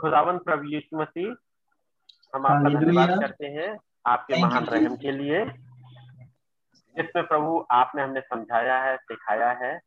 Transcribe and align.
खुदावन 0.00 0.38
प्रभु 0.38 0.68
यीशु 0.68 0.96
मसीह 0.96 1.34
हम 2.34 2.46
आपका 2.46 2.70
धन्यवाद 2.70 3.10
करते 3.20 3.46
हैं 3.46 3.76
आपके 4.06 4.40
महान 4.42 4.64
रहम 4.64 4.96
के 4.96 5.12
लिए 5.12 5.44
जिसमें 6.96 7.26
प्रभु 7.26 7.64
आपने 7.70 8.02
हमें 8.02 8.20
समझाया 8.20 8.78
है 8.82 8.96
सिखाया 8.96 9.50
है 9.62 9.78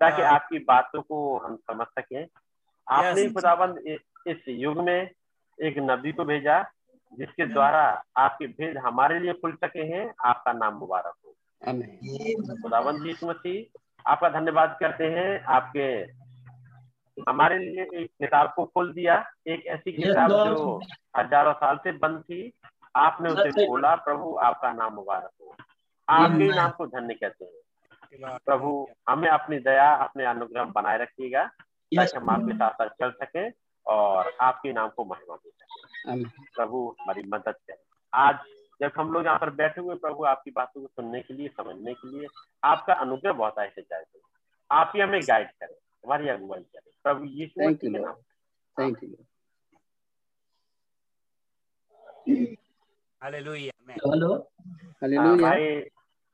ताकि 0.00 0.22
आपकी 0.22 0.58
बातों 0.68 1.02
को 1.02 1.18
हम 1.38 1.56
समझ 1.56 1.86
सके। 1.88 2.22
आपने 2.86 3.28
खुदाबंद 3.30 3.78
इस 4.28 4.48
युग 4.48 4.78
में 4.84 5.10
एक 5.58 5.78
नबी 5.80 6.12
को 6.12 6.24
भेजा 6.24 6.62
जिसके 7.12 7.46
द्वारा 7.46 7.82
आपके 8.16 8.46
भेद 8.46 8.78
हमारे 8.78 9.18
लिए 9.20 9.32
खुल 9.32 9.52
सके 9.64 9.82
हैं 9.86 10.04
आपका 10.26 10.52
नाम 10.52 10.74
मुबारक 10.74 11.14
हो। 11.24 11.34
खुदाबंद 12.62 13.06
यीशु 13.06 13.26
मसीह 13.26 14.10
आपका 14.10 14.28
धन्यवाद 14.28 14.76
करते 14.80 15.06
हैं 15.10 15.28
आपके 15.56 15.86
हमारे 17.28 17.58
लिए 17.58 17.82
एक 17.82 18.10
किताब 18.10 18.52
को 18.56 18.64
खोल 18.64 18.92
दिया। 18.92 19.24
एक 19.46 19.66
ऐसी 19.66 19.92
किताब 19.92 20.30
जो 20.30 20.80
हज़ारों 21.18 21.52
साल 21.52 21.76
से 21.76 21.92
बंद 21.92 22.20
थी। 22.20 22.52
आपने 22.96 23.30
उसे 23.30 23.66
खोला 23.66 23.94
प्रभु 23.94 24.36
आपका 24.42 24.72
नाम 24.72 24.94
मुबारक 24.94 25.30
हो। 25.40 25.54
आपके 26.08 26.48
नाम 26.56 26.70
को 26.70 26.86
धन्य 26.86 27.14
कहते 27.14 27.44
हैं। 27.44 28.38
प्रभु 28.44 28.88
हमें 29.08 29.28
अपनी 29.28 29.58
दया 29.58 29.94
अपने 29.94 30.24
अनुग्रह 30.24 30.64
बनाए 30.64 30.98
रखिएगा 30.98 31.44
ताकि 31.44 32.16
हम 32.16 32.30
आपके 32.30 32.54
साथ 32.54 32.70
साथ 32.70 32.88
चल 32.88 33.10
सके 33.10 33.50
और 33.86 34.32
आपके 34.40 34.72
नाम 34.72 34.88
को 34.88 35.04
महिमा 35.04 35.36
दे 35.36 35.50
सके। 35.50 36.24
प्रभु 36.54 36.96
हमारी 37.00 37.22
मदद 37.22 37.54
करें। 37.68 37.76
आज 38.12 38.38
जब 38.80 38.92
हम 38.96 39.12
लोग 39.12 39.24
यहाँ 39.26 39.38
पर 39.38 39.50
बैठे 39.50 39.80
हुए 39.80 39.94
प्रभु 39.94 40.24
आपकी 40.24 40.50
बातों 40.50 40.80
को 40.80 40.86
सुनने 40.86 41.20
के 41.20 41.34
लिए 41.34 41.48
समझने 41.48 41.94
के 41.94 42.08
लिए 42.08 42.26
आपका 42.64 42.94
अनुग्रह 42.94 43.32
बहुत 43.32 43.58
ऐसे 43.58 43.82
जाए। 43.82 44.04
आप 44.70 44.92
ही 44.96 45.00
हमें 45.00 45.20
गाइड 45.20 45.50
करें। 45.50 45.74
हमारी 46.04 46.28
अगुवाई 46.28 46.60
करें 46.60 46.92
प्रभु 47.04 47.24
यीशु 47.40 47.74
के 47.82 47.88
नाम 47.88 48.14
thank 48.76 49.02
you 49.02 49.10
hallelujah 53.22 53.94
hello 54.06 54.32
hallelujah 55.02 55.34
भाई 55.42 55.66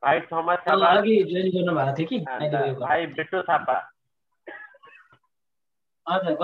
भाई 0.02 0.20
थॉमस 0.32 0.64
गर्नु 0.68 1.74
भएको 1.74 1.94
थियो 1.98 2.08
कि 2.08 2.18
भाई 2.80 3.06
बिट्टू 3.18 3.42
थापा 3.50 3.78
हजुर 6.06 6.34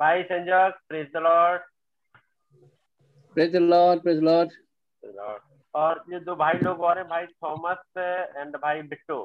भाई 0.00 0.22
Sanjay 0.24 0.68
praise 0.88 1.06
the 1.14 1.22
Lord 1.24 1.62
praise 3.36 3.52
the 3.52 3.62
Lord 3.64 4.02
praise 4.02 4.18
the 4.18 4.24
Lord 4.24 4.50
और 5.74 6.04
ये 6.12 6.18
दो 6.20 6.34
भाई 6.36 6.58
लोग 6.62 6.80
और 6.84 6.98
हैं 6.98 7.06
भाई 7.08 7.26
थॉमस 7.44 7.98
एंड 7.98 8.56
भाई 8.56 8.82
बिट्टू 8.88 9.18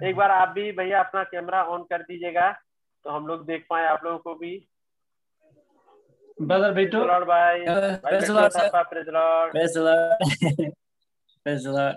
एक 0.00 0.16
बार 0.16 0.30
आप 0.30 0.48
भी 0.48 0.70
भैया 0.72 1.00
अपना 1.02 1.22
कैमरा 1.30 1.62
ऑन 1.74 1.82
कर 1.90 2.02
दीजिएगा 2.02 2.50
तो 3.04 3.10
हम 3.10 3.26
लोग 3.26 3.44
देख 3.46 3.66
पाए 3.70 3.86
आप 3.86 4.04
लोगों 4.04 4.18
को 4.18 4.34
भी 4.34 4.52
ब्रदर 6.38 6.72
बिटु 6.74 7.04
लॉर्ड 7.04 7.24
भाई 7.28 7.64
भाई 7.64 7.96
praise 7.96 8.26
the 8.26 8.34
Bittu 8.34 8.34
Lord, 8.34 8.52
sir. 8.52 8.64
Thapa 8.64 8.82
praise 8.90 9.08
Lord 9.08 9.52
Praise 9.52 9.74
the 9.74 9.82
Lord. 9.82 10.72
Praise 11.46 11.64
the 11.64 11.72
Lord. 11.72 11.96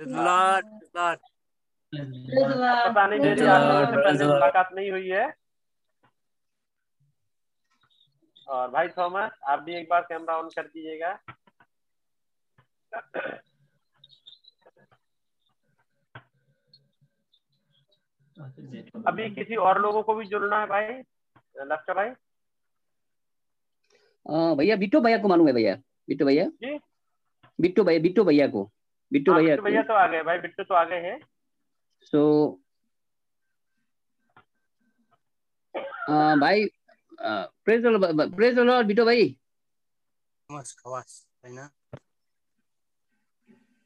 Lord 0.00 0.66
Lord 0.96 1.18
पता 1.92 3.06
नहीं 3.06 3.20
Praise 3.20 3.38
the 3.38 3.46
Lord, 3.56 4.22
मुलाकात 4.24 4.68
नहीं 4.74 4.90
हुई 4.90 5.08
है 5.08 5.24
और 8.48 8.70
भाई 8.70 8.88
थॉमस 8.98 9.30
आप 9.48 9.60
भी 9.62 9.74
एक 9.76 9.88
बार 9.90 10.00
कैमरा 10.02 10.36
ऑन 10.38 10.48
कर 10.56 10.66
दीजिएगा 10.66 11.18
अभी 19.06 19.28
किसी 19.34 19.56
और 19.56 19.80
लोगों 19.82 20.02
को 20.02 20.14
भी 20.14 20.24
जुड़ना 20.26 20.60
है 20.60 20.66
भाई? 20.66 20.88
लक्ष्य 21.56 21.94
भाई? 21.94 22.10
भैया 24.56 24.76
बिट्टू 24.76 25.00
भैया 25.00 25.18
को 25.18 25.28
मालूम 25.28 25.46
है 25.48 25.52
भैया? 25.54 25.74
बिट्टू 26.08 26.24
भैया? 26.26 26.44
बिट्टू 27.58 27.84
भैया 27.84 28.00
बिट्टू 28.00 28.24
भैया 28.24 28.46
को। 28.48 28.70
बिट्टू 29.12 29.32
हाँ, 29.32 29.42
भैया 29.42 29.56
भैया 29.56 29.82
तो 29.82 29.94
आ 29.94 30.06
गए 30.06 30.22
भाई 30.22 30.38
बिट्टू 30.38 30.64
तो 30.64 30.74
आ 30.74 30.84
गए 30.84 31.00
हैं। 31.02 31.18
सो 32.12 32.20
भाइ 36.40 36.64
प्रेज 37.20 37.82
प्रेज 38.36 38.58
लर्ड 38.58 38.86
बिटो 38.86 39.04
भाइ 39.04 39.28
खवास 39.28 40.74
खवास 40.78 41.26
होइन 41.44 41.68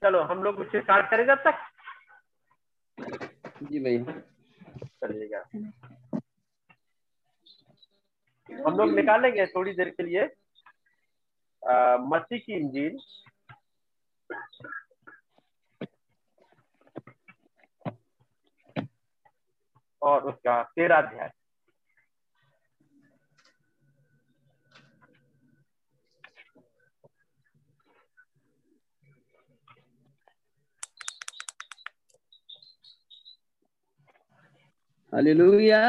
चलो 0.03 0.21
हम 0.23 0.43
लोग 0.45 0.59
उससे 0.61 0.81
स्टार्ट 0.81 1.11
करें 1.11 1.27
जब 1.27 1.43
तक। 1.47 1.55
जी 3.63 3.79
भैया। 3.81 4.23
चलिएगा 5.05 5.45
हम 8.69 8.77
लोग 8.77 8.91
निकालेंगे 8.91 9.47
थोड़ी 9.47 9.73
देर 9.75 9.89
के 9.91 10.03
लिए। 10.03 10.23
आ, 11.71 11.97
मसीह 11.97 12.39
की 12.39 12.53
इंजीन। 12.53 12.99
और 20.03 20.23
उसका 20.23 20.63
तेरा 20.63 20.99
अध्याय 20.99 21.31
हालेलुया 35.15 35.81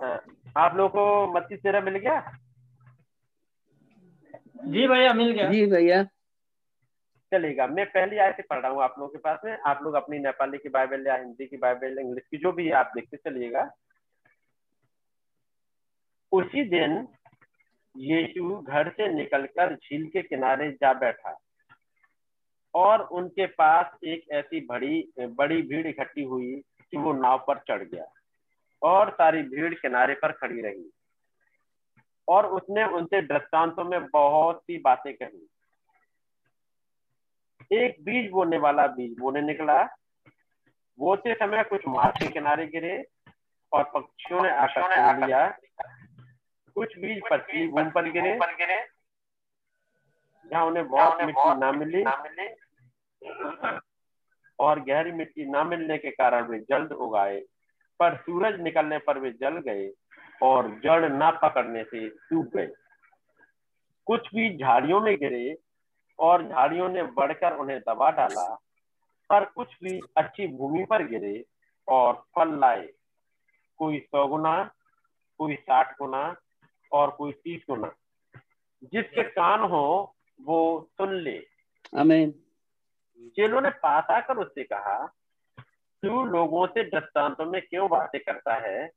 हाँ, 0.00 0.18
आप 0.56 0.76
लोगों 0.76 0.88
को 0.88 1.32
मत्ती 1.34 1.56
तेरह 1.56 1.80
मिल 1.80 1.96
गया? 1.96 2.20
जी 4.66 4.86
भैया 4.88 5.12
मिल 5.14 5.30
गया। 5.32 5.50
जी 5.50 5.64
भैया। 5.66 6.02
चलेगा। 7.32 7.66
मैं 7.66 7.84
पहली 7.86 8.18
आयत 8.18 8.46
पढ़ 8.50 8.58
रहा 8.58 8.70
हूँ 8.70 8.82
आप 8.82 8.94
लोगों 8.98 9.08
के 9.08 9.18
पास 9.18 9.38
में। 9.44 9.56
आप 9.66 9.80
लोग 9.82 9.94
अपनी 9.94 10.18
नेपाली 10.18 10.58
की 10.58 10.68
बाइबल 10.68 11.06
या 11.06 11.16
हिंदी 11.16 11.46
की 11.46 11.56
बाइबल, 11.56 11.98
इंग्लिश 11.98 12.24
की 12.30 12.38
जो 12.38 12.52
भी 12.52 12.70
आप 12.72 12.92
देखते 12.94 13.16
चलिएगा। 13.16 13.70
उसी 16.32 16.64
दिन 16.64 17.06
यीशु 17.94 18.56
घर 18.58 18.88
से 18.88 19.08
निकलकर 19.08 19.74
झील 19.74 20.06
के 20.08 20.22
किनारे 20.22 20.70
जा 20.72 20.92
बैठा 20.92 21.38
और 22.74 23.02
उनके 23.12 23.46
पास 23.46 23.98
एक 24.04 24.30
ऐसी 24.30 24.60
बड़ी 24.66 25.12
बड़ी 25.18 25.60
भीड़ 25.62 25.86
इकट्ठी 25.86 26.22
हुई 26.22 26.54
कि 26.90 26.96
वो 26.96 27.12
नाव 27.12 27.44
पर 27.48 27.58
चढ़ 27.68 27.82
गया 27.82 28.06
और 28.82 29.10
सारी 29.10 29.42
भीड़ 29.42 29.74
किनारे 29.74 30.14
पर 30.14 30.32
खड़ी 30.32 30.60
रही 30.60 30.90
और 32.28 32.46
उसने 32.46 32.84
उनसे 32.84 33.20
दृष्टांतों 33.22 33.84
में 33.84 34.06
बहुत 34.06 34.60
सी 34.62 34.78
बातें 34.78 35.12
कही। 35.14 35.46
एक 37.76 37.96
बीज 38.04 38.30
बोने 38.30 38.58
वाला 38.58 38.86
बीज 38.88 39.16
बोने 39.18 39.40
निकला। 39.42 39.82
बोते 40.98 41.34
समय 41.34 41.62
कुछ 41.64 41.86
मार्ग 41.88 42.18
के 42.18 42.26
किनारे 42.28 42.66
गिरे 42.66 42.96
और 43.72 43.84
पक्षियों 43.94 44.42
ने 44.42 44.50
आकर 44.50 44.82
खा 44.94 45.12
लिया। 45.16 45.46
कुछ 46.76 46.98
बीज 46.98 47.20
पथरी 47.30 47.66
भूमि 47.68 47.90
पर 47.90 48.10
गिरे। 48.10 48.78
जहाँ 50.46 50.64
उन्हें 50.66 50.86
बहुत 50.88 51.22
मिट्टी 51.22 51.54
ना 51.58 51.72
मिली 51.72 52.04
और 54.58 54.80
गहरी 54.80 55.12
मिट्टी 55.12 55.44
ना 55.50 55.64
मिलने 55.64 55.98
के 55.98 56.10
कारण 56.10 56.46
वे 56.48 56.58
जल्द 56.68 56.92
उगाए। 56.92 57.40
पर 58.00 58.16
सूरज 58.16 58.60
निकलने 58.60 58.98
पर 58.98 59.18
वे 59.18 59.30
जल 59.32 59.58
गए 59.66 59.90
और 60.42 60.68
जड़ 60.84 61.08
ना 61.08 61.30
पकड़ने 61.42 61.82
से 61.84 62.08
सूख 62.08 62.46
गए। 62.56 62.68
कुछ 64.06 64.28
भी 64.34 64.56
झाड़ियों 64.56 65.00
में 65.00 65.16
गिरे 65.16 65.56
और 66.18 66.48
झाड़ियों 66.48 66.88
ने 66.88 67.02
बढ़कर 67.02 67.56
उन्हें 67.56 67.80
दबा 67.80 68.10
डाला 68.10 68.54
पर 69.30 69.44
कुछ 69.44 69.76
भी 69.82 70.00
अच्छी 70.16 70.46
भूमि 70.46 70.84
पर 70.84 71.06
गिरे 71.06 71.44
और 71.88 72.24
फल 72.36 72.58
लाए। 72.58 72.88
कोई 73.76 73.98
सौ 73.98 74.26
गुना 74.26 74.70
कोई 75.38 75.54
साठ 75.54 75.98
गुना 75.98 76.36
और 76.92 77.10
कोई 77.10 77.32
तीस 77.32 77.62
गुना। 77.70 77.92
जिसके 78.84 79.22
कान 79.22 79.60
हो 79.60 80.16
वो 80.42 80.88
सुन 80.92 81.14
ले। 81.14 81.46
आमेन। 81.96 82.34
चेलों 83.36 83.60
ने 83.60 83.70
पास 83.70 84.04
आकर 84.10 84.36
उससे 84.36 84.64
कहा 84.64 85.06
तू 86.02 86.24
लोगों 86.24 86.66
से 86.66 86.84
दृष्टांतों 86.84 87.46
में 87.46 87.62
क्यों 87.62 87.88
बातें 87.90 88.20
करता 88.20 88.54
है? 88.54 88.90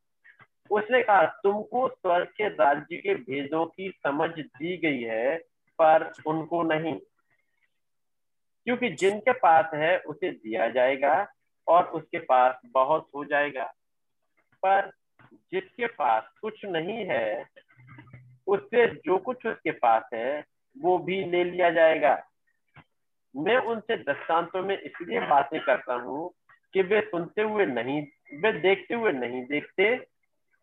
उसने 0.71 1.03
कहा 1.03 1.25
तुमको 1.25 1.89
स्वर्ग 1.89 2.27
के 2.27 2.47
राज्य 2.47 2.97
के 2.97 3.15
भेदों 3.15 3.65
की 3.65 3.89
समझ 3.89 4.29
दी 4.29 4.77
गई 4.77 5.01
है 5.01 5.37
पर 5.81 6.11
उनको 6.27 6.63
नहीं। 6.63 6.99
क्योंकि 8.65 8.89
जिनके 8.89 9.31
पास 9.31 9.65
है, 9.73 9.99
उसे 9.99 10.31
दिया 10.31 10.69
जाएगा 10.69 11.27
और 11.67 11.83
उसके 11.83 12.19
पास 12.19 12.55
बहुत 12.65 13.09
हो 13.15 13.25
जाएगा। 13.25 13.63
पर 14.65 14.91
जिसके 15.33 15.87
पास 15.87 16.23
कुछ 16.41 16.65
नहीं 16.65 17.05
है, 17.05 17.45
उससे 18.47 18.87
जो 18.87 19.17
कुछ 19.17 19.45
उसके 19.45 19.71
पास 19.71 20.03
है, 20.13 20.45
वो 20.77 20.97
भी 20.97 21.25
ले 21.25 21.43
लिया 21.43 21.69
जाएगा। 21.69 22.23
मैं 23.35 23.57
उनसे 23.57 23.97
दृष्टांतों 23.97 24.63
में 24.63 24.79
इसलिए 24.79 25.19
बातें 25.19 25.59
करता 25.61 25.93
हूँ 25.93 26.33
कि 26.73 26.81
वे 26.81 27.01
सुनते 27.01 27.41
हुए 27.41 27.65
नहीं, 27.65 28.07
वे 28.33 28.51
देखते 28.51 28.95
हुए 28.95 29.11
नहीं 29.11 29.45
देखते 29.45 30.05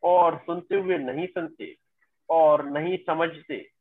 और 0.03 0.39
सुनते 0.39 0.77
हुए 0.77 0.99
नहीं 0.99 1.27
सुनते 1.27 1.77
और 2.31 2.65
नहीं 2.71 2.99
समझते। 2.99 3.74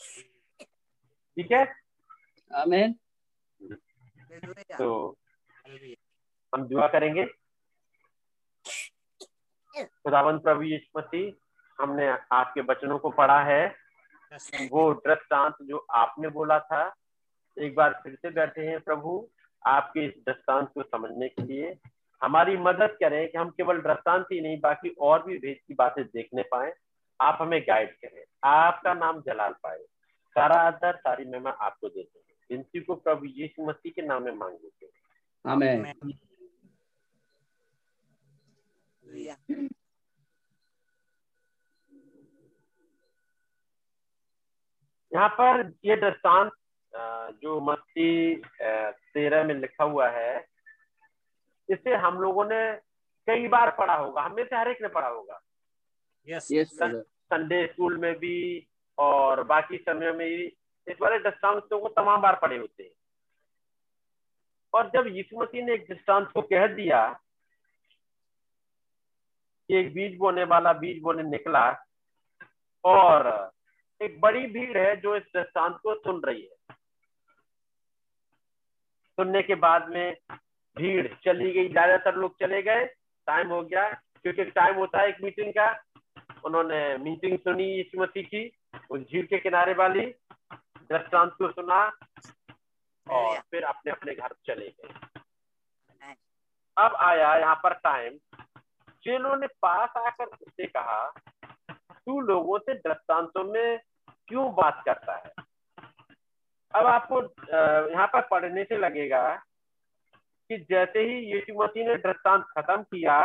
ठीक 0.00 1.52
है? 1.52 1.64
आमीन। 2.50 2.94
तो 4.78 5.16
हम 6.52 6.66
दुआ 6.68 6.86
करेंगे। 6.88 7.24
खुदावंत 9.84 10.42
प्रभु 10.42 10.62
यीशु 10.62 10.98
मसीह 10.98 11.82
हमने 11.82 12.08
आपके 12.32 12.60
वचनों 12.60 12.98
को 12.98 13.10
पढ़ा 13.10 13.40
है। 13.44 13.66
वो 14.70 14.92
दृष्टांत 14.94 15.56
जो 15.62 15.78
आपने 15.90 16.28
बोला 16.28 16.58
था 16.60 16.82
एक 17.56 17.74
बार 17.74 18.00
फिर 18.02 18.14
से 18.14 18.30
बैठे 18.30 18.66
हैं 18.66 18.80
प्रभु 18.80 19.28
आपके 19.66 20.04
इस 20.06 20.12
दृष्टांत 20.26 20.68
को 20.74 20.82
समझने 20.82 21.28
के 21.28 21.42
लिए। 21.42 21.76
हमारी 22.22 22.56
मदद 22.56 22.96
करें 23.00 23.30
कि 23.30 23.38
हम 23.38 23.50
केवल 23.50 23.80
दृष्टांत 23.80 24.26
ही 24.32 24.40
नहीं 24.40 24.60
बाकी 24.60 24.88
और 25.00 25.22
भी 25.26 25.38
भेद 25.38 25.58
की 25.68 25.74
बातें 25.74 26.04
देखने 26.04 26.42
पाए। 26.42 26.72
आप 27.20 27.38
हमें 27.40 27.60
गाइड 27.62 27.94
करें। 27.94 28.24
आपका 28.44 28.94
नाम 28.94 29.20
जलाल 29.20 29.52
पाए। 29.62 29.84
सारा 30.36 30.56
आदर 30.62 30.96
सारी 30.96 31.24
महिमा 31.24 31.50
आपको 31.50 31.88
देते 31.88 32.18
हैं 32.18 32.36
विनती 32.50 32.80
को 32.80 32.94
प्रभु 32.96 33.26
यीशु 33.26 33.66
मसीह 33.66 33.92
के 33.92 34.02
नाम 34.02 34.22
में 34.24 34.32
मांग 34.32 34.52
लेते 34.52 34.86
हैं 34.86 34.92
आमीन 35.44 35.86
यहाँ 45.12 45.28
पर 45.28 45.72
ये 45.84 45.96
दृष्टांत 45.96 46.52
जो 47.42 47.60
मस्ती 47.60 48.36
तेरह 49.14 49.44
में 49.44 49.54
लिखा 49.54 49.84
हुआ 49.84 50.08
है 50.10 50.46
इसे 51.68 51.94
हम 51.96 52.20
लोगों 52.20 52.44
ने 52.44 52.60
कई 53.28 53.48
बार 53.48 53.70
पढ़ा 53.78 53.94
होगा। 53.94 54.22
हमें 54.22 54.44
से 54.44 54.56
हर 54.56 54.68
एक 54.68 54.82
ने 54.82 54.88
पढ़ा 54.88 55.08
होगा। 55.08 55.40
Yes 56.28 56.48
yes 56.52 56.76
brother 56.78 57.02
Sunday 57.02 57.66
school 57.66 57.96
में 57.96 58.14
भी 58.18 58.36
और 59.00 59.42
बाकी 59.44 59.76
समय 59.78 60.12
में 60.12 60.26
इस 60.26 60.96
बारे 61.00 61.18
दृष्टांतों 61.18 61.78
को 61.80 61.88
तमाम 61.90 62.20
बार 62.20 62.38
पढ़े 62.42 62.56
होते 62.58 62.82
हैं। 62.82 62.90
और 64.72 64.90
जब 64.90 65.06
यीशु 65.06 65.40
मसीह 65.40 65.64
ने 65.64 65.74
एक 65.74 65.86
दृष्टांत 65.88 66.28
को 66.28 66.42
कह 66.42 66.66
दिया 66.74 67.06
कि 69.70 69.76
एक 69.76 69.92
बीज 69.94 70.16
बोने 70.18 70.44
वाला 70.44 70.72
बीज 70.74 71.00
बोने 71.02 71.22
निकला 71.22 71.64
और 72.84 73.28
एक 74.00 74.20
बड़ी 74.20 74.46
भीड़ 74.48 74.76
है 74.78 74.94
जो 74.96 75.16
इस 75.16 75.22
दृष्टांत 75.36 75.76
को 75.82 75.94
सुन 75.94 76.20
रही 76.22 76.42
है। 76.42 76.74
सुनने 79.18 79.42
के 79.42 79.54
बाद 79.56 79.88
में 79.88 80.16
भीड़ 80.76 81.06
चली 81.24 81.50
गई। 81.52 81.68
ज़्यादातर 81.68 82.14
लोग 82.16 82.38
चले 82.40 82.62
गए। 82.62 82.84
टाइम 83.26 83.48
हो 83.48 83.62
गया, 83.62 83.88
क्योंकि 84.24 84.44
टाइम 84.44 84.76
होता 84.76 85.00
है 85.00 85.08
एक 85.08 85.16
मीटिंग 85.22 85.52
का। 85.52 85.70
उन्होंने 86.44 86.96
मीटिंग 86.98 87.38
सुनी 87.38 87.64
यीशु 87.64 88.00
मसीह 88.00 88.22
की। 88.24 88.46
उस 88.90 89.00
झील 89.00 89.26
के 89.26 89.38
किनारे 89.38 89.72
वाली 89.74 90.06
दृष्टांत 90.90 91.32
को 91.32 91.50
सुना 91.52 91.84
और 93.06 93.38
फिर 93.50 93.64
अपने 93.64 93.92
अपने 93.92 94.14
घर 94.14 94.34
चले 94.46 94.68
गए। 94.68 96.14
अब 96.76 96.94
आया 96.94 97.34
यहाँ 97.36 97.54
पर 97.54 97.74
टाइम 97.84 98.18
चेलों 99.04 99.36
ने 99.36 99.46
पास 99.62 99.96
आकर 99.96 100.24
उससे 100.24 100.66
कहा 100.66 101.12
तू 101.90 102.20
लोगों 102.20 102.58
से 102.58 102.74
दृष्टांतों 102.74 103.44
में 103.44 103.78
क्यों 104.28 104.50
बात 104.54 104.82
करता 104.84 105.16
है? 105.16 105.32
अब 106.74 106.86
आपको 106.86 107.22
यहाँ 107.90 108.06
पर 108.06 108.20
पढ़ने 108.20 108.64
से 108.64 108.76
लगेगा 108.76 109.22
कि 110.50 110.58
जैसे 110.70 111.00
ही 111.00 111.16
यीशु 111.32 111.54
मसीह 111.62 111.88
ने 111.88 111.94
दृष्टांत 111.96 112.44
खत्म 112.48 112.82
किया 112.82 113.16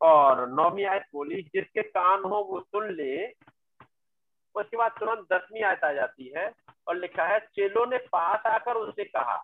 और 0.00 0.48
नौवीं 0.50 0.84
आयत 0.84 1.02
बोली 1.12 1.42
जिसके 1.54 1.82
कान 1.82 2.24
हो 2.24 2.42
वो 2.50 2.60
सुन 2.60 2.90
ले 2.92 3.26
उसके 4.54 4.76
बाद 4.76 4.92
तुरंत 4.98 5.26
दसवीं 5.32 5.62
आयत 5.62 5.84
आ 5.84 5.92
जाती 5.92 6.32
है 6.36 6.50
और 6.88 6.96
लिखा 6.96 7.24
है, 7.24 7.38
चेलों 7.38 7.86
ने 7.86 7.98
पास 8.12 8.46
आकर 8.46 8.76
उससे 8.76 9.04
कहा, 9.04 9.36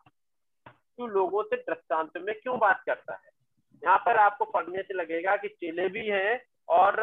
तू 0.99 1.07
लोगों 1.07 1.43
से 1.43 1.57
दृष्टांत 1.59 2.17
में 2.17 2.35
क्यों 2.35 2.59
बात 2.59 2.83
करता 2.87 3.15
है? 3.15 3.31
यहाँ 3.83 3.99
पर 3.99 4.17
आपको 4.17 4.45
पढ़ने 4.45 4.83
से 4.83 4.95
लगेगा 4.95 5.37
कि 5.37 5.49
चेले 5.51 5.89
भी 5.89 6.07
हैं 6.07 6.41
और 6.69 6.97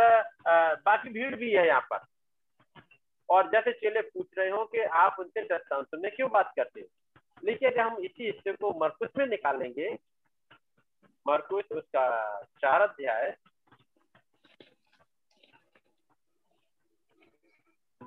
बाकी 0.86 1.10
भीड़ 1.10 1.36
भी 1.36 1.52
है 1.52 1.68
यहाँ 1.68 1.88
पर। 1.94 2.06
और 3.30 3.50
जैसे 3.52 3.72
चेले 3.74 4.02
पूछ 4.04 4.28
रहे 4.38 4.50
हो 4.50 4.64
कि 4.66 4.80
आप 4.80 5.16
उनसे 5.20 5.42
दृष्टांत 5.44 5.88
में 5.96 6.12
क्यों 6.16 6.30
बात 6.32 6.52
करते 6.56 6.82
हो? 6.82 6.88
लेकिन 7.44 7.70
अगर 7.70 7.80
हम 7.80 7.98
इसी 8.00 8.26
हिस्से 8.26 8.52
को 8.54 8.72
मरकुश 8.80 9.10
में 9.18 9.26
निकालेंगे 9.28 9.90
मरकुश 11.26 11.72
उसका 11.72 12.06
चार 12.62 12.82
अध्याय 12.82 13.36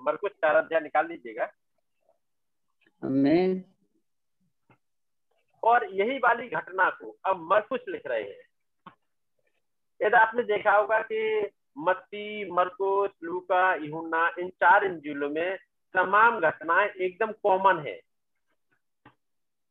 मरकुस 0.06 0.30
चार 0.30 0.56
अध्याय 0.56 0.80
निकाल 0.80 1.08
लीजिएगा। 1.08 1.52
आमीन 3.02 3.64
और 5.62 5.84
यही 5.94 6.18
वाली 6.18 6.48
घटना 6.48 6.90
को 6.90 7.16
अब 7.24 7.48
मरकुस 7.52 7.80
लिख 7.88 8.06
रहे 8.06 8.22
हैं। 8.22 8.92
यदि 10.00 10.16
आपने 10.16 10.42
देखा 10.42 10.72
होगा 10.72 11.00
कि 11.02 11.50
मत्ती 11.78 12.50
मरकुस 12.52 13.10
लूका 13.24 13.74
यूहन्ना 13.74 14.28
इन 14.38 14.48
चार 14.48 14.84
इंजिलों 14.84 15.30
में 15.30 15.56
तमाम 15.94 16.40
घटनाएँ 16.40 16.88
एकदम 16.88 17.32
कॉमन 17.32 17.78
है। 17.86 18.00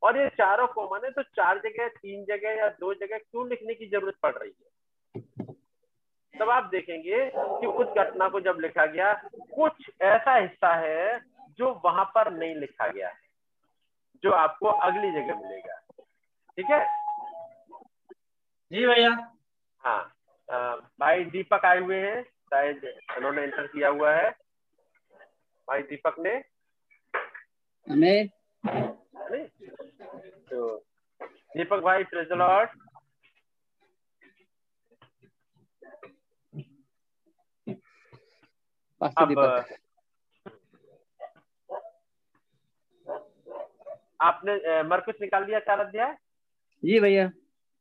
और 0.03 0.17
ये 0.17 0.29
चारों 0.29 0.67
कॉमन 0.67 1.05
है 1.05 1.11
तो 1.11 1.23
चार 1.23 1.59
जगह 1.59 1.87
तीन 1.87 2.25
जगह 2.25 2.49
या 2.49 2.69
दो 2.69 2.93
जगह 2.93 3.17
क्यों 3.17 3.47
लिखने 3.49 3.73
की 3.73 3.85
ज़रूरत 3.85 4.15
पड़ 4.23 4.33
रही 4.35 4.51
है? 4.51 5.54
तब 6.39 6.49
आप 6.49 6.65
देखेंगे 6.71 7.19
कि 7.35 7.67
उस 7.67 7.87
घटना 7.97 8.27
को 8.29 8.39
जब 8.39 8.57
लिखा 8.61 8.85
गया 8.85 9.13
कुछ 9.55 9.89
ऐसा 10.01 10.35
हिस्सा 10.35 10.73
है 10.75 11.19
जो 11.59 11.71
वहाँ 11.85 12.05
पर 12.15 12.31
नहीं 12.33 12.55
लिखा 12.55 12.87
गया 12.87 13.09
है 13.09 13.23
जो 14.23 14.31
आपको 14.31 14.67
अगली 14.67 15.11
जगह 15.11 15.35
मिलेगा। 15.35 15.75
ठीक 16.57 16.69
है? 16.71 16.85
जी 18.71 18.85
भैया। 18.87 19.09
हाँ 19.83 20.01
भाई 20.99 21.23
दीपक 21.25 21.65
आए 21.65 21.79
हुए 21.79 21.99
हैं 21.99 22.23
शायद 22.23 22.85
उन्होंने 23.17 23.41
एंटर 23.41 23.67
किया 23.67 23.89
हुआ 23.89 24.11
है। 24.15 24.29
भाई 25.67 25.81
दीपक 25.83 26.19
ने? 26.19 26.33
नहीं? 27.87 28.27
तो 30.49 30.77
दीपक 31.57 31.79
भाई 31.79 32.03
प्रेज 32.03 32.31
लॉर्ड 32.31 32.69
पास्टर 37.67 37.83
अब 39.01 39.27
दीपक 39.27 39.75
आपने 44.21 44.83
मरकुस 44.83 45.15
निकाल 45.21 45.43
दिया 45.45 45.59
चार 45.59 45.79
अध्याय 45.79 46.15
जी 46.83 46.99
भैया। 46.99 47.25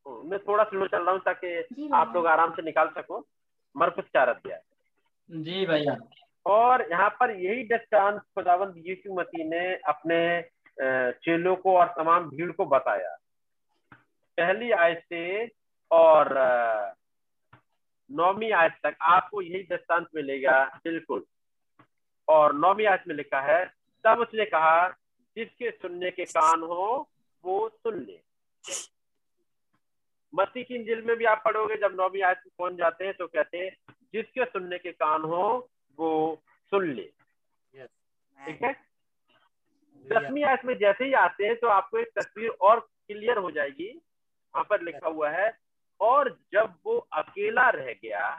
मैं 0.06 0.38
थोड़ा 0.38 0.64
स्लो 0.64 0.86
चल 0.86 1.02
रहा 1.02 1.12
हूँ 1.12 1.20
ताकि 1.20 1.88
आप 1.94 2.12
लोग 2.14 2.26
आराम 2.26 2.50
से 2.54 2.62
निकाल 2.62 2.88
सको। 2.88 3.18
मरकुस 3.74 4.04
चार 4.14 4.28
अध्याय 4.28 4.60
जी 5.30 5.64
भैया। 5.66 5.96
और 6.46 6.86
यहाँ 6.90 7.08
पर 7.20 7.30
यही 7.36 7.62
दृष्टांत 7.64 8.20
खुदावंत 8.34 8.74
यीशु 8.86 9.14
मसीह 9.14 9.44
ने 9.48 9.64
अपने 9.88 10.20
चेलों 11.24 11.54
को 11.56 11.76
और 11.78 11.94
तमाम 11.98 12.28
भीड़ 12.28 12.50
को 12.52 12.64
बताया। 12.66 13.16
पहली 14.38 14.70
आयत 14.72 15.02
से 15.08 15.46
और 15.90 16.34
नौवीं 18.10 18.50
आयत 18.52 18.72
तक 18.82 18.96
आपको 19.02 19.42
यही 19.42 19.62
दृष्टांत 19.62 20.06
मिलेगा 20.14 20.64
बिल्कुल। 20.84 21.24
और 22.28 22.54
नौवीं 22.54 22.86
आयत 22.86 23.02
में 23.08 23.14
लिखा 23.14 23.40
है 23.42 23.64
तब 24.04 24.20
उसने 24.20 24.44
कहा 24.44 24.88
जिसके 25.36 25.70
सुनने 25.70 26.10
के 26.10 26.24
कान 26.26 26.62
हो 26.62 26.86
वो 27.44 27.68
सुन 27.68 27.98
ले 28.00 28.20
मसीह 30.32 30.64
की 30.64 30.74
इंजिल 30.74 31.02
में 31.06 31.16
भी 31.16 31.24
आप 31.24 31.42
पढ़ोगे 31.44 31.76
जब 31.80 31.96
नौवीं 31.96 32.22
आयत 32.22 32.40
में 32.46 32.50
पहुँच 32.58 32.74
जाते 32.78 33.04
हैं 33.04 33.14
तो 33.18 33.26
कहते 33.26 33.58
हैं 33.58 33.70
जिसके 34.14 34.44
सुनने 34.44 34.78
के 34.78 34.92
कान 34.92 35.22
हो 35.22 35.46
वो 35.98 36.10
सुन 36.72 36.90
ले 36.92 37.02
ठीक 38.38 38.62
है? 38.62 38.72
दसवीं 40.06 40.42
आयत 40.44 40.64
में 40.64 40.76
जैसे 40.78 41.04
ही 41.04 41.12
आते 41.18 41.46
हैं 41.46 41.56
तो 41.56 41.68
आपको 41.68 41.98
एक 41.98 42.08
तस्वीर 42.18 42.50
और 42.60 42.80
क्लियर 42.80 43.38
हो 43.38 43.50
जाएगी। 43.50 43.88
वहाँ 43.88 44.64
पर 44.70 44.82
लिखा 44.82 45.08
हुआ 45.08 45.30
है 45.30 45.48
और 46.00 46.30
जब 46.52 46.74
वो 46.86 46.96
अकेला 47.12 47.68
रह 47.70 47.92
गया 47.92 48.30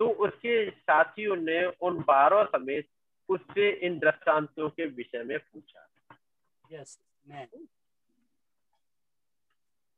तो 0.00 0.08
उसके 0.26 0.70
साथियों 0.70 1.36
ने 1.36 1.64
उन 1.80 1.98
बारह 2.02 2.44
समेत 2.44 2.88
उससे 3.28 3.70
इन 3.86 3.98
दृष्टांतों 3.98 4.68
के 4.70 4.86
विषय 4.86 5.22
में 5.22 5.38
पूछा। 5.38 5.88
यस 6.72 6.98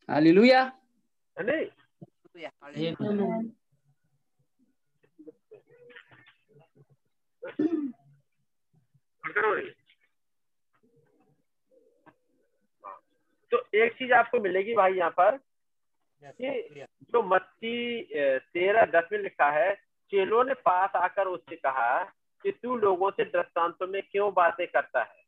हालेलुया 0.08 0.62
है। 1.36 1.64
तो 13.52 13.58
एक 13.74 13.92
चीज़ 13.92 14.12
आपको 14.12 14.38
मिलेगी 14.40 14.74
भाई 14.74 14.94
यहाँ 14.94 15.10
पर 15.10 15.38
Yes. 16.22 16.88
जो 17.12 17.22
मत्ती 17.22 18.02
तेरह 18.52 18.84
दस 18.94 19.08
में 19.12 19.18
लिखा 19.18 19.50
है 19.50 19.74
चेलों 20.12 20.44
ने 20.44 20.54
पास 20.64 20.96
आकर 20.96 21.26
उससे 21.26 21.56
कहा 21.56 22.04
कि 22.44 22.52
तू 22.52 22.76
लोगों 22.76 23.10
से 23.10 23.24
दृष्टांतों 23.24 23.86
में 23.86 24.02
क्यों 24.02 24.32
बातें 24.34 24.66
करता 24.66 25.02
है 25.02 25.24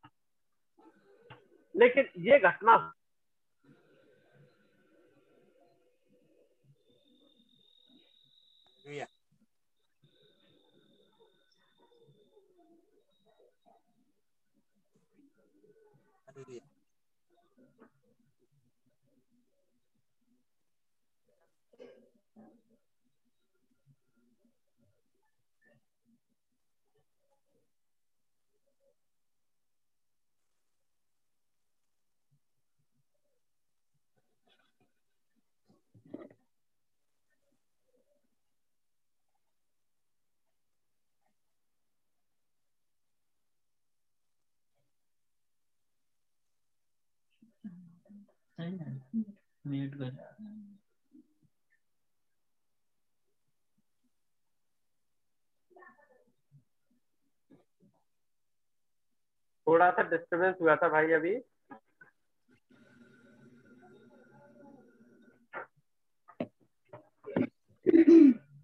लेकिन 1.74 2.08
ये 2.18 2.38
घटना. 2.38 2.76
Hallelujah. 16.28 16.77
म्यूट 48.58 49.94
कर 49.94 50.10
थोड़ा 59.66 59.90
सा 59.90 60.02
डिस्टरबेंस 60.10 60.54
हुआ 60.60 60.76
था 60.76 60.88
भाई 60.88 61.12
अभी। 61.12 61.34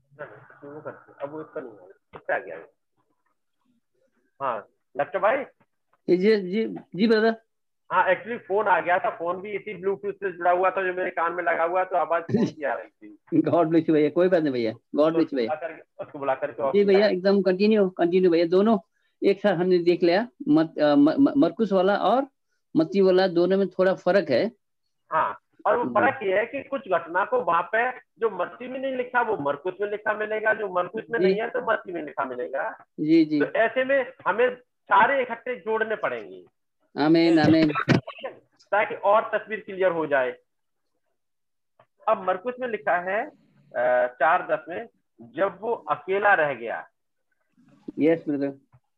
अब 0.03 1.31
वो 1.33 1.41
इसका 1.41 1.61
नहीं 1.61 1.73
है 1.73 1.89
इसका 2.15 2.35
आ 2.35 2.39
गया 2.39 2.57
हाँ 4.41 4.59
डॉक्टर 4.95 5.19
भाई? 5.19 5.45
जी 6.09 6.37
जी 6.43 6.65
जी 6.97 7.07
ब्रदर 7.07 7.37
हाँ 7.93 8.09
एक्चुअली 8.09 8.39
फ़ोन 8.39 8.67
आ 8.67 8.81
गया 8.81 8.99
था। 8.99 9.11
फ़ोन 9.11 9.41
भी 9.41 9.51
इसी 9.51 9.75
ब्लूटूथ 9.75 10.13
से 10.13 10.33
जुड़ा 10.33 10.51
हुआ 10.51 10.71
था 10.71 10.83
जो 10.83 10.95
मेरे 10.95 11.11
कान 11.11 11.33
में 11.33 11.45
लगा 11.45 11.65
हुआ 11.65 11.85
तो 11.85 11.97
आवाज़ 11.97 12.25
की 12.33 12.63
आ 12.63 12.75
रही 12.75 12.89
थी? 12.89 13.41
गॉड 13.41 13.69
ब्लेस 13.69 13.89
यू 13.89 13.95
भैया 13.95 14.11
कोई 14.11 14.29
बात 14.29 14.43
नहीं 14.43 14.53
भैया। 14.53 14.73
गॉड 14.95 15.13
तो 15.13 15.19
ब्लेस 15.19 15.33
यू 15.33 15.37
भैया। 15.37 15.79
उसको 16.01 16.19
बुला 16.19 16.35
करके 16.35 16.73
जी 16.73 16.85
भैया 16.85 17.07
एकदम 17.09 17.43
कंटिन्यू 17.43 17.89
कंटिन्यू 17.89 18.31
भैया। 18.31 18.47
दोनों 18.47 18.79
एक 19.25 19.41
साथ 19.41 19.53
हमने 19.53 19.79
देख 19.79 20.03
लिया। 20.03 20.29
मत, 20.49 20.75
म- 20.79 21.17
म- 21.19 21.35
मरकुस 21.37 21.73
वाला 21.73 21.97
और 21.97 22.27
मत्ती 22.77 23.01
वाला 23.01 23.29
दोनों 23.29 23.59
में 23.59 23.69
थोड़ा 23.69 23.95
फ़र्क 23.95 24.31
है। 24.31 24.53
हाँ 25.13 25.39
और 25.67 25.77
वो 25.77 25.85
फ़र्क 25.85 26.19
ये 26.23 26.39
है 26.39 26.47
कि 26.47 26.63
कुछ 26.63 26.81
घटना 26.81 27.25
को 27.25 27.41
वहाँ 27.41 27.63
पे 27.63 27.91
जो 27.91 28.31
मत्ती 28.31 28.69
में 28.69 28.81
नहीं 28.81 28.97
लिखा 28.97 29.23
वो 29.23 29.37
मरकुस 29.37 29.75
में 29.81 29.91
लिखा 29.91 30.15
मिलेगा। 30.15 30.55
जो 30.55 30.69
मरकुस 30.69 31.03
में 31.11 31.21
नहीं 31.21 31.35
है 31.35 31.51
तो 31.51 31.73
मत्ती 31.73 31.93
में 31.93 32.03
लिखा 32.03 32.25
मिलेगा। 32.25 32.85
जी 33.01 33.25
जी। 33.25 33.41
तो 33.41 33.47
ऐसे 33.47 33.85
में 33.85 34.13
हमें 34.27 34.55
सारे 34.61 35.23
इकट्ठे 35.23 35.57
जोड़ने 35.57 35.97
पड़ेंगे। 35.97 36.45
आमीन 36.95 37.39
आमीन। 37.39 37.73
ताकि 38.73 38.95
और 39.05 39.31
तस्वीर 39.35 39.61
क्लियर 39.61 39.93
हो 39.93 40.07
जाए। 40.07 40.31
अब 42.09 42.23
मरकुस 42.27 42.55
में 42.61 42.69
लिखा 42.69 42.97
है 43.03 43.25
चार 43.73 44.47
दस 44.47 44.65
में 44.69 44.87
जब 45.21 45.59
वो 45.61 45.73
अकेला 45.91 46.35
रह 46.35 46.53
गया। 46.55 46.79
यस 47.99 48.25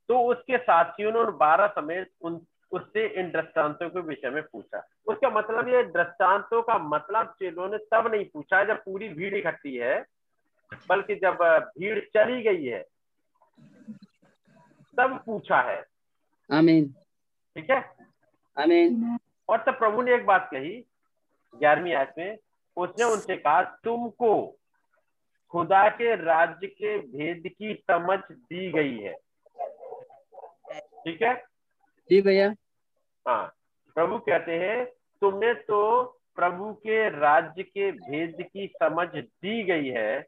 तो 0.08 0.18
उसके 0.22 0.58
साथियों 0.58 1.12
ने 1.12 1.30
बारह 1.38 1.66
समेत 1.76 2.10
उन 2.22 2.40
उससे 2.72 3.06
इन 3.20 3.30
दृष्टांतों 3.30 3.88
के 3.90 4.00
विषय 4.00 4.30
में 4.30 4.42
पूछा। 4.42 4.82
उसका 5.06 5.28
मतलब 5.30 5.68
ये 5.68 5.82
दृष्टांतों 5.86 6.62
का 6.62 6.78
मतलब 6.78 7.34
चेलों 7.38 7.68
ने 7.68 7.78
तब 7.92 8.10
नहीं 8.14 8.24
पूछा 8.24 8.62
जब 8.64 8.82
पूरी 8.84 9.08
भीड़ 9.08 9.34
इकट्ठी 9.34 9.76
है 9.76 9.98
बल्कि 10.88 11.14
जब 11.14 11.42
भीड़ 11.78 11.98
चली 12.16 12.42
गई 12.42 12.64
है 12.64 12.82
तब 14.98 15.20
पूछा 15.26 15.60
है। 15.62 15.82
आमीन। 16.50 16.94
ठीक 17.56 17.70
है? 17.70 17.78
आमीन। 18.56 19.18
और 19.48 19.58
तब 19.58 19.78
प्रभु 19.78 20.02
ने 20.02 20.14
एक 20.14 20.26
बात 20.26 20.48
कही 20.52 20.70
ग्यारहवीं 21.54 21.94
आयत 21.94 22.14
में 22.18 22.38
उसने 22.76 23.04
उनसे 23.04 23.36
कहा 23.36 23.62
तुमको 23.84 24.32
खुदा 25.50 25.88
के 25.88 26.14
राज्य 26.16 26.66
के 26.66 26.98
भेद 26.98 27.42
की 27.48 27.75
समझ 27.90 28.18
दी 28.32 28.70
गई 28.72 28.98
है। 28.98 29.14
ठीक 31.04 31.22
है? 31.22 31.34
जी 32.10 32.20
भैया 32.22 32.54
हाँ। 33.26 33.54
प्रभु 33.96 34.18
कहते 34.18 34.58
हैं 34.58 34.84
तुम्हें 35.22 35.54
तो 35.62 35.80
प्रभु 36.36 36.72
के 36.72 37.08
राज्य 37.08 37.62
के 37.62 37.90
भेद 37.92 38.36
की 38.42 38.66
समझ 38.82 39.08
दी 39.16 39.62
गई 39.62 39.88
है 39.88 40.20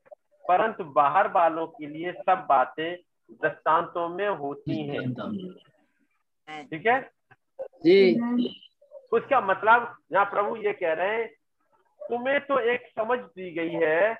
परंतु 0.44 0.84
बाहर 0.84 1.28
वालों 1.28 1.66
के 1.66 1.86
लिए 1.86 2.12
सब 2.12 2.46
बातें 2.48 2.96
दृष्टांतों 3.30 4.08
में 4.08 4.28
होती 4.28 4.86
हैं 4.88 5.04
ठीक 6.64 6.86
है? 6.86 7.17
जी। 7.84 7.98
उसका 9.12 9.40
मतलब 9.40 9.94
यहाँ 10.12 10.24
प्रभु 10.30 10.56
ये 10.56 10.72
कह 10.72 10.92
रहे 10.92 11.16
हैं 11.16 11.26
तुम्हें 12.00 12.38
तो 12.46 12.58
एक 12.72 12.86
समझ 12.98 13.18
दी 13.18 13.50
गई 13.54 13.74
है 13.84 14.12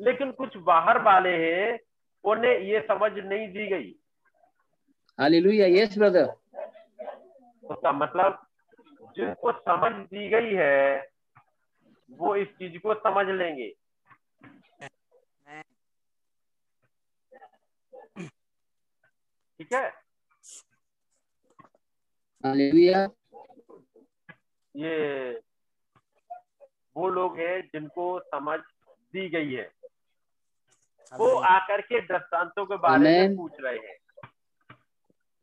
लेकिन 0.00 0.30
कुछ 0.32 0.56
बाहर 0.66 1.00
वाले 1.02 1.30
हैं 1.36 1.78
उन्हें 2.24 2.58
ये 2.60 2.80
समझ 2.80 3.12
नहीं 3.12 3.48
दी 3.52 3.66
गई। 3.68 3.94
Hallelujah 5.18 5.66
yes 5.68 5.98
brother. 5.98 6.26
उसका 7.64 7.92
मतलब 7.92 8.38
जिनको 9.16 9.52
समझ 9.52 9.92
दी 10.08 10.28
गई 10.28 10.54
है 10.54 11.08
वो 12.10 12.34
इस 12.36 12.48
चीज़ 12.58 12.78
को 12.78 12.94
समझ 12.94 13.26
लेंगे। 13.28 13.68
ठीक 19.60 19.72
है? 19.72 19.90
हालेलुया। 22.44 23.08
ये 24.76 25.40
वो 26.96 27.08
लोग 27.08 27.38
हैं 27.38 27.60
जिनको 27.60 28.20
समझ 28.20 28.60
दी 29.12 29.28
गई 29.28 29.52
है। 29.52 29.70
वो 31.14 31.28
आकर 31.40 31.80
के 31.80 32.00
दृष्टांतों 32.00 32.66
के 32.66 32.76
बारे 32.76 33.02
में 33.02 33.36
पूछ 33.36 33.52
रहे 33.60 33.78
हैं। 33.78 33.96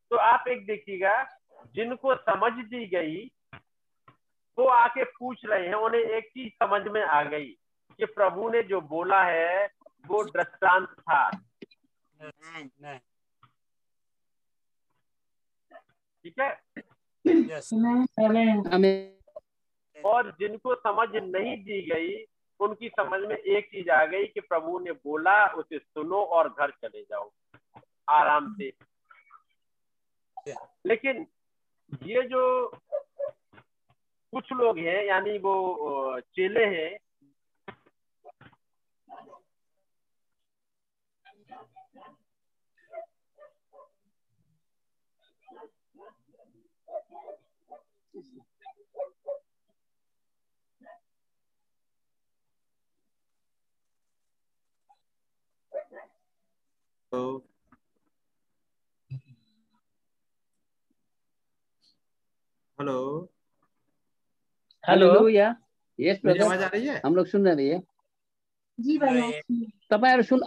तो 0.10 0.16
आप 0.16 0.48
एक 0.48 0.66
देखिएगा 0.66 1.24
जिनको 1.75 2.16
समझ 2.16 2.66
दी 2.66 2.86
गई 2.88 3.32
वो 4.58 4.68
आके 4.68 5.04
पूछ 5.04 5.46
रहे 5.46 5.68
हैं 5.68 5.75
उन्हें 5.75 6.02
एक 6.02 6.25
चीज़ 6.25 6.54
समझ 6.54 6.82
में 6.88 7.02
आ 7.02 7.24
गई 7.24 7.50
कि 7.98 8.06
प्रभु 8.06 8.50
ने 8.50 8.64
जो 8.64 8.82
बोला 8.82 9.24
है 9.24 9.66
वो 10.08 10.24
दृष्टांत 10.24 10.90
था। 10.90 11.30
Amen. 12.22 13.00
ठीक 16.25 16.39
है? 16.39 16.62
Yes. 17.27 17.74
और 20.05 20.32
जिनको 20.39 20.75
समझ 20.75 21.10
नहीं 21.15 21.58
दी 21.58 21.82
गई 21.82 22.25
उनकी 22.60 22.89
समझ 22.89 23.22
में 23.22 23.36
एक 23.36 23.65
चीज़ 23.65 23.89
आ 23.89 24.05
गई 24.05 24.25
कि 24.25 24.39
प्रभु 24.39 24.79
ने 24.79 24.91
बोला 24.91 25.48
उसे 25.48 25.79
सुनो 25.79 26.22
और 26.22 26.50
घर 26.50 26.72
चले 26.72 27.01
जाओ। 27.01 27.32
आराम 28.10 28.53
से। 28.53 28.74
लेकिन 30.86 31.27
ये 32.03 32.22
जो 32.22 32.70
कुछ 34.32 34.51
लोग 34.51 34.77
हैं 34.77 35.05
यानी 35.05 35.38
वो 35.38 36.20
चेले 36.20 36.65
हैं 36.65 36.98
So, 57.12 57.43
हेलो। 62.79 62.95
हेलो। 64.84 65.10
यस 66.00 66.19
आ 66.43 66.67
रही 66.67 66.86
है? 66.88 67.01
हम 67.05 67.15
लोग 67.15 67.27
सुन 67.27 67.48
रहे 67.48 67.67
हैं 67.67 67.81
जी 68.79 68.98
भाइ 68.98 69.31
तपाईँहरू 69.91 70.24
सुन 70.24 70.43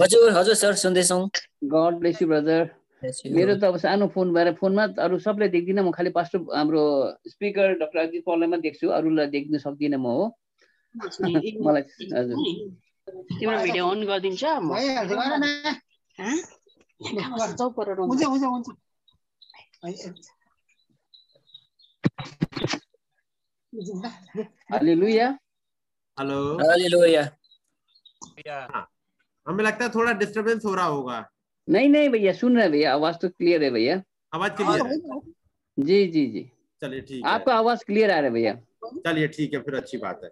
हजुर 0.00 0.30
हजुर। 0.32 0.54
सर 0.56 0.74
सुन्दैछौँ। 0.76 1.28
गड 1.66 1.98
ब्लेस 1.98 2.22
यु 2.22 2.28
ब्रदर 2.28 2.70
मेरो 3.02 3.54
त 3.54 3.64
अब 3.64 3.76
सानो 3.76 4.06
फोन 4.08 4.32
भएर 4.34 4.52
फोनमा 4.54 4.84
अरू 4.98 5.18
सबलाई 5.18 5.48
देख्दिनँ 5.48 5.82
म 5.82 5.90
खालि 5.92 6.10
पास्टर 6.10 6.38
हाम्रो 6.52 6.82
स्पिकर 7.28 7.74
डक्टर 7.78 7.98
अजित 8.00 8.28
मात्रै 8.28 8.60
देख्छु 8.60 8.88
अरूलाई 8.90 9.26
देख्न 9.28 9.58
सक्दिनँ 9.58 9.98
म 9.98 10.06
हो। 10.08 10.24
मलाई 11.64 11.82
हजुर। 12.10 12.36
तिम्रो 13.30 13.58
भिडियो 13.62 13.88
अन 13.88 14.00
गरिदिन्छ 14.04 14.44
म 14.60 14.68
जाऊ 17.00 17.70
पर 17.70 17.92
हुन्छ 18.00 18.22
हुन्छ 18.24 18.44
हुन्छ। 18.44 18.68
हालेलुया। 24.72 25.26
हेलो। 26.18 26.38
हालेलुया। 26.58 27.22
या 28.46 28.58
हमें 29.46 29.64
लगता 29.64 29.84
है 29.84 29.90
थोड़ा 29.90 30.12
डिस्टरबेंस 30.12 30.64
हो 30.64 30.74
रहा 30.74 30.86
होगा। 30.86 31.18
नहीं 31.68 31.88
नहीं 31.88 32.08
भैया 32.08 32.32
सुन 32.32 32.54
रहे 32.54 32.62
हैं 32.62 32.72
भैया 32.72 32.92
आवाज़ 32.94 33.16
तो 33.22 33.28
क्लियर 33.28 33.62
है 33.64 33.70
भैया। 33.70 34.02
आवाज़ 34.34 34.52
क्लियर 34.52 34.86
है? 34.86 35.20
जी 35.78 36.06
जी 36.06 36.26
जी। 36.26 36.50
चलिए 36.82 37.00
ठीक 37.00 37.24
है। 37.24 37.30
आपका 37.30 37.54
आवाज़ 37.54 37.84
क्लियर 37.86 38.10
आ 38.10 38.14
रहा 38.14 38.24
है 38.24 38.30
भैया। 38.30 38.54
चलिए 39.06 39.28
ठीक 39.28 39.54
है 39.54 39.60
फिर 39.60 39.74
अच्छी 39.74 39.98
बात 39.98 40.20
है। 40.24 40.30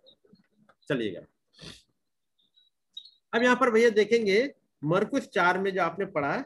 चलिएगा। 0.88 1.21
अब 3.33 3.43
यहाँ 3.43 3.57
पर 3.57 3.71
भैया 3.71 3.90
देखेंगे 3.90 4.38
मरकुस 4.83 5.28
चार 5.28 5.59
में 5.59 5.71
जो 5.75 5.83
आपने 5.83 6.05
पढ़ा 6.07 6.45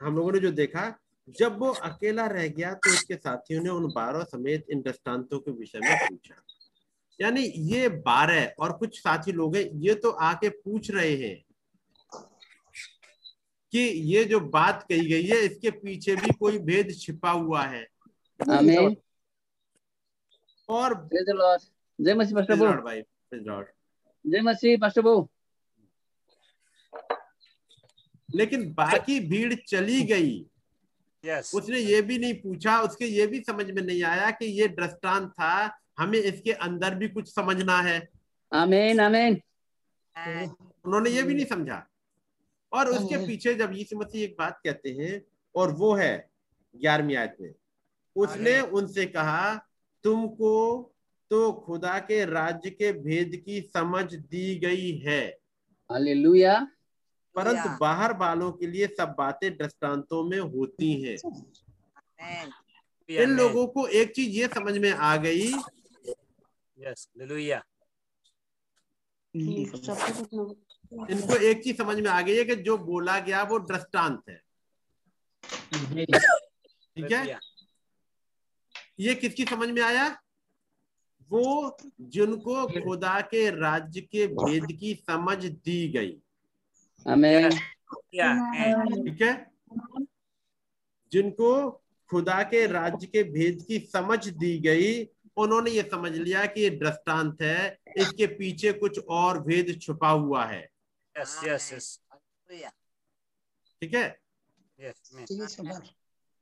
हम 0.00 0.16
लोगों 0.16 0.32
ने 0.32 0.38
जो 0.38 0.50
देखा 0.52 0.92
जब 1.28 1.58
वो 1.58 1.70
अकेला 1.84 2.26
रह 2.26 2.46
गया 2.48 2.72
तो 2.74 2.90
उसके 2.90 3.14
साथियों 3.14 3.62
ने 3.62 3.70
उन 3.70 3.86
बारह 3.92 4.24
समेत 4.24 4.66
इन 4.70 4.82
दृष्टान्तों 4.82 5.38
के 5.38 5.50
विषय 5.50 5.78
में 5.78 5.96
पूछा। 6.08 6.34
यानी 7.20 7.42
ये 7.72 7.88
बारह 7.88 8.52
और 8.58 8.72
कुछ 8.72 8.98
साथी 9.00 9.32
लोग 9.32 9.56
हैं 9.56 9.64
ये 9.82 9.94
तो 9.94 10.10
आके 10.10 10.48
पूछ 10.48 10.90
रहे 10.90 11.16
हैं 11.16 11.36
कि 13.76 13.82
ये 14.12 14.24
जो 14.24 14.40
बात 14.40 14.82
कही 14.88 15.06
गई 15.08 15.22
है 15.22 15.36
इसके 15.44 15.70
पीछे 15.70 16.14
भी 16.16 16.32
कोई 16.32 16.58
भेद 16.58 16.94
छिपा 16.98 17.30
हुआ 17.30 17.62
है। 17.62 17.86
आमीन। 18.40 18.96
और 20.68 20.94
जय 21.12 22.14
मसीह 22.14 22.34
पास्टर 22.36 22.80
भाई. 22.80 23.02
जय 24.24 24.40
मसीह 24.40 24.76
पास्टर 24.76 25.02
बो 25.02 25.30
लेकिन 28.28 28.72
बाकी 28.74 29.18
भीड़ 29.20 29.54
चली 29.54 30.02
गई। 30.02 30.46
यस 31.24 31.52
उसने 31.54 31.78
ये 31.78 32.00
भी 32.02 32.18
नहीं 32.18 32.34
पूछा 32.34 32.80
उसके 32.80 33.06
ये 33.06 33.26
भी 33.26 33.40
समझ 33.40 33.70
में 33.70 33.82
नहीं 33.82 34.02
आया 34.02 34.30
कि 34.30 34.46
ये 34.60 34.68
दृष्टांत 34.68 35.30
था 35.30 35.78
हमें 35.98 36.18
इसके 36.18 36.52
अंदर 36.52 36.94
भी 36.94 37.08
कुछ 37.08 37.34
समझना 37.34 37.80
है। 37.80 38.08
आमीन 38.52 39.00
आमीन। 39.00 39.40
उन्होंने 40.86 41.10
ये 41.10 41.22
भी 41.22 41.34
नहीं 41.34 41.46
समझा। 41.46 41.86
और 42.76 42.88
उसके 42.88 43.26
पीछे 43.26 43.54
जब 43.54 43.72
यीशु 43.72 43.96
मसीह 43.96 44.24
एक 44.24 44.36
बात 44.38 44.60
कहते 44.64 44.90
हैं 44.90 45.22
और 45.54 45.72
वो 45.72 45.94
है 45.94 46.30
ग्यारहवीं 46.76 47.16
आयत 47.16 47.36
में 47.40 47.54
उसने 48.16 48.60
उनसे 48.60 49.06
कहा 49.06 49.54
तुमको 50.04 50.52
तो 51.30 51.52
खुदा 51.52 51.98
के 51.98 52.24
राज्य 52.24 52.70
के 52.70 52.92
भेद 52.92 53.42
की 53.46 53.60
समझ 53.60 54.14
दी 54.14 54.58
गई 54.58 54.90
है। 54.98 55.38
हालेलुया। 55.90 56.68
परंतु 57.34 57.68
बाहर 57.80 58.16
वालों 58.16 58.52
के 58.52 58.66
लिए 58.66 58.86
सब 58.86 59.14
बातें 59.18 59.56
दृष्टांतों 59.56 60.24
में 60.24 60.38
होती 60.38 61.02
हैं। 61.02 61.16
इन 63.08 63.30
लोगों 63.36 63.66
को 63.66 63.86
एक 63.86 64.14
चीज़ 64.14 64.28
ये 64.28 64.48
समझ 64.48 64.78
में 64.78 64.90
आ 64.92 65.16
गई 65.16 65.48
यस 66.78 67.08
हालेलुया 67.10 67.62
इनको 70.92 71.36
एक 71.36 71.62
चीज़ 71.64 71.76
समझ 71.76 71.96
में 72.00 72.10
आ 72.10 72.20
गई 72.20 72.36
है 72.36 72.44
कि 72.44 72.54
जो 72.56 72.76
बोला 72.78 73.18
गया 73.18 73.42
वो 73.42 73.58
दृष्टांत 73.58 74.22
है। 74.28 74.40
ठीक 76.96 77.12
है? 77.12 77.26
ये 79.00 79.14
किसकी 79.14 79.44
समझ 79.44 79.68
में 79.68 79.82
आया? 79.82 80.06
वो 81.30 81.76
जिनको 82.00 82.66
खुदा 82.84 83.20
के 83.20 83.48
राज्य 83.50 84.00
के 84.00 84.26
भेद 84.26 84.66
की 84.80 84.94
समझ 84.94 85.44
दी 85.44 85.88
गई। 85.88 86.12
ठीक 89.04 89.22
है? 89.22 89.50
जिनको 91.12 91.70
खुदा 92.10 92.42
के 92.42 92.66
राज्य 92.66 93.06
के 93.06 93.22
भेद 93.22 93.64
की 93.68 93.78
समझ 93.78 94.28
दी 94.28 94.58
गई 94.58 95.04
उन्होंने 95.36 95.70
ये 95.70 95.82
समझ 95.82 96.12
लिया 96.12 96.46
कि 96.46 96.60
ये 96.60 96.70
दृष्टांत 96.70 97.42
है 97.42 97.78
इसके 97.98 98.26
पीछे 98.26 98.72
कुछ 98.72 98.98
और 98.98 99.40
भेद 99.40 99.78
छुपा 99.82 100.08
हुआ 100.08 100.44
है। 100.44 100.68
यस 101.16 101.40
यस 101.44 101.72
यस 101.72 102.00
ठीक 103.82 103.94
है? 103.94 104.06
यस 104.80 105.56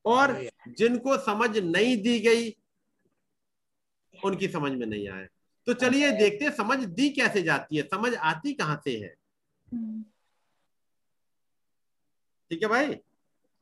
और 0.05 0.33
जिनको 0.69 1.17
समझ 1.19 1.57
नहीं 1.59 1.97
दी 2.03 2.19
गई 2.21 2.51
उनकी 4.15 4.49
समझ 4.49 4.73
में 4.73 4.87
नहीं 4.87 5.09
आए 5.09 5.29
तो 5.67 5.75
चलिए 5.75 6.11
देखते 6.13 6.45
हैं 6.45 6.53
समझ 6.53 6.79
दी 6.79 7.09
कैसे 7.11 7.43
जाती 7.43 7.77
है? 7.77 7.83
समझ 7.83 8.15
आती 8.15 8.53
कहाँ 8.55 8.81
से 8.85 8.97
है? 8.99 9.15
ठीक 12.51 12.63
है 12.63 12.69
भाई? 12.69 12.95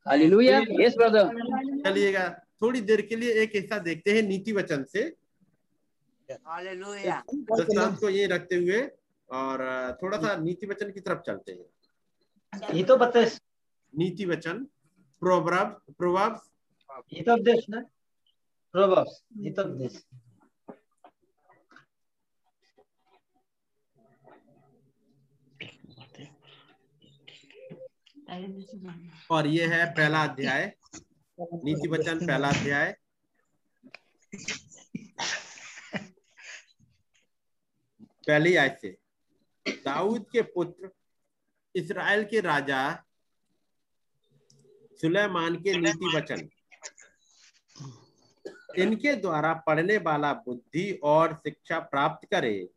हालेलुया 0.06 0.58
यस 0.80 0.94
ब्रदर 0.96 1.28
चलिएगा 1.84 2.28
थोड़ी 2.62 2.80
देर 2.80 3.00
के 3.06 3.16
लिए 3.16 3.32
एक 3.42 3.54
हिस्सा 3.54 3.78
देखते 3.78 4.14
हैं 4.14 4.22
नीति 4.22 4.52
वचन 4.52 4.84
से। 4.84 5.02
को 8.00 8.08
ये 8.08 8.26
रखते 8.26 8.56
हुए 8.56 8.80
और 9.32 9.62
थोड़ा 10.02 10.18
सा 10.18 10.36
नीति 10.36 10.66
वचन 10.66 10.90
की 10.92 11.00
तरफ़ 11.00 11.20
चलते 11.20 11.52
हैं। 11.52 12.74
ये 12.74 12.84
तो 12.84 12.96
बता 12.96 13.24
नीति 13.94 14.24
वचन 14.26 14.64
प्रोवर्ब 15.22 16.40
हितोपदेश 17.14 17.66
ना? 17.70 17.80
प्रोवर्ब्स 18.72 19.22
हितोपदेश। 19.36 20.02
और 29.30 29.46
ये 29.46 29.66
है 29.66 29.84
पहला 29.92 30.22
अध्याय। 30.24 30.72
नीति 31.40 31.88
वचन 31.88 32.26
पहला 32.26 32.48
अध्याय। 32.48 32.96
पहली 38.26 38.56
आयत 38.56 38.78
से। 38.82 39.01
दाऊद 39.66 40.24
के 40.32 40.42
पुत्र 40.54 40.90
इसराइल 41.74 42.24
के 42.24 42.40
राजा 42.40 42.82
सुलेमान 45.00 45.56
के 45.62 45.76
नीति 45.78 46.16
वचन 46.16 46.48
इनके 48.82 49.14
द्वारा 49.16 49.52
पढ़ने 49.66 49.96
वाला 49.98 50.32
बुद्धि 50.46 50.90
और 51.04 51.34
शिक्षा 51.46 51.78
प्राप्त 51.92 52.26
करे 52.30 52.68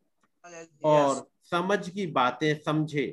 और 0.84 1.26
समझ 1.50 1.88
की 1.88 2.06
बातें 2.06 2.54
समझे। 2.62 3.06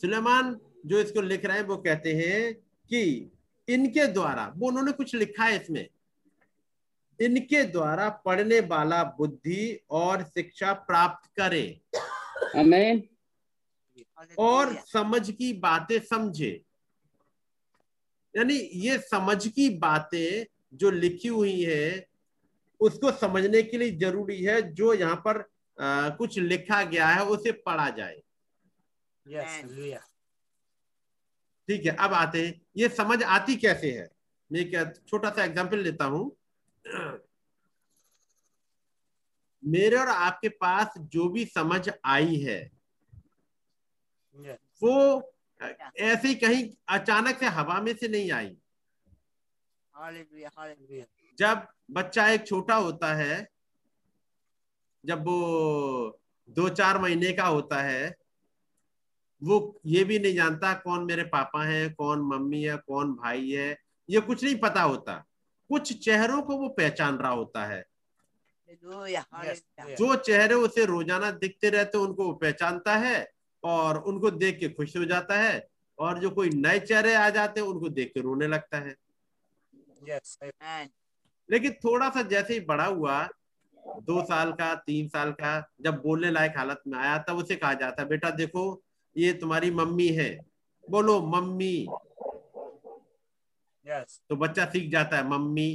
सुलेमान 0.00 0.58
जो 0.86 1.00
इसको 1.00 1.20
लिख 1.20 1.44
रहे 1.44 1.56
हैं 1.58 1.64
वो 1.66 1.76
कहते 1.76 2.14
हैं 2.14 2.54
कि 2.90 3.02
इनके 3.68 4.06
द्वारा 4.12 4.52
वो 4.56 4.68
उन्होंने 4.68 4.92
कुछ 4.92 5.14
लिखा 5.14 5.44
है 5.44 5.60
इसमें। 5.60 5.88
इनके 7.20 7.62
द्वारा 7.66 8.08
पढ़ने 8.24 8.60
वाला 8.66 9.02
बुद्धि 9.18 9.80
और 9.90 10.22
शिक्षा 10.24 10.72
प्राप्त 10.72 11.30
करे। 11.38 11.80
आमीन 12.56 13.02
और 14.38 14.74
समझ 14.86 15.30
की 15.30 15.52
बातें 15.60 15.98
समझे। 16.00 16.50
यानी 18.34 18.54
ये 18.54 18.98
समझ 19.00 19.46
की 19.46 19.68
बातें 19.78 20.46
जो 20.74 20.90
लिखी 20.90 21.28
हुई 21.28 21.60
है 21.62 22.06
उसको 22.80 23.10
समझने 23.12 23.62
के 23.62 23.78
लिए 23.78 23.90
ज़रूरी 23.98 24.42
है 24.44 24.60
जो 24.72 24.92
यहाँ 24.94 25.16
पर 25.26 25.38
आ, 25.78 26.08
कुछ 26.10 26.38
लिखा 26.38 26.82
गया 26.84 27.06
है 27.08 27.24
उसे 27.26 27.52
पढ़ा 27.66 27.88
जाए। 27.90 28.20
यस 29.26 29.44
हालेलुया 29.46 29.98
ठीक 31.68 31.86
है 31.86 31.94
अब 31.96 32.12
आते 32.14 32.46
हैं। 32.46 32.60
ये 32.76 32.88
समझ 32.88 33.22
आती 33.22 33.56
कैसे 33.56 33.90
है? 33.90 34.08
मैं 34.50 34.60
एक 34.60 34.94
छोटा 35.08 35.30
सा 35.30 35.44
एग्ज़ाम्पल 35.44 35.78
लेता 35.78 36.04
हूँ। 36.04 36.30
मेरे 39.64 39.96
और 39.96 40.08
आपके 40.08 40.48
पास 40.48 40.94
जो 40.98 41.28
भी 41.28 41.44
समझ 41.44 41.90
आई 42.04 42.36
है 42.36 42.70
यस 44.36 44.58
वो 44.82 45.32
ऐसे 45.96 46.28
ही 46.28 46.34
कहीं 46.34 46.70
अचानक 46.88 47.38
से 47.38 47.46
हवा 47.46 47.80
में 47.80 47.94
से 47.96 48.08
नहीं 48.08 48.32
आई। 48.32 48.56
जब 51.38 51.66
बच्चा 51.90 52.28
एक 52.28 52.46
छोटा 52.46 52.74
होता 52.74 53.14
है 53.14 53.48
जब 55.06 55.24
वो 55.24 56.20
दो 56.48 56.68
चार 56.68 56.98
महीने 56.98 57.32
का 57.32 57.46
होता 57.46 57.82
है 57.82 58.16
वो 59.42 59.80
ये 59.86 60.04
भी 60.04 60.18
नहीं 60.18 60.34
जानता 60.34 60.74
कौन 60.74 61.04
मेरे 61.04 61.24
पापा 61.24 61.64
है 61.64 61.88
कौन 61.90 62.20
मम्मी 62.20 62.62
है 62.62 62.76
कौन 62.76 63.14
भाई 63.14 63.50
है 63.50 63.78
ये 64.10 64.20
कुछ 64.20 64.44
नहीं 64.44 64.56
पता 64.56 64.82
होता। 64.82 65.24
कुछ 65.70 65.92
चेहरों 66.04 66.42
को 66.42 66.56
वो 66.56 66.68
पहचान 66.68 67.18
रहा 67.18 67.32
होता 67.32 67.64
है. 67.64 67.84
जो 68.70 70.14
चेहरे 70.16 70.54
उसे 70.54 70.84
रोज़ाना 70.84 71.30
दिखते 71.30 71.70
रहते 71.70 71.98
उनको 71.98 72.24
वो 72.24 72.32
पहचानता 72.34 72.96
है 72.96 73.28
और 73.62 73.98
उनको 74.02 74.30
देख 74.30 74.58
के 74.58 74.68
खुश 74.68 74.96
हो 74.96 75.04
जाता 75.04 75.38
है 75.38 75.68
और 75.98 76.18
जो 76.18 76.30
कोई 76.30 76.50
नए 76.50 76.78
चेहरे 76.80 77.14
आ 77.14 77.28
जाते 77.30 77.60
हैं 77.60 77.66
उनको 77.68 77.88
देख 77.88 78.12
के 78.14 78.20
रोने 78.20 78.46
लगता 78.46 78.78
है। 78.78 78.94
Yes. 80.08 80.38
लेकिन 81.48 81.72
थोड़ा 81.84 82.08
सा 82.10 82.22
जैसे 82.22 82.54
ही 82.54 82.60
बड़ा 82.60 82.84
हुआ 82.84 83.28
दो 84.06 84.22
साल 84.24 84.52
का 84.52 84.74
तीन 84.86 85.08
साल 85.08 85.32
का 85.32 85.52
जब 85.80 86.00
बोलने 86.02 86.30
लायक 86.30 86.54
हालत 86.56 86.82
में 86.86 86.98
आया 86.98 87.18
तब 87.18 87.36
उसे 87.36 87.56
कहा 87.56 87.72
जाता 87.74 88.02
है 88.02 88.08
बेटा 88.08 88.30
देखो 88.30 88.62
ये 89.16 89.32
तुम्हारी 89.32 89.70
मम्मी 89.70 90.08
है। 90.08 90.30
बोलो 90.90 91.20
मम्मी। 91.26 91.86
Yes. 93.86 94.20
तो 94.28 94.36
बच्चा 94.36 94.64
सीख 94.72 94.90
जाता 94.92 95.16
है 95.16 95.28
मम्मी 95.28 95.68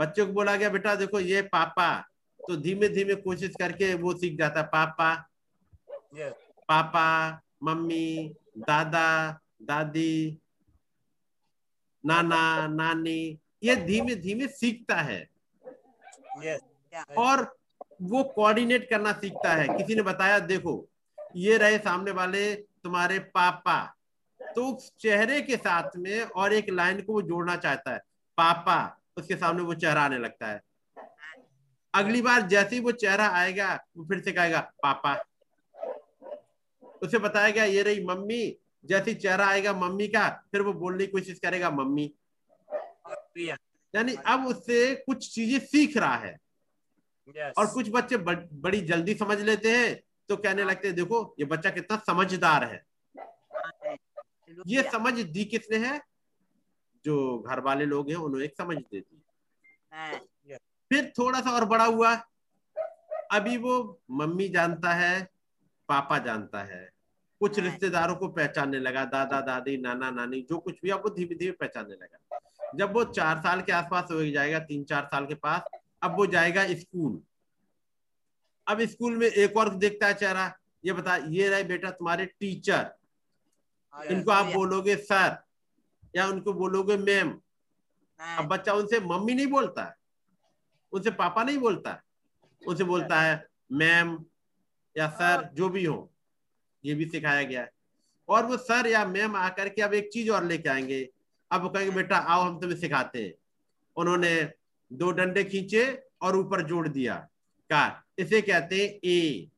बच्चों 0.00 0.26
को 0.26 0.32
बोला 0.32 0.56
गया 0.56 0.68
बेटा 0.70 0.94
देखो 0.94 1.20
ये 1.20 1.42
पापा 1.52 1.88
तो 2.40 2.56
धीमे 2.56 2.88
धीमे 2.88 3.14
कोशिश 3.24 3.54
करके 3.60 3.92
वो 4.02 4.12
सीख 4.18 4.36
जाता 4.38 4.60
है 4.60 4.66
पापा 4.74 5.08
Yes. 6.16 6.32
पापा 6.68 7.06
मम्मी 7.62 8.34
दादा 8.68 9.08
दादी 9.62 10.38
नाना 12.04 12.66
नानी 12.68 13.18
ये 13.64 13.76
धीमे 13.86 14.14
धीमे 14.16 14.46
सीखता 14.48 14.96
है 15.00 15.20
Yes. 16.44 16.60
yeah. 16.92 17.04
और 17.18 17.54
वो 18.02 18.22
कोऑर्डिनेट 18.36 18.88
करना 18.90 19.12
सीखता 19.20 19.52
है 19.54 19.66
किसी 19.76 19.94
ने 19.94 20.02
बताया 20.02 20.38
देखो 20.52 20.74
ये 21.36 21.56
रहे 21.58 21.78
सामने 21.78 22.10
वाले 22.10 22.54
तुम्हारे 22.84 23.18
पापा 23.34 23.76
तो 24.56 24.66
उस 24.66 24.90
चेहरे 25.00 25.40
के 25.42 25.56
साथ 25.56 25.96
में 25.96 26.20
और 26.22 26.52
एक 26.52 26.70
लाइन 26.70 27.00
को 27.02 27.12
वो 27.12 27.22
जोड़ना 27.22 27.56
चाहता 27.56 27.92
है। 27.94 27.98
पापा 28.38 28.76
उसके 29.16 29.36
सामने 29.36 29.62
वो 29.62 29.74
चेहरा 29.74 30.02
आने 30.02 30.18
लगता 30.18 30.46
है। 30.46 30.60
अगली 31.94 32.22
बार 32.22 32.46
जैसे 32.48 32.76
ही 32.76 32.80
वो 32.82 32.92
चेहरा 32.94 33.28
आएगा 33.30 33.74
वो 33.96 34.04
फिर 34.04 34.20
से 34.20 34.32
कहेगा 34.32 34.60
पापा। 34.82 35.14
उसे 37.02 37.18
बताया 37.18 37.50
गया 37.50 37.64
ये 37.64 37.82
रही 37.82 38.04
मम्मी। 38.04 38.56
जैसे 38.84 39.14
चेहरा 39.14 39.46
आएगा 39.46 39.72
मम्मी 39.74 40.08
का 40.08 40.28
फिर 40.52 40.62
वो 40.62 40.72
बोलने 40.74 41.06
की 41.06 41.12
कोशिश 41.12 41.38
करेगा 41.38 41.70
मम्मी। 41.70 42.10
यानी 43.38 44.14
अब 44.26 44.46
उससे 44.46 44.94
कुछ 44.96 45.30
चीज़ें 45.34 45.58
सीख 45.60 45.96
रहा 45.96 46.16
है। 46.16 46.36
Yes. 47.28 47.52
और 47.58 47.66
कुछ 47.66 47.88
बच्चे 47.90 48.16
बड़, 48.16 48.36
बड़ी 48.36 48.80
जल्दी 48.80 49.14
समझ 49.14 49.40
लेते 49.40 49.70
हैं 49.70 49.94
तो 50.28 50.36
कहने 50.36 50.64
लगते 50.64 50.88
हैं 50.88 50.96
देखो 50.96 51.34
ये 51.38 51.44
बच्चा 51.46 51.70
कितना 51.70 51.96
समझदार 52.06 52.64
है। 52.64 52.82
ये 54.66 54.82
समझ 54.82 55.12
दी 55.14 55.44
किसने 55.44 55.76
है? 55.76 56.00
जो 57.04 57.38
घर 57.38 57.60
वाले 57.60 57.84
लोग 57.84 58.08
हैं 58.08 58.16
उन्होंने 58.16 58.44
एक 58.44 58.54
समझ 58.58 58.76
दे 58.76 59.00
दी। 59.00 59.22
फिर 60.90 61.12
थोड़ा 61.18 61.40
सा 61.40 61.50
और 61.50 61.64
बड़ा 61.64 61.84
हुआ। 61.84 62.14
अभी 63.32 63.56
वो 63.56 64.00
मम्मी 64.10 64.48
जानता 64.48 64.92
है 64.92 65.28
पापा 65.88 66.18
जानता 66.18 66.62
है। 66.62 66.90
कुछ। 67.40 67.58
रिश्तेदारों 67.58 68.16
को 68.16 68.28
पहचानने 68.28 68.78
लगा 68.78 69.04
दादा 69.04 69.40
दादी 69.40 69.76
नाना 69.76 70.10
नानी 70.10 70.40
जो 70.50 70.58
कुछ 70.58 70.80
भी 70.82 70.90
अब 70.90 71.00
वो 71.00 71.10
धीमे 71.10 71.34
धीमे 71.34 71.52
पहचानने 71.52 71.94
लगा। 71.94 72.40
जब 72.74 72.92
वो 72.92 73.04
चार 73.04 73.38
साल 73.38 73.62
के 73.62 73.72
आसपास 73.72 74.10
हो 74.10 74.24
जाएगा 74.24 74.58
तीन 74.58 74.84
चार 74.84 75.04
साल 75.06 75.26
के 75.26 75.34
पास 75.34 75.62
अब 76.02 76.16
वो 76.16 76.26
जाएगा 76.26 76.66
स्कूल। 76.74 77.20
अब 78.66 78.80
स्कूल 78.82 79.16
में 79.16 79.26
एक 79.26 79.56
और 79.56 79.74
देखता 79.74 80.06
है 80.06 80.14
चेहरा 80.14 80.52
ये 80.84 80.92
बता 80.92 81.16
ये 81.16 81.48
रहे 81.48 81.64
बेटा 81.64 81.90
तुम्हारे 81.90 82.26
टीचर। 82.26 82.90
इनको 84.04 84.30
आप 84.30 84.46
बोलोगे 84.54 84.96
सर 84.96 85.36
या 86.16 86.26
उनको 86.26 86.52
बोलोगे 86.52 86.96
मैम 86.96 87.40
अब 88.38 88.44
बच्चा 88.44 88.72
उनसे 88.72 89.00
मम्मी 89.00 89.34
नहीं 89.34 89.46
बोलता 89.46 89.84
है 89.84 89.96
उनसे 90.92 91.10
पापा 91.10 91.42
नहीं 91.42 91.58
बोलता 91.58 91.92
है 91.92 92.02
उनसे 92.66 92.84
बोलता 92.84 93.20
है 93.20 93.48
मैम 93.72 94.24
या 94.98 95.08
सर 95.10 95.50
जो 95.54 95.68
भी 95.68 95.84
हो 95.84 96.12
ये 96.84 96.94
भी 96.94 97.06
सिखाया 97.06 97.42
गया 97.42 97.60
है। 97.60 97.72
और 98.28 98.46
वो 98.46 98.56
सर 98.56 98.86
या 98.86 99.04
मैम 99.06 99.36
आकर 99.36 99.68
के 99.68 99.82
अब 99.82 99.94
एक 99.94 100.12
चीज़ 100.12 100.30
और 100.30 100.44
लेके 100.44 100.68
आएँगे। 100.68 101.08
अब 101.50 101.62
वो 101.62 101.68
कहेंगे 101.68 101.90
बेटा 101.90 102.16
आओ 102.16 102.42
हम 102.42 102.60
तुम्हें 102.60 102.78
सिखाते 102.78 103.24
हैं। 103.24 103.34
उन्होंने 103.96 104.52
दो 104.92 105.10
डंडे 105.10 105.44
खींचे 105.44 106.02
और 106.22 106.36
ऊपर 106.36 106.62
जोड़ 106.62 106.88
दिया। 106.88 107.28
कहा 107.70 108.04
इसे 108.18 108.40
कहते 108.42 108.86
हैं 108.86 109.10
ए। 109.10 109.50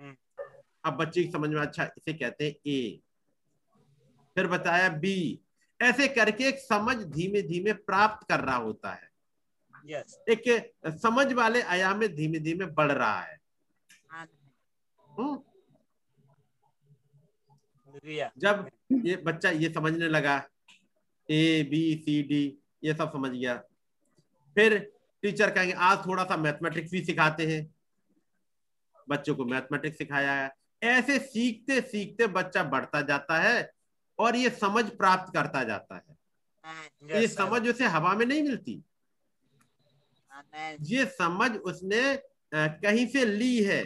हम्म। 0.00 0.16
अब 0.84 0.96
बच्चे 0.96 1.24
की 1.24 1.30
समझ 1.30 1.50
में 1.50 1.60
अच्छा 1.60 1.84
इसे 1.84 2.12
कहते 2.12 2.44
हैं 2.44 2.54
ए। 2.66 3.00
फिर 4.34 4.46
बताया 4.46 4.88
बी 4.88 5.40
ऐसे 5.82 6.08
करके 6.08 6.44
एक 6.44 6.58
समझ 6.58 6.96
धीमे 6.96 7.42
धीमे 7.42 7.72
प्राप्त 7.72 8.28
कर 8.28 8.40
रहा 8.40 8.56
होता 8.56 8.92
है। 8.92 9.10
Yes. 9.86 10.12
एक 10.28 10.74
समझ 10.88 11.32
वाले 11.32 11.62
आयाम 11.62 11.98
में 11.98 12.14
धीमे 12.14 12.38
धीमे 12.38 12.66
बढ़ 12.66 12.92
रहा 12.92 13.20
है। 13.20 13.38
Amen. 14.14 14.28
हम्म. 15.20 15.42
जब 18.38 18.70
ये 18.92 19.16
बच्चा 19.16 19.50
ये 19.50 19.72
समझने 19.72 20.08
लगा 20.08 20.48
ए 21.30 21.62
बी 21.70 22.02
सी 22.04 22.22
डी 22.22 22.58
ये 22.84 22.94
सब 22.94 23.12
समझ 23.12 23.30
गया। 23.30 23.56
फिर 24.54 24.92
टीचर 25.22 25.50
कहेंगे 25.50 25.72
आज 25.72 26.06
थोड़ा 26.06 26.24
सा 26.24 26.36
मैथमेटिक्स 26.36 26.90
भी 26.90 27.04
सिखाते 27.04 27.46
हैं। 27.46 27.74
बच्चों 29.08 29.34
को 29.34 29.44
मैथमेटिक्स 29.44 29.98
सिखाया 29.98 30.32
है। 30.32 30.54
ऐसे 30.82 31.18
सीखते 31.18 31.80
सीखते 31.80 32.26
बच्चा 32.26 32.62
बढ़ता 32.64 33.00
जाता 33.00 33.38
है। 33.38 33.72
और 34.22 34.36
ये 34.36 34.50
समझ 34.50 34.84
प्राप्त 34.92 35.32
करता 35.34 35.62
जाता 35.64 35.94
है। 35.96 36.16
ये 37.14 37.26
समझ 37.28 37.68
उसे 37.68 37.86
हवा 37.86 38.14
में 38.14 38.26
नहीं 38.26 38.42
मिलती। 38.42 38.82
ये 40.90 41.04
समझ 41.12 41.50
उसने 41.56 42.02
कहीं 42.54 43.06
से 43.06 43.24
ली 43.24 43.56
है 43.64 43.82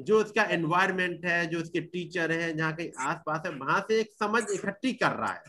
जो 0.00 0.20
उसका 0.20 0.42
एनवायरमेंट 0.50 1.24
है 1.24 1.46
जो 1.46 1.60
उसके 1.60 1.80
टीचर 1.80 2.32
है 2.32 2.52
जहाँ 2.56 2.72
कहीं 2.76 2.90
आस 2.98 3.20
पास 3.26 3.42
है 3.46 3.52
वहाँ 3.52 3.80
से 3.88 4.00
एक 4.00 4.10
समझ 4.12 4.42
इकट्ठी 4.50 4.92
कर 4.92 5.12
रहा 5.12 5.32
है। 5.32 5.42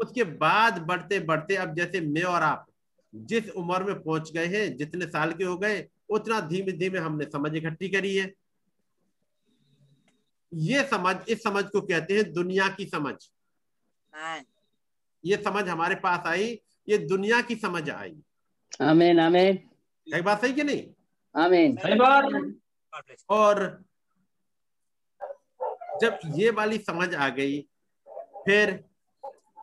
उसके 0.00 0.24
बाद 0.38 0.78
बढ़ते 0.78 1.18
बढ़ते 1.20 1.56
अब 1.56 1.74
जैसे 1.74 2.00
मैं 2.00 2.22
और 2.22 2.42
आप 2.42 2.66
जिस 3.14 3.50
उम्र 3.50 3.84
में 3.84 4.02
पहुँच 4.02 4.32
गए 4.32 4.46
हैं 4.46 4.76
जितने 4.76 5.06
साल 5.06 5.32
के 5.32 5.44
हो 5.44 5.56
गए 5.58 5.86
उतना 6.10 6.40
धीमे 6.40 6.72
धीमे 6.72 6.98
हमने 6.98 7.24
समझ 7.24 7.54
इकट्ठी 7.56 7.88
करी 7.88 8.16
है। 8.16 8.32
ये 10.52 10.82
समझ 10.88 11.16
इस 11.28 11.42
समझ 11.42 11.64
को 11.64 11.80
कहते 11.80 12.16
हैं 12.16 12.32
दुनिया 12.32 12.68
की 12.68 12.84
समझ। 12.86 13.14
ये 15.24 15.36
समझ 15.44 15.68
हमारे 15.68 15.94
पास 15.94 16.26
आई 16.26 16.60
ये 16.88 16.98
दुनिया 16.98 17.40
की 17.42 17.56
समझ 17.56 17.88
आई। 17.90 18.16
आमेन 18.82 19.20
आमेन 19.20 19.58
एक 20.06 20.22
बात 20.24 20.40
सही 20.40 20.52
कि 20.52 20.64
नहीं? 20.64 20.86
आमेन. 21.34 21.76
और 23.30 23.84
जब 26.02 26.18
ये 26.34 26.50
वाली 26.50 26.78
समझ 26.78 27.14
आ 27.14 27.28
गई 27.28 27.60
फिर 28.46 28.72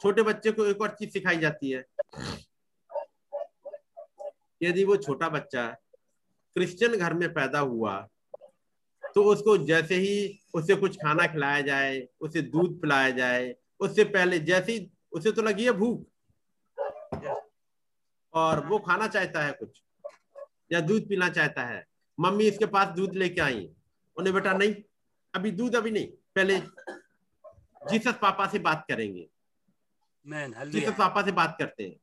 छोटे 0.01 0.21
बच्चे 0.21 0.51
को 0.51 0.65
एक 0.65 0.81
और 0.81 0.95
चीज़ 0.99 1.09
सिखाई 1.09 1.37
जाती 1.37 1.69
है। 1.71 1.85
यदि 4.61 4.83
वो 4.85 4.95
छोटा 4.97 5.29
बच्चा 5.29 5.67
क्रिश्चियन 6.55 6.95
घर 6.97 7.13
में 7.13 7.33
पैदा 7.33 7.59
हुआ 7.59 7.95
तो 9.15 9.23
उसको 9.23 9.57
जैसे 9.57 9.95
ही 9.95 10.39
उसे 10.53 10.75
कुछ 10.75 10.95
खाना 10.95 11.25
खिलाया 11.27 11.61
जाए 11.61 12.07
उसे 12.21 12.41
दूध 12.41 12.79
पिलाया 12.81 13.09
जाए 13.09 13.55
उससे 13.79 14.03
पहले 14.03 14.39
जैसे 14.39 14.71
ही 14.71 14.89
उसे 15.11 15.31
तो 15.31 15.41
लगी 15.41 15.65
है 15.65 15.71
भूख। 15.71 16.03
और 18.33 18.65
वो 18.67 18.79
खाना 18.79 19.07
चाहता 19.07 19.43
है 19.43 19.51
कुछ 19.51 19.81
या 20.71 20.79
दूध 20.81 21.07
पीना 21.09 21.29
चाहता 21.29 21.63
है। 21.63 21.85
मम्मी 22.17 22.47
इसके 22.47 22.65
पास 22.65 22.87
दूध 22.87 23.15
लेके 23.15 23.41
आई। 23.41 23.69
उन्हें 24.17 24.33
बेटा 24.33 24.53
नहीं 24.53 24.75
अभी 25.33 25.51
दूध 25.51 25.75
अभी 25.75 25.91
नहीं 25.91 26.07
पहले 26.35 26.59
जीसस 27.89 28.17
पापा 28.21 28.47
से 28.47 28.59
बात 28.59 28.85
करेंगे. 28.89 29.27
जीसस 30.71 30.93
पापा 30.97 31.21
से 31.21 31.31
बात 31.31 31.55
करते 31.59 31.83
हैं। 31.83 31.99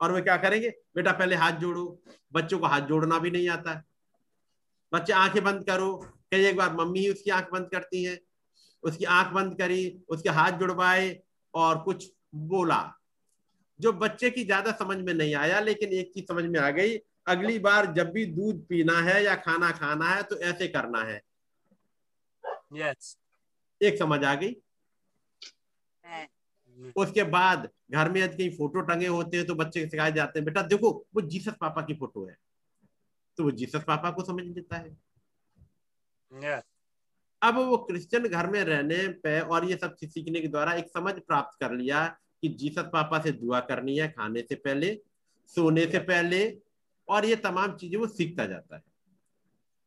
और 0.00 0.12
वे 0.12 0.20
क्या 0.22 0.36
करेंगे? 0.36 0.70
बेटा 0.94 1.12
पहले 1.12 1.36
हाथ 1.36 1.52
जोड़ो। 1.52 2.02
बच्चों 2.32 2.58
को 2.58 2.66
हाथ 2.66 2.80
जोड़ना 2.80 3.18
भी 3.18 3.30
नहीं 3.30 3.48
आता। 3.48 3.82
बच्चे 4.92 5.12
आँखें 5.12 5.42
बंद 5.44 5.64
करो। 5.64 5.94
कई 6.30 6.44
एक 6.46 6.56
बार 6.56 6.74
मम्मी 6.74 7.00
ही 7.00 7.08
उसकी 7.08 7.30
आँख 7.30 7.50
बंद 7.52 7.68
करती 7.70 8.02
है। 8.04 8.18
उसकी 8.84 9.04
आँख 9.04 9.32
बंद 9.32 9.56
करी 9.58 9.82
उसके 10.08 10.30
हाथ 10.30 10.58
जुड़वाए 10.58 11.20
और 11.54 11.78
कुछ 11.78 12.10
बोला। 12.34 12.82
जो 13.80 13.92
बच्चे 13.92 14.30
की 14.30 14.44
ज़्यादा 14.44 14.72
समझ 14.72 14.96
में 14.98 15.12
नहीं 15.14 15.34
आया 15.34 15.60
लेकिन 15.60 15.92
एक 15.92 16.12
चीज़ 16.14 16.24
समझ 16.24 16.44
में 16.44 16.58
आ 16.60 16.70
गई 16.70 16.96
अगली 17.26 17.58
बार 17.58 17.92
जब 17.92 18.10
भी 18.12 18.24
दूध 18.26 18.64
पीना 18.68 18.98
है 19.00 19.22
या 19.24 19.34
खाना 19.36 19.70
खाना 19.70 20.08
है 20.08 20.22
तो 20.22 20.38
ऐसे 20.40 20.68
करना 20.68 21.02
है। 21.02 21.20
Yes. 22.74 23.16
एक 23.80 23.98
समझ 23.98 24.22
आ 24.24 24.34
गई। 24.34 24.56
उसके 26.96 27.22
बाद 27.22 27.68
घर 27.90 28.10
में 28.10 28.20
यदि 28.20 28.36
कहीं 28.36 28.50
फ़ोटो 28.50 28.80
टंगे 28.80 29.06
होते 29.06 29.36
हैं 29.36 29.46
तो 29.46 29.54
बच्चे 29.54 29.86
सिखाए 29.86 30.12
जाते 30.12 30.38
हैं 30.38 30.44
बेटा 30.44 30.62
देखो 30.62 30.90
वो 31.14 31.20
जीसस 31.22 31.54
पापा 31.60 31.82
की 31.82 31.94
फ़ोटो 31.94 32.26
है। 32.26 32.36
तो 33.38 33.44
वो 33.44 33.50
जीसस 33.50 33.84
पापा 33.86 34.10
को 34.10 34.24
समझ 34.24 34.44
लेता 34.44 34.76
है। 34.76 34.96
Yes. 36.30 36.62
अब 37.42 37.56
वो 37.58 37.76
क्रिश्चियन 37.76 38.28
घर 38.28 38.46
में 38.46 38.62
रहने 38.64 39.06
पे 39.22 39.40
और 39.40 39.64
ये 39.64 39.76
सब 39.76 39.94
चीज़ 39.94 40.10
सीखने 40.10 40.40
के 40.40 40.48
द्वारा 40.48 40.74
एक 40.74 40.88
समझ 40.88 41.12
प्राप्त 41.14 41.58
कर 41.60 41.72
लिया 41.72 42.06
कि 42.42 42.48
जीसस 42.48 42.90
पापा 42.92 43.18
से 43.18 43.32
दुआ 43.32 43.60
करनी 43.60 43.96
है 43.98 44.08
खाने 44.08 44.42
से 44.42 44.54
पहले 44.54 44.98
सोने 45.46 45.86
से 45.86 45.98
पहले 45.98 46.58
और 47.08 47.24
ये 47.24 47.36
तमाम 47.36 47.76
चीज़ें 47.76 47.98
वो 47.98 48.06
सीखता 48.06 48.46
जाता 48.46 48.76
है। 48.76 48.82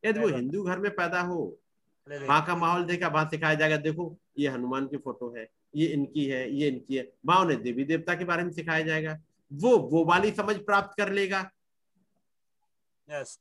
यदि 0.04 0.20
वो 0.20 0.28
हिंदू 0.28 0.62
घर 0.62 0.78
में 0.78 0.90
पैदा 0.96 1.20
हो. 1.20 1.58
वहाँ 2.06 2.44
का 2.46 2.56
माहौल 2.56 2.84
देखा 2.84 3.08
वहाँ 3.08 3.28
सिखाया 3.28 3.54
जाएगा 3.54 3.76
देखो 3.76 4.16
ये 4.38 4.48
हनुमान 4.48 4.86
की 4.86 4.96
फ़ोटो 4.96 5.34
है 5.36 5.48
ये 5.76 5.86
इनकी 5.86 6.24
है 6.24 6.50
ये 6.54 6.68
इनकी 6.68 6.96
है। 6.96 7.12
वहाँ 7.26 7.40
उन्हें 7.40 7.62
देवी 7.62 7.84
देवता 7.84 8.14
के 8.14 8.24
बारे 8.24 8.44
में 8.44 8.50
सिखाया 8.52 8.82
जाएगा। 8.82 9.18
वो 9.50 9.76
वो 9.78 10.04
वाली 10.04 10.30
समझ 10.30 10.56
प्राप्त 10.56 10.96
कर 10.96 11.12
लेगा। 11.12 11.50
Yes. 13.08 13.38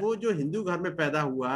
वो 0.00 0.14
जो 0.16 0.32
हिंदू 0.32 0.62
घर 0.62 0.80
में 0.80 0.94
पैदा 0.96 1.20
हुआ 1.22 1.52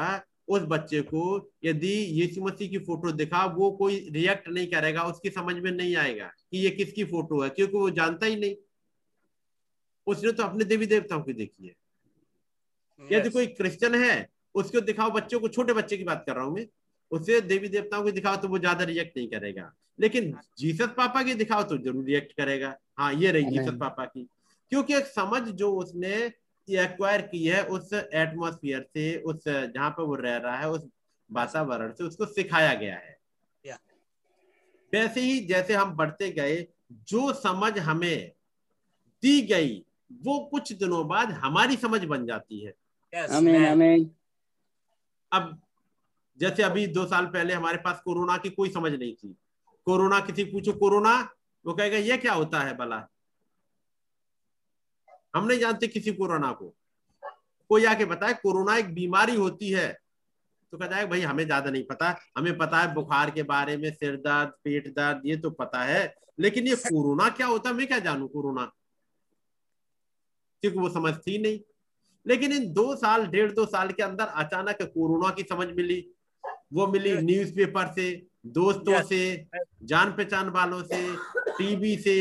उस 0.49 0.62
बच्चे 0.68 1.01
को 1.03 1.23
यदि 1.64 1.92
यीशु 2.20 2.42
मसीह 2.44 2.68
की 2.70 2.79
फ़ोटो 2.79 3.12
दिखा 3.12 3.44
वो 3.55 3.70
कोई 3.70 3.99
रिएक्ट 4.14 4.49
नहीं 4.49 4.66
करेगा 4.66 5.03
उसकी 5.05 5.31
समझ 5.31 5.55
में 5.57 5.70
नहीं 5.70 5.94
आएगा 5.97 6.27
कि 6.27 6.59
ये 6.59 6.70
किसकी 6.70 7.05
फ़ोटो 7.05 7.42
है 7.42 7.49
क्योंकि 7.51 7.77
वो 7.77 7.90
जानता 7.90 8.27
ही 8.27 8.37
नहीं। 8.37 8.55
उसने 10.07 10.33
तो 10.33 10.42
अपने 10.42 10.64
देवी 10.64 10.87
देवताओं 10.87 11.23
की 11.23 11.33
देखी 11.33 11.66
है। 11.66 11.75
यदि 13.01 13.31
कोई 13.31 13.47
क्रिश्चियन 13.47 13.94
है 13.94 14.29
उसको 14.55 14.81
दिखाओ 14.83 15.11
बच्चों 15.11 15.40
को 15.40 15.49
छोटे 15.49 15.73
बच्चे 15.73 15.97
की 15.97 16.05
बात 16.05 16.25
कर 16.27 16.35
रहा 16.35 16.44
हूँ 16.44 16.55
मैं 16.55 16.66
उसे 17.12 17.40
देवी 17.42 17.68
देवताओं 17.68 18.03
को 18.03 18.11
दिखाओ 18.11 18.37
तो 18.37 18.49
वो 18.49 18.59
ज़्यादा 18.59 18.85
रिएक्ट 18.85 19.16
नहीं 19.16 19.29
करेगा। 19.29 19.73
लेकिन 19.99 20.37
जीसस 20.59 20.94
पापा 20.97 21.23
की 21.23 21.35
दिखाओ 21.35 21.62
तो 21.62 21.77
ज़रूर 21.79 22.05
रिएक्ट 22.05 22.33
करेगा। 22.33 22.77
हाँ 22.99 23.12
ये 23.14 23.31
रही. 23.31 23.44
जीसस 23.51 23.77
पापा 23.81 24.05
की। 24.07 24.27
क्योंकि 24.70 24.94
एक 24.94 25.07
समझ 25.07 25.42
जो 25.42 25.72
उसने 25.72 26.14
एक्वायर 26.68 27.22
की 27.22 27.44
है 27.46 27.62
उस 27.66 27.92
एटमोस्फियर 27.92 28.83
से 28.83 29.16
उस 29.22 29.44
जहाँ 29.48 29.90
पे 29.90 30.03
वो 30.03 30.14
रह 30.14 30.37
रहा 30.37 30.57
है 30.57 30.70
उस 30.70 30.87
वातावरण 31.31 31.92
से 31.92 32.05
उसको 32.05 32.27
सिखाया 32.27 32.74
गया 32.74 32.94
है। 32.94 33.18
Yeah. 33.66 33.79
वैसे 34.92 35.20
ही 35.20 35.40
जैसे 35.40 35.74
हम 35.74 35.90
बढ़ते 35.96 36.31
गए 36.33 36.66
जो 36.92 37.33
समझ 37.33 37.79
हमें 37.79 38.33
दी 39.22 39.40
गई 39.42 39.85
वो 40.22 40.38
कुछ 40.50 40.72
दिनों 40.72 41.07
बाद 41.09 41.31
हमारी 41.31 41.77
समझ 41.77 42.05
बन 42.05 42.27
जाती 42.27 42.61
है। 42.64 42.74
Yes. 43.12 44.09
अब 45.33 45.61
जैसे 46.38 46.62
अभी 46.62 46.87
दो 46.87 47.07
साल 47.07 47.27
पहले 47.27 47.55
हमारे 47.55 47.79
पास 47.79 48.00
कोरोना 48.05 48.37
की 48.37 48.50
कोई 48.50 48.70
समझ 48.70 48.92
नहीं 48.92 49.14
थी। 49.14 49.37
कोरोना 49.87 50.20
किसी 50.20 50.44
पूछो 50.44 50.72
कोरोना? 50.72 51.29
वो 51.66 51.72
कहेगा 51.74 51.96
ये 51.96 52.16
क्या 52.16 52.33
होता 52.33 52.61
है 52.61 52.77
भला 52.77 52.98
हम 55.35 55.47
नहीं 55.47 55.59
जानते 55.59 55.87
किसी 55.88 56.12
कोरोना 56.12 56.53
को। 56.53 56.75
कोई 57.70 57.85
आके 57.85 58.05
बताए 58.05 58.33
कोरोना 58.33 58.77
एक 58.77 58.94
बीमारी 58.94 59.35
होती 59.35 59.70
है। 59.70 59.88
तो 60.73 60.79
कहता 60.79 60.97
है 60.97 61.07
भाई 61.07 61.20
हमें 61.20 61.44
ज़्यादा 61.44 61.70
नहीं 61.70 61.85
पता। 61.85 62.14
हमें 62.38 62.57
पता 62.59 62.79
है 62.79 62.94
बुखार 62.94 63.31
के 63.31 63.42
बारे 63.42 63.77
में 63.77 63.90
सिर 63.90 64.16
दर्द 64.16 64.49
पेट 64.64 64.88
दर्द 64.88 65.23
ये 65.27 65.37
तो 65.37 65.51
पता 65.51 65.83
है। 65.83 66.14
लेकिन 66.40 66.66
ये 66.66 66.77
कोरोना 66.77 67.29
क्या 67.29 67.47
होता 67.47 67.70
है? 67.70 67.75
मैं 67.77 67.87
क्या 67.87 67.99
जानू 67.99 68.27
कोरोना? 68.29 68.64
क्योंकि 70.62 70.79
वो 70.79 70.88
समझती 70.88 71.38
नहीं। 71.38 71.61
लेकिन 72.27 72.53
इन 72.53 72.73
दो 72.73 72.94
साल 72.97 73.27
डेढ़ 73.27 73.53
दो 73.53 73.66
साल 73.66 73.90
के 73.90 74.03
अंदर 74.03 74.25
अचानक 74.25 74.83
कोरोना 74.83 75.31
की 75.31 75.42
समझ 75.42 75.66
मिली। 75.68 76.01
वो 76.73 76.87
मिली 76.87 77.12
न्यूज़पेपर 77.14 77.92
से 77.92 78.11
दोस्तों 78.47 79.03
से 79.03 79.47
जान 79.83 80.12
पहचान 80.12 80.49
वालों 80.49 80.83
से 80.83 81.16
टीवी 81.49 81.97
से 81.97 82.16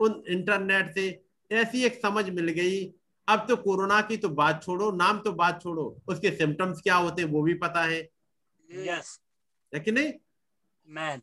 उन 0.00 0.22
इंटरनेट 0.28 0.92
से। 0.94 1.23
ऐसी 1.54 1.84
एक 1.84 2.00
समझ 2.02 2.28
मिल 2.30 2.48
गई 2.48 2.84
अब 3.28 3.44
तो 3.48 3.56
कोरोना 3.56 4.00
की 4.00 4.16
तो 4.16 4.28
बात 4.28 4.62
छोड़ो 4.62 4.90
नाम 4.92 5.18
तो 5.18 5.32
बात 5.32 5.62
छोड़ो 5.62 5.84
उसके 6.08 6.30
सिम्टम्स 6.30 6.80
क्या 6.80 6.94
होते 6.94 7.22
हैं 7.22 7.28
वो 7.28 7.42
भी 7.42 7.54
पता 7.54 7.82
है। 7.82 8.00
Yes. 8.68 9.06
है 9.72 9.80
कि 9.80 9.92
नहीं? 9.92 10.12
Man. 10.88 11.20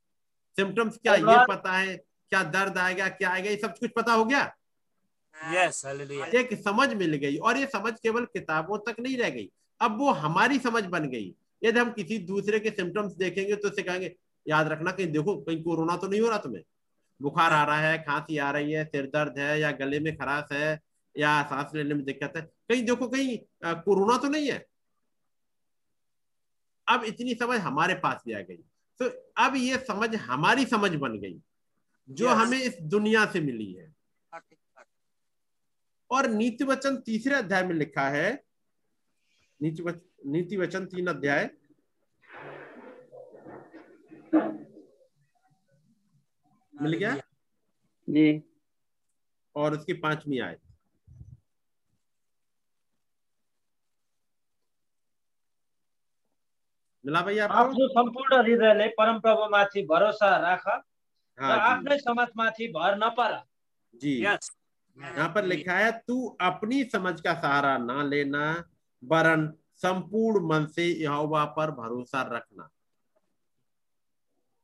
सिम्टम्स 0.58 0.98
क्या 0.98 1.16
ये 1.16 1.46
पता 1.50 1.74
है 1.74 1.96
क्या 1.98 2.44
दर्द 2.44 2.78
आएगा 2.78 3.08
क्या 3.10 3.30
आएगा 3.30 3.50
ये 3.50 3.58
सब 3.58 3.78
कुछ 3.78 3.92
पता 3.96 4.14
हो 4.14 4.26
गया? 4.26 4.44
Yes. 5.54 5.86
एक 6.36 6.54
समझ 6.64 6.94
मिल 6.94 7.16
गई 7.16 7.38
और 7.38 7.58
ये 7.58 7.66
समझ 7.66 7.94
केवल 7.94 8.26
किताबों 8.26 8.78
तक 8.78 9.00
नहीं 9.00 9.18
रह 9.18 9.30
गई। 9.30 9.50
अब 9.82 9.98
वो 10.00 10.12
हमारी 10.12 10.60
समझ 10.60 10.84
बन 10.86 11.08
गई। 11.10 11.34
यदि 11.64 11.80
हम 11.80 11.92
किसी 11.92 12.18
दूसरे 12.26 12.60
के 12.60 12.70
सिम्टम्स 12.70 13.14
देखेंगे 13.14 13.56
तो 13.56 13.68
उससे 13.68 13.84
कहेंगे 13.84 14.16
याद 14.46 14.68
रखना 14.68 14.92
कहीं 14.92 15.08
देखो 15.08 15.36
कहीं 15.38 15.62
कोरोना 15.64 15.98
तो 15.98 16.08
नहीं 16.08 16.22
हो 16.22 16.30
रहा 16.30 16.38
तुम्हें। 16.38 16.64
बुखार 17.22 17.54
आ 17.54 17.64
रहा 17.66 17.80
है 17.80 17.98
खांसी 18.00 18.38
आ 18.38 18.50
रही 18.52 18.72
है 18.72 18.86
सिर 18.86 19.06
दर्द 19.06 19.38
है 19.40 19.60
या 19.60 19.72
गले 19.72 20.00
में 20.00 20.16
खराश 20.18 20.52
है 20.52 20.80
या 21.16 21.42
सांस 21.44 21.76
लेने 21.76 21.94
में 21.94 22.04
दिक्कत 22.06 22.34
है। 22.38 22.42
कहीं 22.42 22.84
देखो 22.86 23.08
कहीं 23.08 23.38
कोरोना 23.84 24.18
तो 24.18 24.30
नहीं 24.30 24.52
है। 24.52 24.66
अब 26.88 27.04
इतनी 27.04 27.34
समझ 27.36 27.60
हमारे 27.60 27.94
पास 27.96 28.22
भी 28.26 28.34
आ 28.34 28.40
गई। 28.42 28.58
तो 29.00 29.10
अब 29.38 29.56
ये 29.56 29.78
समझ 29.88 30.16
हमारी 30.18 30.66
समझ 30.66 30.92
बन 30.96 31.18
गई 31.20 31.40
जो 32.10 32.26
Yes. 32.26 32.36
हमें 32.36 32.58
इस 32.60 32.78
दुनिया 32.92 33.26
से 33.26 33.40
मिली 33.42 33.72
है। 33.74 33.94
और 36.12 36.28
नीति 36.30 36.64
वचन 36.64 36.96
तीसरे 36.98 37.36
अध्याय 37.36 37.64
में 37.64 37.74
लिखा 37.76 38.08
है 38.10 38.32
नीति 39.62 39.84
नीति 40.26 40.58
वचन 40.58 40.86
तीन 40.86 41.08
अध्याय। 41.08 41.50
मिल 46.82 46.94
गया? 46.96 47.16
जी। 48.08 48.42
और 49.56 49.74
उसकी 49.74 49.94
पांचवी 50.02 50.40
आयत 50.40 50.60
मिला 57.06 57.22
भैया 57.22 57.46
आपको 57.46 57.60
आफ्नो 57.60 57.88
सम्पूर्ण 57.90 58.42
हृदयले 58.42 58.88
परमप्रभुमाथि 58.98 59.82
भरोसा 59.86 60.36
राख 60.38 60.68
र 60.68 60.82
हाँ 61.38 61.56
जी। 61.56 61.62
आफ्नै 61.62 61.98
समाजमाथि 62.00 62.68
भर 62.74 62.98
नपर 62.98 63.32
जी. 63.94 64.14
यहाँ 64.18 65.28
पर 65.36 65.46
लिखा 65.46 65.78
है 65.78 65.92
तू 66.08 66.16
अपनी 66.42 66.84
समझ 66.84 67.20
का 67.22 67.34
सहारा 67.34 67.78
ना 67.78 68.04
लेना 68.04 68.44
वरन 69.04 69.48
संपूर्ण 69.82 70.46
मन 70.48 70.66
से 70.76 70.86
यहोवा 70.86 71.44
पर 71.58 71.72
भरोसा 71.72 72.22
रखना। 72.32 72.70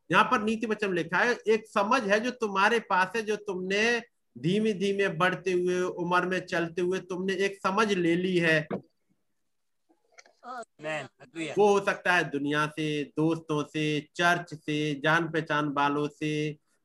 यहाँ 0.09 0.23
पर 0.23 0.41
नीति 0.41 0.67
वचन 0.67 0.93
लिखा 0.93 1.17
है 1.17 1.35
एक 1.47 1.67
समझ 1.67 2.01
है 2.03 2.19
जो 2.19 2.31
तुम्हारे 2.31 2.79
पास 2.79 3.11
है 3.15 3.21
जो 3.21 3.35
तुमने 3.35 3.99
धीमे 4.35 4.73
धीमे 4.73 5.07
बढ़ते 5.17 5.51
हुए 5.51 5.79
उम्र 5.81 6.25
में 6.25 6.39
चलते 6.45 6.81
हुए 6.81 6.99
तुमने 6.99 7.33
एक 7.45 7.57
समझ 7.57 7.91
ले 7.93 8.15
ली 8.15 8.37
है। 8.37 8.67
वो 11.53 11.67
हो 11.67 11.79
सकता 11.85 12.13
है 12.13 12.23
दुनिया 12.29 12.65
से 12.67 13.03
दोस्तों 13.17 13.63
से 13.63 13.83
चर्च 14.15 14.53
से 14.53 14.77
जान 15.03 15.27
पहचान 15.29 15.69
वालों 15.69 16.07
से 16.07 16.31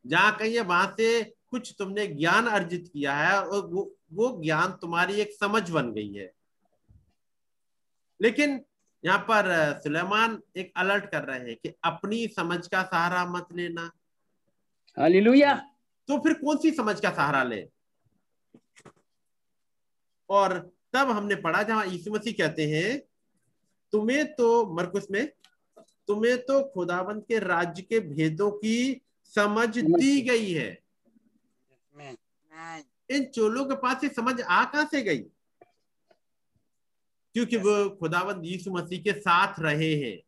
जहाँ 0.04 0.36
कहीं 0.36 0.54
है 0.54 0.60
वहाँ 0.60 0.94
से 0.96 1.22
कुछ 1.50 1.74
तुमने 1.78 2.06
ज्ञान 2.06 2.46
अर्जित 2.46 2.88
किया 2.92 3.14
है 3.14 3.40
और 3.40 3.66
वो 3.66 3.94
वो 4.12 4.30
ज्ञान 4.42 4.72
तुम्हारी 4.72 5.14
एक 5.14 5.32
समझ 5.32 5.70
बन 5.70 5.92
गई 5.92 6.12
है। 6.12 6.30
लेकिन 8.20 8.60
यहाँ 9.04 9.18
पर 9.30 9.80
सुलेमान 9.82 10.38
एक 10.56 10.72
अलर्ट 10.76 11.10
कर 11.10 11.22
रहे 11.22 11.38
हैं 11.38 11.56
कि 11.56 11.72
अपनी 11.84 12.26
समझ 12.28 12.66
का 12.66 12.82
सहारा 12.82 13.24
मत 13.26 13.48
लेना। 13.52 13.90
हालेलुया। 14.96 15.54
तो 16.08 16.18
फिर 16.18 16.32
कौन 16.34 16.56
सी 16.56 16.70
समझ 16.70 17.00
का 17.00 17.10
सहारा 17.10 17.42
ले? 17.42 17.66
और 20.30 20.58
तब 20.92 21.10
हमने 21.10 21.34
पढ़ा 21.34 21.62
जहाँ 21.62 21.86
यीशु 21.86 22.10
मसीह 22.10 22.32
कहते 22.32 22.66
हैं 22.70 22.98
तुम्हें 23.92 24.24
तो 24.34 24.74
मरकुस 24.74 25.06
में 25.10 25.26
तुम्हें 26.06 26.36
तो 26.42 26.62
खुदावंत 26.64 27.24
के 27.28 27.38
राज्य 27.38 27.82
के 27.82 28.00
भेदों 28.00 28.50
की 28.50 29.00
समझ 29.34 29.68
दी 29.78 30.20
गई 30.20 30.52
है. 30.52 30.70
इन 33.10 33.24
चोलों 33.24 33.64
के 33.64 33.74
पास 33.74 34.04
ये 34.04 34.10
समझ 34.10 34.40
आ 34.40 34.64
कहाँ 34.64 34.84
से 34.84 35.02
गई? 35.02 35.24
क्योंकि 37.34 37.56
वो 37.56 37.88
खुदावंत 37.90 38.44
यीशु 38.44 38.70
मसीह 38.70 39.02
के 39.02 39.12
साथ 39.12 39.60
रहे 39.60 39.94
हैं। 39.94 40.18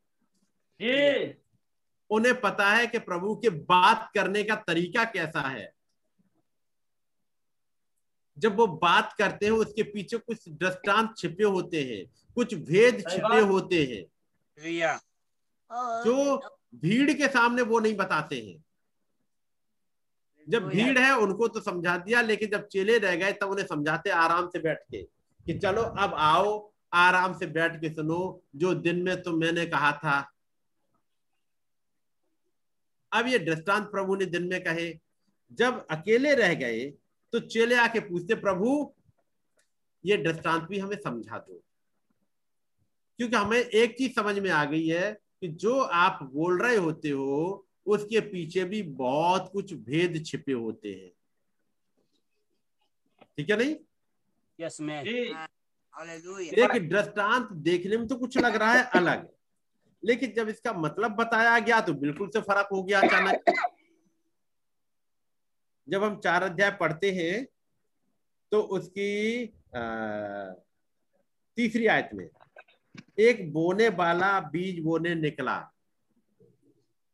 उन्हें 2.11 2.41
पता 2.41 2.71
है 2.71 2.87
कि 2.87 2.99
प्रभु 2.99 3.37
के 3.37 3.51
बात 3.51 4.11
करने 4.15 4.45
का 4.45 4.55
तरीका 4.57 5.05
कैसा 5.05 5.41
है। 5.41 5.73
जब 8.39 8.57
वो 8.57 8.67
बात 8.67 9.13
करते 9.13 9.47
हैं 9.47 9.53
उसके 9.53 9.83
पीछे 9.83 10.19
कुछ 10.19 10.49
दृष्टांत 10.49 11.17
छिपे 11.17 11.45
होते 11.45 11.85
हैं 11.85 12.33
कुछ 12.35 12.55
भेद 12.55 13.05
छिपे 13.11 13.41
होते 13.41 13.85
हैं. 13.85 14.05
जो 16.05 16.37
भीड़ 16.75 17.13
के 17.13 17.29
सामने 17.29 17.63
वो 17.63 17.81
नहीं 17.81 17.97
बताते 17.97 18.37
हैं। 18.37 18.65
जब 20.49 20.69
भीड़ 20.69 20.99
है 20.99 21.17
उनको 21.17 21.49
तो 21.49 21.61
समझा 21.61 21.97
दिया 21.99 22.21
लेकिन 22.21 22.51
जब 22.51 22.67
चेले 22.67 22.99
रह 22.99 23.17
गए 23.17 23.33
तब 23.33 23.51
उन्हें 23.51 23.67
समझाते 23.67 24.11
आराम 24.11 24.49
से 24.49 24.59
बैठ 24.59 24.79
के 24.91 25.03
कि 25.47 25.59
चलो 25.59 25.83
अब 25.83 26.15
आओ 26.15 26.74
आराम 26.95 27.39
से 27.39 27.47
बैठ 27.47 27.81
के 27.81 27.89
सुनो 27.95 28.43
जो 28.57 28.75
दिन 28.75 29.03
में 29.03 29.23
तो 29.23 29.33
मैंने 29.37 29.67
कहा 29.67 29.93
था। 29.93 30.33
अब 33.13 33.27
ये 33.27 33.39
दृष्टांत 33.39 33.91
प्रभु 33.91 34.17
ने 34.17 34.27
दिन 34.27 34.49
में 34.49 34.65
कहे 34.65 35.01
जब 35.53 35.87
अकेले 35.91 36.35
रह 36.35 36.55
गए 36.55 36.85
तो 37.33 37.39
चेले 37.41 37.75
आके 37.75 38.01
पूछते 38.01 38.35
प्रभु 38.35 38.95
ये 40.07 40.17
दृष्टांत 40.17 40.63
भी 40.63 40.79
हमें 40.79 40.97
समझा 40.97 41.39
दो। 41.39 41.63
क्योंकि 43.19 43.37
हमें 43.37 43.59
एक 43.59 43.99
चीज़ 43.99 44.13
समझ 44.13 44.39
में 44.39 44.51
आ 44.51 44.65
गई 44.65 44.87
है 44.89 45.13
कि 45.13 45.49
जो 45.49 45.81
आप 45.81 46.19
बोल 46.23 46.63
रहे 46.63 46.77
होते 46.77 47.11
हो 47.11 47.67
उसके 47.87 48.21
पीछे 48.21 48.65
भी 48.65 48.83
बहुत 48.83 49.51
कुछ 49.53 49.75
भेद 49.75 50.25
छिपे 50.27 50.53
होते 50.53 50.93
हैं। 50.95 51.11
ठीक 53.39 53.51
है 53.51 53.57
नहीं? 53.57 53.77
Yes 54.61 54.81
Yes, 54.81 54.89
man. 54.89 55.49
एक 55.97 56.89
दृष्टांत 56.89 57.49
देखने 57.63 57.97
में 57.97 58.07
तो 58.09 58.17
कुछ 58.17 58.37
लग 58.39 58.57
रहा 58.57 58.73
है 58.73 58.85
अलग। 58.95 59.29
लेकिन 60.03 60.33
जब 60.37 60.49
इसका 60.49 60.73
मतलब 60.73 61.11
बताया 61.17 61.59
गया 61.59 61.81
तो 61.81 61.93
बिल्कुल 61.95 62.29
से 62.29 62.41
फ़र्क 62.41 62.69
हो 62.73 62.83
गया 62.83 63.01
अचानक। 63.01 63.55
जब 65.89 66.05
हम 66.05 66.19
चार 66.21 66.43
अध्याय 66.43 66.71
पढ़ते 66.81 67.11
हैं 67.13 67.45
तो 68.53 68.61
उसकी 68.77 69.45
आ, 69.77 69.83
तीसरी 71.59 71.87
आयत 71.87 72.11
में 72.15 72.29
एक 73.19 73.53
बोने 73.53 73.89
वाला 73.91 74.39
बीज 74.43 74.83
बोने 74.85 75.15
निकला। 75.15 75.57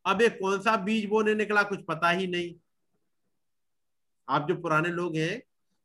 अब 0.04 0.22
एक 0.22 0.38
कौन 0.40 0.60
सा 0.62 0.76
बीज 0.84 1.06
बोने 1.08 1.34
निकला 1.34 1.62
कुछ 1.62 1.84
पता 1.88 2.10
ही 2.10 2.26
नहीं। 2.26 2.54
आप 4.28 4.46
जो 4.48 4.54
पुराने 4.56 4.88
लोग 4.90 5.16
हैं 5.16 5.42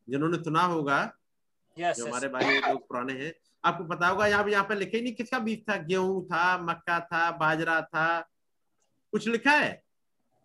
जिन्होंने 0.07 0.37
सुना 0.43 0.63
होगा 0.63 0.99
Yes, 1.79 1.93
जो 1.93 2.03
yes. 2.03 2.09
हमारे 2.09 2.27
भाई 2.27 2.59
लोग 2.59 2.87
पुराने 2.87 3.13
हैं। 3.13 3.33
आपको 3.65 3.83
पता 3.83 4.07
होगा 4.07 4.27
यहाँ 4.27 4.49
यहाँ 4.49 4.65
पे 4.65 4.75
लिखे 4.75 5.01
नहीं 5.01 5.15
किसका 5.15 5.39
बीज 5.39 5.63
था? 5.69 5.77
गेहूँ 5.77 6.25
था 6.25 6.57
मक्का 6.57 6.99
था 6.99 7.31
बाजरा 7.31 7.81
था। 7.81 8.21
कुछ 9.11 9.27
लिखा 9.27 9.51
है? 9.51 9.83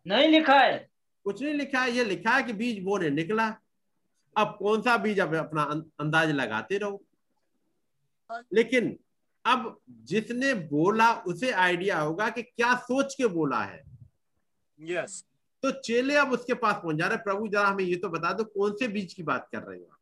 नहीं 0.07 0.29
लिखा 0.29 0.59
है। 0.59 0.91
कुछ 1.25 1.43
नहीं 1.43 1.55
लिखा 1.55 1.83
है। 1.83 1.91
ये 1.91 2.05
लिखा 2.05 2.31
है 2.31 2.43
कि 2.43 2.53
बीज 2.53 2.83
बोने 2.83 3.11
निकला। 3.11 3.57
अब 4.37 4.57
कौन 4.59 4.83
सा 4.83 4.97
बीज 4.97 5.21
अब 5.21 5.35
अपना 5.35 5.63
अं- 5.63 5.85
अंदाज 6.01 6.31
लगाते 6.31 6.79
रहो। 6.79 7.05
लेकिन 8.53 8.99
अब 9.45 9.81
जिसने 9.91 10.55
बोला 10.55 11.13
उसे 11.15 11.51
आइडिया 11.51 12.01
होगा 12.01 12.29
कि 12.31 12.43
क्या 12.43 12.77
सोच 12.77 13.15
के 13.15 13.27
बोला 13.27 13.63
है। 13.63 13.85
Yes 14.81 15.25
Yes. 15.25 15.31
तो 15.63 15.71
चेले 15.71 16.17
अब 16.17 16.33
उसके 16.33 16.55
पास 16.55 16.75
पहुँच 16.75 16.97
जा 16.97 17.07
रहे 17.07 17.17
प्रभु 17.17 17.49
जरा 17.49 17.67
हमें 17.67 17.85
ये 17.85 17.97
तो 17.97 18.09
बता 18.09 18.33
दो 18.33 18.45
कौन 18.45 18.73
से 18.73 18.89
बीज 18.89 19.15
की 19.15 19.23
बात 19.23 19.49
कर 19.53 19.63
रहे 19.63 19.79
हो 19.79 19.85
आप?" 19.85 19.97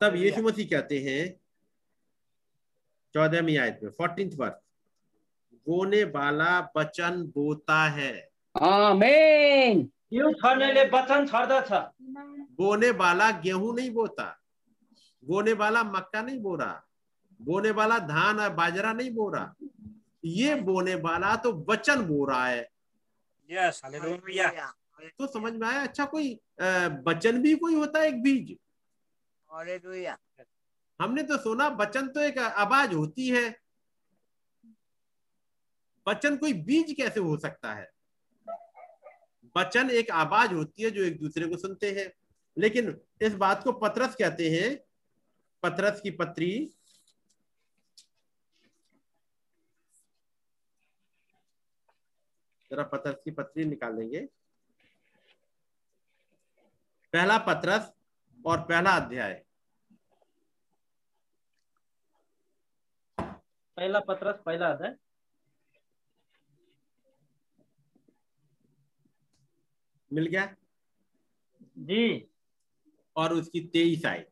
तब 0.00 0.16
यीशु 0.16 0.42
मसीह 0.42 0.66
कहते 0.70 0.98
हैं 1.06 1.22
चौदहवीं 3.14 3.56
आयत 3.58 3.80
में 3.82 3.90
फोर्टींथ 3.98 4.36
वर्ष 4.38 4.54
बोने 5.66 6.02
वाला 6.16 6.58
वचन 6.76 7.22
बोता 7.34 7.82
है। 7.96 8.12
आमेन 8.54 9.88
हिउँ 10.12 10.32
छर्नेले 10.40 10.84
वचन 10.94 11.26
छर्दछ 11.26 11.72
बोने 12.58 12.90
वाला 13.00 13.30
गेहूँ 13.44 13.74
नहीं 13.76 13.90
बोता 13.90 14.26
बोने 15.22 15.52
वाला 15.62 15.82
मक्का 15.84 16.22
नहीं 16.22 16.38
बो 16.40 16.54
रहा 16.56 16.84
बोने 17.40 17.70
वाला 17.70 17.98
धान 18.06 18.38
और 18.40 18.52
बाजरा 18.54 18.92
नहीं 18.92 19.10
बो 19.14 19.28
रहा। 19.30 19.54
ये 20.24 20.54
बोने 20.68 20.94
वाला 21.02 21.34
तो 21.42 21.52
वचन 21.68 22.02
बो 22.06 22.24
रहा 22.26 22.46
है। 22.46 22.68
Yes. 23.50 23.80
तो 25.18 25.26
समझ 25.26 25.52
में 25.52 25.66
आया 25.68 25.82
अच्छा 25.82 26.04
कोई 26.04 26.32
अ, 26.60 27.02
वचन 27.06 27.42
भी 27.42 27.54
कोई 27.56 27.74
होता 27.74 28.00
है 28.00 28.08
एक 28.08 28.22
बीज. 28.22 28.56
हमने 31.00 31.22
तो 31.22 31.36
सुना 31.38 31.68
वचन 31.68 32.08
तो 32.08 32.20
एक 32.20 32.38
आवाज़ 32.38 32.94
होती 32.94 33.28
है। 33.28 33.60
वचन 36.08 36.36
कोई 36.36 36.52
बीज 36.52 36.94
कैसे 36.96 37.20
हो 37.20 37.36
सकता 37.36 37.74
है? 37.74 37.90
वचन 39.56 39.90
एक 39.90 40.10
आवाज़ 40.10 40.52
होती 40.52 40.82
है 40.82 40.90
जो 40.90 41.02
एक 41.02 41.20
दूसरे 41.20 41.46
को 41.46 41.56
सुनते 41.56 42.00
हैं। 42.00 42.12
लेकिन 42.58 43.00
इस 43.22 43.34
बात 43.34 43.64
को 43.64 43.72
पतरस 43.72 44.14
कहते 44.14 44.50
हैं। 44.50 44.78
पतरस 45.62 46.00
की 46.00 46.10
पत्री। 46.10 46.74
जरा 52.70 52.82
पतरस 52.82 53.16
की 53.24 53.30
पत्री 53.30 53.64
निकाल 53.64 53.98
लेंगे 53.98 54.28
पहला 57.12 57.38
पतरस 57.38 57.97
और 58.48 58.60
पहला 58.60 58.90
अध्याय। 58.90 59.32
पहिला 63.76 64.00
पत्रस 64.00 64.36
पहिला 64.46 64.68
अध्याय। 64.68 64.94
मिल 70.10 70.26
गया? 70.26 70.44
जी। 71.78 72.30
और 73.16 73.32
उसकी 73.32 73.60
तेईस 73.66 74.06
आयत। 74.06 74.30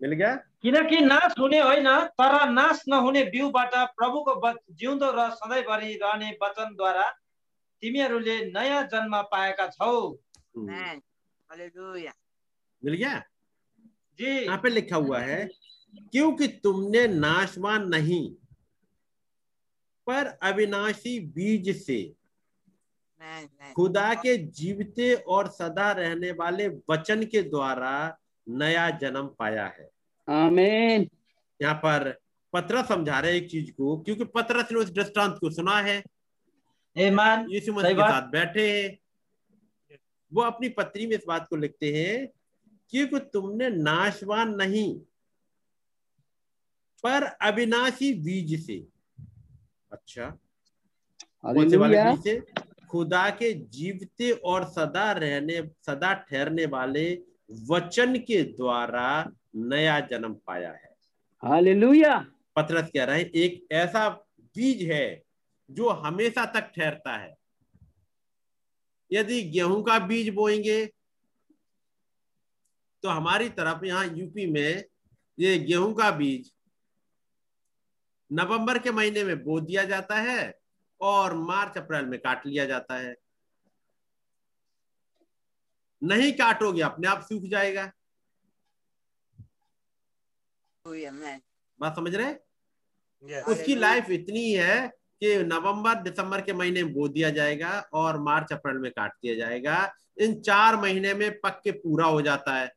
मिल 0.00 0.12
गया? 0.12 0.34
किनकि 0.62 1.00
नाश 1.00 1.38
हुने 1.38 1.60
होइन 1.60 1.88
तर 2.18 2.50
नाश 2.50 2.84
नहुने 2.88 3.24
बिउबाट 3.30 3.74
प्रभुको 3.96 4.52
जिउँदो 4.74 5.10
र 5.10 5.30
सधैँभरि 5.30 5.94
रहने 6.02 6.30
वचनद्वारा 6.42 7.08
तिमीहरूले 7.82 8.44
नयाँ 8.52 8.82
जन्म 8.82 9.20
पाएका 9.22 9.66
छौ. 9.68 10.18
मिल 12.82 12.94
गया? 12.94 13.18
जी। 14.18 14.26
यहाँ 14.26 14.58
पे 14.58 14.68
लिखा 14.68 14.96
हुआ 14.96 15.18
है 15.20 15.48
क्योंकि 16.12 16.48
तुमने 16.62 17.06
नाशवान 17.08 17.88
नहीं 17.88 18.30
पर 20.06 20.26
अविनाशी 20.42 21.18
बीज 21.20 21.76
से. 21.76 22.02
खुदा 23.74 24.14
के 24.14 24.36
जीवते 24.36 25.14
और 25.14 25.48
सदा 25.48 25.90
रहने 25.92 26.30
वाले 26.32 26.68
वचन 26.90 27.24
के 27.24 27.42
द्वारा 27.42 28.18
नया 28.46 28.88
जन्म 28.90 29.26
पाया 29.38 29.66
है। 29.68 29.88
आमेन 30.28 31.08
यहाँ 31.60 31.74
पर 31.74 32.18
पत्र 32.52 32.82
समझा 32.86 33.18
रहे 33.20 33.36
एक 33.36 33.50
चीज़ 33.50 33.70
को 33.72 33.96
क्योंकि 33.98 34.24
पत्र 34.24 34.62
ने 34.62 34.78
उस 34.78 34.90
दृष्टांत 34.90 35.36
को 35.40 35.50
सुना 35.50 35.80
है। 35.80 36.02
ए 36.96 37.10
मान 37.10 37.46
यीशु 37.50 37.72
मसीह 37.72 37.92
के 37.92 38.02
साथ 38.02 38.30
बैठे। 38.30 38.66
हैं 38.70 39.98
वो 40.32 40.42
अपनी 40.42 40.68
पत्री 40.68 41.06
में 41.06 41.16
इस 41.16 41.24
बात 41.28 41.46
को 41.50 41.56
लिखते 41.56 41.92
हैं 41.94 42.26
क्योंकि 42.92 43.18
तुमने 43.32 43.68
नाशवान 43.70 44.54
नहीं 44.54 44.98
पर 47.04 47.22
अविनाशी 47.22 48.12
बीज 48.14 48.66
से। 48.66 48.76
अच्छा। 49.92 50.26
कौन 51.44 51.68
से 51.70 51.76
वाले 51.76 52.02
बीज 52.04 52.22
से? 52.22 52.40
खुदा 52.90 53.28
के 53.30 53.52
जीवते 53.52 54.30
और 54.32 54.64
सदा 54.64 55.10
रहने 55.12 55.62
सदा 55.86 56.12
ठहरने 56.28 56.66
वाले 56.66 57.06
वचन 57.70 58.16
के 58.18 58.42
द्वारा 58.42 59.32
नया 59.56 59.98
जन्म 60.00 60.34
पाया 60.46 60.72
है। 60.72 60.94
हालेलुया 61.42 62.16
पतरस 62.56 62.90
कह 62.90 63.04
रहे 63.04 63.20
हैं 63.20 63.30
एक 63.30 63.66
ऐसा 63.72 64.08
बीज 64.56 64.82
है 64.90 65.22
जो 65.70 65.88
हमेशा 65.88 66.44
तक 66.46 66.70
ठहरता 66.76 67.16
है। 67.16 67.34
यदि 69.12 69.42
गेहूँ 69.42 69.82
का 69.82 69.98
बीज 69.98 70.28
बोएँगे 70.34 70.84
तो 73.04 73.08
हमारी 73.08 73.48
तरफ़ 73.48 73.84
यहाँ 73.84 74.06
यूपी 74.06 74.46
में 74.46 74.84
ये 75.38 75.58
गेहूँ 75.58 75.94
का 75.94 76.10
बीज 76.10 76.52
नवंबर 78.32 78.78
के 78.78 78.90
महीने 78.90 79.24
में 79.24 79.42
बो 79.44 79.60
दिया 79.60 79.84
जाता 79.84 80.16
है 80.16 80.58
और 81.00 81.34
मार्च 81.34 81.78
अप्रैल 81.78 82.06
में 82.06 82.18
काट 82.20 82.46
लिया 82.46 82.64
जाता 82.66 82.96
है। 82.96 83.14
नहीं 86.02 86.32
काटोगे 86.32 86.82
अपने 86.82 87.08
आप 87.08 87.22
सूख 87.22 87.42
जाएगा। 87.42 87.92
बात 91.80 91.96
समझ 91.96 92.14
रहे 92.14 92.34
Yes. 93.24 93.44
उसकी 93.48 93.74
लाइफ 93.74 94.10
इतनी 94.10 94.52
है 94.52 94.97
कि 95.22 95.36
नवंबर 95.44 95.94
दिसंबर 96.02 96.40
के 96.40 96.52
महीने 96.52 96.82
में 96.82 96.92
बो 96.94 97.08
दिया 97.08 97.30
जाएगा 97.30 97.78
और 97.92 98.18
मार्च 98.20 98.52
अप्रैल 98.52 98.76
में 98.78 98.90
काट 98.90 99.12
दिया 99.12 99.34
जाएगा। 99.34 99.78
इन 100.18 100.40
चार 100.40 100.76
महीने 100.76 101.14
में 101.14 101.30
पक 101.40 101.60
के 101.64 101.72
पूरा 101.72 102.06
हो 102.06 102.20
जाता 102.22 102.54
है। 102.54 102.72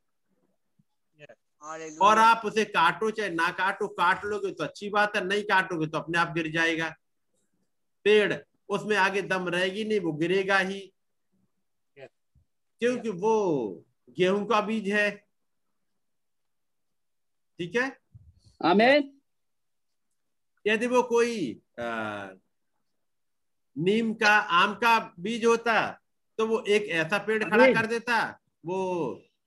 और 2.01 2.17
आप 2.17 2.41
उसे 2.45 2.63
काटो 2.65 3.09
चाहे 3.11 3.29
ना 3.29 3.49
काटो 3.51 3.87
काट 3.89 4.25
लोगे 4.25 4.51
तो 4.51 4.63
अच्छी 4.63 4.89
बात 4.89 5.15
है 5.15 5.25
नहीं 5.25 5.43
काटोगे 5.43 5.87
तो 5.87 5.97
अपने 5.97 6.17
आप 6.19 6.33
गिर 6.33 6.51
जाएगा। 6.51 6.89
पेड़ 8.05 8.33
उसमें 8.69 8.95
आगे 8.97 9.21
दम 9.21 9.47
रहेगी 9.49 9.83
नहीं 9.85 9.99
वो 9.99 10.11
गिरेगा 10.13 10.57
ही। 10.57 10.79
क्योंकि 11.97 13.09
वो 13.09 13.83
गेहूँ 14.17 14.45
का 14.47 14.61
बीज 14.61 14.87
है। 14.89 15.09
ठीक 17.59 17.75
है? 17.75 17.97
आमेन 18.61 19.11
यदि 20.65 20.87
वो 20.87 21.01
कोई 21.03 21.61
नीम 23.75 24.13
का 24.13 24.35
आम 24.55 24.73
का 24.75 24.97
बीज 25.19 25.45
होता 25.45 25.75
तो 26.39 26.47
वो 26.47 26.61
एक 26.69 26.87
ऐसा 26.99 27.17
पेड़ 27.17 27.43
खड़ा 27.43 27.67
कर 27.73 27.85
देता 27.87 28.15
वो 28.65 28.79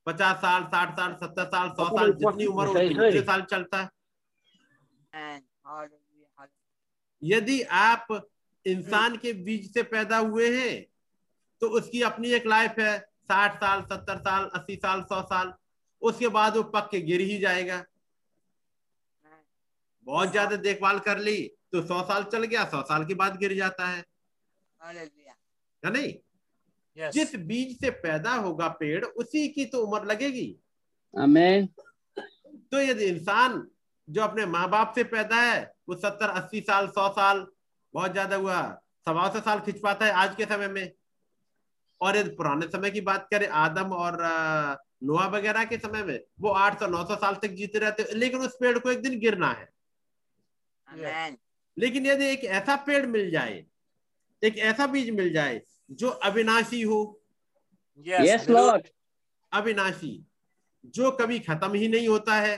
पचास 0.07 0.37
साल 0.37 0.63
साठ 0.65 0.95
साल 0.95 1.13
सत्तर 1.15 1.45
साल 1.45 1.69
सौ 1.69 1.85
साल 1.89 2.11
जितनी 2.13 2.45
उम्र 2.45 2.67
होती। 2.67 3.21
साल 3.21 3.41
चलता. 3.43 3.89
यदि 7.21 7.61
आप 7.79 8.07
इंसान 8.65 9.15
के 9.17 9.33
बीज 9.45 9.73
से 9.73 9.83
पैदा 9.85 10.17
हुए 10.19 10.49
हैं 10.57 10.85
तो 11.61 11.67
उसकी 11.79 12.01
अपनी 12.03 12.31
एक 12.33 12.45
लाइफ 12.47 12.79
है 12.79 12.97
साठ 12.99 13.55
साल 13.55 13.81
सत्तर 13.83 14.17
साल 14.19 14.49
अस्सी 14.55 14.75
साल 14.75 15.01
सौ 15.03 15.21
साल 15.23 15.53
उसके 16.01 16.27
बाद 16.29 16.57
वो 16.57 16.63
पक 16.71 16.89
के 16.91 17.01
गिर 17.01 17.21
ही 17.21 17.37
जाएगा। 17.39 17.83
बहुत 20.07 20.31
ज़्यादा 20.31 20.55
देखभाल 20.57 20.99
कर 20.99 21.17
ली 21.19 21.37
तो 21.75 21.81
सौ 21.87 22.01
साल 22.11 22.23
चल 22.33 22.43
गया 22.51 22.63
सौ 22.75 22.81
साल 22.91 23.05
के 23.05 23.13
बाद 23.21 23.37
गिर 23.39 23.55
जाता 23.55 23.87
है. 23.87 24.03
है 24.81 25.91
नहीं 25.91 26.13
Yes. 26.97 27.11
जिस 27.13 27.35
बीज 27.47 27.71
से 27.79 27.89
पैदा 28.03 28.33
होगा 28.43 28.67
पेड़ 28.79 29.03
उसी 29.21 29.47
की 29.55 29.63
तो 29.71 29.79
उम्र 29.85 30.05
लगेगी 30.11 30.45
आमेन 31.13 31.65
तो 32.71 32.81
यदि 32.81 33.05
इंसान 33.05 33.57
जो 34.07 34.21
अपने 34.23 34.45
माँ 34.53 34.67
बाप 34.69 34.93
से 34.95 35.03
पैदा 35.13 35.41
है 35.41 35.57
वो 35.89 35.95
सत्तर 36.03 36.29
अस्सी 36.41 36.61
साल 36.69 36.87
सौ 36.97 37.07
साल 37.17 37.45
बहुत 37.93 38.11
ज़्यादा 38.11 38.35
हुआ 38.35 38.61
सवा 39.07 39.27
सौ 39.33 39.39
साल 39.49 39.59
खिंच 39.65 39.79
पाता 39.83 40.05
है 40.05 40.11
आज 40.23 40.35
के 40.35 40.45
समय 40.53 40.67
में 40.77 40.91
और 42.01 42.17
यदि 42.17 42.29
पुराने 42.35 42.67
समय 42.77 42.91
की 42.91 43.01
बात 43.11 43.27
करें 43.33 43.47
आदम 43.65 43.91
और 44.05 44.17
नोआ 45.03 45.27
वगैरह 45.37 45.65
के 45.73 45.77
समय 45.77 46.03
में 46.03 46.19
वो 46.41 46.49
आठ 46.63 46.79
सौ 46.79 46.87
नौ 46.95 47.03
सौ 47.07 47.15
साल 47.25 47.35
तक 47.43 47.59
जीते 47.61 47.79
रहते 47.79 48.07
लेकिन 48.15 48.47
उस 48.47 48.57
पेड़ 48.61 48.77
को 48.79 48.91
एक 48.91 49.01
दिन 49.03 49.19
गिरना 49.19 49.51
है 49.51 49.69
Amen. 50.87 51.37
लेकिन 51.77 52.05
यदि 52.05 52.25
एक 52.25 52.43
ऐसा 52.59 52.75
पेड़ 52.87 53.05
मिल 53.05 53.29
जाए 53.31 53.63
एक 54.43 54.57
ऐसा 54.69 54.87
बीज 54.87 55.09
मिल 55.09 55.31
जाए 55.33 55.61
जो 55.91 56.09
अविनाशी 56.29 56.81
हो 56.83 56.99
Yes. 58.05 58.25
यस 58.25 58.49
लॉर्ड 58.49 58.87
अविनाशी 59.51 60.13
जो 60.95 61.11
कभी 61.19 61.37
खत्म 61.39 61.73
ही 61.73 61.87
नहीं 61.87 62.07
होता 62.07 62.35
है 62.35 62.55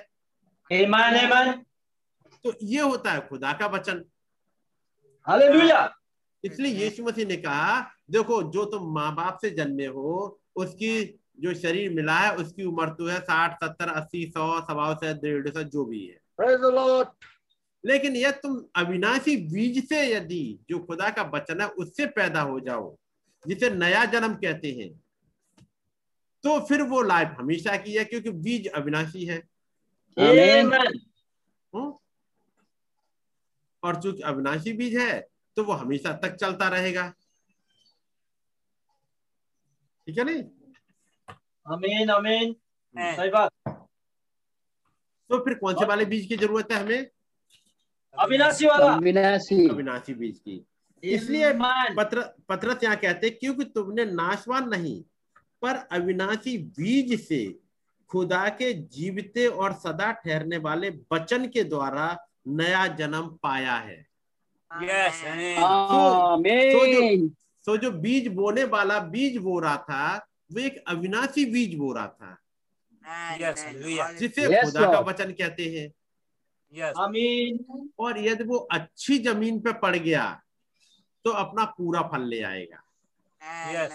Amen, 0.72 1.18
amen. 1.18 1.54
तो 2.46 2.54
ये 2.64 2.82
होता 2.82 3.12
है 3.12 3.20
खुदा 3.28 3.52
का 3.60 3.68
वचन 3.68 4.04
Hallelujah. 5.28 5.88
इसलिए 6.44 6.74
यीशु 6.74 7.04
मसीह 7.04 7.26
ने 7.28 7.36
कहा 7.38 7.80
देखो 8.12 8.42
जो 8.52 8.66
तुम 8.72 8.92
माँ 8.96 9.14
बाप 9.16 9.38
से 9.42 9.50
जन्मे 9.52 9.86
हो 9.96 10.10
उसकी 10.56 10.92
जो 11.40 11.54
शरीर 11.54 11.94
मिला 11.94 12.18
है 12.20 12.36
उसकी 12.36 12.64
उम्र 12.66 12.90
तो 12.98 13.08
है 13.08 13.20
साठ 13.22 13.64
सत्तर 13.64 13.90
अस्सी 13.92 14.26
सौ 14.36 14.50
सवा 14.62 14.94
सौ 14.94 15.14
डेढ़ 15.22 15.50
सौ 15.50 15.64
जो 15.66 15.86
भी 15.86 16.06
है 16.06 16.20
Praise 16.40 16.60
the 16.62 16.72
Lord. 16.72 17.08
लेकिन 17.88 18.16
यह 18.16 18.32
तुम 18.44 18.58
अविनाशी 18.76 19.36
बीज 19.52 19.88
से 19.90 20.02
यदि 20.08 20.44
जो 20.70 20.80
खुदा 20.86 21.10
का 21.10 21.24
वचन 21.34 21.62
है 21.62 21.68
उससे 21.80 22.06
पैदा 22.16 22.42
हो 22.42 22.60
जाओ 22.60 22.96
जिसे 23.44 23.70
नया 23.70 24.04
जन्म 24.06 24.34
कहते 24.36 24.72
हैं 24.72 24.90
तो 26.44 26.60
फिर 26.66 26.82
वो 26.90 27.02
लाइफ 27.02 27.36
हमेशा 27.40 27.76
की 27.78 27.94
है 27.94 28.04
क्योंकि 28.06 28.30
बीज 28.40 28.68
अविनाशी 28.76 29.26
है. 29.26 29.38
हम्म? 31.74 31.94
और 33.84 34.02
चूँकि 34.02 34.22
अविनाशी 34.24 34.74
बीज 34.74 34.98
है 34.98 35.20
तो 35.58 35.64
वो 35.64 35.74
हमेशा 35.76 36.14
तक 36.24 36.36
चलता 36.36 36.68
रहेगा 36.70 37.10
ठीक 40.08 40.18
है 40.18 40.24
नहीं 40.24 40.44
Amen, 41.66 42.10
amen. 42.10 42.52
Amen. 42.96 43.16
सही 43.16 43.30
बात 43.30 43.52
तो 45.30 45.38
फिर 45.46 45.54
कौन 45.54 45.76
से 45.76 45.86
वाले 45.86 46.06
बीज 46.06 46.26
की 46.26 46.36
ज़रूरत 46.38 46.72
है 46.72 46.80
हमें 46.80 47.17
अविनाशी 48.20 48.66
वाला 48.66 48.92
अविनाशी 48.94 49.68
अविनाशी 49.70 50.14
बीज 50.14 50.40
की 50.40 50.64
इसलिए. 51.04 51.52
पत्र 51.98 52.22
पत्रस 52.50 52.84
यहाँ 52.84 52.96
कहते 52.96 53.28
हैं, 53.28 53.38
क्योंकि 53.40 53.64
तुमने 53.76 54.06
नाशवान 54.06 54.70
नहीं 54.70 55.02
पर 55.62 55.76
अविनाशी 55.92 56.58
बीज 56.58 57.20
से 57.22 57.44
खुदा 58.10 58.48
के 58.60 58.74
जीवते 58.74 59.48
और 59.48 59.74
सदा 59.76 60.12
ठहरने 60.12 60.58
वाले 60.58 60.90
वचन 61.14 61.48
के 61.54 61.64
द्वारा 61.64 62.06
नया 62.48 62.86
जन्म 62.98 63.28
पाया 63.44 63.76
है 63.76 64.06
Yes. 64.72 65.20
Amen. 65.24 65.58
Amen. 65.58 66.56
आमेन 66.70 67.28
तो 67.66 67.76
जो 67.78 67.92
बीज 67.92 68.28
बोने 68.36 68.64
वाला 68.72 69.00
बीज 69.12 69.38
बो 69.38 69.60
रहा 69.60 69.78
था 69.78 70.16
वो 70.52 70.60
एक 70.60 70.84
अविनाशी 70.88 71.46
बीज 71.52 71.76
बो 71.76 71.92
रहा 71.94 72.08
था. 72.08 72.38
Yes, 73.40 73.64
जिसे 74.20 74.48
Yes, 74.48 74.64
खुदा 74.66 74.92
का 74.92 75.00
वचन 75.00 75.32
कहते 75.32 75.66
हैं 75.76 75.88
Yes. 76.74 76.94
आमीन 77.00 77.60
और 78.00 78.18
यदि 78.20 78.44
वो 78.44 78.58
अच्छी 78.72 79.18
ज़मीन 79.24 79.60
पे 79.62 79.74
पड़ 79.80 79.96
गया 79.96 80.26
तो 81.26 81.32
अपना 81.44 81.66
पूरा 81.78 82.02
फल 82.12 82.24
ले 82.30 82.42
आएगा 82.44 82.84
Yes. 83.74 83.92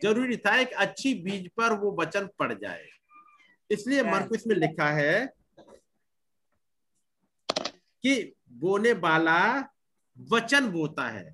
ज़रूरी 0.00 0.36
था 0.36 0.56
एक 0.60 0.72
अच्छी 0.84 1.14
बीज 1.24 1.48
पर 1.56 1.72
वो 1.80 1.96
वचन 2.00 2.28
पड़ 2.38 2.52
जाए 2.52 2.88
इसलिए 3.70 4.02
Yes. 4.02 4.12
मरकुस 4.12 4.46
में 4.46 4.54
लिखा 4.56 4.88
है 4.92 5.14
कि 8.04 8.14
बोने 8.62 8.92
वाला 9.02 9.40
वचन 10.16 10.70
बोता 10.70 11.08
है 11.08 11.26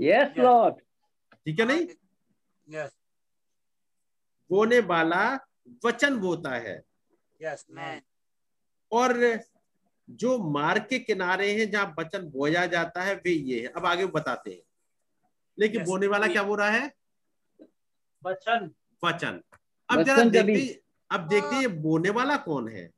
यस 0.00 0.28
Yes. 0.28 0.38
लॉर्ड 0.38 0.74
ठीक 1.46 1.60
है 1.60 1.66
नहीं 1.66 1.86
Yes. 2.66 2.90
बोने 4.50 4.78
वाला 4.92 5.24
वचन 5.84 6.16
बोता 6.20 6.54
है 6.58 6.80
Yes. 7.40 7.64
और 8.92 9.14
जो 10.08 10.38
मार्ग 10.50 10.86
के 10.90 10.98
किनारे 10.98 11.50
हैं 11.52 11.70
जहाँ 11.70 11.94
वचन 11.98 12.28
बोया 12.30 12.64
जाता 12.66 13.02
है 13.02 13.14
वे 13.16 13.30
ये 13.30 13.60
है। 13.60 13.66
अब 13.68 13.86
आगे 13.86 14.06
बताते 14.06 14.50
हैं। 14.50 14.62
लेकिन 15.58 15.80
Yes. 15.80 15.88
बोने 15.88 16.06
वाला 16.06 16.26
क्या 16.26 16.42
बोल 16.42 16.58
रहा 16.58 16.70
है? 16.70 16.92
वचन 18.22 18.70
वचन 19.02 19.40
अब 19.88 20.02
जरा 20.02 20.22
देखते 20.24 20.82
अब 21.10 21.26
देखते 21.28 21.56
ये 21.56 21.68
बोने 21.68 22.10
वाला 22.10 22.36
कौन 22.44 22.68
है? 22.68 22.90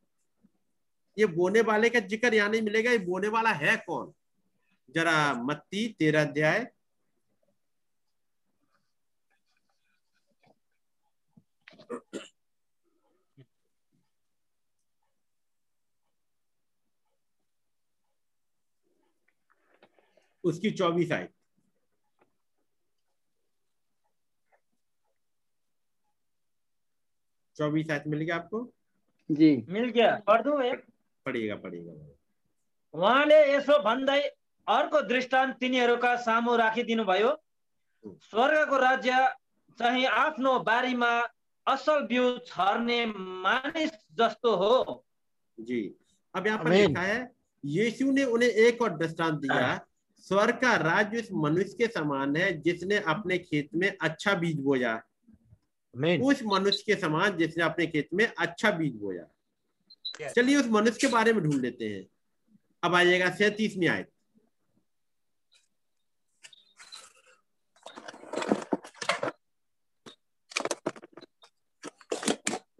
ये 1.17 1.27
बोने 1.27 1.61
वाले 1.61 1.89
का 1.91 2.01
ज़िक्र 2.01 2.35
यहाँ 2.35 2.49
नहीं 2.51 2.63
मिलेगा 2.63 2.91
ये 2.91 2.99
बोने 2.99 3.29
वाला 3.29 3.51
है 3.53 3.77
कौन? 3.87 4.13
जरा 4.89 5.35
मत्ती 5.35 5.87
तेरह 5.99 6.21
अध्याय। 6.23 6.67
उसकी 20.49 20.70
चौबीस 20.70 21.12
आयत 21.12 21.32
चौबीस 27.57 27.90
आयत 27.90 28.05
मिल 28.07 28.20
गया 28.20 28.36
आपको? 28.36 28.59
जी। 29.30 29.64
मिल 29.68 29.88
गया। 29.90 30.11
पढ 30.26 30.42
दूँ 30.44 30.62
एक? 30.62 30.84
पढ़िएगा 31.26 31.55
पढ़िएगा। 31.57 31.92
उहाँले 32.94 33.38
यसो 33.55 33.78
भन्दै 33.82 34.20
अर्को 34.66 35.01
दृष्टांत 35.09 35.57
तिनीहरूका 35.61 36.14
सामु 36.22 36.57
राखिदिनु 36.57 37.05
भयो 37.05 37.32
स्वर्गको 38.05 38.78
राज्य 38.78 39.12
चाहिँ 39.78 40.07
आफ्नो 40.07 40.59
बारीमा 40.61 41.11
असल 41.66 42.07
बिउ 42.07 42.38
छर्ने 42.46 43.05
मानिस 43.07 43.90
जस्तो 44.18 44.55
हो। 44.57 45.05
जी। 45.59 45.80
अब 46.34 46.46
यहाँ 46.46 46.59
पर 46.64 46.70
लिखा 46.72 47.03
है 47.03 47.18
यीशु 47.64 48.11
ने 48.12 48.24
उन्हें 48.24 48.49
एक 48.49 48.82
और 48.82 48.96
दृष्टांत 48.99 49.38
दिया 49.40 49.61
स्वर्ग 50.27 50.55
का 50.61 50.75
राज्य 50.77 51.21
उस 51.21 51.29
मनुष्य 51.33 51.77
के 51.79 51.87
समान 51.93 52.37
है 52.37 52.53
जिसने 52.62 52.99
अपने 53.09 53.39
खेत 53.39 53.69
में 53.75 53.97
अच्छा 54.03 54.35
बीज 54.35 54.61
बोया। 54.61 54.95
उस 56.23 56.43
मनुष्य 56.47 56.83
के 56.87 57.01
समान 57.01 57.37
जिसने 57.37 57.64
अपने 57.64 57.87
खेत 57.87 58.09
में 58.14 58.27
अच्छा 58.29 58.71
बीज 58.71 58.97
बोया। 58.97 59.27
Yes. 60.21 60.35
चलिए 60.35 60.57
उस 60.57 60.66
मनुष्य 60.71 60.99
के 61.01 61.12
बारे 61.12 61.33
में 61.33 61.43
ढूंढ 61.43 61.61
लेते 61.62 61.89
हैं। 61.89 62.07
अब 62.83 62.95
आइएगा 62.95 63.31
सैतीसवीं 63.31 63.89
आयत। 63.89 64.11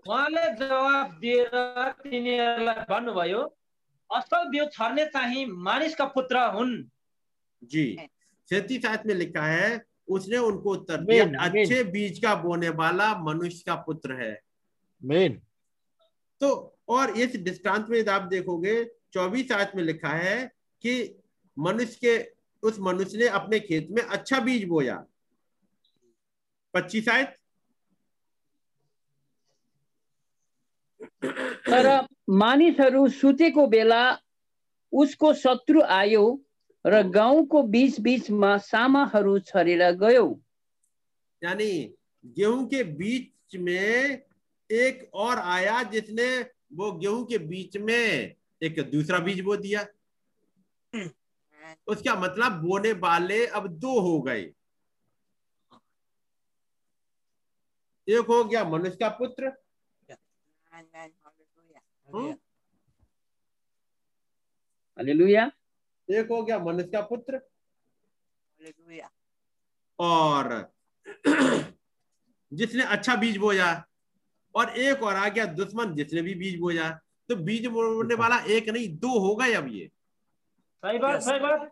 उहाँले 0.09 0.43
जवाब 0.57 1.19
दिएर 1.21 1.91
तिनीहरूलाई 2.03 2.85
भन्नुभयो 2.91 3.41
असल 4.11 4.49
बिउ 4.51 4.65
छर्ने 4.73 5.05
चाहिँ 5.07 5.45
मानिसका 5.65 6.05
पुत्र 6.15 6.45
हुन्। 6.55 6.77
जी। 7.65 7.99
सैतीस 8.51 8.85
आयत 8.87 9.03
में 9.07 9.15
लिखा 9.15 9.43
है 9.43 9.85
उसने 10.09 10.37
उनको 10.37 10.73
उत्तर 10.73 10.97
दिया। 10.97 11.25
अच्छे 11.25 11.85
बीज 11.85 12.19
का 12.19 12.35
बोने 12.35 12.69
वाला 12.69 13.19
मनुष्य 13.19 13.65
का 13.67 13.75
पुत्र 13.75 14.13
है। 14.13 14.41
Amen. 15.05 15.33
तो 16.41 16.79
और 16.89 17.11
इस 17.11 17.37
दृष्टांत 17.37 17.87
में 17.89 18.07
आप 18.07 18.23
देखोगे 18.23 18.85
चौबीस 19.13 19.53
आयत 19.53 19.73
में 19.77 19.83
लिखा 19.83 20.09
है 20.09 20.53
कि 20.83 21.23
मनुष्य 21.59 21.99
के 22.05 22.33
उस 22.63 22.79
मनुष्य 22.81 23.19
ने 23.19 23.29
अपने 23.29 23.61
खेत 23.61 23.89
में 23.91 24.03
अच्छा 24.03 24.41
बीज 24.41 24.65
बोया। 24.65 25.05
पच्चीस 26.75 27.09
आयत? 27.09 27.35
तर 31.25 32.07
मानिसहरू 32.31 33.09
सुतेको 33.09 33.67
बेला 33.67 34.19
उसको 34.93 35.35
शत्रु 35.35 35.83
आयो 35.83 36.45
र 36.85 37.03
गाउँको 37.03 37.63
बीच 37.63 38.01
बीचमा 38.01 38.57
सामाहरू 38.59 39.39
छरेर 39.39 39.93
गयो। 39.93 40.41
यानी 41.43 41.95
गेहूँ 42.27 42.67
के 42.69 42.85
बीच 42.85 43.57
में 43.57 44.23
एक 44.71 45.11
और 45.15 45.39
आया 45.39 45.83
जिसने 45.83 46.41
वो 46.73 46.93
गेहूँ 46.93 47.27
के 47.27 47.39
बीच 47.39 47.77
में 47.77 48.35
एक 48.63 48.91
दूसरा 48.91 49.19
बीज 49.19 49.41
बो 49.41 49.57
दिया। 49.57 49.87
उसका 51.87 52.15
मतलब 52.15 52.53
बोने 52.53 52.93
वाले 52.93 53.47
अब 53.47 53.67
दो 53.69 54.01
हो 54.01 54.21
गए। 54.23 54.43
एक 58.09 58.27
हो 58.29 58.45
गया 58.45 58.65
मनुष्य 58.65 58.97
का 58.97 59.09
पुत्र। 59.09 59.53
Amen. 60.73 61.11
हम्म, 62.15 62.33
हालेलुया 64.99 65.51
एक 66.09 66.29
हो 66.31 66.43
गया 66.43 66.59
मनुष्य 66.59 66.89
का 66.89 67.01
पुत्र। 67.01 67.41
और 69.99 70.73
जिसने 72.53 72.83
अच्छा 72.83 73.15
बीज 73.17 73.37
बोया 73.37 73.85
और 74.55 74.69
एक 74.79 75.03
और 75.03 75.17
आ 75.17 75.29
गया 75.29 75.45
दुश्मन 75.45 75.95
जिसने 75.95 76.23
भी 76.23 76.35
बीज 76.35 76.59
बोया। 76.61 76.91
तो 77.29 77.37
बीज 77.37 77.67
बोने 77.67 78.15
वाला 78.15 78.39
एक 78.49 78.69
नहीं 78.69 78.89
दो 78.99 79.19
हो 79.19 79.35
गए 79.37 79.53
अब 79.53 79.69
ये। 79.69 79.91
सही 80.83 80.99
बात 80.99 81.23
सही 81.23 81.39
बात। 81.39 81.71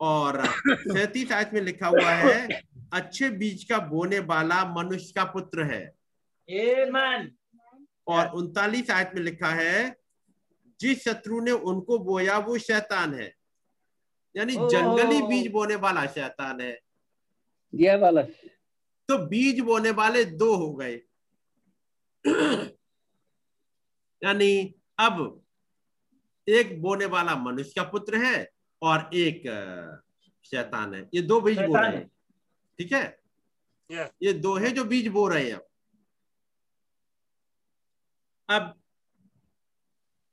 और 0.00 0.46
सैतीस 0.68 1.32
आयत 1.32 1.50
में 1.54 1.60
लिखा 1.60 1.86
हुआ 1.86 2.10
है 2.10 2.62
अच्छे 2.92 3.28
बीज 3.30 3.64
का 3.64 3.78
बोने 3.78 4.18
वाला 4.18 4.64
मनुष्य 4.74 5.12
का 5.16 5.24
पुत्र 5.24 5.62
है। 5.62 5.94
Amen. 6.48 7.28
और 8.06 8.28
उनतालीस 8.28 8.90
आयत 8.90 9.10
में 9.14 9.22
लिखा 9.22 9.50
है 9.54 9.96
जिस 10.80 11.04
शत्रु 11.04 11.40
ने 11.40 11.50
उनको 11.50 11.98
बोया 11.98 12.38
वो 12.38 12.58
शैतान 12.58 13.14
है। 13.14 13.32
यानी 14.36 14.52
जंगली 14.52 15.22
बीज 15.22 15.50
बोने 15.52 15.74
वाला 15.74 16.06
शैतान 16.06 16.60
है। 16.60 16.80
दिया 17.74 17.96
वाला। 17.96 18.22
तो 19.08 19.18
बीज 19.18 19.60
बोने 19.60 19.90
वाले 19.90 20.24
दो 20.24 20.54
हो 20.54 20.72
गए। 20.72 21.02
यानी 24.22 24.74
अब 24.98 25.42
एक 26.48 26.82
बोने 26.82 27.06
वाला 27.06 27.36
मनुष्य 27.36 27.72
का 27.76 27.82
पुत्र 27.82 28.16
है 28.16 28.50
और 28.82 29.10
एक 29.14 29.42
शैतान 30.44 30.94
है। 30.94 31.08
ये 31.14 31.22
दो 31.22 31.40
बीज 31.40 31.58
बो 31.58 31.76
रहे 31.76 31.96
हैं। 31.96 32.10
ठीक 32.78 32.92
है? 32.92 33.18
Yeah. 33.90 34.08
ये 34.22 34.32
दो 34.32 34.56
है 34.56 34.70
जो 34.70 34.84
बीज 34.84 35.08
बो 35.08 35.28
रहे 35.28 35.50
हैं 35.50 35.54
अब। 35.54 35.66
अब 38.48 38.81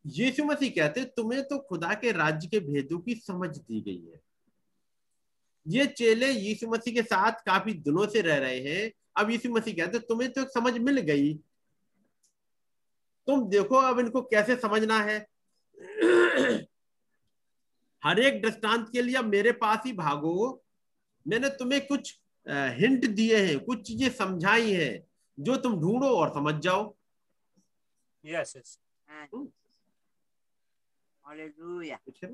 यीशु 0.05 0.43
मसीह 0.43 0.69
कहते 0.69 1.03
तुम्हें 1.15 1.43
तो 1.43 1.57
खुदा 1.59 1.93
के 1.93 2.11
राज्य 2.11 2.47
के 2.47 2.59
भेदों 2.61 2.99
की 2.99 3.15
समझ 3.15 3.49
दी 3.49 3.81
गई 3.81 4.05
है। 4.05 4.21
ये 5.65 5.85
चेले 5.87 6.31
यीशु 6.31 6.67
मसीह 6.67 6.93
के 6.93 7.01
साथ 7.03 7.43
काफ़ी 7.45 7.73
दिनों 7.75 8.07
से 8.07 8.21
रह 8.21 8.37
रहे 8.37 8.59
हैं। 8.61 8.91
अब 9.17 9.29
यीशु 9.31 9.49
मसीह 9.49 9.75
कहते 9.75 9.99
तुम्हें 9.99 10.31
तो 10.33 10.45
समझ 10.49 10.73
मिल 10.79 10.99
गई। 11.01 11.33
तुम 13.27 13.47
देखो 13.49 13.75
अब 13.77 13.99
इनको 13.99 14.21
कैसे 14.23 14.55
समझना 14.55 14.99
है। 15.01 15.19
हर 18.03 18.19
एक 18.19 18.41
दृष्टांत 18.41 18.89
के 18.91 19.01
लिए 19.01 19.15
अब 19.15 19.25
मेरे 19.25 19.51
पास 19.53 19.81
ही 19.85 19.93
भागो। 19.93 20.63
मैंने 21.25 21.49
तुम्हें 21.59 21.85
कुछ 21.87 22.17
हिंट 22.47 23.05
दिए 23.05 23.37
हैं 23.37 23.59
कुछ 23.59 23.81
चीज़ें 23.87 24.09
समझाई 24.09 24.71
हैं 24.73 25.07
जो 25.37 25.55
तुम 25.57 25.79
ढूंढो 25.81 26.09
और 26.17 26.29
समझ 26.33 26.55
जाओ। 26.63 26.93
Yes 28.23 28.55
Yes, 28.55 28.55
yes. 28.55 28.79
Amen. 31.29 31.51
Hallelujah. 31.51 31.99
कुछ? 32.05 32.25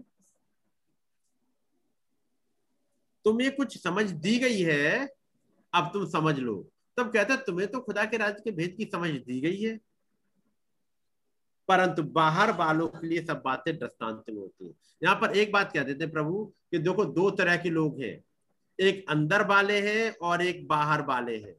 कुछ 3.56 3.78
समझ 3.78 4.06
दी 4.24 4.38
गई 4.40 4.62
है 4.62 5.08
अब 5.74 5.90
तुम 5.94 6.06
समझ 6.10 6.38
लो 6.40 6.56
तब 6.98 7.12
कहते 7.14 7.36
तुम्हें 7.46 7.68
तो 7.72 7.80
खुदा 7.82 8.06
के 8.06 8.18
राज्य 8.18 8.42
के 8.44 8.52
भेद 8.52 8.76
की 8.78 8.86
समझ 8.86 9.10
दी 9.12 9.40
गई 9.42 9.62
है 9.64 9.80
परंतु 11.70 12.04
बाहर 12.16 12.52
वालों 12.58 12.88
के 12.88 13.08
लिए 13.08 13.26
सब 13.26 13.42
बातें 13.46 13.78
दृष्टांत 13.78 14.24
में 14.30 14.38
होती 14.38 14.68
है 14.68 14.74
यहाँ 15.02 15.16
पर 15.22 15.36
एक 15.38 15.52
बात 15.52 15.72
कह 15.74 15.84
देते 15.84 16.04
हैं 16.04 16.12
प्रभु 16.14 16.44
कि 16.72 16.78
देखो 16.78 17.06
दो 17.06 17.30
तरह 17.40 17.58
के 17.64 17.70
लोग 17.70 18.00
हैं 18.02 18.16
एक 18.80 19.06
अंदर 19.10 19.46
वाले 19.48 19.80
हैं 19.82 20.12
और 20.30 20.42
एक 20.42 20.68
बाहर 20.68 21.02
वाले 21.06 21.38
हैं 21.38 21.56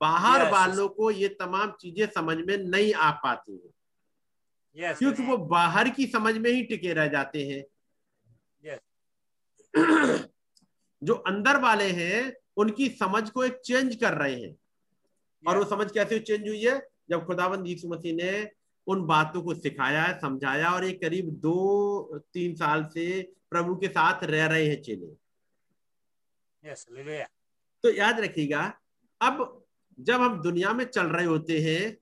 बाहर 0.00 0.40
Yes. 0.40 0.52
वालों 0.52 0.88
को 0.88 1.10
ये 1.10 1.28
तमाम 1.40 1.70
चीज़ें 1.80 2.06
समझ 2.16 2.36
में 2.36 2.56
नहीं 2.56 2.92
आ 2.94 3.10
पाती 3.24 3.52
है 3.52 3.79
Yes. 4.76 4.98
क्योंकि 4.98 5.22
वो 5.22 5.36
बाहर 5.48 5.88
की 5.90 6.06
समझ 6.06 6.34
में 6.36 6.50
ही 6.50 6.62
टिके 6.62 6.92
रह 6.94 7.06
जाते 7.08 7.44
हैं 7.46 7.62
Yes. 8.62 8.80
जो 11.02 11.14
अंदर 11.14 11.60
वाले 11.60 11.88
हैं 11.92 12.32
उनकी 12.56 12.88
समझ 12.88 13.28
को 13.30 13.44
एक 13.44 13.60
चेंज 13.64 13.94
कर 13.96 14.14
रहे 14.14 14.34
हैं 14.34 14.50
yes. 14.50 14.58
और 15.44 15.58
वो 15.58 15.64
समझ 15.64 15.90
कैसे 15.92 16.18
चेंज 16.20 16.48
हुई 16.48 16.64
है 16.64 16.78
जब 17.10 17.26
खुदाबंद 17.26 17.66
यीशु 17.66 17.88
मसीह 17.88 18.14
ने 18.14 18.32
उन 18.86 19.04
बातों 19.06 19.42
को 19.42 19.54
सिखाया 19.54 20.02
है 20.02 20.18
समझाया 20.20 20.70
और 20.70 20.84
ये 20.84 20.92
करीब 20.92 21.30
दो 21.40 22.22
तीन 22.34 22.54
साल 22.54 22.84
से 22.94 23.06
प्रभु 23.50 23.74
के 23.76 23.88
साथ 23.88 24.24
रह 24.24 24.46
रहे 24.46 24.66
हैं 24.66 24.82
चेले 24.82 25.16
Yes. 26.62 26.86
तो 27.84 27.90
याद 27.90 28.20
रखिएगा 28.20 28.62
अब 29.20 29.38
जब 29.98 30.20
हम 30.20 30.40
दुनिया 30.42 30.72
में 30.72 30.84
चल 30.84 31.06
रहे 31.06 31.24
होते 31.26 31.58
हैं 31.60 31.96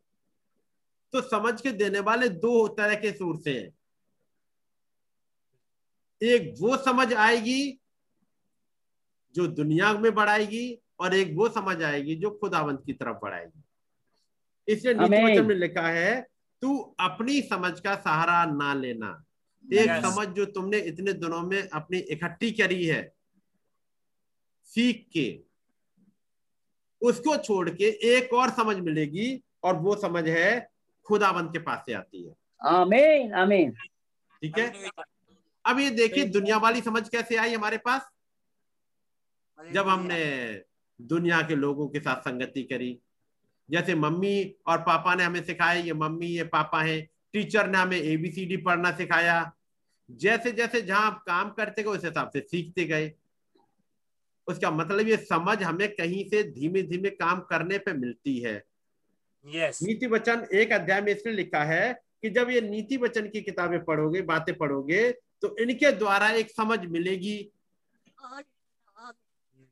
तो 1.13 1.21
समझ 1.21 1.61
के 1.61 1.71
देने 1.73 2.01
वाले 2.01 2.29
दो 2.29 2.69
तरह 2.69 2.95
के 2.95 3.13
सोर्स 3.13 3.47
हैं। 3.47 3.73
एक 6.21 6.55
वो 6.61 6.77
समझ 6.77 7.13
आएगी 7.15 7.79
जो 9.35 9.47
दुनिया 9.47 9.93
में 9.93 10.13
बढ़ाएगी 10.15 10.79
और 11.01 11.15
एक 11.15 11.35
वो 11.37 11.49
समझ 11.49 11.83
आएगी 11.83 12.15
जो 12.17 12.31
खुदावंत 12.31 12.83
की 12.87 12.93
तरफ़ 12.93 13.17
बढ़ाएगी। 13.23 13.63
इसलिए 14.69 14.95
नीति 14.95 15.23
वचन 15.25 15.47
में 15.47 15.55
लिखा 15.55 15.89
है 15.89 16.21
तू 16.63 16.79
अपनी 17.01 17.41
समझ 17.43 17.79
का 17.81 17.95
सहारा 17.95 18.45
ना 18.45 18.75
लेना। 18.75 19.25
एक 19.65 19.89
Yes. 19.89 20.03
समझ 20.03 20.27
जो 20.29 20.45
तुमने 20.47 20.79
इतने 20.81 21.13
दिनों 21.13 21.41
में 21.43 21.69
अपनी 21.69 21.99
इकट्ठी 21.99 22.51
करी 22.51 22.85
है 22.87 23.03
सीख 24.71 25.07
के 25.13 25.27
उसको 27.03 27.37
छोड़ 27.37 27.71
के 27.71 27.89
एक 28.11 28.33
और 28.33 28.51
समझ 28.51 28.77
मिलेगी 28.77 29.29
और 29.63 29.77
वो 29.77 29.97
समझ 29.97 30.29
है 30.29 30.51
खुदाबंद 31.09 31.53
के 31.53 31.59
पास 31.59 31.83
से 31.87 31.93
आती 31.93 32.23
है। 32.25 32.35
आमीन 32.67 33.35
आमीन। 33.35 33.73
ठीक 34.43 34.59
है? 34.59 34.73
अब 35.65 35.79
ये 35.79 35.91
देखिए 35.91 36.25
दुनिया 36.25 36.57
वाली 36.59 36.81
समझ 36.81 37.09
कैसे 37.09 37.37
आई 37.37 37.55
हमारे 37.55 37.79
पास? 37.79 38.09
जब 39.73 39.89
हमने 39.89 40.21
दुनिया 41.01 41.43
के 41.43 41.57
लोगों 41.57 41.89
के 41.89 42.01
साथ 42.01 42.21
संगति 42.21 42.63
करी। 42.63 42.99
जैसे 43.71 43.95
मम्मी 43.95 44.55
और 44.67 44.79
पापा 44.79 45.15
ने 45.15 45.25
हमें 45.25 45.45
सिखाया 45.45 45.81
ये 45.81 45.93
मम्मी 45.93 46.27
ये 46.27 46.45
पापा 46.45 46.83
हैं। 46.83 47.09
टीचर 47.33 47.69
ने 47.69 47.79
हमें 47.79 47.97
एबीसीडी 47.97 48.57
पढ़ना 48.57 48.91
सिखाया। 48.93 49.53
जैसे 50.11 50.53
जैसे 50.53 50.83
जहाँ 50.83 51.07
आप 51.07 51.25
काम 51.27 51.51
करते 51.51 51.83
गए 51.83 51.91
उस 51.91 52.05
हिसाब 52.05 52.31
से 52.31 52.41
सीखते 52.41 52.85
गए। 52.85 53.13
उसका 54.47 54.71
मतलब 54.71 55.09
ये 55.09 55.17
समझ 55.17 55.63
हमें 55.63 55.89
कहीं 55.89 56.29
से 56.29 56.43
धीमे 56.43 56.83
धीमे 56.83 57.11
काम 57.11 57.41
करने 57.41 57.79
पे 57.79 57.93
मिलती 57.93 58.39
है। 58.39 58.65
Yes. 59.55 59.83
नीति 59.83 60.07
वचन 60.07 60.47
एक 60.55 60.73
अध्याय 60.73 61.01
में 61.01 61.13
इसने 61.13 61.33
लिखा 61.33 61.65
है 61.65 62.03
कि 62.23 62.31
जब 62.31 62.51
ये 62.51 62.61
नीति 62.61 62.97
वचन 62.97 63.29
की 63.29 63.41
किताबें 63.41 63.85
पढ़ोगे 63.85 64.23
बातें 64.23 64.57
पढ़ोगे 64.57 65.13
तो 65.43 65.57
इनके 65.57 65.93
द्वारा 65.93 66.31
एक 66.31 66.51
समझ 66.51 66.87
मिलेगी। 66.87 67.53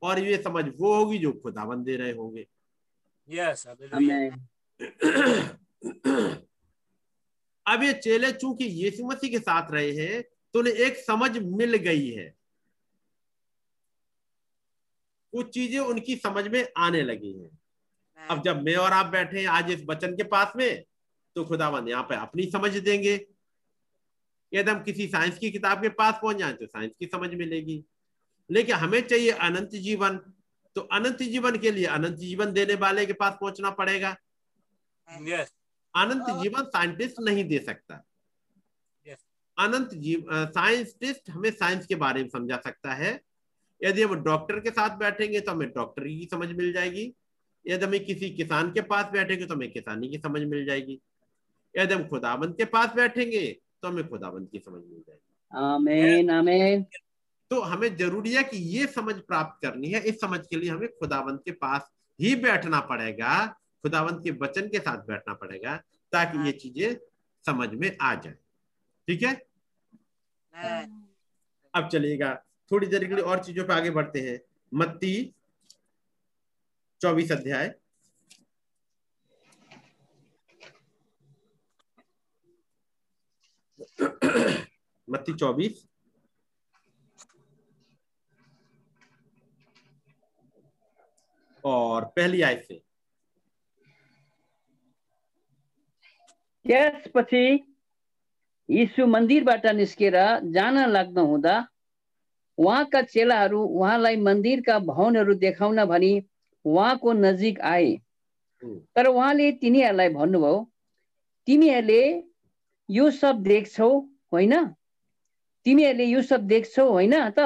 और 0.01 0.19
ये 0.19 0.43
समझ 0.43 0.65
वो 0.79 0.95
होगी 0.95 1.17
जो 1.17 1.33
खुदावन 1.33 1.83
दे 1.83 1.95
रहे 1.95 2.11
होंगे। 2.11 2.47
Yes. 3.29 3.67
अब 7.65 7.83
ये 7.83 7.93
चेले 7.93 8.31
चूँकि 8.31 8.65
यीशु 8.65 9.05
मसीह 9.05 9.29
के 9.29 9.39
साथ 9.39 9.71
रहे 9.71 9.91
हैं 9.91 10.23
तो 10.53 10.59
उन्हें 10.59 10.73
एक 10.73 10.97
समझ 10.97 11.37
मिल 11.37 11.77
गई 11.77 12.09
है। 12.09 12.35
कुछ 15.33 15.53
चीज़ें 15.53 15.79
उनकी 15.79 16.15
समझ 16.15 16.47
में 16.47 16.67
आने 16.77 17.01
लगी 17.01 17.33
हैं। 17.33 17.59
अब 18.17 18.41
जब 18.43 18.61
मैं 18.63 18.75
और 18.75 18.91
आप 18.91 19.05
बैठे 19.05 19.39
हैं 19.39 19.47
आज 19.47 19.71
इस 19.71 19.83
वचन 19.89 20.15
के 20.15 20.23
पास 20.23 20.53
में 20.55 20.83
तो 21.35 21.43
खुदा 21.45 21.47
खुदावन 21.47 21.87
यहाँ 21.87 22.03
पे 22.03 22.15
अपनी 22.15 22.49
समझ 22.51 22.71
देंगे। 22.77 23.13
यदि 24.51 24.71
हम 24.71 24.81
किसी 24.83 25.07
साइंस 25.07 25.37
की 25.37 25.51
किताब 25.51 25.81
के 25.81 25.89
पास 25.89 26.15
पहुँच 26.21 26.37
जाए 26.37 26.53
तो 26.53 26.65
साइंस 26.65 26.91
की 26.99 27.05
समझ 27.05 27.33
मिलेगी। 27.33 27.83
लेकिन 28.49 28.75
हमें 28.75 29.01
चाहिए 29.07 29.31
अनंत 29.31 29.69
जीवन। 29.69 30.17
तो 30.75 30.81
अनंत 30.81 31.23
जीवन 31.23 31.57
के 31.57 31.71
लिए 31.71 31.85
अनंत 31.85 32.15
जीवन 32.15 32.51
देने 32.53 32.73
वाले 32.75 33.05
के 33.05 33.13
पास 33.13 33.37
पहुँचना 33.41 33.69
पड़ेगा। 33.69 34.15
Yes. 35.07 35.47
अनंत 35.93 36.41
जीवन 36.43 36.63
साइंटिस्ट 36.65 37.19
नहीं 37.19 37.43
दे 37.43 37.59
सकता। 37.59 38.03
Yes. 39.07 39.19
अनंत 39.57 39.93
जीव 39.93 40.25
साइंटिस्ट 40.31 41.29
हमें 41.29 41.51
साइंस 41.51 41.85
के 41.85 41.95
बारे 41.95 42.21
में 42.23 42.29
समझा 42.29 42.57
सकता 42.57 42.93
है। 42.93 43.19
यदि 43.81 44.03
हम 44.03 44.23
डॉक्टर 44.23 44.59
के 44.59 44.69
साथ 44.69 44.97
बैठेंगे 44.97 45.39
तो 45.39 45.51
हमें 45.51 45.69
डॉक्टर 45.69 46.07
की 46.07 46.27
समझ 46.31 46.49
मिल 46.49 46.73
जाएगी। 46.73 47.13
यदि 47.67 47.85
हमें 47.85 48.05
किसी 48.05 48.29
किसान 48.29 48.71
के 48.71 48.81
पास 48.83 49.05
बैठेंगे 49.13 49.45
तो 49.45 49.53
हमें 49.53 49.71
किसानी 49.71 50.09
की 50.09 50.17
समझ 50.17 50.41
मिल 50.43 50.65
जाएगी। 50.65 50.99
यदि 51.75 51.93
हम 51.93 52.07
खुदाबंद 52.07 52.55
के 52.57 52.65
पास 52.67 52.93
बैठेंगे 52.95 53.45
तो 53.81 53.87
हमें 53.87 54.07
खुदाबंद 54.09 54.49
की 54.49 54.59
समझ 54.59 54.81
मिल 54.81 55.03
जाएगी। 55.07 55.33
आमीन 55.51 56.29
आमीन। 56.29 56.85
तो 57.51 57.59
हमें 57.61 57.95
ज़रूरी 57.97 58.33
है 58.33 58.43
कि 58.43 58.57
ये 58.69 58.85
समझ 58.87 59.15
प्राप्त 59.17 59.61
करनी 59.61 59.91
है। 59.91 60.01
इस 60.01 60.19
समझ 60.21 60.39
के 60.47 60.57
लिए 60.57 60.69
हमें 60.69 60.87
खुदावंत 60.89 61.41
के 61.45 61.51
पास 61.53 61.91
ही 62.19 62.35
बैठना 62.37 62.79
पड़ेगा। 62.81 63.45
खुदावंत 63.83 64.23
के 64.23 64.31
वचन 64.37 64.67
के 64.67 64.79
साथ 64.79 65.05
बैठना 65.07 65.33
पड़ेगा 65.33 65.75
ताकि 66.13 66.45
ये 66.45 66.51
चीज़ें 66.53 66.95
समझ 67.45 67.69
में 67.71 67.95
आ 68.01 68.13
जाए। 68.15 68.35
ठीक 69.07 69.23
है? 69.23 69.33
अब 71.73 71.87
चलिएगा। 71.87 72.33
थोड़ी 72.71 72.87
देर 72.87 73.05
के 73.07 73.15
लिए 73.15 73.23
और 73.23 73.43
चीज़ों 73.43 73.63
पे 73.65 73.73
आगे 73.73 73.89
बढ़ते 73.89 74.21
हैं। 74.21 74.39
मत्ती 74.71 75.13
चौबीस 77.01 77.31
अध्याय। 77.31 77.73
मत्ती 85.07 85.33
चौबीस। 85.33 85.85
और 91.63 92.05
पहली 92.05 92.41
आय 92.41 92.55
से। 92.67 92.81
त्यसपछि 96.65 97.43
यीशु 98.69 99.05
मन्दिरबाट 99.05 99.65
निस्केर 99.65 100.15
जान 100.51 100.77
लाग्नु 100.89 101.25
हुँदा 101.25 101.55
उहाँका 102.57 103.01
चेलाहरू 103.01 103.61
उहाँलाई 103.63 104.15
मन्दिरका 104.21 104.79
भवनहरू 104.79 105.33
देखाउन 105.33 105.83
भनी 105.85 106.11
उहाँको 106.67 107.13
नजिक 107.15 107.59
आए। 107.73 107.89
तर 108.95 109.05
उहाँले 109.07 109.51
तिनीहरूलाई 109.61 110.09
भन्नुभयो 110.09 110.55
तिमीहरूले 111.47 112.01
यो 112.89 113.09
सब 113.11 113.43
देख्छौ 113.43 113.89
होइन? 114.33 114.53
तिमीहरूले 115.65 116.05
यो 116.05 116.21
सब 116.21 116.47
देख्छौ 116.47 116.85
होइन 116.89 117.13
त? 117.31 117.39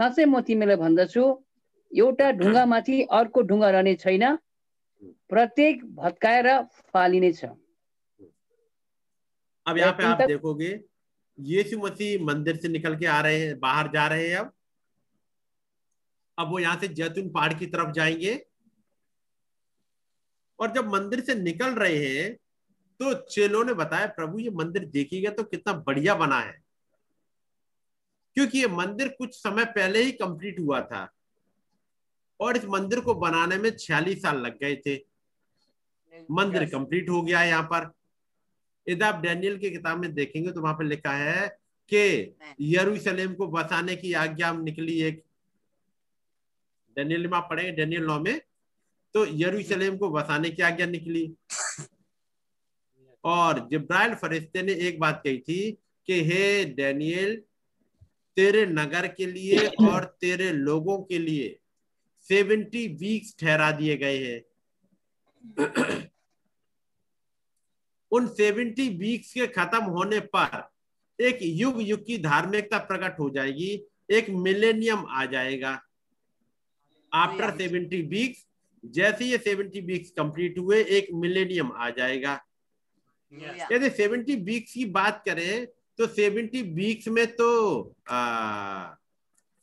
साँच्चै 0.00 0.24
म 0.24 0.40
तिमीलाई 0.48 0.76
भन्दछु 0.76 1.24
एउटा 1.92 2.30
ढुङ्गामाथि 2.40 2.96
अर्को 3.10 3.42
ढुङ्गा 3.48 3.70
रहने 3.70 3.94
छैन। 4.02 4.24
प्रत्येक 5.28 5.84
भत्काएर 5.96 6.46
फालिनेछ 6.92 7.44
अब 9.66 9.78
यहाँ 9.78 9.92
पे 9.92 10.04
आप 10.04 10.20
देखोगे 10.28 10.70
यीशु 11.38 11.78
मसीह 11.78 12.24
मंदिर 12.24 12.56
से 12.56 12.68
निकल 12.68 12.96
के 12.96 13.06
आ 13.06 13.20
रहे 13.20 13.38
हैं 13.40 13.58
बाहर 13.60 13.90
जा 13.92 14.06
रहे 14.06 14.28
हैं 14.28 14.36
अब। 14.36 14.52
अब 16.40 16.50
वो 16.50 16.58
यहाँ 16.58 16.78
से 16.80 16.88
जैतून 16.88 17.28
पहाड़ 17.30 17.52
की 17.54 17.66
तरफ़ 17.66 17.90
जाएँगे। 17.92 18.34
और 20.58 20.72
जब 20.72 20.88
मंदिर 20.88 21.20
से 21.20 21.34
निकल 21.34 21.74
रहे 21.74 22.06
हैं 22.06 22.32
तो 23.00 23.12
चेलों 23.26 23.64
ने 23.64 23.74
बताया 23.74 24.06
प्रभु 24.06 24.38
ये 24.38 24.50
मंदिर 24.50 24.84
देखिएगा 24.86 25.30
तो 25.30 25.42
कितना 25.42 25.72
बढ़िया 25.86 26.14
बना 26.14 26.38
है। 26.40 26.58
क्योंकि 28.36 28.58
ये 28.58 28.66
मंदिर 28.68 29.08
कुछ 29.08 29.34
समय 29.34 29.64
पहले 29.66 30.02
ही 30.02 30.12
कंप्लीट 30.12 30.58
हुआ 30.60 30.80
था। 30.80 31.08
और 32.40 32.56
इस 32.56 32.64
मंदिर 32.64 33.00
को 33.00 33.14
बनाने 33.14 33.56
में 33.56 33.70
छियालीस 33.76 34.22
साल 34.22 34.40
लग 34.40 34.58
गए 34.58 34.76
थे। 34.76 34.96
मंदिर 36.30 36.64
कंप्लीट 36.64 37.08
हो 37.10 37.22
गया 37.22 37.40
है 37.40 37.48
यहाँ 37.48 37.62
पर। 37.62 37.90
यदि 38.86 39.04
आप 39.04 39.20
डैनियल 39.22 39.58
की 39.58 39.70
किताब 39.70 39.98
में 39.98 40.12
देखेंगे 40.14 40.52
तो 40.52 40.60
वहाँ 40.60 40.74
पर 40.74 40.84
लिखा 40.84 41.12
है 41.12 41.48
कि 41.92 42.36
यरूशलेम 42.60 43.34
को 43.34 43.46
बसाने 43.46 43.96
की 43.96 44.12
आज्ञा 44.12 44.52
निकली 44.52 45.00
एक 45.02 45.22
डैनियल 46.96 47.26
में 47.26 47.36
आप 47.38 47.46
पढ़ेंगे 47.50 47.72
डैनियल 47.72 48.04
नौ 48.04 48.20
में 48.20 48.40
तो 49.14 49.26
यरूशलेम 49.26 49.96
को 49.96 50.10
बसाने 50.10 50.50
की 50.50 50.62
आज्ञा 50.62 50.86
निकली। 50.86 51.34
और 53.24 53.68
जिब्राइल 53.68 54.14
फरिश्ते 54.14 54.62
ने 54.62 54.72
एक 54.72 55.00
बात 55.00 55.20
कही 55.24 55.38
थी 55.38 55.70
कि, 56.06 56.24
हे 56.24 56.64
डैनियल, 56.64 57.42
तेरे 58.36 58.66
नगर 58.66 59.06
के 59.08 59.26
लिए 59.26 59.66
और 59.66 60.04
तेरे 60.20 60.52
लोगों 60.52 61.02
के 61.02 61.18
लिए 61.18 61.58
सेवेंटी 62.28 62.88
वीक्स 62.88 63.34
ठहरा 63.40 63.70
दिए 63.72 63.96
गए 63.96 64.18
हैं। 64.18 64.40
उन 68.12 68.26
सेवेंटी 68.28 68.88
वीक्स 68.88 69.32
के 69.32 69.46
खत्म 69.46 69.82
होने 69.84 70.20
पर 70.20 70.70
एक 71.18 71.38
युग 71.42 71.82
युग 71.82 72.06
की 72.06 72.18
धार्मिकता 72.18 72.78
प्रकट 72.78 73.18
हो 73.18 73.30
जाएगी, 73.30 73.84
एक 74.10 74.30
मिलेनियम 74.30 75.06
आ 75.08 75.24
जाएगा। 75.24 75.82
आफ्टर 77.12 77.56
सेवेंटी 77.58 78.02
वीक्स 78.02 78.46
जैसे 78.84 79.24
ये 79.24 79.38
सेवेंटी 79.38 79.80
वीक्स 79.80 80.10
कंप्लीट 80.10 80.58
हुए 80.58 80.82
एक 80.84 81.08
मिलेनियम 81.14 81.72
आ 81.72 81.90
जाएगा। 81.90 82.40
यदि 83.72 83.90
सेवेंटी 83.90 84.36
वीक्स 84.36 84.72
की 84.72 84.84
बात 84.84 85.22
करें 85.26 85.66
तो 85.98 86.06
सेवेंटी 86.06 86.62
वीक्स 86.62 87.08
में 87.08 87.26
तो 87.36 87.48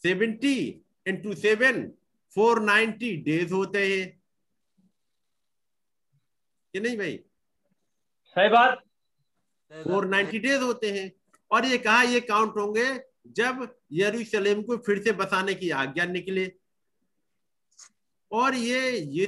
seventy 0.04 0.84
into 1.08 1.34
seven 1.34 1.88
four 2.36 2.62
ninety 2.62 3.16
days 3.18 3.54
होते 3.54 3.86
हैं। 3.88 4.22
कि 6.74 6.80
नहीं 6.80 6.98
भाई? 6.98 7.20
सही 8.36 8.50
बात। 8.50 8.84
फोर 9.72 10.06
नाइन्टी 10.08 10.40
डेज़ 10.40 10.62
होते 10.62 10.92
हैं। 11.00 11.12
और 11.52 11.66
ये 11.66 11.78
कहा 11.78 12.02
ये 12.04 12.20
काउंट 12.20 12.58
होंगे? 12.58 12.88
जब 13.28 13.68
यरूशलेम 13.92 14.62
को 14.64 14.78
फिर 14.78 15.04
से 15.04 15.12
बसाने 15.12 15.54
की 15.54 15.70
आज्ञा 15.70 16.06
निकले। 16.06 16.46
और 18.32 18.56
ये 18.56 19.26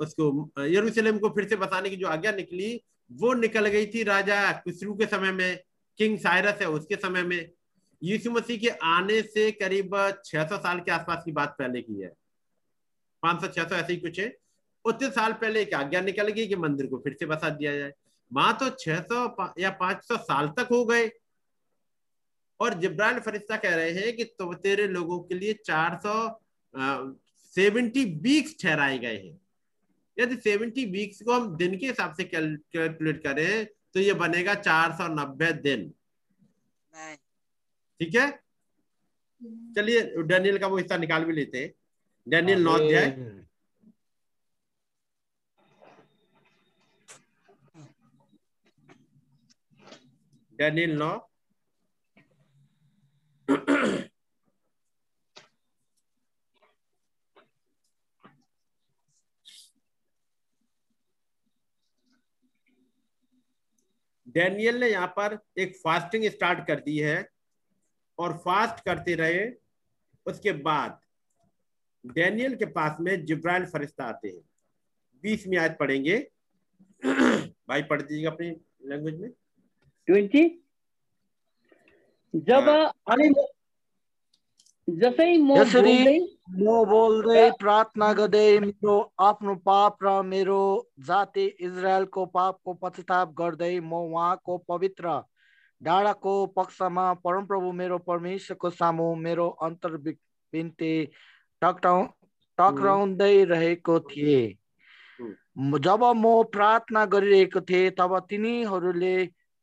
उसको 0.00 0.64
यरूशलेम 0.64 1.18
को 1.18 1.28
फिर 1.28 1.48
से 1.48 1.56
बसाने 1.56 1.90
की 1.90 1.96
जो 1.96 2.06
आज्ञा 2.08 2.32
निकली, 2.32 2.80
वो 3.10 3.32
निकल 3.34 3.66
गई 3.66 3.86
थी 3.86 4.02
राजा 4.02 4.52
कुसरू 4.54 4.94
के 4.94 5.06
समय 5.06 5.32
में, 5.32 5.58
किंग 5.98 6.18
साइरस 6.18 6.60
है 6.60 6.68
उसके 6.68 6.96
समय 6.96 7.22
में। 7.22 7.50
यीशु 8.02 8.30
मसीह 8.30 8.58
के 8.58 8.68
आने 8.68 9.20
से 9.22 9.50
करीब 9.52 9.96
600 10.24 10.56
साल 10.56 10.80
के 10.80 10.90
आसपास 10.90 11.22
की 11.24 11.32
बात 11.32 11.56
पहले 11.58 11.82
की 11.82 12.00
है। 12.00 12.12
500 13.22 13.48
600 13.48 13.74
ऐसे 13.76 13.92
ही 13.92 13.98
कुछ 14.00 14.20
है। 14.20 14.34
उतने 14.84 15.10
साल 15.10 15.32
पहले 15.32 15.62
एक 15.62 15.74
आज्ञा 15.74 16.00
निकल 16.00 16.28
गई 16.28 16.46
कि 16.46 16.56
मंदिर 16.56 16.86
को 16.86 16.98
फिर 16.98 17.16
से 17.20 17.26
बसा 17.26 17.48
दिया 17.48 17.76
जाए। 17.78 17.92
वहाँ 18.30 18.56
तो 18.60 18.68
600 18.70 19.52
या 19.58 19.70
500 19.70 20.16
साल 20.16 20.48
तक 20.48 20.68
हो 20.72 20.84
गए। 20.84 21.10
और 22.60 22.74
जिब्राइल 22.74 23.18
फरिश्ता 23.18 23.56
कह 23.56 23.74
रहे 23.74 23.90
हैं 23.90 24.16
कि 24.16 24.24
तो 24.24 24.52
तेरे 24.54 24.86
लोगों 24.88 25.18
के 25.20 25.34
लिए 25.34 25.52
400 25.64 26.14
सेवेंटी 27.52 28.04
वीक्स 28.22 28.56
ठहराए 28.62 28.98
गए 28.98 29.16
हैं। 29.16 29.38
यदि 30.16 30.36
सेवेंटी 30.40 30.84
वीक्स 30.90 31.22
को 31.22 31.32
हम 31.32 31.56
दिन 31.56 31.76
के 31.78 31.86
हिसाब 31.86 32.14
से 32.14 32.24
कैलकुलेट 32.24 33.22
करें 33.22 33.66
तो 33.94 34.00
ये 34.00 34.12
बनेगा 34.14 34.54
490 34.62 35.52
दिन। 35.62 35.90
ठीक 38.00 38.14
है? 38.14 38.30
चलिए 39.76 40.00
डेनियल 40.24 40.58
का 40.58 40.66
वो 40.66 40.76
हिस्सा 40.76 40.96
निकाल 40.96 41.24
भी 41.24 41.32
लेते 41.32 41.58
हैं। 41.58 41.72
डैनियल 42.26 42.62
नौ 42.62 42.72
अध्याय 42.72 43.10
डैनियल 50.58 50.92
नौ 50.98 51.12
डैनियल 64.32 64.80
ने 64.80 64.88
यहाँ 64.88 65.06
पर 65.06 65.38
एक 65.58 65.76
फास्टिंग 65.76 66.24
स्टार्ट 66.24 66.66
कर 66.66 66.80
दी 66.80 66.98
है 66.98 67.28
और 68.18 68.36
फास्ट 68.38 68.84
करते 68.84 69.14
रहे 69.14 69.50
उसके 70.26 70.52
बाद 70.52 71.00
डेनियल 72.06 72.56
के 72.56 72.64
पास 72.64 72.96
में 73.00 73.24
जिब्राइल 73.24 73.66
फरिश्ता 73.66 74.04
आते 74.04 74.28
हैं। 74.28 74.42
बीस 75.22 75.46
में 75.46 75.58
आज 75.58 75.76
पढ़ेंगे। 75.78 76.30
भाई 77.68 77.82
पढ़ 77.82 78.02
दीजिएगा 78.02 78.30
अपनी 78.30 78.48
लैंग्वेज 78.86 79.20
में। 79.20 79.30
ट्वेंटी? 80.06 80.64
जब 82.34 82.68
अनि 83.10 83.34
जसै 84.88 85.26
म 85.38 85.56
म 86.60 86.76
बोल्दै 86.90 87.42
प्रार्थना 87.58 88.06
गर्दै 88.12 88.46
मेरो 88.60 88.94
आफ्नो 89.24 89.54
पाप 89.66 90.04
र 90.04 90.14
मेरो 90.26 90.60
जाति 91.06 91.44
इजरायलको 91.60 92.24
पापको 92.36 92.74
पश्चाताप 92.80 93.34
गर्दै 93.40 93.72
म 93.80 94.00
उहाँको 94.06 94.56
पवित्र 94.68 95.12
डाँडाको 95.80 96.32
पक्षमा 96.56 97.04
परमप्रभु 97.24 97.72
मेरो 97.72 97.98
परमेश्वरको 98.06 98.70
सामु 98.72 99.08
मेरो 99.18 99.46
अन्तर 99.62 99.96
बिन्ती 100.06 100.92
टक्राउ 101.62 102.02
टक्राउँदै 102.58 103.34
रहेको 103.46 103.98
थिएँ। 104.08 104.42
जब 105.80 106.04
म 106.16 106.42
प्रार्थना 106.52 107.04
गरिरहेको 107.14 107.60
थिएँ 107.62 107.90
तब 107.98 108.18
तिनीहरूले 108.28 109.16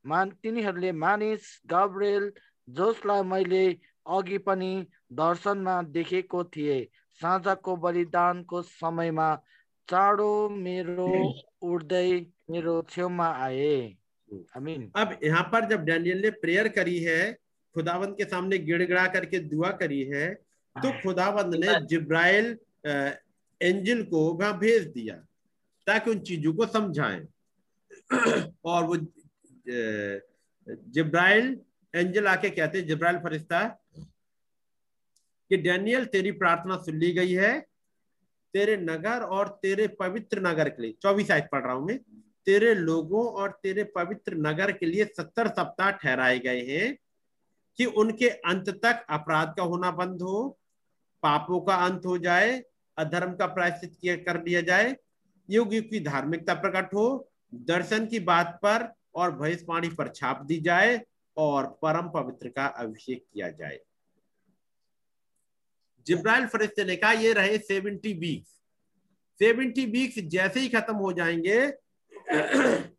मान 0.05 0.29
तिनीहरूले 0.43 0.91
मानिस 1.03 1.49
गाब्रेल 1.67 2.31
जसलाई 2.67 3.21
मैले 3.25 3.65
अघि 4.09 4.37
पनि 4.47 4.71
दर्शनमा 5.11 5.81
देखेको 5.89 6.43
थिएँ। 6.45 6.85
साँझको 7.19 7.75
बलिदानको 7.77 8.61
समयमा 8.63 9.35
चाँडो 9.89 10.31
मेरो 10.51 11.11
उड्दै 11.63 12.09
मेरो 12.51 12.81
छेउमा 12.89 13.27
आए। 13.43 13.95
आमीन। 14.57 14.91
अब 14.95 15.17
यहाँ 15.23 15.43
पर 15.53 15.67
जब 15.69 15.83
डैनियल 15.85 16.21
ने 16.21 16.29
प्रेयर 16.37 16.67
करी 16.69 16.97
है 16.99 17.31
खुदावंद 17.75 18.15
के 18.17 18.25
सामने 18.25 18.57
गिड़गिड़ा 18.59 19.05
करके 19.07 19.39
दुआ 19.41 19.69
करी 19.79 20.03
है 20.05 20.33
तो 20.75 20.91
खुदावंद 21.01 21.55
ने 21.55 21.79
जिब्राइल 21.87 22.57
एंजल 23.61 24.03
को 24.03 24.21
वहाँ 24.33 24.57
भेज 24.59 24.87
दिया 24.89 25.15
ताकि 25.87 26.11
उन 26.11 26.19
चीज़ों 26.19 26.53
को 26.53 26.65
समझाएँ। 26.67 27.27
और 28.65 28.83
वो 28.83 28.97
जिब्राइल 30.91 31.59
एंजल 31.93 32.27
आके 32.27 32.49
कहते 32.49 32.77
हैं 32.77 32.87
जिब्राइल 32.87 33.17
फरिश्ता 33.19 33.59
कि 35.51 35.57
डैनियल, 35.57 36.05
तेरी 36.05 36.31
प्रार्थना 36.31 36.77
सुन 36.77 36.95
ली 36.95 37.11
गई 37.11 37.31
है। 37.31 37.59
तेरे 38.53 38.77
नगर 38.77 39.21
और 39.21 39.47
तेरे 39.61 39.87
पवित्र 39.87 40.41
नगर 40.41 40.69
के 40.69 40.81
लिए, 40.81 40.95
चौबीस 41.01 41.31
आयत 41.31 41.49
पढ़ 41.51 41.63
रहा 41.63 41.73
हूँ 41.73 41.85
मैं। 41.85 41.97
तेरे 42.45 42.73
लोगों 42.75 43.25
और 43.31 43.59
तेरे 43.63 43.83
पवित्र 43.95 44.35
नगर 44.35 44.71
के 44.71 44.85
लिए 44.85 45.05
सत्तर 45.05 45.47
सप्ताह 45.47 45.91
ठहराए 45.91 46.39
गए 46.39 46.61
हैं 46.65 46.97
कि 47.79 47.85
उनके 47.85 48.29
अंत 48.29 48.69
तक 48.69 49.05
अपराध 49.09 49.53
का 49.57 49.63
होना 49.63 49.91
बंद 49.91 50.21
हो, 50.21 50.57
पापों 51.23 51.59
का 51.61 51.75
अंत 51.75 52.05
हो 52.05 52.17
जाए, 52.17 52.63
अधर्म 52.97 53.33
का 53.35 53.45
प्रायश्चित 53.45 53.95
किया 54.01 54.15
कर 54.15 54.37
दिया 54.37 54.61
जाए 54.61 54.95
युग 55.49 55.73
युग 55.73 55.89
की 55.89 55.99
धार्मिकता 55.99 56.53
प्रकट 56.53 56.93
हो, 56.93 57.29
दर्शन 57.53 58.05
की 58.05 58.19
बात 58.19 58.59
पर 58.63 58.91
और 59.15 59.31
भविष्यवाणी 59.31 59.89
पर 59.89 60.07
छाप 60.07 60.41
दी 60.41 60.59
जाए 60.59 61.01
और 61.37 61.67
परम 61.81 62.09
पवित्र 62.09 62.49
का 62.49 62.65
अभिषेक 62.65 63.25
किया 63.33 63.49
जाए। 63.49 63.79
जिब्राइल 66.07 66.45
फरिश्ते 66.47 66.83
ने 66.85 66.95
कहा 66.95 67.11
ये 67.11 67.33
रहे 67.33 67.57
सेवेंटी 67.57 68.13
वीक्स। 68.13 68.49
सेवेंटी 69.39 69.85
वीक्स 69.85 70.19
जैसे 70.19 70.59
ही 70.59 70.69
खत्म 70.69 70.95
हो 70.95 71.11
जाएँगे 71.13 71.59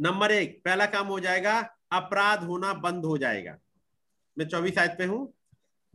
नंबर 0.00 0.32
एक 0.32 0.60
पहला 0.64 0.86
काम 0.86 1.06
हो 1.06 1.20
जाएगा 1.20 1.58
अपराध 1.92 2.44
होना 2.44 2.72
बंद 2.74 3.04
हो 3.04 3.18
जाएगा। 3.18 3.56
मैं 4.36 4.48
चौबीस 4.48 4.78
आयत 4.78 4.94
पे 4.98 5.04
हूँ। 5.04 5.32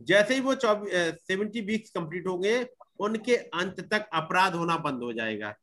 जैसे 0.00 0.34
ही 0.34 0.40
वो 0.40 0.54
चौबीस 0.54 0.92
सेवेंटी 1.26 1.60
वीक्स 1.60 1.90
कंप्लीट 1.90 2.26
होंगे 2.26 2.54
उनके 3.00 3.36
अंत 3.36 3.80
तक 3.80 4.08
अपराध 4.12 4.54
होना 4.54 4.76
बंद 4.76 5.02
हो 5.02 5.12
जाएगा। 5.12 5.54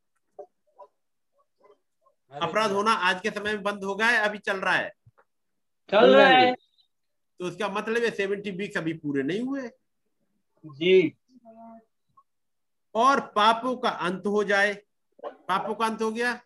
अपराध 2.32 2.72
होना 2.72 2.92
आज 2.92 3.22
के 3.22 3.30
समय 3.30 3.54
में 3.54 3.64
बंद 3.64 3.84
हो 3.84 3.96
गया 3.96 4.08
है 4.08 4.20
अभी 4.20 4.38
चल 4.38 4.58
रहा 4.58 4.74
है? 4.74 4.92
चल 5.90 6.16
रहा 6.16 6.28
है। 6.28 6.56
तो 7.40 7.46
उसका 7.46 7.70
मतलब 7.70 8.04
है 8.04 8.12
सेवेंटी 8.12 8.52
वीक्स 8.52 8.78
अभी 8.78 8.94
पूरे 8.94 9.24
नहीं 9.24 9.42
हुए। 9.42 9.70
जी। 10.66 11.18
और 12.96 13.20
पापों 13.20 13.78
का 13.78 13.90
अंत 13.90 14.24
हो 14.26 14.44
जाए। 14.44 14.74
पापों 15.26 15.76
का 15.76 15.86
अंत 15.86 16.02
हो 16.02 16.12
गया? 16.12 16.42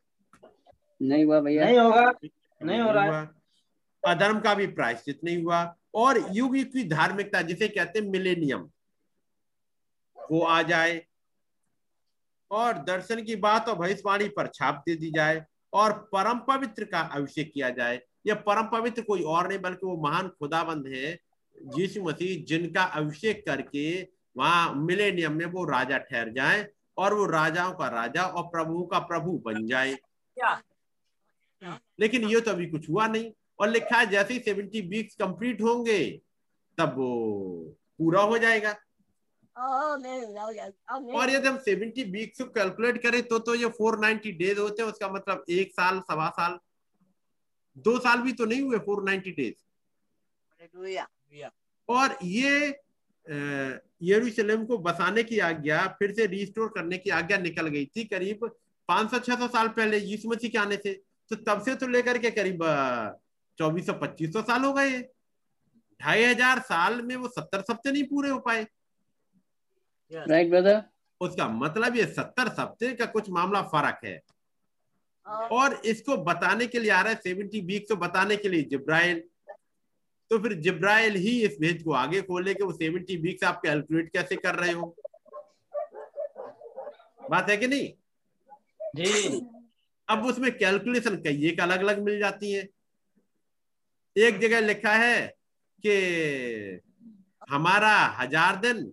नहीं 1.01 1.25
हुआ 1.25 1.39
भैया। 1.39 1.65
नहीं 1.65 1.77
होगा। 1.77 2.13
नहीं 2.63 2.79
हो 2.79 2.91
रहा 2.91 3.21
है। 3.21 3.29
अधर्म 4.07 4.39
का 4.39 4.53
भी 4.53 4.67
प्रायश्चित 4.67 5.23
नहीं 5.23 5.43
हुआ। 5.43 5.75
और 5.95 6.27
युग 6.31 6.57
युग 6.57 6.67
की 6.67 6.83
धार्मिकता 6.83 7.41
जिसे 7.41 7.67
कहते 7.67 7.99
हैं 7.99 8.05
मिलेनियम 8.07 8.69
वो 10.31 10.41
आ 10.41 10.61
जाए। 10.61 11.07
और 12.51 12.73
दर्शन 12.73 13.23
की 13.23 13.35
बात 13.35 13.69
और 13.69 13.75
भविष्यवाणी 13.75 14.27
पर 14.29 14.47
छाप 14.47 14.83
दे 14.87 14.95
दी 14.95 15.11
जाए। 15.11 15.45
और 15.73 15.93
परम 15.93 16.39
पवित्र 16.39 16.83
का 16.83 16.99
अभिषेक 16.99 17.53
किया 17.53 17.69
जाए। 17.69 18.01
यह 18.26 18.36
परम 18.47 18.67
पवित्र 18.72 19.01
कोई 19.01 19.24
और 19.24 19.47
नहीं 19.47 19.59
बल्कि 19.59 19.86
वो 19.86 19.95
महान 20.03 20.28
खुदाबंद 20.39 20.88
है 20.88 21.11
यीशु 21.78 22.03
मसीह 22.03 22.43
जिनका 22.45 22.84
अभिषेक 22.99 23.45
करके 23.45 24.01
वहाँ 24.36 24.74
मिलेनियम 24.76 25.34
में 25.34 25.45
वो 25.45 25.63
राजा 25.65 25.97
ठहर 25.99 26.30
जाए 26.34 26.67
और 26.97 27.13
वो 27.13 27.26
राजाओं 27.28 27.74
का 27.74 27.88
राजा 27.89 28.24
और 28.24 28.43
प्रभु 28.47 28.84
का 28.86 28.99
प्रभु 28.99 29.32
बन 29.45 29.65
जाए। 29.67 29.97
लेकिन 31.99 32.24
ये 32.30 32.39
तो 32.41 32.51
अभी 32.51 32.65
कुछ 32.65 32.89
हुआ 32.89 33.07
नहीं 33.07 33.32
और 33.59 33.69
लिखा 33.69 33.97
है 33.97 34.05
जैसे 34.09 34.34
ही 34.34 34.39
सेवेंटी 34.39 34.82
वीक्स 34.89 35.15
कंप्लीट 35.15 35.61
होंगे 35.61 35.99
तब 36.78 36.95
वो 36.97 37.09
पूरा 37.99 38.22
हो 38.22 38.38
जाएगा। 38.38 38.76
और 41.15 41.30
यदि 41.30 41.47
हम 41.47 41.57
सेवेंटी 41.59 42.03
वीक्स 42.11 42.41
को 42.41 42.49
कैलकुलेट 42.51 43.01
करें 43.03 43.22
तो 43.28 43.39
तो 43.39 43.55
ये 43.55 43.67
फोर 43.78 43.99
नाइनटी 43.99 44.32
डेज़ 44.38 44.59
होते 44.59 44.82
हैं 44.84 44.89
उसका 44.89 45.07
मतलब 45.13 45.43
एक 45.49 45.72
साल 45.72 45.99
सवा 46.01 46.30
साल 46.30 46.57
दो 47.78 47.97
साल 47.99 48.22
भी 48.22 48.32
तो 48.34 48.45
नहीं 48.45 48.61
हुए 48.61 48.78
फोर 48.80 49.03
नाइनटी 49.03 49.32
डेज़ 49.32 49.59
और 51.89 52.17
ये 52.24 52.67
यरूशलेम 54.03 54.65
को 54.65 54.78
बसाने 54.80 55.24
की 55.24 55.39
आज्ञा 55.41 55.86
फिर 55.99 56.11
से 56.13 56.26
रिस्टोर 56.28 56.67
करने 56.76 56.97
की 56.97 57.09
आज्ञा 57.11 57.38
निकल 57.38 57.67
गई 57.67 57.86
थी 57.86 58.03
करीब 58.05 58.45
500-600 58.89 59.47
साल 59.47 59.67
पहले 59.69 59.97
यीशु 59.99 60.30
मसीह 60.30 60.49
के 60.49 60.57
आने 60.57 60.78
से। 60.78 60.93
तो 61.32 61.36
तब 61.38 61.61
से 61.65 61.76
तो 61.76 61.88
लेकर 61.88 62.17
के 62.17 62.32
करीब 62.32 62.63
चौबीस 63.57 63.86
सौ 63.86 63.93
पच्चीस 63.93 64.34
सौ 64.34 64.41
साल 64.41 64.63
हो 64.65 64.72
गए। 64.74 64.99
ढाई 65.99 66.24
हज़ार 66.24 66.59
साल 66.61 67.01
में 67.01 67.15
वो 67.15 67.28
सत्तर 67.28 67.61
सप्ते 67.61 67.91
नहीं 67.91 68.03
पूरे 68.03 68.30
हो 68.30 68.39
पाए। 68.39 68.65
राइट 70.11 70.49
ब्रदर 70.49 70.82
उसका 71.22 71.47
मतलब 71.47 71.95
ये 71.95 72.05
सत्तर 72.13 72.49
सप्ते 72.49 72.93
का 72.95 73.05
कुछ 73.05 73.30
मामला 73.30 73.61
फ़र्क 73.69 73.99
है। 74.05 74.19
और 75.26 75.82
इसको 75.86 76.17
बताने 76.24 76.67
के 76.67 76.80
लिए 76.80 76.91
आ 76.91 77.01
रहा 77.01 77.13
है 77.13 77.19
सेवेंटी 77.24 77.61
वीक 77.61 77.88
को 77.89 77.95
बताने 77.95 78.36
के 78.36 78.49
लिए 78.49 78.61
जिब्राइल। 78.72 79.24
तो 80.32 80.39
फिर 80.39 80.53
जिब्राइल 80.61 81.15
ही 81.15 81.32
इस 81.43 81.57
भेद 81.61 81.82
को 81.84 81.93
आगे 81.93 82.22
खोले 82.22 82.53
के 82.53 82.63
वो 82.63 82.72
सेवेंटी 82.74 83.15
वीक्स 83.17 83.43
आप 83.43 83.61
कैलकुलेट 83.61 84.11
कैसे 84.13 84.36
कर 84.36 84.55
रहे 84.55 84.72
हो। 84.72 84.95
बात 87.30 87.49
है 87.49 87.57
कि 87.57 87.67
नहीं? 87.67 87.91
जी। 88.95 89.41
अब 90.07 90.26
उसमें 90.26 90.51
कैलकुलेशन 90.57 91.15
कई 91.15 91.47
एक 91.49 91.59
अलग 91.59 91.80
अलग 91.80 92.01
मिल 92.03 92.19
जाती 92.19 92.51
है। 92.51 92.67
एक 94.15 94.39
जगह 94.39 94.59
लिखा 94.59 94.93
है 94.93 95.28
कि 95.84 96.82
हमारा 97.49 97.93
हज़ार 98.19 98.55
दिन 98.55 98.84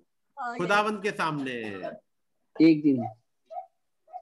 खुदावंत 0.59 1.03
के 1.03 1.11
सामने। 1.11 1.53
एक 2.57 2.83
दिन। 2.83 3.03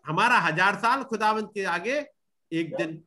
हमारा 0.07 0.39
हज़ार 0.41 0.75
साल 0.81 1.03
खुदावंत 1.05 1.51
के 1.55 1.65
आगे 1.67 1.97
एक 2.53 2.77
दिन। 2.77 3.03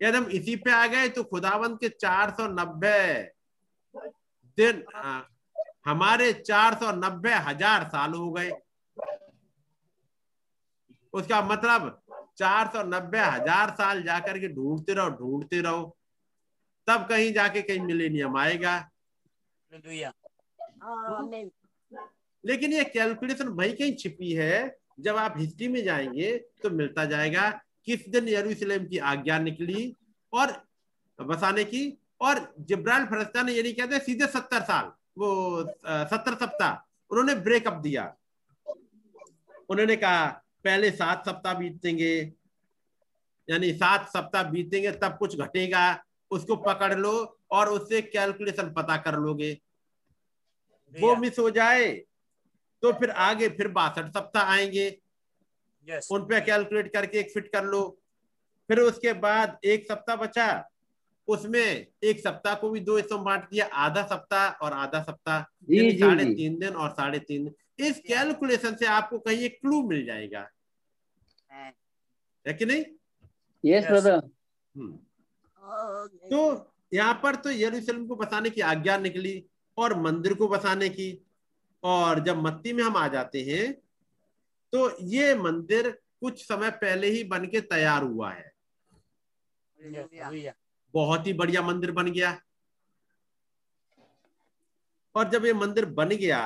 यदि 0.00 0.16
हम 0.16 0.26
इसी 0.38 0.56
पे 0.56 0.70
आ 0.72 0.86
गए 0.86 1.08
तो 1.08 1.22
खुदावंत 1.24 1.80
के 1.80 1.88
चार 1.90 2.30
सौ 2.30 2.46
नब्बे 2.48 2.98
दिन 4.58 4.82
आ, 4.96 5.20
हमारे 5.86 6.32
चार 6.34 6.74
सौ 6.74 6.92
नब्बे 6.94 7.34
हज़ार 7.46 7.84
साल 7.88 8.12
हो 8.14 8.30
गए। 8.32 8.50
उसका 11.14 11.40
मतलब 11.42 12.02
चार 12.38 12.66
सौ 12.72 12.82
नब्बे 12.84 13.18
हज़ार 13.18 13.70
साल 13.74 14.02
जाकर 14.02 14.38
के 14.38 14.48
ढूंढते 14.54 14.94
रहो 14.94 15.10
ढूंढते 15.18 15.60
रहो। 15.60 15.96
तब 16.88 17.06
कहीं 17.08 17.32
जाके 17.32 17.62
कहीं 17.62 17.80
मिलेनियम 17.82 18.36
आएगा। 18.36 18.74
लेकिन 22.44 22.72
ये 22.72 22.84
कैलकुलेशन 22.86 23.48
वही 23.50 23.72
कहीं 23.72 23.94
छिपी 23.96 24.32
है 24.32 24.66
जब 24.98 25.16
आप 25.16 25.34
हिस्ट्री 25.38 25.68
में 25.68 25.82
जाएँगे 25.84 26.36
तो 26.62 26.70
मिलता 26.70 27.04
जाएगा 27.04 27.50
किस 27.84 28.08
दिन 28.08 28.28
यरूशलेम 28.28 28.86
की 28.86 28.98
आज्ञा 28.98 29.38
निकली 29.38 29.94
और 30.32 30.52
बसाने 31.18 31.64
की 31.64 31.98
और 32.20 32.54
जिब्राइल 32.60 33.04
फरस्ता 33.06 33.42
ने 33.42 33.52
ये 33.52 33.62
नहीं 33.62 33.74
कहते 33.74 33.98
सीधे 33.98 34.26
सत्तर 34.26 34.62
साल 34.62 34.90
वो 35.18 35.28
सत्तर 35.84 36.34
सप्ताह 36.34 36.72
उन्होंने 37.10 37.34
ब्रेकअप 37.34 37.74
दिया। 37.74 38.14
उन्होंने 39.68 39.96
कहा 39.96 40.26
पहले 40.64 40.90
सात 40.90 41.28
सप्ताह 41.28 41.54
बीतेंगे 41.54 42.12
यानी 43.48 43.72
सात 43.72 44.08
सप्ताह 44.08 44.42
बीतेंगे 44.42 44.92
तब 44.92 45.16
कुछ 45.18 45.36
घटेगा 45.38 45.84
उसको 46.30 46.56
पकड़ 46.56 46.94
लो 46.94 47.14
और 47.50 47.68
उससे 47.68 48.02
कैलकुलेशन 48.02 48.72
पता 48.72 48.96
कर 48.96 49.18
लोगे। 49.18 49.52
वो 50.92 51.16
मिस 51.16 51.38
हो 51.38 51.50
जाए। 51.50 51.88
तो 52.82 52.92
फिर 52.92 53.10
आगे 53.10 53.48
फिर 53.48 53.68
बासठ 53.68 54.08
सप्ताह 54.08 54.42
आएँगे। 54.42 55.00
Yes. 55.88 56.06
उन 56.10 56.22
पे 56.22 56.40
कैलकुलेट 56.40 56.92
करके 56.92 57.18
एक 57.18 57.30
फिट 57.30 57.52
कर 57.52 57.64
लो। 57.64 57.98
फिर 58.68 58.80
उसके 58.80 59.12
बाद 59.12 59.58
एक 59.64 59.86
सप्ताह 59.86 60.16
बचा। 60.16 60.68
उसमें 61.28 61.86
एक 62.04 62.20
सप्ताह 62.20 62.54
को 62.54 62.70
भी 62.70 62.80
दो 62.80 62.96
हिस्सों 62.96 63.24
बांट 63.24 63.48
दिया। 63.50 63.66
आधा 63.66 64.02
सप्ताह 64.06 64.50
और 64.50 64.72
आधा 64.72 65.02
सप्ताह 65.02 65.42
साढ़े 65.42 66.34
तीन 66.34 66.58
दिन 66.58 66.74
और 66.74 66.90
साढ़े 66.90 67.18
तीन। 67.18 67.44
दिन 67.44 67.86
इस 67.86 67.98
कैलकुलेशन 67.98 68.74
से 68.74 68.86
आपको 68.86 69.18
कहीं 69.18 69.38
एक 69.38 69.60
क्लू 69.60 69.88
मिल 69.88 70.04
जाएगा। 70.06 70.48
है। 71.52 71.74
कि 72.46 72.66
नहीं? 72.66 72.84
यस 73.64 73.86
ब्रदर 73.86 74.20
तो 76.30 76.72
यहाँ 76.94 77.20
पर 77.22 77.34
तो 77.34 77.50
यरूशलेम 77.50 78.06
को 78.06 78.16
बसाने 78.16 78.50
की 78.50 78.60
आज्ञा 78.60 78.98
निकली 78.98 79.46
और 79.78 80.00
मंदिर 80.00 80.34
को 80.34 80.48
बसाने 80.48 80.88
की। 80.88 81.25
और 81.86 82.20
जब 82.24 82.36
मत्ती 82.38 82.72
में 82.72 82.82
हम 82.84 82.96
आ 82.96 83.06
जाते 83.08 83.42
हैं 83.42 83.72
तो 84.72 84.90
ये 85.06 85.34
मंदिर 85.34 85.90
कुछ 86.20 86.44
समय 86.46 86.70
पहले 86.76 87.10
ही 87.10 87.22
बन 87.24 87.46
के 87.46 87.60
तैयार 87.62 88.02
हुआ 88.02 88.32
है। 88.32 88.52
बहुत 90.94 91.26
ही 91.26 91.32
बढ़िया 91.32 91.62
मंदिर 91.62 91.90
बन 91.92 92.10
गया। 92.12 92.40
और 95.14 95.28
जब 95.30 95.44
ये 95.46 95.52
मंदिर 95.52 95.84
बन 95.84 96.08
गया 96.08 96.40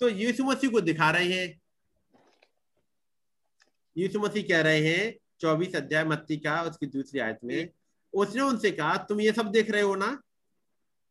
तो 0.00 0.08
यीशु 0.08 0.44
मसीह 0.44 0.70
को 0.70 0.80
दिखा 0.80 1.10
रहे 1.10 1.32
हैं। 1.32 1.60
यीशु 3.96 4.20
मसीह 4.20 4.42
कह 4.48 4.60
रहे 4.60 4.80
हैं, 4.86 5.14
चौबीस 5.40 5.76
अध्याय 5.76 6.04
मत्ती 6.04 6.36
का, 6.36 6.62
उसकी 6.62 6.86
दूसरी 6.86 7.20
आयत 7.20 7.38
में, 7.44 7.68
उसने 8.12 8.42
उनसे 8.42 8.70
कहा, 8.70 8.96
तुम 8.98 9.20
ये 9.20 9.32
सब 9.32 9.50
देख 9.50 9.70
रहे 9.70 9.82
हो 9.82 9.94
ना? 9.94 10.10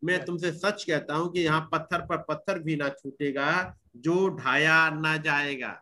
मैं 0.01 0.23
तुमसे 0.25 0.51
सच 0.53 0.83
कहता 0.83 1.15
हूँ 1.15 1.31
कि 1.33 1.39
यहाँ 1.39 1.67
पत्थर 1.71 2.01
पर 2.01 2.17
पत्थर 2.29 2.59
भी 2.59 2.75
ना 2.75 2.89
छूटेगा 2.91 3.75
जो 3.97 4.27
ढाया 4.35 4.89
ना 4.91 5.15
जाएगा। 5.19 5.79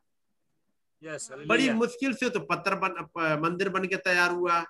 Yes, 1.03 1.29
बड़ी 1.47 1.69
मुश्किल 1.71 2.13
से 2.13 2.29
तो 2.29 2.39
पत्थर 2.41 2.75
बन 2.77 3.39
मंदिर 3.41 3.69
बन 3.69 3.85
के 3.87 3.95
तैयार 3.97 4.31
हुआ। 4.31 4.63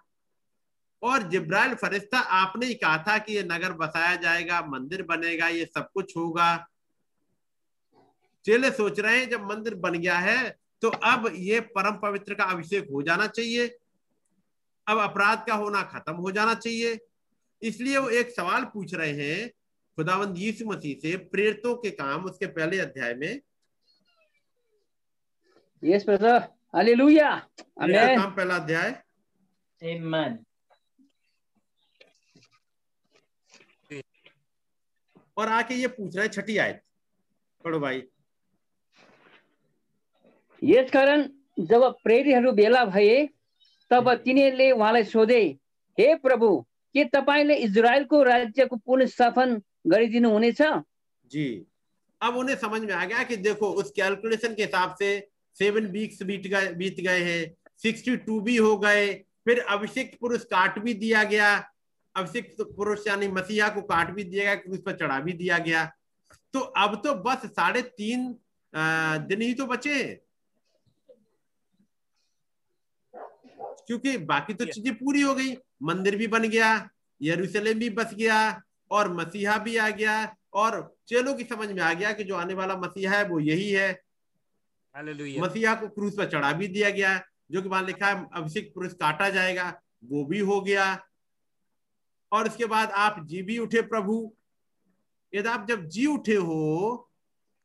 और 1.01 1.23
जिब्राइल 1.29 1.73
फरिश्ता 1.75 2.19
आपने 2.35 2.65
ही 2.65 2.73
कहा 2.75 2.97
था 3.07 3.17
कि 3.17 3.33
ये 3.33 3.43
नगर 3.43 3.73
बसाया 3.73 4.15
जाएगा 4.17 4.61
मंदिर 4.67 5.03
बनेगा 5.03 5.47
ये 5.47 5.65
सब 5.67 5.89
कुछ 5.93 6.15
होगा। 6.17 6.55
चेले 8.45 8.71
सोच 8.71 8.99
रहे 8.99 9.19
हैं 9.19 9.29
जब 9.29 9.45
मंदिर 9.45 9.75
बन 9.77 9.93
गया 9.93 10.17
है 10.19 10.49
तो 10.81 10.89
अब 10.89 11.31
ये 11.35 11.59
परम 11.75 11.97
पवित्र 11.97 12.33
का 12.33 12.43
अभिषेक 12.45 12.89
हो 12.91 13.01
जाना 13.01 13.27
चाहिए। 13.27 13.67
अब 14.87 14.99
अपराध 14.99 15.45
का 15.47 15.55
होना 15.55 15.81
खत्म 15.85 16.13
हो 16.15 16.31
जाना 16.31 16.53
चाहिए। 16.55 16.97
इसलिए 17.61 17.97
वो 17.97 18.09
एक 18.09 18.29
सवाल 18.29 18.63
पूछ 18.63 18.93
रहे 18.93 19.11
हैं 19.11 19.49
खुदावंद 19.97 20.37
यीशु 20.37 20.65
मसीह 20.65 20.99
से 20.99 21.17
प्रेरितों 21.17 21.75
के 21.75 21.91
काम 21.91 22.25
उसके 22.25 22.45
पहले 22.45 22.79
अध्याय 22.79 23.13
में। 23.13 23.41
यस 25.83 26.05
ब्रदर 26.05 26.37
हालेलुया 26.75 27.29
आमेन 27.81 28.19
काम 28.19 28.35
पहला 28.35 28.55
अध्याय। 28.55 29.03
Amen. 29.81 30.37
और 35.37 35.47
आके 35.47 35.73
ये 35.73 35.87
पूछ 35.87 36.15
रहा 36.15 36.23
है 36.23 36.29
छठी 36.29 36.57
आयत। 36.57 36.81
पढ़ो 37.63 37.79
भाई। 37.79 38.03
यसकारण 40.63 41.29
जब 41.59 41.83
प्रेरीहरू 42.03 42.51
भेला 42.51 42.85
भए 42.85 43.25
तब 43.91 44.13
तिनीहरूले 44.13 44.71
उहाँलाई 44.71 45.03
सोधे 45.03 45.57
हे 45.97 46.15
प्रभु 46.15 46.66
के 46.95 47.03
तपाईँले 47.05 47.55
इजरायलको 47.57 48.21
राज्यको 48.23 48.75
पुनः 48.77 49.05
स्थापन 49.07 49.61
गरिदिनु 49.87 50.29
हुनेछ? 50.29 50.61
जी। 51.31 51.65
अब 52.21 52.35
उन्हें 52.37 52.55
समझ 52.55 52.81
में 52.81 52.93
आ 52.93 53.05
गया 53.05 53.23
कि 53.23 53.35
देखो, 53.37 53.69
उस 53.69 53.91
कैलकुलेशन 53.91 54.53
के 54.55 54.63
हिसाब 54.63 54.95
से 54.99 55.27
सेवन 55.57 55.85
वीक्स 55.87 56.23
बीत 56.23 56.47
गए 56.47 56.71
बीत 56.73 56.99
गए 56.99 57.19
हैं 57.21 57.55
सिक्सटी 57.83 58.15
टू 58.17 58.39
भी 58.41 58.55
हो 58.57 58.77
गए, 58.77 59.13
फिर 59.45 59.59
अभिषेक 59.59 60.17
पुरुष 60.21 60.43
काट 60.43 60.79
भी 60.79 60.93
दिया 60.93 61.23
गया, 61.23 61.57
अभिषेक 62.15 62.55
पुरुष 62.61 63.07
यानी 63.07 63.27
मसीहा 63.27 63.69
को 63.69 63.81
काट 63.83 64.11
भी 64.11 64.23
दिया 64.23 64.43
गया 64.45 64.73
उस 64.73 64.81
पर 64.81 64.97
चढ़ा 64.97 65.19
भी 65.19 65.33
दिया 65.33 65.57
गया। 65.59 65.85
तो 66.53 66.59
अब 66.59 66.95
तो 67.03 67.13
बस 67.23 67.45
साढ़े 67.47 67.81
तीन 67.81 68.27
दिन 69.27 69.41
ही 69.41 69.53
तो 69.53 69.65
बचे 69.65 69.93
हैं। 69.93 70.19
क्योंकि 73.87 74.17
बाकी 74.27 74.53
तो 74.53 74.65
चीज़ें 74.65 74.93
पूरी 74.95 75.21
हो 75.21 75.33
गई। 75.35 75.55
मंदिर 75.83 76.15
भी 76.15 76.27
बन 76.27 76.47
गया 76.49 76.89
यरूशलेम 77.21 77.79
भी 77.79 77.89
बस 77.89 78.13
गया 78.13 78.39
और 78.91 79.13
मसीहा 79.13 79.57
भी 79.57 79.75
आ 79.77 79.89
गया 79.89 80.15
और 80.53 80.95
चेलों 81.07 81.33
की 81.35 81.43
समझ 81.43 81.69
में 81.71 81.81
आ 81.81 81.93
गया 81.93 82.11
कि 82.13 82.23
जो 82.23 82.35
आने 82.35 82.53
वाला 82.53 82.75
मसीहा 82.77 83.17
है 83.17 83.23
वो 83.29 83.39
यही 83.39 83.69
है। 83.71 83.89
मसीहा 84.95 85.73
को 85.75 85.87
क्रूस 85.87 86.15
पर 86.17 86.29
चढ़ा 86.31 86.51
भी 86.53 86.67
दिया 86.67 86.89
गया 86.89 87.17
जो 87.51 87.61
कि 87.61 87.69
वहाँ 87.69 87.83
लिखा 87.85 88.07
है 88.07 88.27
अभिषेक 88.33 88.73
पुरुष 88.75 88.93
काटा 88.93 89.29
जाएगा 89.29 89.73
वो 90.05 90.23
भी 90.25 90.39
हो 90.39 90.61
गया। 90.61 90.85
और 92.31 92.47
उसके 92.47 92.65
बाद 92.65 92.91
आप 92.91 93.25
जी 93.25 93.41
भी 93.41 93.57
उठे 93.57 93.81
प्रभु। 93.81 94.15
यदि 95.33 95.49
आप 95.49 95.65
जब 95.67 95.85
जी 95.87 96.05
उठे 96.05 96.35
हो 96.35 97.03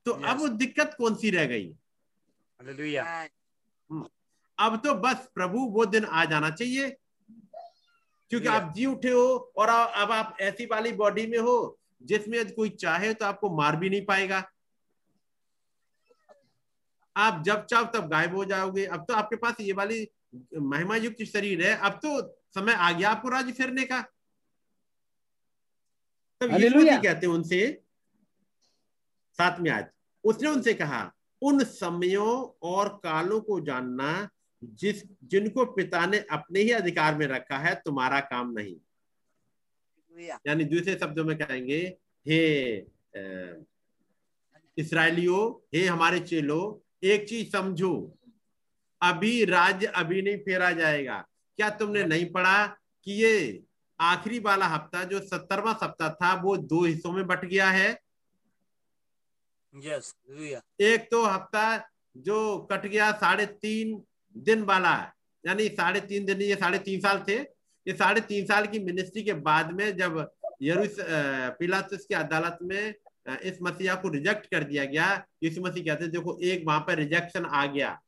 तो 0.06 0.12
Yes. 0.12 0.24
अब 0.24 0.38
वो 0.38 0.48
दिक्कत 0.48 0.94
कौन 0.98 1.14
सी 1.14 1.30
रह 1.30 1.44
गई? 1.46 1.66
Hallelujah. 2.60 3.04
अब 4.58 4.76
तो 4.76 4.94
बस 4.94 5.28
प्रभु 5.34 5.58
वो 5.58 5.86
दिन 5.86 6.04
आ 6.04 6.24
जाना 6.24 6.50
चाहिए। 6.50 6.96
क्योंकि 8.30 8.46
आप 8.48 8.72
जी 8.76 8.86
उठे 8.86 9.10
हो 9.10 9.52
और 9.56 9.70
आ- 9.70 10.02
अब 10.02 10.12
आप 10.12 10.36
ऐसी 10.40 10.66
वाली 10.66 10.92
बॉडी 10.92 11.26
में 11.26 11.38
हो 11.38 11.78
जिसमें 12.02 12.54
कोई 12.54 12.70
चाहे 12.70 13.14
तो 13.14 13.24
आपको 13.24 13.56
मार 13.56 13.76
भी 13.76 13.90
नहीं 13.90 14.06
पाएगा। 14.06 14.50
आप 17.16 17.42
जब 17.42 17.66
चाहो 17.66 17.84
तब 17.84 18.08
गायब 18.08 18.36
हो 18.36 18.44
जाओगे। 18.44 18.86
अब 18.86 19.04
तो 19.08 19.14
आपके 19.14 19.36
पास 19.36 19.54
ये 19.60 19.72
वाली 19.72 20.08
महिमा 20.56 20.96
युक्त 20.96 21.24
शरीर 21.24 21.66
है। 21.66 21.76
अब 21.76 21.92
तो 21.92 22.36
समय 22.54 22.72
आ 22.72 22.92
गया 22.92 23.10
आपको 23.10 23.28
राज्य 23.28 23.52
फिरने 23.52 23.84
का। 23.84 24.02
तब 26.40 26.50
यीशु। 26.62 26.78
कहते 27.02 27.26
हैं 27.26 27.34
उनसे 27.34 27.82
में 29.60 29.70
आज 29.70 29.86
उसने 30.24 30.48
उनसे 30.48 30.74
कहा 30.74 31.14
उन 31.42 31.64
समयों 31.64 32.58
और 32.62 32.88
कालों 32.88 33.40
को 33.40 33.60
जानना 33.60 34.30
जिस 34.62 35.02
जिनको 35.24 35.64
पिता 35.74 36.04
ने 36.06 36.18
अपने 36.30 36.60
ही 36.60 36.70
अधिकार 36.70 37.14
में 37.16 37.26
रखा 37.26 37.58
है 37.58 37.74
तुम्हारा 37.84 38.20
काम 38.22 38.52
नहीं। 38.52 38.76
यानी 40.46 40.64
दूसरे 40.64 40.94
शब्दों 40.94 41.24
में 41.24 41.36
कहेंगे 41.38 41.78
हे 42.26 42.40
इसराइलियों 44.76 45.40
हे 45.74 45.86
हमारे 45.86 46.20
चेलो 46.20 46.60
एक 47.04 47.28
चीज़ 47.28 47.50
समझो 47.52 47.94
अभी 49.00 49.44
राज्य 49.44 49.86
अभी 49.86 50.22
नहीं 50.22 50.36
फेरा 50.38 50.70
जाएगा। 50.72 51.18
क्या 51.58 51.70
तुमने 51.70 52.04
नहीं 52.04 52.30
पढ़ा 52.32 52.66
कि 53.06 53.12
ये 53.14 53.62
आखिरी 54.00 54.38
वाला 54.38 54.66
हफ़्ता 54.66 55.02
जो 55.04 55.20
सत्तरवा 55.20 55.72
सप्ताह 55.72 56.08
था 56.12 56.34
वो 56.42 56.56
दो 56.56 56.84
हिस्सों 56.84 57.12
में 57.12 57.26
बट 57.26 57.44
गया 57.44 57.70
है? 57.70 57.98
Yes. 59.72 60.14
एक 60.80 61.08
तो 61.10 61.24
हफ़्ता 61.24 61.90
जो 62.16 62.58
कट 62.72 62.86
गया 62.86 63.10
साढ़े 63.12 63.46
तीन 63.46 64.02
दिन 64.36 64.62
वाला 64.62 64.94
है। 64.94 65.12
यानी 65.44 65.68
साढ़े 65.70 66.00
तीन 66.02 66.24
दिन 66.24 66.40
ये 66.42 66.54
साढ़े 66.56 66.78
तीन 66.80 67.00
साल 67.00 67.24
थे। 67.28 67.38
ये 67.86 67.92
साढ़े 67.94 68.20
तीन 68.22 68.44
साल 68.46 68.66
की 68.66 68.78
मिनिस्ट्री 68.80 69.22
के 69.22 69.32
बाद 69.42 69.72
में 69.72 69.96
जब 69.96 70.26
यरूस 70.62 70.96
पिलातुस 71.58 72.04
की 72.06 72.14
अदालत 72.14 72.58
में 72.62 72.94
इस 73.42 73.58
मसीहा 73.62 73.94
को 73.94 74.08
रिजेक्ट 74.08 74.46
कर 74.46 74.64
दिया 74.64 74.84
गया 74.84 75.06
यीशु 75.42 75.60
मसीह 75.62 75.84
कहते 75.84 76.06
देखो 76.08 76.38
एक 76.42 76.64
वहाँ 76.66 76.80
पर 76.80 76.96
रिजेक्शन 76.96 77.44
आ 77.44 77.64
गया। 77.66 77.98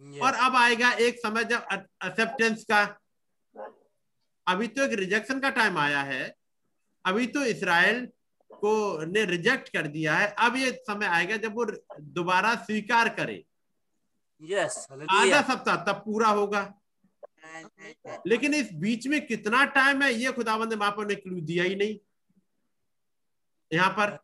Yes. 0.00 0.22
और 0.22 0.34
अब 0.36 0.56
आएगा 0.56 0.90
एक 0.92 1.18
समय 1.18 1.44
जब 1.44 1.66
एक्सेप्टेंस 2.04 2.64
का। 2.64 2.82
अभी 4.46 4.66
तो 4.68 4.82
एक 4.82 4.92
रिजेक्शन 4.98 5.40
का 5.40 5.50
टाइम 5.50 5.78
आया 5.78 6.00
है। 6.02 6.34
अभी 7.04 7.26
तो 7.26 7.44
इसराइल 7.44 8.04
को 8.50 9.04
ने 9.06 9.24
रिजेक्ट 9.24 9.68
कर 9.68 9.86
दिया 9.88 10.14
है। 10.14 10.34
अब 10.38 10.56
ये 10.56 10.70
समय 10.82 11.06
आएगा 11.08 11.36
जब 11.36 11.54
वो 11.54 11.64
दोबारा 12.00 12.54
स्वीकार 12.56 13.08
करे। 13.08 13.42
Yes. 14.42 14.74
आधा 14.92 15.40
सप्ताह 15.42 15.76
तब 15.84 16.02
पूरा 16.04 16.28
होगा। 16.28 16.62
लेकिन 18.26 18.54
इस 18.54 18.68
बीच 18.74 19.06
में 19.06 19.26
कितना 19.26 19.64
टाइम 19.72 20.02
है 20.02 20.12
ये 20.14 20.32
खुदाबंद 20.32 20.70
ने 20.70 20.76
वहाँ 20.76 20.90
पर 20.90 21.14
क्लू 21.14 21.40
दिया 21.40 21.64
ही 21.64 21.74
नहीं। 21.74 21.96
यहाँ 23.70 23.90
पर 23.90 24.18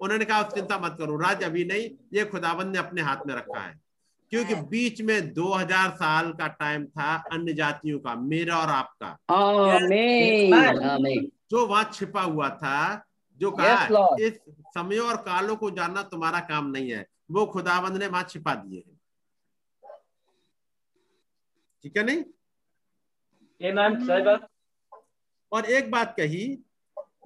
उन्होंने 0.00 0.24
कहा 0.24 0.42
चिंता 0.48 0.78
मत 0.78 0.96
करो 0.98 1.16
राज 1.16 1.42
अभी 1.44 1.64
नहीं 1.64 1.88
ये 2.14 2.24
खुदाबंद 2.24 2.72
ने 2.72 2.78
अपने 2.78 3.02
हाथ 3.02 3.26
में 3.26 3.34
रखा 3.34 3.60
है। 3.60 3.80
क्योंकि 4.32 4.54
बीच 4.54 5.00
में 5.02 5.32
2000 5.34 5.90
साल 5.90 6.32
का 6.32 6.46
टाइम 6.48 6.84
था 6.86 7.14
अन्य 7.32 7.52
जातियों 7.52 7.98
का 8.00 8.14
मेरा 8.14 8.58
और 8.58 8.68
आपका। 8.68 9.06
आमेन 9.34 10.54
आमेन 10.54 11.30
जो 11.50 11.66
वहाँ 11.66 11.90
छिपा 11.92 12.22
हुआ 12.22 12.48
था 12.48 13.04
जो 13.40 13.50
कहा 13.50 14.16
इस 14.20 14.38
समयों 14.74 15.08
और 15.08 15.16
कालों 15.22 15.56
को 15.56 15.70
जानना 15.70 16.02
तुम्हारा 16.02 16.40
काम 16.40 16.66
नहीं 16.66 16.90
है। 16.90 17.06
वो 17.30 17.46
खुदाबंद 17.46 17.96
ने 17.96 18.06
वहाँ 18.06 18.22
छिपा 18.22 18.54
दिए 18.54 18.82
हैं। 18.86 18.91
ठीक 21.84 21.96
है 21.96 22.02
नहीं? 22.04 22.24
और 25.52 25.66
एक 25.66 25.90
बात 25.90 26.14
कही 26.16 26.46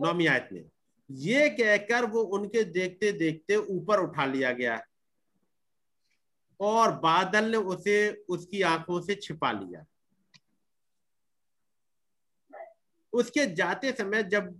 नौमी 0.00 0.26
आयत 0.26 0.48
में 0.52 0.64
ये 1.10 1.48
कहकर 1.50 2.04
वो 2.04 2.22
उनके 2.36 2.62
देखते 2.64 3.10
देखते 3.12 3.56
ऊपर 3.56 4.00
उठा 4.00 4.24
लिया 4.26 4.52
गया 4.52 4.80
और 6.60 6.92
बादल 6.98 7.50
ने 7.50 7.56
उसे 7.56 7.96
उसकी 8.28 8.62
आँखों 8.62 9.00
से 9.00 9.14
छिपा 9.14 9.50
लिया। 9.52 9.84
उसके 13.12 13.46
जाते 13.54 13.92
समय 13.92 14.22
जब 14.22 14.54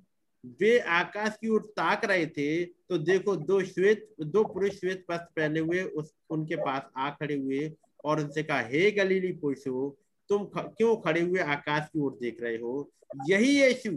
वे 0.61 0.78
आकाश 0.78 1.36
की 1.40 1.49
ओर 1.49 1.62
ताक 1.76 2.05
रहे 2.05 2.26
थे 2.26 2.64
तो 2.64 2.99
देखो 2.99 3.36
दो 3.36 3.62
श्वेत 3.64 4.14
दो 4.20 4.44
पुरुष 4.44 4.78
श्वेत 4.80 5.05
वस्त्र 5.11 5.32
पहने 5.36 5.61
हुए 5.61 5.82
उस 5.82 6.14
उनके 6.30 6.57
पास 6.57 6.90
आ 6.97 7.11
खड़े 7.11 7.36
हुए 7.36 7.68
और 8.07 8.21
उनसे 8.21 8.43
कहा 8.43 8.61
हे 8.63 8.91
गलीली 8.91 9.33
पुरुषों 9.33 9.91
तुम 10.31 10.45
ख, 10.47 10.59
क्यों 10.59 10.97
खड़े 10.97 11.21
हुए 11.21 11.41
आकाश 11.41 11.89
की 11.93 12.01
ओर 12.01 12.19
देख 12.21 12.43
रहे 12.43 12.57
हो? 12.57 12.91
यही 13.29 13.61
यीशु 13.63 13.93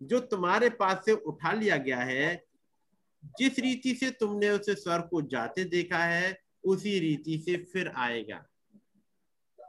जो 0.00 0.20
तुम्हारे 0.26 0.68
पास 0.70 1.02
से 1.04 1.12
उठा 1.12 1.52
लिया 1.52 1.76
गया 1.76 1.98
है 1.98 2.42
जिस 3.38 3.58
रीति 3.58 3.94
से 3.94 4.10
तुमने 4.10 4.48
उसे 4.50 4.74
स्वर्ग 4.74 5.08
को 5.10 5.22
जाते 5.22 5.64
देखा 5.66 5.98
है 5.98 6.36
उसी 6.64 6.98
रीति 6.98 7.38
से 7.38 7.56
फिर 7.72 7.92
आएगा। 7.96 8.44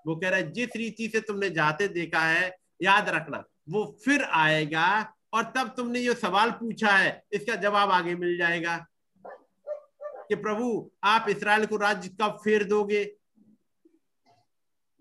वो 0.08 0.16
कह 0.16 0.30
रहा 0.30 0.40
है 0.40 0.52
जिस 0.52 0.76
रीति 0.76 1.08
से 1.08 1.20
तुमने 1.22 1.50
जाते 1.50 1.88
देखा 1.88 2.20
है 2.20 2.50
याद 2.84 3.10
रखना 3.10 3.44
वो 3.70 3.84
फिर 4.06 4.24
आएगा 4.24 4.88
और 5.34 5.52
तब 5.56 5.74
तुमने 5.78 6.00
ये 6.00 6.14
सवाल 6.14 6.52
पूछा 6.52 6.92
है 6.92 7.24
इसका 7.34 7.56
जवाब 7.56 7.92
आगे 7.92 8.16
मिल 8.16 8.38
जाएगा 8.38 8.78
कि 9.26 10.36
प्रभु 10.36 10.90
आप 11.04 11.26
इसराइल 11.30 11.66
को 11.66 11.78
राज्य 11.78 12.10
कब 12.22 12.40
फेर 12.44 12.64
दोगे? 12.64 13.04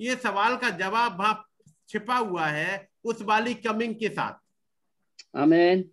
ये 0.01 0.15
सवाल 0.17 0.57
का 0.57 0.71
जवाब 0.79 1.19
वहाँ 1.19 1.47
छिपा 1.89 2.17
हुआ 2.17 2.47
है 2.47 2.89
उस 3.05 3.23
वाली 3.23 3.55
कमिंग 3.57 3.95
के 3.95 4.09
साथ। 4.09 5.39
आमेन 5.39 5.85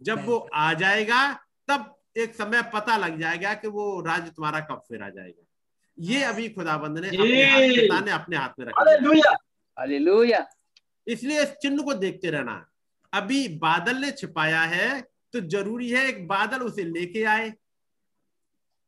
जब 0.00 0.24
वो 0.26 0.36
आ 0.54 0.72
जाएगा 0.74 1.32
तब 1.68 1.94
एक 2.16 2.34
समय 2.34 2.62
पता 2.74 2.96
लग 2.96 3.18
जाएगा 3.20 3.54
कि 3.54 3.68
वो 3.68 4.00
राज्य 4.00 4.30
तुम्हारा 4.30 4.60
कब 4.60 4.82
फिर 4.88 5.02
आ 5.02 5.08
जाएगा। 5.08 5.44
ये 5.98 6.22
अभी 6.24 6.48
खुदाबंद 6.48 6.98
ने 6.98 7.08
अपने 7.08 7.44
हाथ 7.44 8.02
ने 8.02 8.10
अपने 8.12 8.36
हाथ 8.36 8.58
में 8.58 8.66
रखा। 8.66 8.80
है। 8.80 8.86
हालेलुया 8.86 9.32
हालेलुया 9.76 10.46
इसलिए 11.06 11.42
इस 11.42 11.52
चिन्ह 11.62 11.82
को 11.82 11.94
देखते 11.94 12.30
रहना। 12.30 12.66
अभी 13.12 13.48
बादल 13.58 13.96
ने 13.96 14.10
छिपाया 14.12 14.60
है 14.62 15.00
तो 15.34 15.40
ज़रूरी 15.40 15.90
है 15.90 16.06
एक 16.08 16.26
बादल 16.28 16.60
उसे 16.62 16.84
लेके 16.84 17.22
आए 17.24 17.50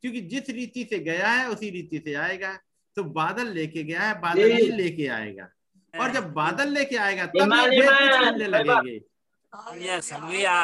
क्योंकि 0.03 0.21
जिस 0.23 0.51
रीति 0.51 0.85
से 0.91 0.99
गया 1.01 1.29
है 1.29 1.49
उसी 1.51 1.71
रीति 1.71 1.99
से 1.99 2.15
आएगा। 2.15 2.59
तो 2.97 3.05
बादल 3.05 3.47
लेके 3.47 3.85
गया 3.85 4.01
है 4.01 4.21
बादल। 4.21 4.41
ही 4.53 4.71
लेके 4.71 5.07
आएगा। 5.07 5.49
और 5.95 6.13
जब 6.13 6.33
बादल 6.33 6.69
लेके 6.69 6.97
आएगा 6.97 7.27
तब 7.27 7.49
भेद 7.71 7.87
बात। 7.87 8.39
लगेंगे। 8.49 8.99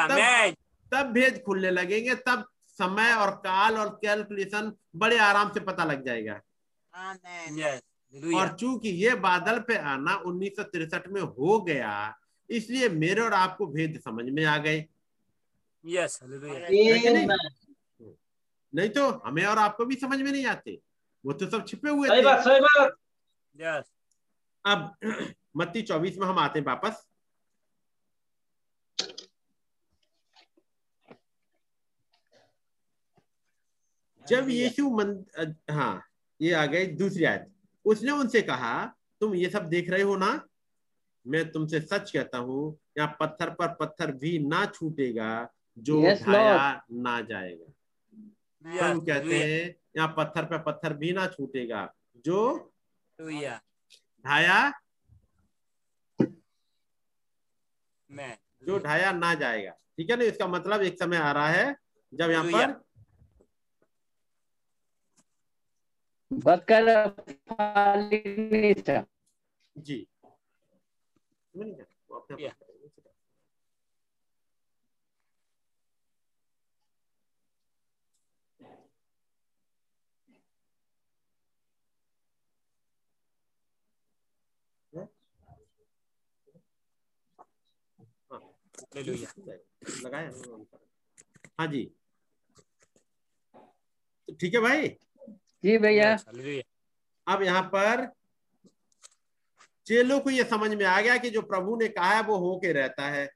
तब 0.09 0.17
तब 0.93 1.11
भेद 1.11 1.43
खुलने 1.45 1.71
लगेंगे 1.71 2.15
तब 2.15 2.47
समय 2.77 3.13
और 3.13 3.31
काल 3.31 3.77
और 3.77 3.89
कैलकुलेशन 3.89 4.73
बड़े 4.95 5.17
आराम 5.17 5.49
से 5.49 5.59
पता 5.59 5.83
लग 5.85 6.05
जाएगा। 6.05 6.41
और 8.35 8.55
चूँकि 8.57 8.89
ये 8.89 9.15
बादल 9.15 9.59
पे 9.59 9.77
आना 9.77 10.15
उन्नीस 10.15 10.59
में 11.07 11.21
हो 11.21 11.61
गया 11.61 12.17
इसलिए 12.49 12.89
मेरे 12.89 13.21
और 13.21 13.33
आपको 13.33 13.67
भेद 13.67 14.01
समझ 14.05 14.25
में 14.25 14.45
आ 14.45 14.57
गए। 14.57 14.85
कि 16.99 17.09
नहीं? 17.09 17.27
नहीं 18.75 18.89
तो 18.89 19.09
हमें 19.25 19.45
और 19.45 19.57
आपको 19.57 19.85
भी 19.85 19.95
समझ 19.95 20.21
में 20.21 20.31
नहीं 20.31 20.45
आते। 20.45 20.79
वो 21.25 21.33
तो 21.33 21.49
सब 21.49 21.65
छिपे 21.67 21.89
हुए 21.89 22.07
सही 22.09 22.19
थे। 22.21 22.25
बात 22.25 22.43
सही 22.43 22.59
बात। 22.59 22.95
Yes. 23.55 23.83
अब 24.65 24.93
मत्ती 25.57 25.81
चौबीस 25.81 26.17
में 26.17 26.27
हम 26.27 26.39
आते 26.39 26.59
हैं 26.59 26.65
वापस। 26.65 27.07
जब 34.27 34.49
यीशु 34.49 34.89
मन 34.89 35.25
हाँ 35.71 36.01
ये 36.41 36.53
आ 36.53 36.65
गए 36.65 36.85
दूसरी 36.85 37.23
आयत। 37.23 37.51
उसने 37.85 38.11
उनसे 38.11 38.41
कहा 38.41 38.73
तुम 39.21 39.33
ये 39.35 39.49
सब 39.49 39.67
देख 39.69 39.89
रहे 39.89 40.01
हो 40.01 40.15
ना? 40.17 40.47
मैं 41.25 41.51
तुमसे 41.51 41.79
सच 41.81 42.11
कहता 42.11 42.37
हूँ 42.37 42.77
यहाँ 42.97 43.17
पत्थर 43.19 43.49
पर 43.49 43.67
पत्थर 43.79 44.11
भी 44.11 44.37
ना 44.39 44.65
छूटेगा 44.65 45.31
जो 45.77 46.01
Yes, 46.01 46.21
ना 46.91 47.21
जाएगा। 47.21 47.71
प्रभु 48.65 49.01
कहते 49.01 49.37
हैं 49.43 49.75
यहाँ 49.97 50.13
पत्थर 50.17 50.45
पर 50.45 50.57
पत्थर 50.63 50.93
भी 50.97 51.11
ना 51.13 51.25
छूटेगा। 51.27 51.81
जो 52.25 52.39
ढाया 54.25 54.59
Amen. 58.09 58.35
जो 58.63 58.77
ढाया 58.79 59.11
ना 59.11 59.33
जाएगा। 59.35 59.71
ठीक 59.97 60.09
है 60.09 60.15
ना 60.17 60.23
इसका 60.25 60.47
मतलब 60.47 60.81
एक 60.83 60.99
समय 60.99 61.17
आ 61.17 61.31
रहा 61.31 61.47
है 61.49 61.75
जब 62.13 62.31
यहाँ 62.31 62.45
पर 62.45 62.73
फालिनेछ 67.51 68.89
जी 69.75 70.05
वो 71.55 71.63
नहीं 71.63 71.73
करना, 71.73 71.95
वो 72.09 72.17
अपने 72.17 72.35
आप 72.35 72.41
Yeah. 72.41 72.53
करेंगे। 72.53 72.89
Hallelujah. 88.31 88.80
लगाया 88.95 90.31
हाँ 91.59 91.67
जी। 91.67 91.83
तो 94.27 94.33
ठीक 94.33 94.53
है 94.53 94.59
भाई? 94.61 94.87
जी 95.63 95.77
भैया। 95.77 96.13
अब 97.27 97.43
यहाँ 97.43 97.61
पर 97.75 98.07
चेलों 99.87 100.19
को 100.19 100.29
ये 100.29 100.43
समझ 100.43 100.73
में 100.73 100.85
आ 100.85 100.99
गया 101.01 101.17
कि 101.17 101.29
जो 101.29 101.41
प्रभु 101.41 101.75
ने 101.77 101.87
कहा 101.87 102.13
है 102.13 102.21
वो 102.23 102.37
होके 102.37 102.71
रहता 102.73 103.07
है। 103.07 103.29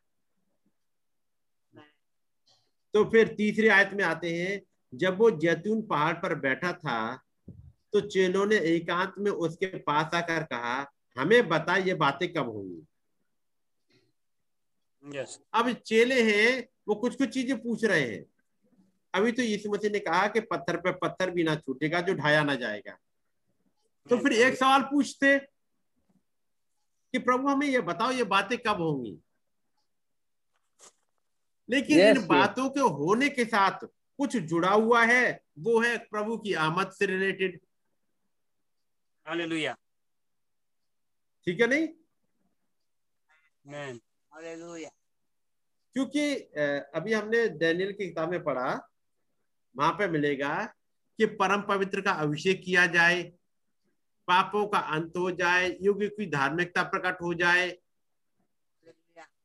तो 2.94 3.04
फिर 3.12 3.28
तीसरी 3.28 3.68
आयत 3.68 3.90
में 3.94 4.04
आते 4.04 4.34
हैं 4.34 4.62
जब 4.94 5.18
वो 5.18 5.30
जैतून 5.32 5.82
पहाड़ 5.82 6.14
पर 6.14 6.36
बैठा 6.36 6.72
था 6.74 7.16
तो 7.94 8.00
चेलो 8.02 8.46
ने 8.46 8.56
एकांत 8.56 9.14
में 9.20 9.32
उसके 9.32 9.68
पास 9.80 10.14
आकर 10.14 10.44
कहा 10.44 10.86
हमें 11.18 11.48
बता 11.48 11.76
ये 11.78 11.94
बातें 11.94 12.32
कब 12.34 12.50
होंगी? 12.50 12.86
Yes. 15.06 15.38
अब 15.54 15.72
चेले 15.74 16.22
हैं 16.22 16.68
वो 16.88 16.96
कुछ 16.96 17.16
कुछ 17.16 17.30
चीज़ें 17.30 17.58
पूछ 17.62 17.84
रहे 17.86 18.02
हैं 18.02 18.26
अभी 19.14 19.32
तो 19.32 19.42
यीशु 19.42 19.70
मसीह 19.72 19.92
ने 19.92 20.00
कहा 20.00 20.28
कि 20.28 20.40
पत्थर 20.40 20.78
पे 20.78 20.92
पत्थर 20.92 21.30
भी 21.32 21.44
ना 21.44 21.56
छूटेगा 21.56 22.02
जो 22.02 22.14
ढाया 22.14 22.44
ना 22.44 22.56
जाएगा 22.56 22.98
तो 24.10 24.18
फिर 24.18 24.34
एक 24.34 24.56
सवाल 24.56 24.82
पूछते 24.82 25.38
कि 27.14 27.20
प्रभु 27.20 27.48
हमें 27.48 27.68
ये 27.68 27.82
बताओ 27.82 28.12
ये 28.12 28.24
बातें 28.24 28.58
कब 28.58 28.82
होंगी 28.82 29.18
लेकिन 31.70 32.00
Yes, 32.00 32.18
इन 32.18 32.28
बातों 32.28 32.70
के 32.70 32.80
होने 32.80 33.30
के 33.30 33.46
साथ 33.46 33.86
कुछ 34.20 34.36
जुड़ा 34.38 34.72
हुआ 34.72 35.04
है 35.06 35.44
वो 35.60 35.80
है 35.82 35.98
प्रभु 35.98 36.38
की 36.38 36.54
आमद 36.54 36.92
से 36.92 37.06
रिलेटेड. 37.06 37.60
ठीक 41.48 41.62
है 41.62 41.68
नहीं. 41.68 41.88
क्योंकि 45.96 46.34
अभी 46.96 47.14
हमने 47.14 47.48
डैनियल 47.50 47.92
की 47.92 48.08
किताब 48.08 48.32
में 48.32 48.44
पढ़ा 48.44 48.70
वहाँ 49.76 49.92
पे 49.92 50.08
मिलेगा 50.08 50.54
कि 51.20 51.26
परम 51.40 51.62
पवित्र 51.62 52.02
का 52.02 52.12
अभिषेक 52.24 52.62
किया 52.66 52.86
जाए 52.88 53.24
पापों 54.28 54.66
का 54.68 54.80
अंत 54.96 55.18
हो 55.18 55.32
जाए 55.32 55.70
युग 55.82 56.04
युग 56.04 56.12
की 56.12 56.26
धार्मिकता 56.26 56.84
प्रकट 56.84 57.22
हो 57.22 57.34
जाए। 57.34 57.70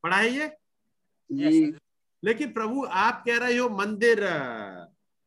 पढ़ा 0.03 0.17
है 0.17 0.29
ये? 0.29 0.47
Yes. 1.29 1.79
लेकिन 2.23 2.51
प्रभु 2.53 2.85
आप 2.85 3.23
कह 3.25 3.37
रहे 3.37 3.57
हो 3.57 3.69
मंदिर 3.69 4.19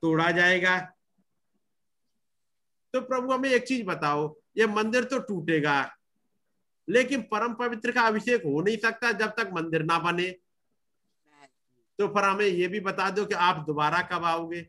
तोड़ा 0.02 0.30
जाएगा। 0.30 0.78
तो 2.94 3.00
प्रभु 3.00 3.32
हमें 3.32 3.50
एक 3.50 3.66
चीज़ 3.66 3.84
बताओ 3.86 4.34
ये 4.58 4.66
मंदिर 4.66 5.04
तो 5.04 5.18
टूटेगा। 5.18 5.82
लेकिन 6.88 7.22
परम 7.32 7.54
पवित्र 7.54 7.92
का 7.92 8.02
अभिषेक 8.02 8.42
हो 8.44 8.60
नहीं 8.60 8.76
सकता 8.76 9.12
जब 9.12 9.34
तक 9.36 9.50
मंदिर 9.54 9.82
ना 9.82 9.98
बने। 9.98 10.30
तो 11.98 12.08
फिर 12.08 12.24
हमें 12.24 12.46
ये 12.46 12.68
भी 12.68 12.80
बता 12.80 13.08
दो 13.10 13.24
कि 13.24 13.34
आप 13.34 13.64
दोबारा 13.66 14.00
कब 14.12 14.24
आओगे? 14.24 14.66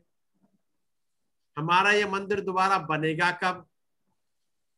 हमारा 1.56 1.92
ये 1.92 2.04
मंदिर 2.06 2.40
दोबारा 2.40 2.78
बनेगा 2.88 3.30
कब? 3.42 3.66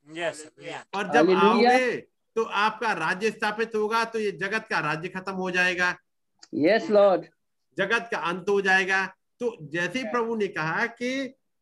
Yes. 0.06 0.38
Hallelujah. 0.40 0.84
और 0.94 1.12
जब 1.12 1.30
आओगे 1.32 1.96
तो 2.36 2.42
आपका 2.42 2.92
राज्य 2.92 3.30
स्थापित 3.30 3.74
होगा 3.74 4.04
तो 4.04 4.18
ये 4.18 4.30
जगत 4.32 4.66
का 4.70 4.78
राज्य 4.80 5.08
खत्म 5.08 5.32
हो 5.32 5.50
जाएगा। 5.50 5.94
यस 6.54 6.90
लॉर्ड 6.90 7.24
जगत 7.78 8.08
का 8.12 8.18
अंत 8.18 8.48
हो 8.48 8.60
जाएगा। 8.60 9.04
तो 9.40 9.56
जैसे 9.72 9.98
ही 9.98 10.04
प्रभु 10.04 10.36
ने 10.36 10.46
कहा 10.48 10.86
कि 10.86 11.10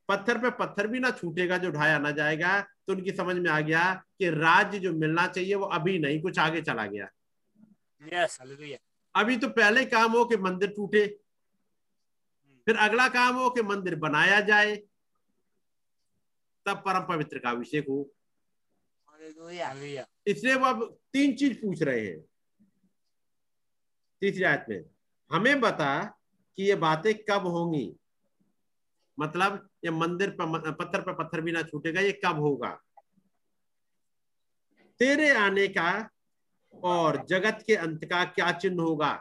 पत्थर 0.08 0.38
पे 0.38 0.50
पत्थर 0.58 0.86
भी 0.86 1.00
ना 1.00 1.10
छूटेगा 1.10 1.58
जो 1.58 1.70
ढाया 1.70 1.98
ना 1.98 2.10
जाएगा 2.10 2.58
तो 2.88 2.92
उनकी 2.92 3.10
समझ 3.16 3.36
में 3.36 3.50
आ 3.50 3.60
गया 3.60 3.84
कि 4.18 4.28
राज्य 4.30 4.78
जो 4.78 4.92
मिलना 4.92 5.26
चाहिए 5.26 5.54
वो 5.54 5.66
अभी 5.78 5.98
नहीं 5.98 6.20
कुछ 6.22 6.38
आगे 6.38 6.62
चला 6.62 6.86
गया 6.86 7.08
Yes. 8.02 8.38
अभी 9.14 9.36
तो 9.42 9.48
पहले 9.48 9.84
काम 9.84 10.12
हो 10.12 10.24
कि 10.24 10.36
मंदिर 10.36 10.68
टूटे 10.76 11.06
फिर 12.66 12.76
अगला 12.86 13.06
काम 13.16 13.34
हो 13.36 13.48
कि 13.50 13.62
मंदिर 13.62 13.94
बनाया 14.04 14.40
जाए 14.50 14.74
तब 16.66 16.82
परम 16.86 17.06
पवित्र 17.08 17.38
का 17.38 17.50
अभिषेक 17.50 17.86
हो. 17.88 17.98
इसलिए 20.30 20.54
वो 20.54 20.66
अब 20.66 20.82
तीन 21.12 21.34
चीज़ 21.36 21.54
पूछ 21.60 21.82
रहे 21.82 22.06
हैं 22.06 22.20
तीसरी 24.22 24.42
आयत 24.44 24.64
में 24.68 24.84
हमें 25.30 25.60
बता 25.60 25.92
कि 26.58 26.62
ये 26.62 26.74
बातें 26.84 27.12
कब 27.30 27.46
होंगी 27.46 27.86
मतलब 29.18 29.68
ये 29.84 29.90
मंदिर 29.90 30.30
पर 30.30 30.70
पत्थर 30.72 31.00
पर 31.02 31.12
पत्थर 31.14 31.40
भी 31.40 31.52
ना 31.52 31.62
छूटेगा 31.62 32.00
ये 32.00 32.12
कब 32.24 32.38
होगा? 32.38 32.70
तेरे 35.00 35.30
आने 35.30 35.66
का 35.68 35.88
और 36.74 37.24
जगत 37.26 37.62
के 37.66 37.74
अंत 37.76 38.04
का 38.04 38.24
क्या 38.24 38.50
चिन्ह 38.52 38.82
होगा? 38.82 39.12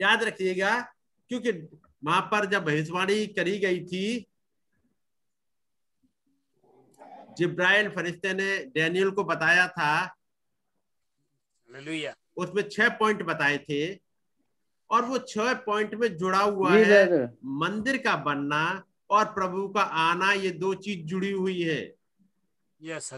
याद 0.00 0.22
रखिएगा 0.22 0.80
क्योंकि 1.30 1.50
वहाँ 2.04 2.20
पर 2.22 2.46
जब 2.46 2.64
भविष्यवाणी 2.64 3.26
करी 3.26 3.58
गई 3.58 3.84
थी 3.86 4.26
जिब्राइल 7.38 7.88
फरिश्ते 7.90 8.32
ने 8.34 8.56
डैनियल 8.74 9.10
को 9.10 9.24
बताया 9.24 9.66
था 9.68 9.92
उसमें 12.36 12.68
छह 12.68 12.88
पॉइंट 12.88 13.22
बताए 13.22 13.56
थे। 13.58 14.05
और 14.90 15.04
वो 15.04 15.18
छह 15.18 15.54
पॉइंट 15.54 15.94
में 15.94 16.16
जुड़ा 16.16 16.38
हुआ 16.38 16.72
है। 16.72 17.24
मंदिर 17.44 17.96
का 17.96 18.16
बनना 18.16 18.82
और 19.10 19.24
प्रभु 19.24 19.68
का 19.68 19.82
आना 19.82 20.32
ये 20.32 20.50
दो 20.50 20.74
चीज़ 20.74 21.06
जुड़ी 21.06 21.30
हुई 21.32 21.62
है। 21.62 21.94
Yes. 22.82 23.12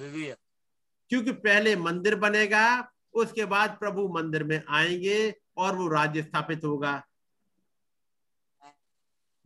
क्योंकि 1.11 1.33
पहले 1.33 1.77
मंदिर 1.77 2.15
बनेगा 2.15 2.93
उसके 3.15 3.45
बाद 3.45 3.77
प्रभु 3.81 4.09
मंदिर 4.09 4.45
में 4.45 4.63
आएँगे 4.69 5.35
और 5.57 5.77
वो 5.77 5.89
राज्य 5.89 6.23
स्थापित 6.23 6.65
होगा। 6.65 7.03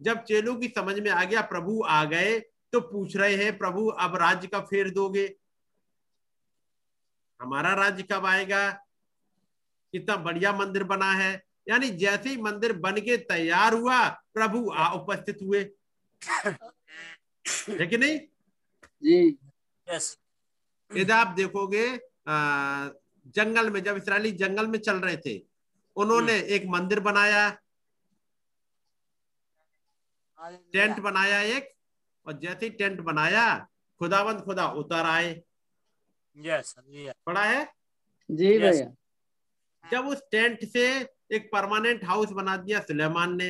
जब 0.01 0.23
चेलों 0.25 0.57
की 0.57 0.69
समझ 0.69 0.99
में 0.99 1.11
आ 1.11 1.25
गया 1.25 1.41
प्रभु 1.41 1.83
आ 1.89 2.05
गए 2.05 2.39
तो 2.73 2.81
पूछ 2.81 3.17
रहे 3.17 3.35
हैं 3.37 3.59
प्रभु 3.59 3.87
अब 3.87 4.17
राज्य 4.17 4.49
का 4.49 4.61
फेर 4.61 4.91
दोगे? 4.91 5.37
हमारा 7.41 7.75
राज्य 7.75 8.03
कब 8.03 8.27
आएगा? 8.27 8.71
कितना 9.93 10.17
बढ़िया 10.17 10.53
मंदिर 10.53 10.85
बना 10.85 11.13
है। 11.13 11.52
यानी 11.69 11.89
जैसे 11.89 12.29
ही 12.29 12.37
मंदिर 12.37 12.73
बन 12.73 13.01
के 13.01 13.17
तैयार 13.17 13.75
हुआ 13.75 14.09
प्रभु 14.35 14.71
आ 14.71 14.89
उपस्थित 14.95 15.39
हुए। 15.43 15.61
है 17.69 17.87
कि 17.87 17.99
नहीं? 17.99 18.19
जी। 19.03 19.39
Yes. 19.89 20.17
यदि 20.97 21.13
आप 21.13 21.27
देखोगे 21.27 21.87
आ, 22.29 22.89
जंगल 23.27 23.71
में 23.71 23.83
जब 23.83 23.97
इसराइली 23.97 24.31
जंगल 24.33 24.67
में 24.67 24.79
चल 24.79 24.97
रहे 24.97 25.17
थे 25.17 25.43
उन्होंने 25.97 26.39
एक 26.55 26.67
मंदिर 26.67 27.01
बनाया 27.01 27.49
टेंट 30.73 30.99
बनाया 31.01 31.41
एक 31.57 31.69
और 32.27 32.33
जैसे 32.39 32.67
ही 32.67 32.71
टेंट 32.71 33.01
बनाया 33.01 33.69
खुदावंद 33.99 34.41
खुदा 34.41 34.67
उतर 34.69 35.07
आए। 35.07 35.31
यस 36.37 36.75
हालेलुया 36.79 37.13
पड़ा 37.27 37.45
है? 37.45 37.65
जी 38.31 38.59
भैया। 38.59 38.95
जब 39.85 40.07
उस 40.09 40.23
टेंट 40.31 40.65
से 40.65 41.12
एक 41.33 41.49
परमानेंट 41.53 42.05
हाउस 42.05 42.31
बना 42.33 42.57
दिया 42.59 42.81
सुलेमान 42.83 43.37
ने। 43.37 43.49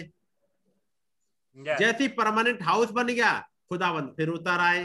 यस 1.57 1.79
जैसे 1.79 2.03
ही 2.03 2.09
परमानेंट 2.15 2.63
हाउस 2.63 2.91
बन 2.93 3.07
गया 3.07 3.33
खुदावंद 3.69 4.15
फिर 4.17 4.29
उतर 4.31 4.61
आए। 4.61 4.83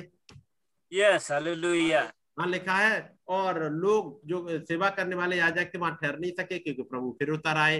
यस 0.91 1.31
हालेलुया 1.31 2.01
वहाँ 2.37 2.49
लिखा 2.49 2.75
है 2.75 2.97
और 3.29 3.63
लोग 3.73 4.19
जो 4.25 4.59
सेवा 4.61 4.89
करने 4.97 5.15
वाले 5.15 5.37
याजक 5.37 5.73
थे 5.73 5.77
वहाँ 5.77 5.97
ठहर 6.01 6.19
नहीं 6.19 6.31
सके 6.31 6.59
क्योंकि 6.59 6.81
प्रभु 6.83 7.15
फिर 7.19 7.29
उतर 7.31 7.57
आए। 7.57 7.79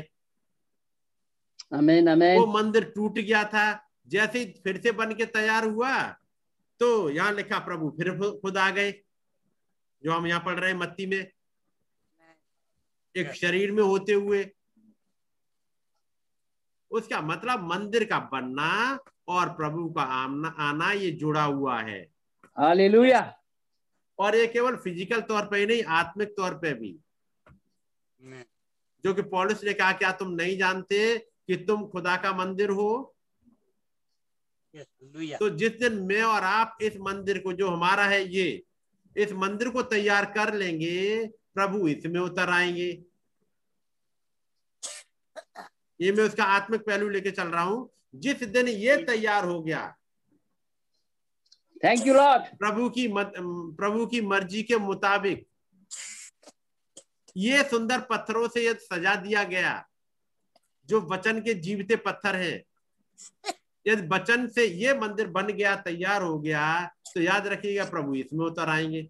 अमेन 1.73 2.07
अमेन 2.07 2.37
वो 2.39 2.45
मंदिर 2.47 2.83
टूट 2.95 3.19
गया 3.19 3.43
था 3.45 3.65
जैसे 4.07 4.39
ही 4.39 4.45
फिर 4.63 4.81
से 4.81 4.91
बन 4.91 5.13
के 5.13 5.25
तैयार 5.27 5.65
हुआ 5.65 6.01
तो 6.81 6.87
यहाँ 7.09 7.31
लिखा 7.33 7.59
प्रभु 7.61 7.89
फिर 7.97 8.11
खुद 8.41 8.57
आ 8.57 8.69
गए 8.71 8.91
जो 10.03 10.11
हम 10.11 10.27
यहाँ 10.27 10.41
पढ़ 10.45 10.59
रहे 10.59 10.71
हैं 10.71 10.77
मत्ती 10.77 11.05
में। 11.05 11.19
एक 13.15 13.31
शरीर 13.35 13.71
में 13.71 13.83
होते 13.83 14.13
हुए 14.13 14.43
उसका 16.91 17.21
मतलब 17.21 17.63
मंदिर 17.63 18.03
का 18.03 18.19
बनना 18.31 18.99
और 19.27 19.49
प्रभु 19.49 19.89
का 19.89 20.01
आना 20.01 20.55
आना 20.59 20.91
ये 20.91 21.11
जुड़ा 21.11 21.43
हुआ 21.43 21.79
है। 21.81 21.99
हालेलुया। 22.57 23.21
और 24.19 24.35
ये 24.35 24.47
केवल 24.47 24.75
फ़िज़िकल 24.75 25.21
तौर 25.21 25.45
पे 25.45 25.57
ही 25.57 25.65
नहीं 25.65 25.83
आत्मिक 25.83 26.29
तौर 26.37 26.53
पे 26.53 26.73
भी। 26.73 26.97
जो 29.03 29.13
कि 29.13 29.21
पॉलिस 29.21 29.63
ने 29.63 29.73
कहा 29.73 29.91
क्या 29.91 30.11
तुम 30.11 30.31
नहीं 30.31 30.57
जानते 30.57 31.17
कि 31.17 31.55
तुम 31.57 31.85
खुदा 31.87 32.15
का 32.17 32.31
मंदिर 32.33 32.69
हो? 32.69 33.15
तो 35.39 35.49
जिस 35.49 35.79
दिन 35.79 35.93
मैं 36.03 36.21
और 36.21 36.43
आप 36.43 36.77
इस 36.81 36.97
मंदिर 36.97 37.39
को 37.39 37.53
जो 37.53 37.69
हमारा 37.69 38.05
है 38.05 38.23
ये 38.33 38.63
इस 39.15 39.31
मंदिर 39.33 39.69
को 39.69 39.81
तैयार 39.83 40.25
कर 40.25 40.53
लेंगे 40.53 41.27
प्रभु 41.53 41.87
इसमें 41.87 42.19
उतर 42.19 42.49
आएँगे। 42.49 42.91
ये 45.99 46.11
मैं 46.11 46.23
उसका 46.23 46.43
आत्मिक 46.45 46.81
पहलू 46.81 47.09
लेके 47.09 47.31
चल 47.31 47.47
रहा 47.47 47.63
हूँ। 47.63 47.89
जिस 48.15 48.43
दिन 48.45 48.67
ये 48.67 48.97
तैयार 49.05 49.45
हो 49.45 49.61
गया 49.61 49.93
थैंक 51.83 52.05
यू 52.07 52.13
लॉर्ड 52.13 52.43
प्रभु 52.59 52.89
की 52.89 53.07
मत, 53.07 53.33
प्रभु 53.37 54.05
की 54.05 54.21
मर्ज़ी 54.23 54.63
के 54.63 54.77
मुताबिक 54.77 55.45
ये 57.37 57.63
सुंदर 57.63 57.99
पत्थरों 58.01 58.47
से 58.47 58.65
यदि 58.65 58.85
सजा 58.85 59.15
दिया 59.15 59.43
गया 59.43 59.73
जो 60.89 61.01
वचन 61.11 61.41
के 61.41 61.53
जीवते 61.55 61.95
पत्थर 61.97 62.35
हैं। 62.35 62.63
यदि 63.85 64.07
वचन 64.07 64.47
से 64.47 64.65
ये 64.65 64.93
मंदिर 64.99 65.27
बन 65.27 65.47
गया 65.47 65.75
तैयार 65.81 66.21
हो 66.21 66.37
गया 66.39 66.63
तो 67.13 67.21
याद 67.21 67.47
रखिएगा 67.47 67.85
प्रभु 67.85 68.15
इसमें 68.15 68.45
उतर 68.45 68.69
आएँगे। 68.69 69.07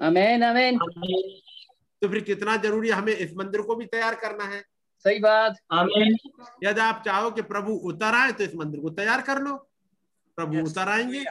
अमेन 0.00 0.42
अमेन 0.42 0.78
तो 0.78 2.08
फिर 2.08 2.20
कितना 2.24 2.56
ज़रूरी 2.56 2.90
हमें 2.90 3.12
इस 3.14 3.32
मंदिर 3.36 3.62
को 3.62 3.74
भी 3.74 3.86
तैयार 3.86 4.14
करना 4.14 4.44
है। 4.44 4.62
सही 5.08 5.18
बात। 5.18 5.56
यदि 6.64 6.80
आप 6.80 7.02
चाहो 7.04 7.30
कि 7.30 7.42
प्रभु 7.42 7.72
उतर 7.90 8.14
आए 8.14 8.32
तो 8.32 8.44
इस 8.44 8.54
मंदिर 8.54 8.80
को 8.80 8.90
तैयार 8.90 9.20
कर 9.22 9.42
लो। 9.42 9.56
प्रभु 10.38 10.54
Yes. 10.54 10.70
उतर 10.70 10.88
आएँगे 10.88 11.24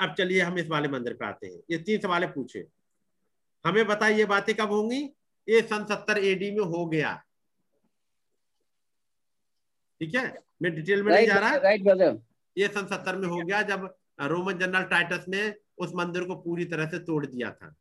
अब 0.00 0.14
चलिए 0.18 0.40
हम 0.42 0.58
इस 0.58 0.68
वाले 0.68 0.88
मंदिर 0.88 1.12
पे 1.14 1.24
आते 1.26 1.46
हैं। 1.46 1.58
ये 1.70 1.78
तीन 1.78 2.00
सवाल 2.00 2.26
पूछे। 2.26 2.66
हमें 3.64 3.86
बताइए 3.86 4.16
ये 4.18 4.24
बातें 4.24 4.54
कब 4.54 4.72
होंगी? 4.72 5.02
ये 5.48 5.60
सन 5.62 5.84
सत्तर 5.84 6.18
एडी 6.18 6.50
में 6.50 6.64
हो 6.64 6.86
गया। 6.86 7.12
ठीक 10.00 10.14
है? 10.14 10.24
मैं 10.62 10.74
डिटेल 10.74 11.02
में 11.02 11.12
नहीं 11.12 11.26
जा 11.26 11.34
रहा। 11.34 11.56
राइट 11.56 11.82
ब्रदर 11.82 12.18
ये 12.56 12.68
सन 12.68 12.86
सत्तर 12.86 13.16
में 13.16 13.28
हो 13.28 13.36
गया 13.36 13.62
जब 13.62 13.94
रोमन 14.20 14.58
जनरल 14.58 14.84
टाइटस 14.84 15.24
ने 15.28 15.54
उस 15.78 15.92
मंदिर 15.94 16.24
को 16.24 16.36
पूरी 16.36 16.64
तरह 16.64 16.90
से 16.90 16.98
तोड़ 16.98 17.24
दिया 17.26 17.50
था। 17.50 17.74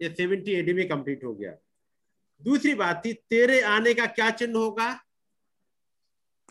ये 0.00 0.14
सेवेंटी 0.14 0.52
एडी 0.52 0.72
में 0.72 0.88
कंप्लीट 0.88 1.24
हो 1.24 1.34
गया। 1.34 1.56
दूसरी 2.42 2.74
बात 2.74 3.02
थी 3.04 3.12
तेरे 3.12 3.60
आने 3.60 3.94
का 3.94 4.06
क्या 4.06 4.30
चिन्ह 4.30 4.58
होगा? 4.58 4.88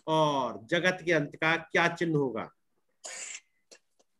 और 0.06 0.58
जगत 0.66 0.98
के 1.04 1.12
अंत 1.12 1.36
का 1.36 1.56
क्या 1.56 1.88
चिन्ह 1.88 2.16
होगा? 2.18 2.48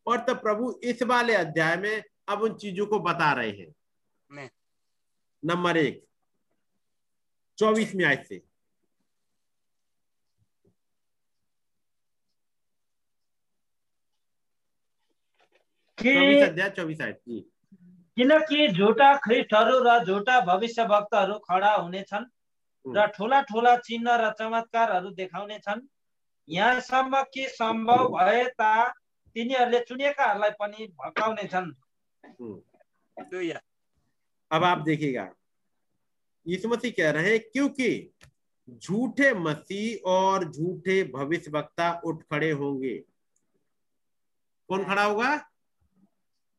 और 0.06 0.24
तब 0.28 0.40
प्रभु 0.42 0.80
इस 0.84 1.02
वाले 1.02 1.34
अध्याय 1.34 1.76
में 1.76 2.02
अब 2.28 2.42
उन 2.42 2.54
चीज़ों 2.54 2.86
को 2.86 2.98
बता 2.98 3.32
रहे 3.32 3.50
हैं। 3.50 4.48
नंबर 5.42 5.76
एक 5.76 6.04
चौबीसवीं 7.58 8.04
आयत 8.04 8.24
से। 8.24 8.38
चौबीस 15.98 16.48
अध्याय 16.48 16.70
चौबीस 16.70 17.00
आयत। 17.00 17.20
जी। 17.28 17.49
किनकि 18.20 18.68
झुटा 18.68 19.16
ख्रिस्टहरू 19.16 19.78
र 19.82 20.04
झुटा 20.04 20.40
भविष्य 20.40 20.84
भक्तहरू 20.84 21.34
खडा 21.38 21.72
हुनेछन् 21.72 22.24
र 22.96 23.06
ठुला 23.06 23.40
ठुला 23.40 23.76
चिन्ह 23.76 24.16
र 24.16 24.30
चमत्कारहरू 24.32 25.10
देखाउनेछन्। 25.10 25.80
यहाँसम्म 26.48 27.22
कि 27.22 27.48
सम्भव 27.48 28.08
भए 28.08 28.44
ता 28.44 28.88
तिनीहरूले 29.34 29.80
चुनेकाहरूलाई 29.80 30.50
पनि 30.50 30.86
भकाउनेछन्। 30.86 31.72
हम्म। 32.26 33.52
अब 34.50 34.64
आप 34.64 34.78
देखिएगा। 34.78 35.30
यीशु 36.46 36.68
मसीह 36.68 36.90
कह 36.90 37.10
रहे 37.10 37.30
हैं 37.30 37.40
क्योंकि 37.40 38.12
झूठे 38.70 39.34
मसीह 39.34 40.08
और 40.10 40.44
झूठे 40.44 41.04
भविष्य 41.04 41.50
वक्ता 41.50 42.00
उठ 42.04 42.22
खड़े 42.22 42.50
होंगे। 42.50 42.98
कौन 44.68 44.84
खड़ा 44.84 45.04
होगा? 45.04 45.38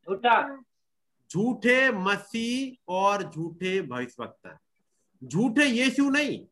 झुटा 0.09 0.63
झूठे 1.31 1.89
मसीह 1.91 2.93
और 2.93 3.23
झूठे 3.31 3.81
भविष्य 3.81 4.23
वक्ता 4.23 4.57
झूठे 5.21 5.65
यीशु 5.65 6.09
नहीं। 6.09 6.45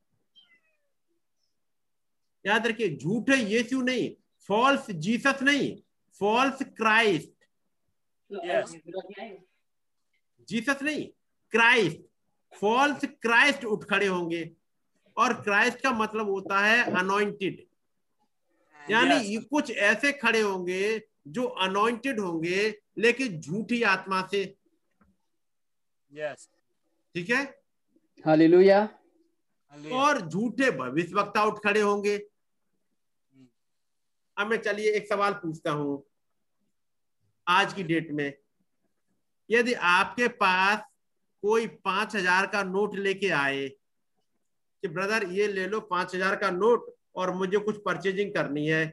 याद 2.45 2.67
रखिए 2.67 2.95
झूठे 2.97 3.35
यीशु 3.35 3.81
नहीं 3.81 4.09
फॉल्स 4.49 4.91
जीसस 4.91 5.41
नहीं 5.43 5.75
फॉल्स 6.19 6.63
क्राइस्ट 6.77 7.33
जीसस 10.49 10.83
नहीं 10.83 11.07
क्राइस्ट 11.51 12.01
फॉल्स 12.53 13.05
क्राइस्ट 13.21 13.65
उठ 13.65 13.83
खड़े 13.83 14.07
होंगे। 14.07 14.51
और 15.17 15.33
क्राइस्ट 15.41 15.79
का 15.79 15.91
मतलब 15.91 16.29
होता 16.29 16.59
है 16.59 16.83
अनोइंटेड 16.99 17.65
यानी 18.91 19.15
Yes. 19.35 19.43
कुछ 19.49 19.71
ऐसे 19.71 20.11
खड़े 20.11 20.41
होंगे 20.41 21.01
जो 21.27 21.43
अनोइंटेड 21.43 22.19
होंगे 22.19 22.81
लेकिन 22.97 23.39
झूठी 23.39 23.81
आत्मा 23.83 24.21
से 24.31 24.43
यस 26.11 26.49
ठीक 27.15 27.29
है? 27.29 27.43
हालेलुया 28.25 28.79
हालेलुया 28.79 29.97
और 29.97 30.19
झूठे 30.21 30.71
भविष्य 30.71 31.15
वक्ता 31.15 31.43
उठ 31.45 31.59
खड़े 31.63 31.81
होंगे। 31.81 32.17
अब 34.37 34.47
मैं 34.47 34.57
चलिए 34.57 34.91
एक 34.91 35.07
सवाल 35.07 35.33
पूछता 35.33 35.71
हूँ। 35.71 36.03
आज 37.47 37.73
की 37.73 37.83
डेट 37.83 38.11
में 38.11 38.33
यदि 39.49 39.73
आपके 39.73 40.27
पास 40.37 40.83
कोई 41.43 41.67
पाँच 41.67 42.15
हज़ार 42.15 42.47
का 42.47 42.63
नोट 42.65 42.95
लेके 42.97 43.29
आए 43.31 43.67
कि 43.67 44.87
ब्रदर 44.87 45.23
ये 45.31 45.47
ले 45.47 45.67
लो 45.67 45.79
पाँच 45.87 46.15
हज़ार 46.15 46.35
का 46.35 46.49
नोट 46.51 46.93
और 47.15 47.33
मुझे 47.35 47.57
कुछ 47.59 47.81
परचेजिंग 47.85 48.33
करनी 48.33 48.67
है। 48.67 48.83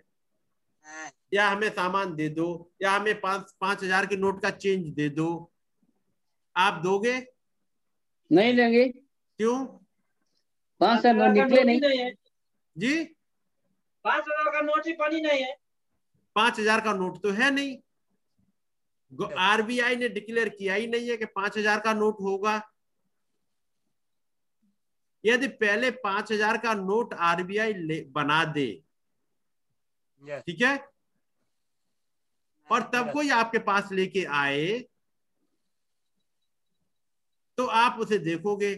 या 1.35 1.49
हमें 1.49 1.69
सामान 1.71 2.15
दे 2.17 2.29
दो 2.29 2.49
या 2.83 2.91
हमें 2.93 3.21
पाँच 3.21 3.55
पाँच 3.61 3.83
हज़ार 3.85 4.07
के 4.07 4.17
नोट 4.17 4.41
का 4.43 4.51
चेंज 4.51 4.89
दे 4.95 5.09
दो 5.11 5.29
आप 6.57 6.81
दोगे? 6.83 7.15
नहीं 8.31 8.53
लेंगे। 8.53 8.85
क्यों? 8.89 9.65
पाँच 10.81 11.03
साल 11.03 11.17
में 11.17 11.29
निकले 11.31 11.63
नहीं। 11.65 11.99
है 11.99 12.13
जी? 12.77 13.05
पाँच 14.05 14.25
हज़ार 14.25 14.53
का 14.53 14.61
नोट 14.61 14.87
ही 14.87 14.93
पनि 14.95 15.21
नहीं 15.21 15.43
है। 15.43 15.57
पाँच 16.37 16.59
हज़ार 16.61 16.81
का 16.81 16.93
नोट 16.93 17.23
तो 17.23 17.31
है 17.33 17.51
नहीं। 17.51 17.77
आरबीआई 19.41 19.97
ने 19.97 20.09
डिक्लेयर 20.09 20.49
किया 20.49 20.75
ही 20.75 20.87
नहीं 20.87 21.09
है 21.09 21.17
कि 21.17 21.25
पाँच 21.27 21.57
हज़ार 21.59 21.81
का 21.81 21.93
नोट 21.95 22.21
होगा। 22.21 22.61
यदि 25.25 25.49
पहले 25.61 25.91
पाँच 26.03 26.33
हज़ार 26.33 26.57
का 26.59 26.75
नोट 26.75 27.15
आरबीआई 27.27 27.73
बना 28.11 28.45
दे 28.53 28.67
ठीक 30.23 30.63
है? 30.63 30.77
और 32.69 32.83
तब 32.95 33.11
कोई 33.13 33.31
आपके 33.31 33.59
पास 33.61 33.93
लेके 33.93 34.25
आए 34.35 34.85
तो 37.59 37.67
आप 37.67 37.99
उसे 38.01 38.19
देखोगे 38.19 38.75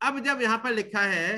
अब 0.00 0.18
जब 0.24 0.42
यहाँ 0.42 0.58
पर 0.58 0.72
लिखा 0.72 1.00
है 1.00 1.28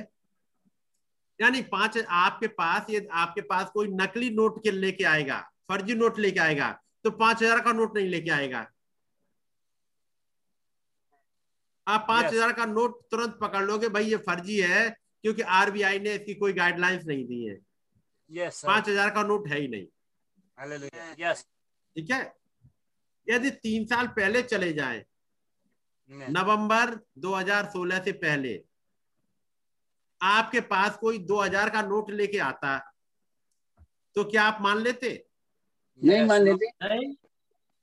यानी 1.40 1.62
पाँच 1.62 1.98
आपके 1.98 2.46
पास 2.59 2.86
ये 2.90 3.06
आपके 3.12 3.40
पास 3.40 3.70
कोई 3.74 3.88
नकली 3.92 4.30
नोट 4.30 4.62
के 4.62 4.70
लेके 4.70 5.05
आएगा 5.05 5.38
फर्जी 5.68 5.94
नोट 5.94 6.18
लेके 6.18 6.40
आएगा 6.40 6.70
तो 7.05 7.10
पाँच 7.10 7.42
हज़ार 7.42 7.60
का 7.60 7.72
नोट 7.72 7.96
नहीं 7.96 8.09
लेके 8.09 8.30
आएगा 8.30 8.66
आप 11.86 12.05
पाँच 12.09 12.24
हज़ार 12.24 12.48
Yes. 12.48 12.56
का 12.56 12.64
नोट 12.64 13.01
तुरंत 13.10 13.38
पकड़ 13.40 13.64
लोगे 13.64 13.88
भाई 13.88 14.05
ये 14.05 14.16
फर्जी 14.16 14.60
है 14.60 14.88
क्योंकि 15.24 15.42
आरबीआई 15.42 15.98
ने 15.98 16.14
इसकी 16.14 16.34
कोई 16.34 16.52
गाइडलाइंस 16.52 17.05
नहीं 17.06 17.24
दी 17.26 17.44
है 17.44 17.59
Yes, 18.30 18.64
पाँच 18.64 18.88
हज़ार 18.88 19.10
का 19.10 19.22
नोट 19.22 19.48
है 19.48 19.60
ही 19.60 19.68
नहीं. 19.68 19.86
Yes. 21.18 21.42
ठीक 21.96 22.10
है 22.10 22.20
यदि 23.26 23.51
तीन 23.51 23.84
साल 23.86 24.06
पहले 24.06 24.42
चले 24.42 24.72
जाएँ. 24.72 25.05
नवंबर 26.10 26.98
2016 27.18 28.05
से 28.05 28.12
पहले 28.12 28.64
आपके 30.22 30.60
पास 30.60 30.97
कोई 30.97 31.18
2000 31.18 31.70
का 31.70 31.82
नोट 31.82 32.10
लेके 32.10 32.39
आता 32.39 32.78
तो 34.16 34.24
क्या 34.24 34.43
आप 34.44 34.59
मान 34.60 34.78
लेते? 34.78 35.26
नहीं 36.05 36.24
मान 36.26 36.43
लेते। 36.43 36.66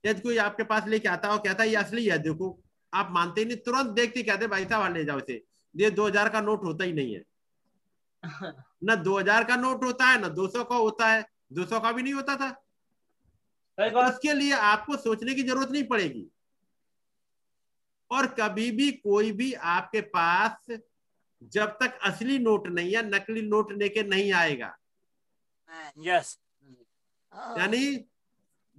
यदि 0.06 0.22
कोई 0.22 0.38
आपके 0.38 0.64
पास 0.64 0.88
लेके 0.88 1.08
आता 1.08 1.30
और 1.30 1.38
कहता 1.38 1.64
है 1.64 1.70
ये 1.70 1.76
असली 1.76 2.06
है 2.06 2.18
देखो 2.18 2.64
आप 2.94 3.08
मानते 3.12 3.42
ही 3.42 3.48
नहीं 3.48 3.58
तुरंत 3.58 3.88
देखते 3.88 4.24
कहते 4.24 4.48
भाई 4.48 4.66
साहब 4.66 4.94
ले 4.94 5.06
जाओ 5.06 5.20
इसे। 5.20 5.44
ये 5.76 5.92
2000 5.92 6.30
का 6.30 6.42
नोट 6.42 6.64
होता 6.64 6.84
ही 6.84 6.94
नहीं 6.94 7.16
है। 7.16 7.24
न 8.84 8.96
2000 8.96 9.44
का 9.44 9.56
नोट 9.56 9.84
होता 9.84 10.06
है 10.06 10.22
न 10.22 10.30
200 10.30 10.64
का 10.64 10.76
होता 10.76 11.08
है 11.08 11.26
200 11.54 11.80
का 11.80 11.92
भी 11.92 12.04
नहीं 12.04 12.14
होता 12.14 12.36
था। 12.36 12.50
उसके 14.10 14.34
लिए 14.34 14.54
आपको 14.54 14.98
सोचने 14.98 15.34
की 15.34 15.44
ज़रूरत 15.44 15.72
नहीं 15.72 15.84
पड़ेगी। 15.84 16.32
और 18.12 18.28
कभी 18.40 18.70
भी 18.78 18.92
कोई 18.92 19.32
भी 19.32 19.52
आपके 19.76 20.02
पास 20.16 20.72
जब 21.54 21.78
तक 21.82 22.00
असली 22.08 22.38
नोट 22.40 22.68
नहीं 22.68 22.94
है 22.96 23.02
नकली 23.10 23.42
नोट 23.42 23.72
लेके 23.82 24.04
नहीं 24.04 24.32
आएगा 24.44 24.76
Yes. 26.06 26.38
यानी 27.58 28.06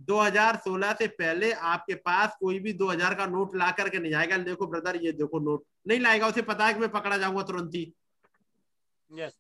2016 0.09 0.93
से 0.99 1.07
पहले 1.19 1.51
आपके 1.73 1.95
पास 2.07 2.37
कोई 2.41 2.59
भी 2.61 2.73
2000 2.79 3.15
का 3.19 3.27
नोट 3.27 3.55
ला 3.57 3.71
करके 3.81 3.99
नहीं 3.99 4.15
आएगा 4.21 4.37
देखो 4.49 4.67
ब्रदर 4.67 4.97
ये 5.05 5.13
देखो 5.21 5.39
नोट 5.41 5.65
नहीं 5.89 6.01
लाएगा 6.01 6.29
उसे 6.29 6.43
पता 6.51 6.67
है 6.67 6.75
कि 6.75 6.81
मैं 6.81 6.89
पकड़ा 6.93 7.17
जाऊँगा 7.19 7.43
तुरंत 7.51 7.75
ही 7.75 7.93
Yes. 9.11 9.33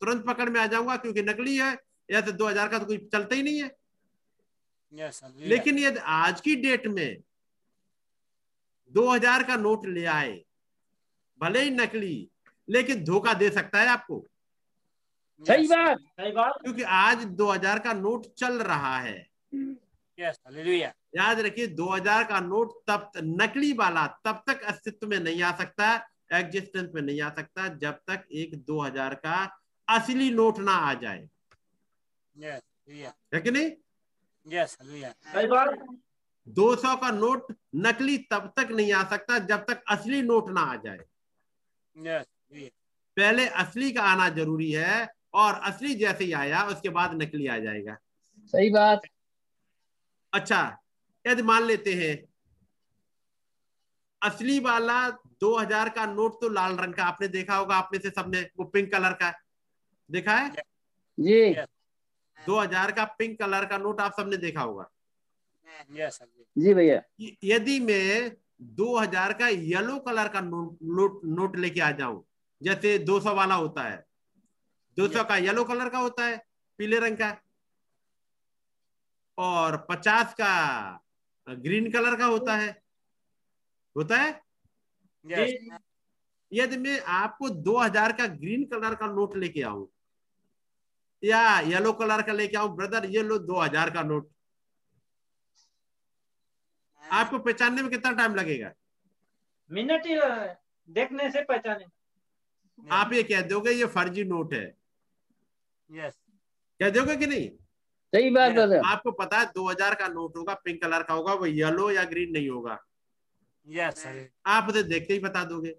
तुरंत 0.00 0.24
पकड़ 0.26 0.48
में 0.50 0.60
आ 0.60 0.66
जाऊँगा 0.66 0.96
क्योंकि 1.04 1.22
नकली 1.22 1.56
है 1.56 1.76
या 2.08 2.20
तो 2.20 2.32
2000 2.38 2.68
का 2.70 2.78
तो 2.78 2.86
कोई 2.86 2.96
चलता 3.12 3.36
ही 3.36 3.42
नहीं 3.42 3.62
है 3.62 3.70
Yes. 4.94 5.22
लेकिन 5.38 5.78
यदि 5.78 6.00
आज 6.16 6.40
की 6.40 6.54
डेट 6.62 6.86
में 6.86 7.16
2000 8.94 9.42
का 9.46 9.56
नोट 9.56 9.86
ले 9.86 10.04
आए 10.16 10.34
भले 11.40 11.62
ही 11.62 11.70
नकली 11.70 12.16
लेकिन 12.68 13.04
धोखा 13.04 13.32
दे 13.42 13.50
सकता 13.50 13.80
है 13.80 13.88
आपको 13.88 14.24
सही 15.42 15.66
Yes. 15.66 15.70
बात 15.70 15.98
सही 16.20 16.30
बात 16.32 16.54
क्योंकि 16.62 16.82
आज 17.00 17.24
2000 17.40 17.78
का 17.84 17.92
नोट 17.94 18.26
चल 18.38 18.62
रहा 18.70 18.98
है 18.98 19.16
Yes. 20.18 20.38
Hallelujah. 20.46 20.90
याद 21.16 21.40
रखिए 21.46 21.66
2000 21.80 22.24
का 22.28 22.40
नोट 22.46 22.72
तब 22.88 23.10
नकली 23.40 23.72
वाला 23.80 24.06
तब 24.24 24.42
तक 24.46 24.62
अस्तित्व 24.72 25.06
में 25.08 25.18
नहीं 25.20 25.42
आ 25.42 25.52
सकता 25.58 25.90
एग्जिस्टेंस 26.38 26.90
में 26.94 27.00
नहीं 27.02 27.20
आ 27.22 27.28
सकता 27.36 27.68
जब 27.84 27.98
तक 28.10 28.24
एक 28.40 28.54
2000 28.70 29.14
का 29.26 29.36
असली 29.88 30.30
नोट 30.30 30.58
ना 30.68 30.72
आ 30.88 30.92
जाए 31.04 31.28
Yes. 32.36 32.60
है 33.34 33.40
कि 33.40 33.50
नहीं 33.50 33.70
Yes. 34.46 34.76
सही 34.80 35.46
बात 35.46 35.78
200 36.48 36.96
का 36.96 37.10
नोट 37.10 37.52
नकली 37.76 38.16
तब 38.30 38.52
तक 38.56 38.68
नहीं 38.70 38.92
आ 38.92 39.02
सकता 39.04 39.38
जब 39.38 39.64
तक 39.64 39.82
असली 39.88 40.22
नोट 40.22 40.50
ना 40.50 40.60
आ 40.60 40.76
जाए। 40.76 41.04
Yes. 41.96 42.24
पहले 43.16 43.46
असली 43.46 43.90
का 43.92 44.02
आना 44.02 44.28
ज़रूरी 44.28 44.70
है 44.72 45.08
और 45.34 45.54
असली 45.54 45.94
जैसे 45.94 46.24
ही 46.24 46.32
आया 46.32 46.62
उसके 46.64 46.88
बाद 46.88 47.14
नकली 47.22 47.46
आ 47.46 47.58
जाएगा। 47.58 47.96
सही 48.54 48.70
बात। 48.70 49.02
अच्छा 50.32 50.60
यदि 51.26 51.42
मान 51.42 51.62
लेते 51.62 51.94
हैं 51.94 52.14
असली 54.22 54.58
वाला 54.60 54.98
2000 55.40 55.88
का 55.88 56.06
नोट 56.06 56.40
तो 56.40 56.48
लाल 56.48 56.76
रंग 56.76 56.94
का 56.94 57.04
आपने 57.04 57.28
देखा 57.28 57.56
होगा 57.56 57.76
आपने 57.76 57.98
से 57.98 58.10
सबने 58.10 58.40
वो 58.58 58.64
पिंक 58.64 58.92
कलर 58.92 59.12
का 59.12 59.32
देखा 60.10 60.36
है? 60.36 60.50
जी। 61.18 61.54
Yes. 61.54 61.66
2000 62.38 62.92
का 62.92 63.04
पिंक 63.18 63.38
कलर 63.38 63.64
का 63.64 63.78
नोट 63.78 64.00
आप 64.00 64.14
सबने 64.16 64.36
देखा 64.36 64.60
होगा। 64.60 64.88
Yes. 65.90 66.20
जी 66.56 66.74
भैया 66.74 67.02
यदि 67.44 67.78
मैं 67.80 68.36
2000 68.76 69.32
का 69.38 69.48
येलो 69.48 69.98
कलर 69.98 70.28
का 70.28 70.40
नोट 70.40 70.78
नोट, 70.82 71.20
नोट 71.24 71.56
लेके 71.56 71.80
आ 71.80 71.90
जाऊँ 71.90 72.24
जैसे 72.62 72.98
200 72.98 73.34
वाला 73.34 73.54
होता 73.54 73.82
है 73.82 74.04
200 74.96 75.24
का 75.28 75.36
येलो 75.36 75.64
कलर 75.64 75.88
का 75.88 75.98
होता 75.98 76.24
है 76.24 76.42
पीले 76.78 76.98
रंग 76.98 77.16
का 77.16 77.36
और 79.38 79.76
50 79.90 80.32
का 80.40 80.52
ग्रीन 81.48 81.90
कलर 81.92 82.16
का 82.16 82.26
होता 82.26 82.56
है 82.56 82.70
होता 83.96 84.16
है 84.16 84.40
Yes. 85.24 85.50
यदि 86.52 86.76
मैं 86.76 87.00
आपको 87.14 87.48
2000 87.64 88.12
का 88.18 88.26
ग्रीन 88.26 88.64
कलर 88.64 88.94
का 88.94 89.06
नोट 89.06 89.36
लेके 89.36 89.62
आऊँ 89.62 89.86
या 91.22 91.60
येलो 91.60 91.92
कलर 91.92 92.22
का 92.22 92.32
लेके 92.32 92.56
आऊँ 92.56 92.74
ब्रदर 92.76 93.06
ये 93.06 93.22
लो 93.22 93.38
2000 93.38 93.90
का 93.94 94.02
नोट 94.02 94.30
आपको 97.10 97.38
पहचानने 97.38 97.82
में 97.82 97.90
कितना 97.90 98.12
टाइम 98.12 98.34
लगेगा? 98.34 98.72
मिनट 99.70 100.06
ही 100.06 100.16
देखने 100.88 101.30
से 101.30 101.42
पहचाने। 101.42 101.84
आप 102.78 103.12
ये 103.12 103.22
कह 103.22 103.40
दोगे 103.42 103.70
ये 103.70 103.86
फर्जी 103.86 104.24
नोट 104.24 104.52
है। 104.54 104.76
Yes. 105.90 106.12
कह 106.80 106.90
दोगे 106.90 107.16
कि 107.16 107.26
नहीं? 107.26 107.48
सही 108.12 108.30
बात 108.30 108.52
ब्रदर 108.52 108.82
आपको 108.86 109.10
पता 109.12 109.38
है 109.38 109.46
2000 109.46 109.94
का 109.94 110.08
नोट 110.08 110.36
होगा 110.36 110.54
पिंक 110.54 110.82
कलर 110.82 111.02
का 111.02 111.14
होगा 111.14 111.32
वो 111.34 111.46
येलो 111.46 111.90
या 111.90 112.04
ग्रीन 112.04 112.32
नहीं 112.32 112.48
होगा। 112.48 112.78
Yes. 113.68 113.96
Hallelujah. 113.96 114.28
आप 114.46 114.68
उसे 114.68 114.82
देखते 114.82 115.14
ही 115.14 115.20
बता 115.20 115.44
दोगे। 115.44 115.70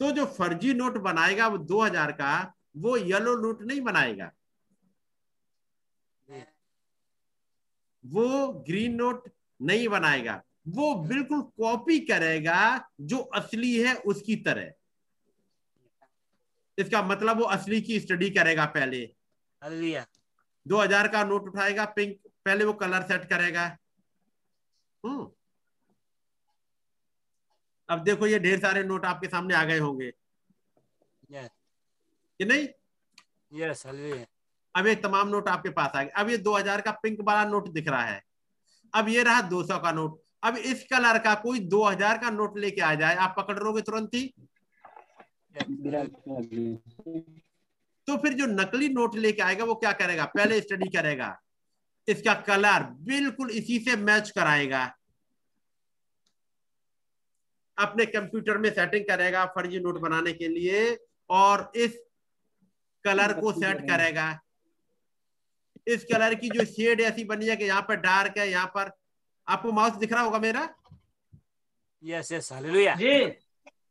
तो 0.00 0.10
जो 0.10 0.24
फर्जी 0.26 0.74
नोट 0.74 0.98
बनाएगा 0.98 1.48
वो 1.48 1.58
2000 1.58 2.12
का 2.12 2.54
वो 2.76 2.96
येलो 2.96 3.36
नोट 3.36 3.62
नहीं 3.62 3.80
बनाएगा। 3.80 4.32
वो 8.04 8.48
ग्रीन 8.68 8.94
नोट 8.94 9.28
नहीं 9.60 9.88
बनाएगा। 9.88 10.42
वो 10.68 10.94
बिल्कुल 10.94 11.40
कॉपी 11.58 11.98
करेगा 11.98 12.60
जो 13.00 13.18
असली 13.18 13.76
है 13.80 13.94
उसकी 13.94 14.36
तरह। 14.36 14.72
इसका 16.78 17.02
मतलब 17.02 17.38
वो 17.38 17.44
असली 17.44 17.80
की 17.80 17.98
स्टडी 18.00 18.30
करेगा 18.30 18.64
पहले। 18.66 19.04
दो 20.66 20.80
हज़ार 20.80 21.08
का 21.08 21.24
नोट 21.24 21.48
उठाएगा 21.48 21.84
पिंक 21.84 22.16
पहले 22.44 22.64
वो 22.64 22.72
कलर 22.72 23.02
सेट 23.02 23.24
करेगा। 23.24 23.64
हम्म। 25.04 25.30
अब 27.88 28.02
देखो 28.04 28.26
ये 28.26 28.38
ढेर 28.38 28.60
सारे 28.60 28.82
नोट 28.84 29.04
आपके 29.04 29.28
सामने 29.28 29.54
आ 29.54 29.64
गए 29.64 29.78
होंगे। 29.78 30.12
Yes. 31.32 31.48
कि 32.40 32.44
नहीं? 32.44 32.66
Yes. 33.52 33.86
अब 34.74 34.86
ये 34.86 34.94
तमाम 34.94 35.28
नोट 35.28 35.48
आपके 35.48 35.70
पास 35.70 35.92
आ 35.96 36.02
गए। 36.02 36.10
अब 36.10 36.30
ये 36.30 36.36
2000 36.38 36.80
का 36.80 36.90
पिंक 37.02 37.20
वाला 37.20 37.44
नोट 37.44 37.68
दिख 37.68 37.88
रहा 37.88 38.02
है। 38.02 38.22
अब 38.94 39.08
ये 39.08 39.22
रहा 39.22 39.40
200 39.42 39.78
का 39.78 39.92
नोट 39.92 40.20
अब 40.42 40.56
इस 40.56 40.86
कलर 40.92 41.18
का 41.18 41.34
कोई 41.34 41.60
2000 41.68 42.18
का 42.18 42.30
नोट 42.30 42.58
लेके 42.58 42.80
आ 42.80 42.94
जाए, 42.94 43.14
आप 43.16 43.34
पकड़ 43.38 43.58
लोगे 43.58 43.82
तुरंत 43.82 44.14
ही। 44.14 44.32
तो 48.08 48.16
फिर 48.16 48.32
जो 48.32 48.46
नकली 48.46 48.88
नोट 48.88 49.14
लेके 49.16 49.42
आएगा, 49.42 49.64
वो 49.64 49.74
क्या 49.74 49.92
करेगा? 49.92 50.24
पहले 50.26 50.60
स्टडी 50.60 50.88
करेगा। 50.90 51.36
इसका 52.08 52.34
कलर 52.42 52.82
बिल्कुल 53.06 53.50
इसी 53.50 53.78
से 53.78 53.96
मैच 53.96 54.30
कराएगा। 54.30 54.84
अपने 57.78 58.06
कंप्यूटर 58.06 58.58
में 58.58 58.70
सेटिंग 58.70 59.04
करेगा 59.04 59.44
फर्जी 59.46 59.80
नोट 59.80 59.98
बनाने 60.00 60.32
के 60.32 60.48
लिए 60.48 60.98
और 61.30 61.70
इस 61.76 61.98
कलर 63.04 63.32
को 63.40 63.52
सेट 63.52 63.80
करेगा। 63.80 64.28
इस 65.86 66.04
कलर 66.04 66.34
की 66.34 66.48
जो 66.48 66.64
शेड 66.64 67.00
ऐसी 67.00 67.24
बनी 67.24 67.46
है 67.46 67.56
कि 67.56 67.64
यहाँ 67.64 67.82
पर 67.82 67.96
डार्क 67.96 68.38
है, 68.38 68.48
यहाँ 68.50 68.66
पर 68.66 68.90
आपको 69.48 69.72
माउस 69.72 69.96
दिख 69.96 70.12
रहा 70.12 70.22
होगा 70.22 70.38
मेरा 70.40 70.68
Yes. 72.04 72.30
Yes. 72.30 72.48
Hallelujah. 72.48 72.96
जी 72.96 73.26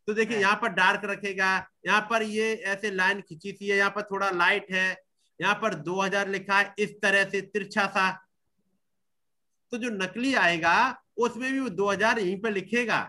तो 0.08 0.14
देखिए 0.14 0.38
यहाँ 0.40 0.56
पर 0.56 0.70
डार्क 0.74 1.02
रखेगा 1.06 1.48
यहाँ 1.86 2.02
पर 2.10 2.24
ये 2.24 2.54
ऐसे 2.66 2.92
लाइन 2.92 3.22
खींची 3.22 3.52
सी 3.52 3.68
है 3.68 3.78
यहाँ 3.78 3.90
पर 3.90 4.02
थोड़ा 4.02 4.30
लाइट 4.32 4.72
है 4.72 4.88
यहाँ 5.40 5.56
पर 5.56 5.74
2000 5.84 6.28
लिखा 6.28 6.60
है 6.60 6.74
इस 6.80 6.94
तरह 7.02 7.24
से 7.30 7.42
तिरछा 7.44 7.86
सा 7.88 8.10
तो 9.72 9.78
जो 9.78 9.90
नकली 9.90 10.34
आएगा 10.36 10.78
उसमें 11.18 11.52
भी 11.52 11.60
वो 11.60 11.70
2000 11.78 12.20
यहीं 12.20 12.40
पर 12.42 12.52
लिखेगा 12.52 13.00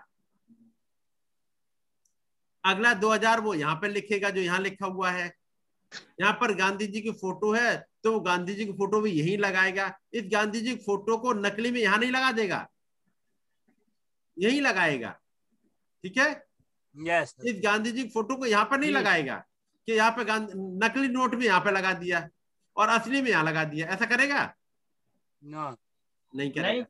अगला 2.65 2.93
2000 3.01 3.41
वो 3.41 3.55
यहाँ 3.55 3.75
पर 3.75 3.91
लिखेगा 3.91 4.31
जो 4.31 4.41
यहाँ 4.41 4.61
लिखा 4.61 4.87
हुआ 4.87 5.11
है 5.11 5.33
यहाँ 6.21 6.33
पर 6.41 6.55
गांधी 6.55 6.87
जी 6.87 7.01
की 7.01 7.11
फ़ोटो 7.13 7.53
है 7.53 7.77
तो 8.05 8.13
वो 8.13 8.21
गांधी 8.21 8.55
जी 8.55 8.65
की 8.67 8.73
फ़ोटो 8.73 9.01
भी 9.01 9.11
यही 9.11 9.37
लगाएगा। 9.37 9.93
इस 10.13 10.25
गांधी 10.33 10.61
जी 10.61 10.75
की 10.77 10.83
फ़ोटो 10.85 11.17
को 11.19 11.33
नकली 11.35 11.71
में 11.71 11.81
यहाँ 11.81 11.99
नहीं 11.99 12.11
लगा 12.11 12.33
देगा। 12.33 12.67
यही 14.37 14.61
लगाएगा। 14.61 15.11
ठीक 16.05 16.19
है? 16.19 16.29
Yes. 16.95 17.35
इस 17.45 17.61
गांधी 17.65 17.93
जी 17.93 18.03
की 18.03 18.09
फ़ोटो 18.09 18.37
को 18.37 18.47
यहाँ 18.47 18.65
पर 18.65 18.79
नहीं 18.79 18.91
yes. 18.91 18.99
लगाएगा 18.99 19.37
कि 19.89 19.93
यहाँ 19.93 20.11
पे 20.11 20.25
नकली 20.79 21.09
नोट 21.09 21.35
भी 21.35 21.47
यहाँ 21.47 21.61
पे 21.61 21.71
लगा 21.71 21.93
दिया 21.95 22.29
और 22.77 22.89
असली 22.91 23.21
में 23.23 23.31
यहाँ 23.31 23.45
लगा 23.45 23.65
दिया। 23.65 23.87
ऐसा 23.89 24.07
करेगा? 24.07 24.55
No. 25.43 25.75
नहीं 26.33 26.51
करेगा। 26.51 26.73
नहीं। 26.73 26.85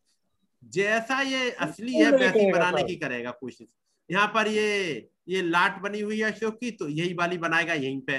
जैसा 0.63 1.21
ये 1.23 1.51
असली 1.53 1.95
है 1.95 2.11
वैसी 2.13 2.51
बनाने 2.53 2.83
की 2.85 2.97
करेगा 2.97 3.31
कोशिश। 3.33 3.67
यहाँ 4.11 4.27
पर 4.35 4.49
ये 4.49 5.11
ये 5.29 5.43
लाट 5.43 5.81
बनी 5.83 6.01
हुई 6.01 6.19
है 6.21 6.31
अशोक 6.33 6.55
की 6.61 6.71
तो 6.73 6.89
यही 6.89 7.15
वाली 7.15 7.39
बनाएगा 7.39 7.75
यहीं 7.75 8.01
पे। 8.01 8.19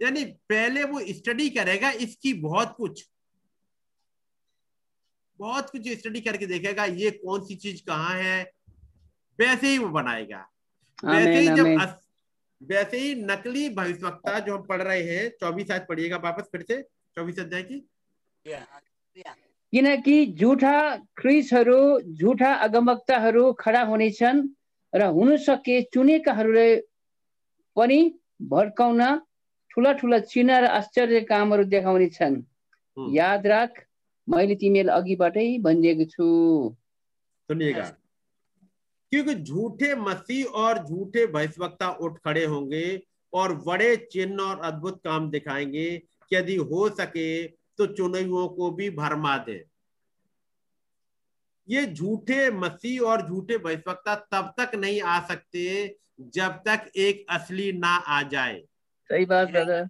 यानी 0.00 0.24
पहले 0.24 0.84
वो 0.84 1.00
स्टडी 1.08 1.48
करेगा 1.50 1.90
इसकी 1.90 2.32
बहुत 2.34 2.74
कुछ। 2.76 3.08
बहुत 5.38 5.70
कुछ 5.70 5.88
स्टडी 5.88 6.20
करके 6.20 6.46
देखेगा 6.46 6.84
ये 6.84 7.10
कौन 7.10 7.44
सी 7.44 7.56
चीज़ 7.56 7.82
कहाँ 7.86 8.14
है। 8.14 8.42
वैसे 9.38 9.68
ही 9.68 9.78
वो 9.78 9.88
बनाएगा। 9.88 10.46
वैसे 11.04 11.38
ही 11.38 11.46
जब 11.46 11.80
अस, 11.80 11.94
वैसे 12.60 12.98
ही 12.98 13.14
नकली 13.14 13.68
भविष्यवक्ता 13.68 14.38
जो 14.38 14.56
हम 14.56 14.62
पढ़ 14.66 14.82
रहे 14.82 15.02
हैं 15.02 15.28
चौबीस 15.40 15.70
आज 15.70 15.86
पढ़िएगा 15.88 16.16
वापस 16.16 16.48
फिर 16.52 16.62
से 16.62 16.82
चौबीस 17.16 17.38
अध्याय 17.38 17.62
की। 17.62 17.78
किनकि 19.72 20.26
झुठा 20.32 20.96
क्रिसहरू 21.16 22.00
झुठा 22.00 22.52
अगमवक्ताहरू 22.54 23.52
खडा 23.52 23.82
हुनेछन् 23.82 24.48
र 24.92 25.02
हुन 25.12 25.36
सके 25.36 25.80
चुनेकाहरूले 25.82 26.68
पनि 27.76 27.98
भड्काउन 28.42 29.02
ठुला 29.76 29.92
ठुला 29.92 30.18
चिन्ह 30.18 30.58
र 30.58 30.64
आश्चर्य 30.72 31.20
कामहरू 31.28 31.64
देखाउनेछन् 31.68 32.36
हम्म। 32.96 33.14
याद 33.14 33.46
राख 33.46 33.72
मैले 34.28 34.54
तिमीलाई 34.54 34.94
अघिबाटै 34.96 35.58
भनिदिएको 35.58 36.04
छु। 36.04 36.26
सुनिएगा। 37.48 37.84
क्योंकि 39.12 39.34
झूठे 39.34 39.94
मसीह 39.94 40.44
और 40.44 40.78
झूठे 40.84 41.26
भविष्यवक्ता 41.26 41.90
उठ 42.00 42.18
खड़े 42.24 42.44
होंगे 42.44 42.86
और 43.32 43.54
बड़े 43.54 43.96
चिन्ह 44.12 44.42
और 44.42 44.60
अद्भुत 44.60 45.00
काम 45.04 45.30
दिखाएँगे 45.30 45.88
कि 45.98 46.36
यदि 46.36 46.56
हो 46.56 46.88
सके 46.88 47.28
तो 47.46 47.86
चुने 47.86 48.22
हुओं 48.22 48.48
को 48.48 48.70
भी 48.70 48.88
भरमा 48.90 49.36
दे। 49.38 49.64
ये 51.68 51.86
झूठे 51.86 52.50
मसीह 52.50 53.00
और 53.00 53.28
झूठे 53.28 53.58
भविष्यवक्ता 53.58 54.14
तब 54.32 54.54
तक 54.60 54.74
नहीं 54.74 55.00
आ 55.02 55.20
सकते 55.20 55.64
जब 56.34 56.62
तक 56.66 56.90
एक 56.96 57.26
असली 57.30 57.72
ना 57.72 57.88
आ 57.88 58.22
जाए। 58.22 58.62
सही 59.10 59.24
बात 59.24 59.48
ब्रदर 59.50 59.88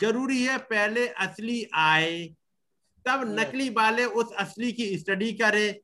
ज़रूरी 0.00 0.42
है 0.44 0.58
पहले 0.70 1.06
असली 1.24 1.64
आए 1.74 2.26
तब 3.06 3.22
नकली 3.38 3.68
वाले 3.70 4.04
उस 4.20 4.32
असली 4.38 4.72
की 4.72 4.96
स्टडी 4.98 5.32
करें 5.32 5.74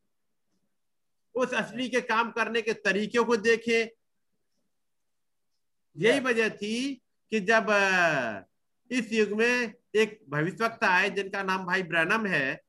उस 1.34 1.54
असली 1.54 1.88
के 1.88 2.00
काम 2.00 2.30
करने 2.30 2.62
के 2.62 2.72
तरीके 2.72 3.22
को 3.24 3.36
देखें। 3.36 3.88
यही 5.96 6.20
वजह 6.20 6.48
थी 6.48 6.94
कि 7.32 7.40
जब 7.40 7.66
इस 8.90 9.12
युग 9.12 9.32
में 9.38 9.72
एक 9.94 10.18
भविष्यवक्ता 10.28 10.88
आए 10.88 11.10
जिनका 11.10 11.42
नाम 11.42 11.66
भाई 11.66 11.82
ब्रैनम 11.82 12.26
है 12.26 12.60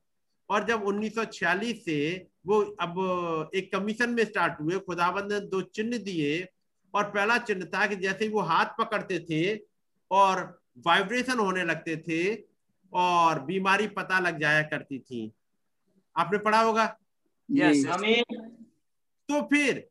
और 0.50 0.64
जब 0.66 0.84
1946 0.84 1.74
से 1.84 1.98
वो 2.46 2.60
अब 2.80 3.50
एक 3.54 3.72
कमीशन 3.72 4.10
में 4.10 4.24
स्टार्ट 4.24 4.60
हुए 4.60 4.78
खुदाबंद 4.78 5.32
ने 5.32 5.40
दो 5.40 5.60
चिन्ह 5.76 5.98
दिए 5.98 6.48
और 6.94 7.10
पहला 7.10 7.38
चिन्ह 7.38 7.66
था 7.74 7.86
कि 7.86 7.96
जैसे 7.96 8.24
ही 8.24 8.30
वो 8.30 8.40
हाथ 8.50 8.74
पकड़ते 8.78 9.18
थे 9.30 9.42
और 10.12 10.40
वाइब्रेशन 10.86 11.38
होने 11.38 11.64
लगते 11.64 11.96
थे 12.08 12.20
और 12.92 13.40
बीमारी 13.44 13.86
पता 13.96 14.18
लग 14.18 14.40
जाया 14.40 14.62
करती 14.62 14.98
थी। 14.98 15.32
आपने 16.16 16.38
पढ़ा 16.38 16.60
होगा? 16.60 16.84
Yes. 17.48 17.86
तो 19.28 19.40
फिर 19.48 19.88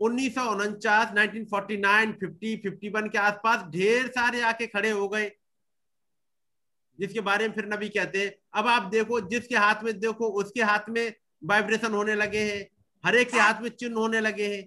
उन्नीस 0.00 0.34
सौ 0.34 0.44
उनचास 0.52 1.12
nineteen 1.14 1.44
forty 1.44 1.76
nine 1.76 2.12
fifty 2.12 2.56
fifty 2.56 2.88
one 2.88 3.08
के 3.08 3.18
आसपास 3.18 3.62
ढेर 3.72 4.06
सारे 4.08 4.40
आके 4.42 4.66
खड़े 4.66 4.90
हो 4.90 5.08
गए 5.08 5.30
जिसके 6.98 7.20
बारे 7.20 7.48
में 7.48 7.54
फिर 7.54 7.66
नबी 7.66 7.88
कहते 7.88 8.24
हैं 8.24 8.32
अब 8.54 8.66
आप 8.68 8.90
देखो 8.90 9.20
जिसके 9.30 9.56
हाथ 9.56 9.82
में 9.84 9.98
देखो 10.00 10.28
उसके 10.42 10.62
हाथ 10.62 10.88
में 10.88 11.14
वाइब्रेशन 11.44 11.94
होने 11.94 12.14
लगे 12.14 12.42
हैं 12.52 12.60
हर 13.04 13.16
एक 13.16 13.30
के 13.30 13.38
हाथ 13.38 13.62
में 13.62 13.68
चिन्ह 13.70 13.98
होने 13.98 14.20
लगे 14.20 14.54
हैं। 14.54 14.62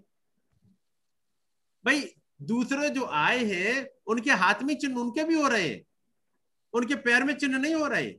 भाई 1.86 2.02
दूसरे 2.40 2.90
जो 2.90 3.06
आए 3.06 3.44
हैं 3.46 3.88
उनके 4.08 4.32
हाथ 4.32 4.62
में 4.64 4.76
चिन्ह 4.76 5.00
उनके 5.00 5.24
भी 5.24 5.36
हो 5.36 5.48
रहे 5.48 5.68
हैं। 5.68 5.82
उनके 6.74 6.96
पैर 6.96 7.24
में 7.24 7.34
चिन्ह 7.34 7.58
नहीं 7.58 7.76
हो 7.76 7.88
रहे। 7.88 8.16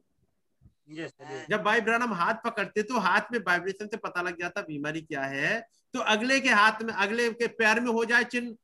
Yes, 0.91 1.11
जब 1.51 1.63
भाई 1.63 1.81
ब्रहणम 1.81 2.13
हाथ 2.13 2.35
पकड़ते 2.45 2.83
तो 2.83 2.99
हाथ 2.99 3.33
में 3.33 3.39
वाइब्रेशन 3.39 3.87
से 3.87 3.97
पता 3.97 4.23
लग 4.23 4.39
जाता 4.41 4.61
बीमारी 4.63 5.01
क्या 5.01 5.23
है। 5.25 5.61
तो 5.95 6.01
अगले 6.13 6.41
के 6.41 6.49
हाथ 6.51 6.83
में 6.83 6.93
अगले 6.95 7.31
के 7.33 7.47
पैर 7.47 7.81
में 7.81 7.91
हो 7.93 8.05
जाए 8.05 8.25
चिन्ह। 8.25 8.57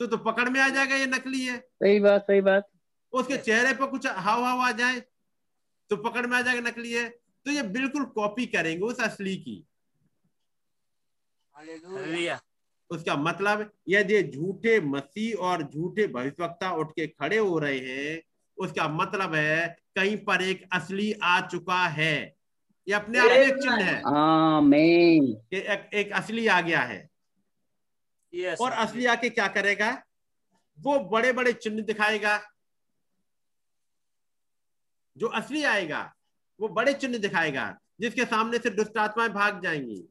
तो 0.00 0.06
तो 0.06 0.16
पकड़ 0.16 0.48
में 0.48 0.60
आ 0.60 0.68
जाएगा 0.68 0.96
ये 0.96 1.06
नकली 1.06 1.44
है। 1.44 1.58
सही 1.58 2.00
बात 2.00 2.22
सही 2.22 2.40
बात। 2.40 2.68
उसके 3.12 3.36
चेहरे 3.36 3.72
पर 3.74 3.86
कुछ 3.86 4.06
हाव 4.06 4.44
हाव 4.44 4.60
आ 4.60 4.70
जाए 4.72 5.00
तो 5.90 5.96
पकड़ 5.96 6.26
में 6.26 6.36
आ 6.38 6.40
जाएगा 6.40 6.60
नकली 6.60 6.92
है। 6.92 7.08
तो 7.08 7.50
ये 7.50 7.62
बिल्कुल 7.62 8.04
कॉपी 8.04 8.46
करेंगे 8.46 8.84
उस 8.84 9.00
असली 9.00 9.36
की। 9.36 9.64
Hallelujah. 11.54 11.96
Hallelujah. 11.96 12.40
उसका 12.90 13.16
मतलब 13.16 13.70
यदि 13.88 14.22
झूठे 14.22 14.80
मसीह 14.80 15.34
और 15.36 15.62
झूठे 15.62 16.06
भविष्यवक्ता 16.06 16.70
उठ 16.70 16.90
के 16.90 17.06
खड़े 17.06 17.38
हो 17.38 17.58
रहे 17.58 17.78
हैं 17.78 18.22
उसका 18.58 18.88
मतलब 18.88 19.34
है 19.34 19.76
कहीं 19.96 20.16
पर 20.16 20.42
एक 20.42 20.68
असली 20.72 21.12
आ 21.12 21.40
चुका 21.40 21.86
है। 21.86 22.36
ये 22.88 22.94
अपने 22.94 23.18
आप 23.18 23.24
में 23.24 23.36
एक 23.36 23.56
चिन्ह 23.56 23.84
है 23.84 24.02
कि 25.50 25.56
एक, 25.58 25.90
एक 25.94 26.12
असली 26.12 26.46
आ 26.46 26.60
गया 26.60 26.80
है। 26.80 27.08
Yes. 28.34 28.60
और 28.60 28.72
असली 28.72 29.06
आके 29.06 29.30
क्या 29.30 29.46
करेगा? 29.48 30.02
वो 30.78 30.98
बड़े 30.98 31.32
बड़े 31.32 31.52
चिन्ह 31.52 31.82
दिखाएगा। 31.82 32.40
जो 35.16 35.26
असली 35.26 35.62
आएगा 35.64 36.12
वो 36.60 36.68
बड़े 36.68 36.92
चिन्ह 36.92 37.18
दिखाएगा 37.18 37.78
जिसके 38.00 38.24
सामने 38.24 38.58
से 38.58 38.70
दुष्ट 38.70 38.98
आत्माएँ 38.98 39.30
भाग 39.30 39.62
जाएँगी 39.62 40.04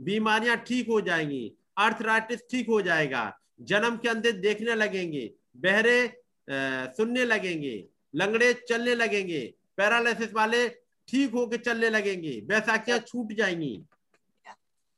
बीमारियाँ 0.00 0.56
ठीक 0.56 0.88
हो 0.88 1.00
जाएँगी 1.00 1.52
अर्थराइटिस 1.76 2.40
ठीक 2.50 2.68
हो 2.68 2.82
जाएगा। 2.82 3.38
जन्म 3.60 3.96
के 3.96 4.08
अंदर 4.08 4.32
देखने 4.32 4.74
लगेंगे, 4.74 5.32
बहरे 5.56 6.22
सुनने 6.96 7.24
लगेंगे, 7.24 7.88
लंगड़े 8.14 8.52
चलने 8.68 8.94
लगेंगे, 8.94 9.54
पैरालिसिस 9.76 10.32
वाले 10.34 10.68
ठीक 11.08 11.32
होके 11.32 11.58
चलने 11.58 11.90
लगेंगे, 11.90 12.40
बैसाखियाँ 12.40 12.98
छूट 12.98 13.32
जाएँगी। 13.32 13.84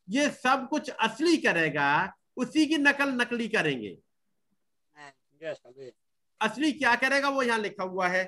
ये 0.09 0.29
सब 0.31 0.67
कुछ 0.71 0.91
असली 0.91 1.37
करेगा, 1.37 2.13
उसी 2.37 2.67
की 2.67 2.79
नकल 2.79 3.13
नकली 3.13 3.49
करेंगे। 3.49 3.99
असली 6.41 6.73
क्या 6.73 6.95
करेगा 6.97 7.29
वो 7.29 7.43
यहाँ 7.43 7.59
लिखा 7.59 7.85
हुआ 7.85 8.09
है, 8.09 8.25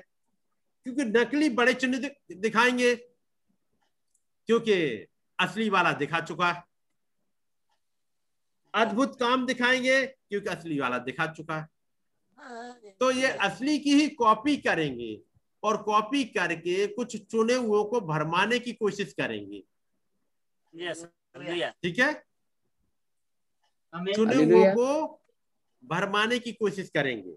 क्योंकि 0.85 1.05
नकली 1.05 1.49
बड़े 1.49 1.73
चिन्ह 1.73 2.09
दिखाएँगे, 2.31 2.95
क्योंकि 2.95 5.05
असली 5.39 5.69
वाला 5.69 5.93
दिखा 5.93 6.19
चुका 6.21 6.51
अद्भुत 8.77 9.19
काम 9.19 9.45
दिखाएँगे 9.45 10.05
क्योंकि 10.05 10.49
असली 10.49 10.79
वाला 10.79 10.97
दिखा 10.99 11.25
चुका 11.33 11.57
है। 11.57 11.67
तो 12.99 13.11
ये 13.11 13.27
असली 13.27 13.77
की 13.79 13.93
ही 13.93 14.07
कॉपी 14.09 14.55
करेंगे 14.57 15.19
और 15.63 15.81
कॉपी 15.83 16.23
करके 16.23 16.87
कुछ 16.87 17.15
चुने 17.21 17.53
हुओं 17.53 17.83
को 17.85 18.01
भरमाने 18.01 18.59
की 18.59 18.73
कोशिश 18.73 19.13
करेंगे। 19.13 19.63
ठीक 21.73 21.99
है? 21.99 22.13
चुने 23.93 24.35
हुओं 24.35 24.35
हालेलुया। 24.35 24.73
को 24.73 25.21
भरमाने 25.83 26.39
की 26.39 26.51
कोशिश 26.51 26.89
करेंगे। 26.89 27.35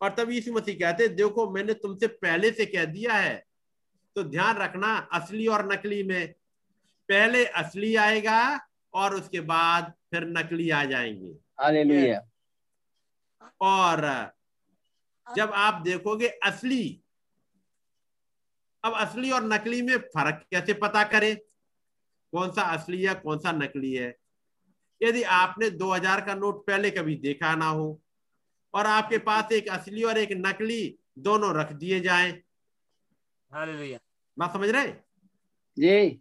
और 0.00 0.14
तब 0.14 0.30
यीशु 0.30 0.52
मसीह 0.52 0.74
कहते 0.74 1.08
देखो 1.08 1.50
मैंने 1.50 1.74
तुमसे 1.74 2.06
पहले 2.06 2.50
से 2.50 2.66
कह 2.66 2.84
दिया 2.84 3.14
है 3.14 3.36
तो 4.16 4.22
ध्यान 4.22 4.56
रखना 4.56 4.96
असली 5.12 5.46
और 5.46 5.72
नकली 5.72 6.02
में। 6.02 6.32
पहले 7.08 7.44
असली 7.46 7.94
आएगा 7.96 8.40
और 8.94 9.14
उसके 9.14 9.40
बाद 9.40 9.92
फिर 10.10 10.24
नकली 10.28 10.70
आ 10.70 10.84
जाएँगे। 10.84 11.32
और 13.60 14.00
जब 15.26 15.50
आप 15.52 15.82
देखोगे 15.82 16.28
असली 16.28 17.02
अब 18.84 18.94
असली 18.94 19.30
और 19.30 19.44
नकली 19.44 19.82
में 19.82 19.96
फ़र्क 19.98 20.44
कैसे 20.50 20.72
पता 20.74 21.02
करें? 21.04 21.36
कौन 22.32 22.50
सा 22.50 22.62
असली 22.62 23.02
है 23.02 23.14
कौन 23.14 23.38
सा 23.38 23.52
नकली 23.52 23.92
है? 23.94 24.16
यदि 25.02 25.22
आपने 25.22 25.70
2000 25.70 26.20
का 26.26 26.34
नोट 26.34 26.66
पहले 26.66 26.90
कभी 26.90 27.14
देखा 27.16 27.54
ना 27.54 27.66
हो 27.66 28.00
और 28.74 28.86
आपके 28.86 29.18
पास 29.18 29.52
एक 29.52 29.68
असली 29.68 30.02
और 30.02 30.18
एक 30.18 30.28
नकली 30.32 30.98
दोनों 31.18 31.54
रख 31.54 31.72
दिए 31.72 32.00
जाए. 32.00 32.32
बात 34.38 34.52
समझ 34.52 34.68
रहे 34.68 34.86
जी। 35.76 36.20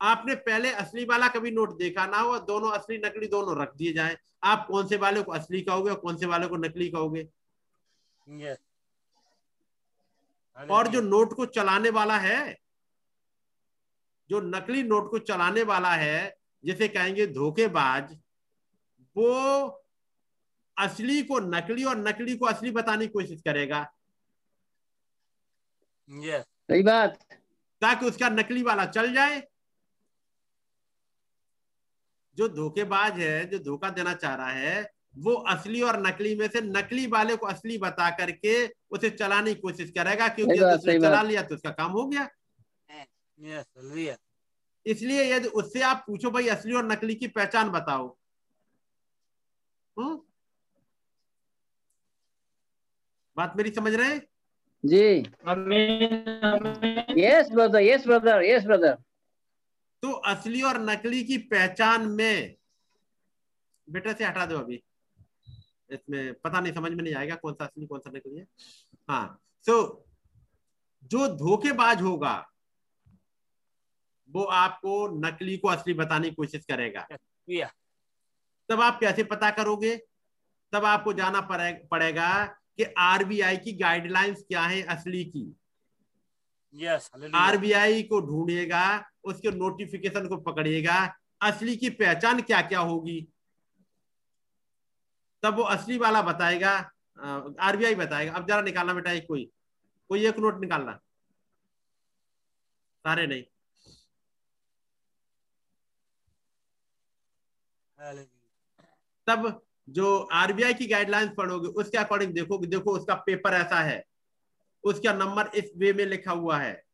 आपने 0.00 0.34
पहले 0.34 0.72
असली 0.72 1.04
वाला 1.04 1.28
कभी 1.28 1.50
नोट 1.50 1.76
देखा 1.78 2.06
ना 2.06 2.18
हो? 2.18 2.32
और 2.32 2.44
दोनों 2.44 2.70
असली 2.70 2.98
नकली 2.98 3.26
दोनों 3.26 3.56
रख 3.62 3.74
दिए 3.76 3.92
जाए। 3.92 4.16
आप 4.44 4.66
कौन 4.68 4.86
से 4.86 4.96
वाले 4.96 5.22
को 5.22 5.32
असली 5.32 5.60
कहोगे 5.60 5.90
और 5.90 5.96
कौन 5.96 6.16
से 6.16 6.26
वाले 6.26 6.46
को 6.46 6.56
नकली 6.56 6.88
कहोगे? 6.88 7.28
Yes. 8.26 8.56
और 10.70 10.88
जो 10.88 11.00
नोट 11.00 11.32
को 11.32 11.46
चलाने 11.46 11.90
वाला 11.90 12.16
है 12.18 12.58
जो 14.30 14.40
नकली 14.40 14.82
नोट 14.82 15.10
को 15.10 15.18
चलाने 15.18 15.62
वाला 15.62 15.92
है 15.94 16.36
जिसे 16.64 16.88
कहेंगे 16.88 17.26
धोखेबाज 17.26 18.16
वो 19.16 19.84
असली 20.76 21.22
को 21.22 21.38
नकली 21.38 21.84
और 21.84 21.96
नकली 21.96 22.36
को 22.36 22.46
असली 22.46 22.70
बताने 22.70 23.06
की 23.06 23.12
कोशिश 23.12 23.40
करेगा। 23.40 23.80
Yes. 26.10 26.42
सही 26.42 26.82
बात। 26.82 27.18
ताकि 27.82 28.06
उसका 28.06 28.28
नकली 28.28 28.62
वाला 28.62 28.86
चल 28.86 29.12
जाए 29.14 29.40
जो 32.38 32.48
धोखेबाज 32.48 33.18
है 33.18 33.44
जो 33.46 33.58
धोखा 33.58 33.88
देना 33.90 34.14
चाह 34.14 34.34
रहा 34.34 34.50
है 34.50 34.90
वो 35.16 35.32
असली 35.48 35.80
और 35.82 36.00
नकली 36.06 36.34
में 36.36 36.48
से 36.48 36.60
नकली 36.60 37.06
वाले 37.06 37.36
को 37.36 37.46
असली 37.46 37.78
बता 37.78 38.10
करके 38.10 38.52
उसे 38.90 39.10
चलाने 39.10 39.54
की 39.54 39.60
कोशिश 39.60 39.90
करेगा 39.90 40.28
क्योंकि 40.28 40.60
उसने 40.60 40.98
चला 41.00 41.22
लिया 41.22 41.42
तो 41.42 41.54
उसका 41.54 41.70
काम 41.70 41.90
हो 41.90 42.06
गया। 42.06 42.28
इसलिए 44.86 45.24
यदि 45.34 45.48
उससे 45.48 45.82
आप 45.82 46.04
पूछो 46.06 46.30
भाई 46.30 46.48
असली 46.48 46.74
और 46.74 46.86
नकली 46.86 47.14
की 47.14 47.26
पहचान 47.28 47.70
बताओ। 47.70 48.06
हम्म? 49.96 50.20
बात 53.36 53.56
मेरी 53.56 53.70
समझ 53.70 53.94
रहे 53.94 54.08
हैं? 54.08 54.20
जी। 54.84 55.18
Yes 57.22 57.50
brother 57.50 57.80
yes 57.80 58.06
brother 58.06 58.42
yes 58.42 58.64
brother 58.64 58.96
तो 60.02 60.10
असली 60.30 60.62
और 60.62 60.80
नकली 60.80 61.22
की 61.24 61.38
पहचान 61.52 62.06
में 62.08 62.56
बेटा 63.88 64.12
से 64.12 64.24
हटा 64.24 64.46
दो 64.46 64.58
अभी। 64.58 64.82
इसमें 65.90 66.34
पता 66.34 66.60
नहीं 66.60 66.72
समझ 66.72 66.92
में 66.92 67.02
नहीं 67.04 67.14
आएगा 67.14 67.34
कौन 67.34 67.54
सा 67.54 67.64
असली 67.64 67.86
कौन 67.86 68.00
सा 68.00 68.10
नकली 68.10 68.38
है। 68.38 68.46
हाँ 69.08 69.40
तो 69.66 70.06
जो 71.04 71.28
धोखेबाज 71.36 72.02
होगा 72.02 72.34
वो 74.30 74.42
आपको 74.44 75.06
नकली 75.18 75.56
को 75.56 75.68
असली 75.68 75.94
बताने 75.94 76.28
की 76.28 76.34
कोशिश 76.34 76.64
करेगा। 76.64 77.06
तब 78.68 78.80
आप 78.80 78.98
कैसे 79.00 79.24
पता 79.24 79.50
करोगे? 79.50 79.96
तब 80.72 80.84
आपको 80.84 81.12
जाना 81.12 81.40
पड़े, 81.40 81.72
पड़ेगा 81.90 82.44
कि 82.46 82.84
आरबीआई 82.98 83.56
की 83.56 83.72
गाइडलाइंस 83.72 84.42
क्या 84.48 84.62
है 84.62 84.82
असली 84.82 85.24
की। 85.24 85.44
Yes, 86.74 87.08
आरबीआई 87.34 88.02
को 88.02 88.20
ढूंढेगा 88.20 88.84
उसके 89.24 89.50
नोटिफिकेशन 89.50 90.26
को 90.28 90.36
पकड़िएगा 90.42 90.96
असली 91.40 91.76
की 91.76 91.90
पहचान 91.90 92.40
क्या 92.42 92.60
क्या 92.62 92.80
होगी? 92.80 93.20
तब 95.42 95.56
वो 95.56 95.62
असली 95.64 95.98
वाला 95.98 96.22
बताएगा 96.22 96.70
आरबीआई 97.60 97.94
बताएगा। 97.94 98.32
अब 98.32 98.46
जरा 98.48 98.60
निकालना 98.62 98.94
बेटा 98.94 99.12
एक 99.12 99.26
कोई 99.28 99.50
कोई 100.10 100.26
एक 100.26 100.38
नोट 100.38 100.60
निकालना। 100.60 100.92
सारे 103.04 103.26
नहीं। 103.26 103.44
तब 109.26 109.60
जो 109.88 110.16
आरबीआई 110.34 110.74
की 110.74 110.86
गाइडलाइंस 110.86 111.30
पढ़ोगे 111.36 111.68
उसके 111.80 111.98
अकॉर्डिंग 111.98 112.32
देखोगे 112.34 112.66
देखो 112.66 112.96
उसका 112.98 113.14
पेपर 113.26 113.54
ऐसा 113.54 113.80
है। 113.82 114.04
उसका 114.84 115.12
नंबर 115.12 115.50
इस 115.54 115.72
वे 115.76 115.92
में 115.92 116.04
लिखा 116.06 116.32
हुआ 116.32 116.58
है। 116.58 116.84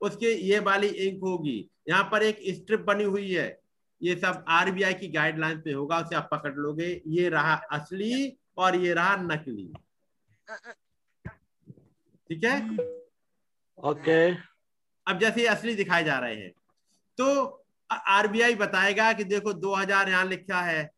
उसके 0.00 0.34
ये 0.34 0.58
वाली 0.58 0.88
इंक 0.88 1.22
होगी। 1.22 1.70
यहाँ 1.88 2.04
पर 2.04 2.22
एक 2.22 2.38
स्ट्रिप 2.56 2.80
बनी 2.80 3.04
हुई 3.04 3.32
है। 3.34 3.60
ये 4.02 4.16
सब 4.16 4.44
आरबीआई 4.48 4.94
की 4.94 5.08
गाइडलाइन 5.08 5.60
पे 5.60 5.72
होगा 5.72 5.98
उसे 6.00 6.16
आप 6.16 6.28
पकड़ 6.32 6.54
लोगे। 6.54 7.02
ये 7.06 7.28
रहा 7.28 7.54
असली 7.54 8.38
और 8.56 8.76
ये 8.76 8.94
रहा 8.94 9.16
नकली। 9.16 9.72
ठीक 12.30 12.44
है? 12.44 12.76
ओके। 13.78 14.30
अब 15.06 15.18
जैसे 15.18 15.46
असली 15.46 15.74
दिखाए 15.74 16.04
जा 16.04 16.18
रहे 16.18 16.36
हैं। 16.36 16.52
तो 17.18 17.66
आरबीआई 17.90 18.54
बताएगा 18.54 19.12
कि 19.12 19.24
देखो 19.24 19.52
2000 19.52 20.08
यहाँ 20.08 20.24
लिखा 20.24 20.60
है। 20.60 20.90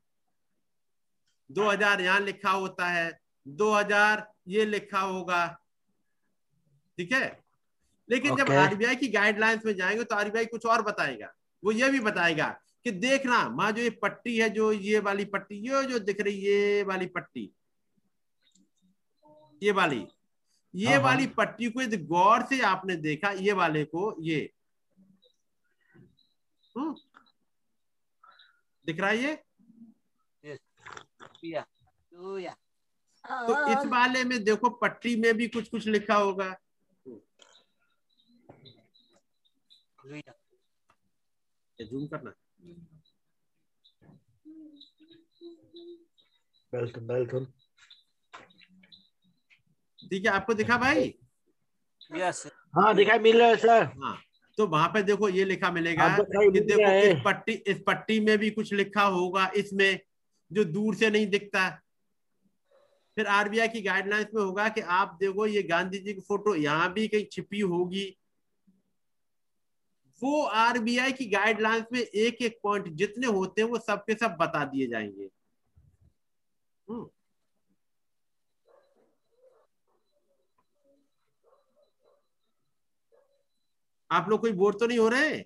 2000 1.51 2.01
यहाँ 2.01 2.20
लिखा 2.20 2.51
होता 2.51 2.86
है। 2.86 3.20
2000 3.47 4.27
ये 4.48 4.64
लिखा 4.64 5.01
होगा। 5.01 5.62
ठीक 6.98 7.12
है 7.12 7.43
लेकिन 8.10 8.32
okay. 8.32 8.47
जब 8.47 8.52
आरबीआई 8.52 8.97
की 8.97 9.09
गाइडलाइंस 9.09 9.64
में 9.66 9.74
जाएँगे 9.74 10.05
तो 10.05 10.14
आरबीआई 10.14 10.47
कुछ 10.47 10.66
और 10.66 10.82
बताएगा 10.82 11.32
वो 11.64 11.73
ये 11.73 11.90
भी 11.90 12.01
बताएगा 12.01 12.60
कि 12.85 12.90
देखना 12.90 13.47
वहाँ 13.47 13.73
जो 13.73 13.82
ये 13.82 13.90
पट्टी 13.90 14.39
है 14.39 14.51
जो 14.51 14.73
ये 14.73 14.98
वाली 14.98 15.24
पट्टी 15.24 15.56
ये 15.69 15.82
जो 15.85 15.98
दिख 15.98 16.20
रही 16.20 16.35
ये 16.35 16.82
वाली 16.82 17.06
पट्टी 17.06 17.52
ये 19.62 19.73
वाली 19.73 20.06
ये 20.74 20.86
हाँ, 20.86 20.94
हाँ। 20.94 21.05
वाली 21.05 21.27
पट्टी 21.27 21.70
को 21.70 21.82
यदि 21.82 21.97
गौर 21.97 22.43
से 22.43 22.60
आपने 22.60 22.97
देखा 22.97 23.31
ये 23.31 23.52
वाले 23.52 23.85
को 23.85 24.16
ये 24.23 24.52
हम्म 26.77 26.94
दिख 28.86 29.01
रहा 29.01 29.10
है 29.10 29.19
ये. 29.19 29.35
तो 33.24 33.73
इस 33.73 33.86
वाले 33.86 34.24
में 34.24 34.44
देखो 34.44 34.70
पट्टी 34.70 35.16
में 35.16 35.35
भी 35.35 35.48
कुछ 35.48 35.69
कुछ 35.69 35.86
लिखा 35.86 36.14
होगा 36.14 36.56
Hallelujah. 37.06 37.32
ये 40.05 41.85
जूम 41.85 42.07
करना 42.07 42.33
वेलकम 46.73 47.12
वेलकम 47.12 47.45
ठीक 50.11 50.24
है 50.27 50.31
आपको 50.33 50.55
दिखा 50.55 50.79
भाई 50.79 51.12
Yes. 52.16 52.47
हाँ 52.77 52.95
दिखाई 52.95 53.19
मिल 53.19 53.39
रहा 53.39 53.49
है 53.49 53.57
सर 53.57 53.85
हाँ 54.03 54.16
तो 54.59 54.66
वहाँ 54.66 54.89
पे 54.89 55.03
देखो 55.03 55.29
ये 55.29 55.45
लिखा 55.45 55.70
मिलेगा। 55.70 56.07
कि 56.19 56.61
देखो 56.61 56.91
इस 57.03 57.23
पट्टी 57.24 57.53
इस 57.73 57.83
पट्टी 57.87 58.19
में 58.20 58.37
भी 58.39 58.51
कुछ 58.51 58.73
लिखा 58.73 59.03
होगा 59.15 59.47
इसमें 59.57 60.01
जो 60.51 60.65
दूर 60.65 60.95
से 60.95 61.11
नहीं 61.11 61.27
दिखता। 61.27 61.69
फिर 63.16 63.27
आरबीआई 63.27 63.69
की 63.69 63.83
गाइडलाइंस 63.83 64.27
में 64.35 64.43
होगा 64.43 64.69
कि 64.69 64.81
आप 64.81 65.16
देखो 65.20 65.47
ये 65.47 65.62
गांधी 65.62 65.99
जी 65.99 66.15
की 66.15 66.20
फ़ोटो 66.20 66.55
यहाँ 66.55 66.93
भी 66.93 67.07
कहीं 67.09 67.24
छिपी 67.33 67.61
होगी। 67.61 68.05
वो 70.23 70.43
आरबीआई 70.43 71.12
की 71.12 71.24
गाइडलाइंस 71.27 71.86
में 71.93 72.01
एक 72.01 72.43
एक 72.43 72.61
पॉइंट 72.62 72.89
जितने 72.89 73.27
होते 73.27 73.62
हैं 73.62 73.69
वो 73.69 73.78
सब 73.78 74.05
के 74.05 74.15
सब 74.15 74.36
बता 74.40 74.65
दिए 74.65 74.86
जाएँगे। 74.86 75.31
हम्म। 76.90 77.09
आप 84.11 84.28
लोग 84.28 84.40
कोई 84.40 84.53
बोर 84.53 84.74
तो 84.74 84.86
नहीं 84.86 84.99
हो 84.99 85.09
रहे 85.09 85.44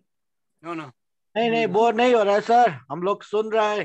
No, 0.64 0.72
no. 0.72 0.90
नहीं 1.36 1.50
नहीं 1.50 1.66
बोर 1.66 1.94
नहीं 1.94 2.14
हो 2.14 2.22
रहा 2.22 2.34
है 2.34 2.40
सर। 2.40 2.70
हम 2.90 3.02
लोग 3.02 3.22
सुन 3.22 3.52
रहा 3.52 3.70
है। 3.70 3.84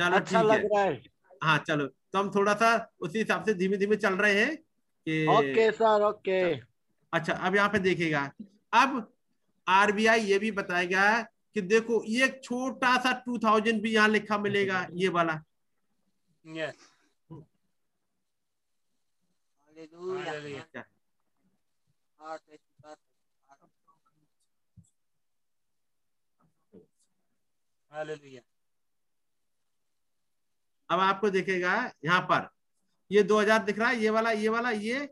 चलो 0.00 0.16
अच्छा 0.16 0.42
लग 0.42 0.60
है। 0.60 0.68
रहा 0.68 0.82
है। 0.82 1.02
हाँ 1.44 1.58
चलो। 1.58 1.86
तो 1.86 2.18
हम 2.18 2.30
थोड़ा 2.34 2.54
सा 2.54 2.92
उसी 3.00 3.18
हिसाब 3.18 3.44
से 3.44 3.54
धीमे 3.54 3.76
धीमे 3.76 3.96
चल 3.96 4.14
रहे 4.14 4.44
हैं 4.44 4.56
कि 4.56 5.26
ओके 5.26 5.70
सर 5.72 6.02
ओके। 6.02 6.54
अच्छा 7.12 7.32
अब 7.32 7.56
यहाँ 7.56 7.68
पे 7.68 7.78
देखेगा 7.78 8.30
अब 8.72 9.15
आरबीआई 9.66 10.20
ये 10.20 10.38
भी 10.38 10.50
बताएगा 10.50 11.06
कि 11.54 11.60
देखो 11.62 12.02
ये 12.06 12.24
एक 12.24 12.42
छोटा 12.44 12.96
सा 13.02 13.12
टू 13.26 13.38
थाउज़ेंड 13.38 13.82
भी 13.82 13.94
यहाँ 13.94 14.08
लिखा 14.08 14.38
मिलेगा 14.38 14.86
ये 14.92 15.08
वाला। 15.08 15.40
Yes. 16.44 16.74
अब 30.90 31.00
आपको 31.00 31.30
देखेगा 31.30 31.74
यहाँ 32.04 32.20
पर। 32.30 32.48
ये 33.10 33.22
2000 33.22 33.64
दिख 33.64 33.78
रहा 33.78 33.88
है 33.88 33.96
ये 33.96 34.10
वाला 34.10 34.30
ये 34.30 34.48
वाला 34.48 34.70
ये? 34.70 35.08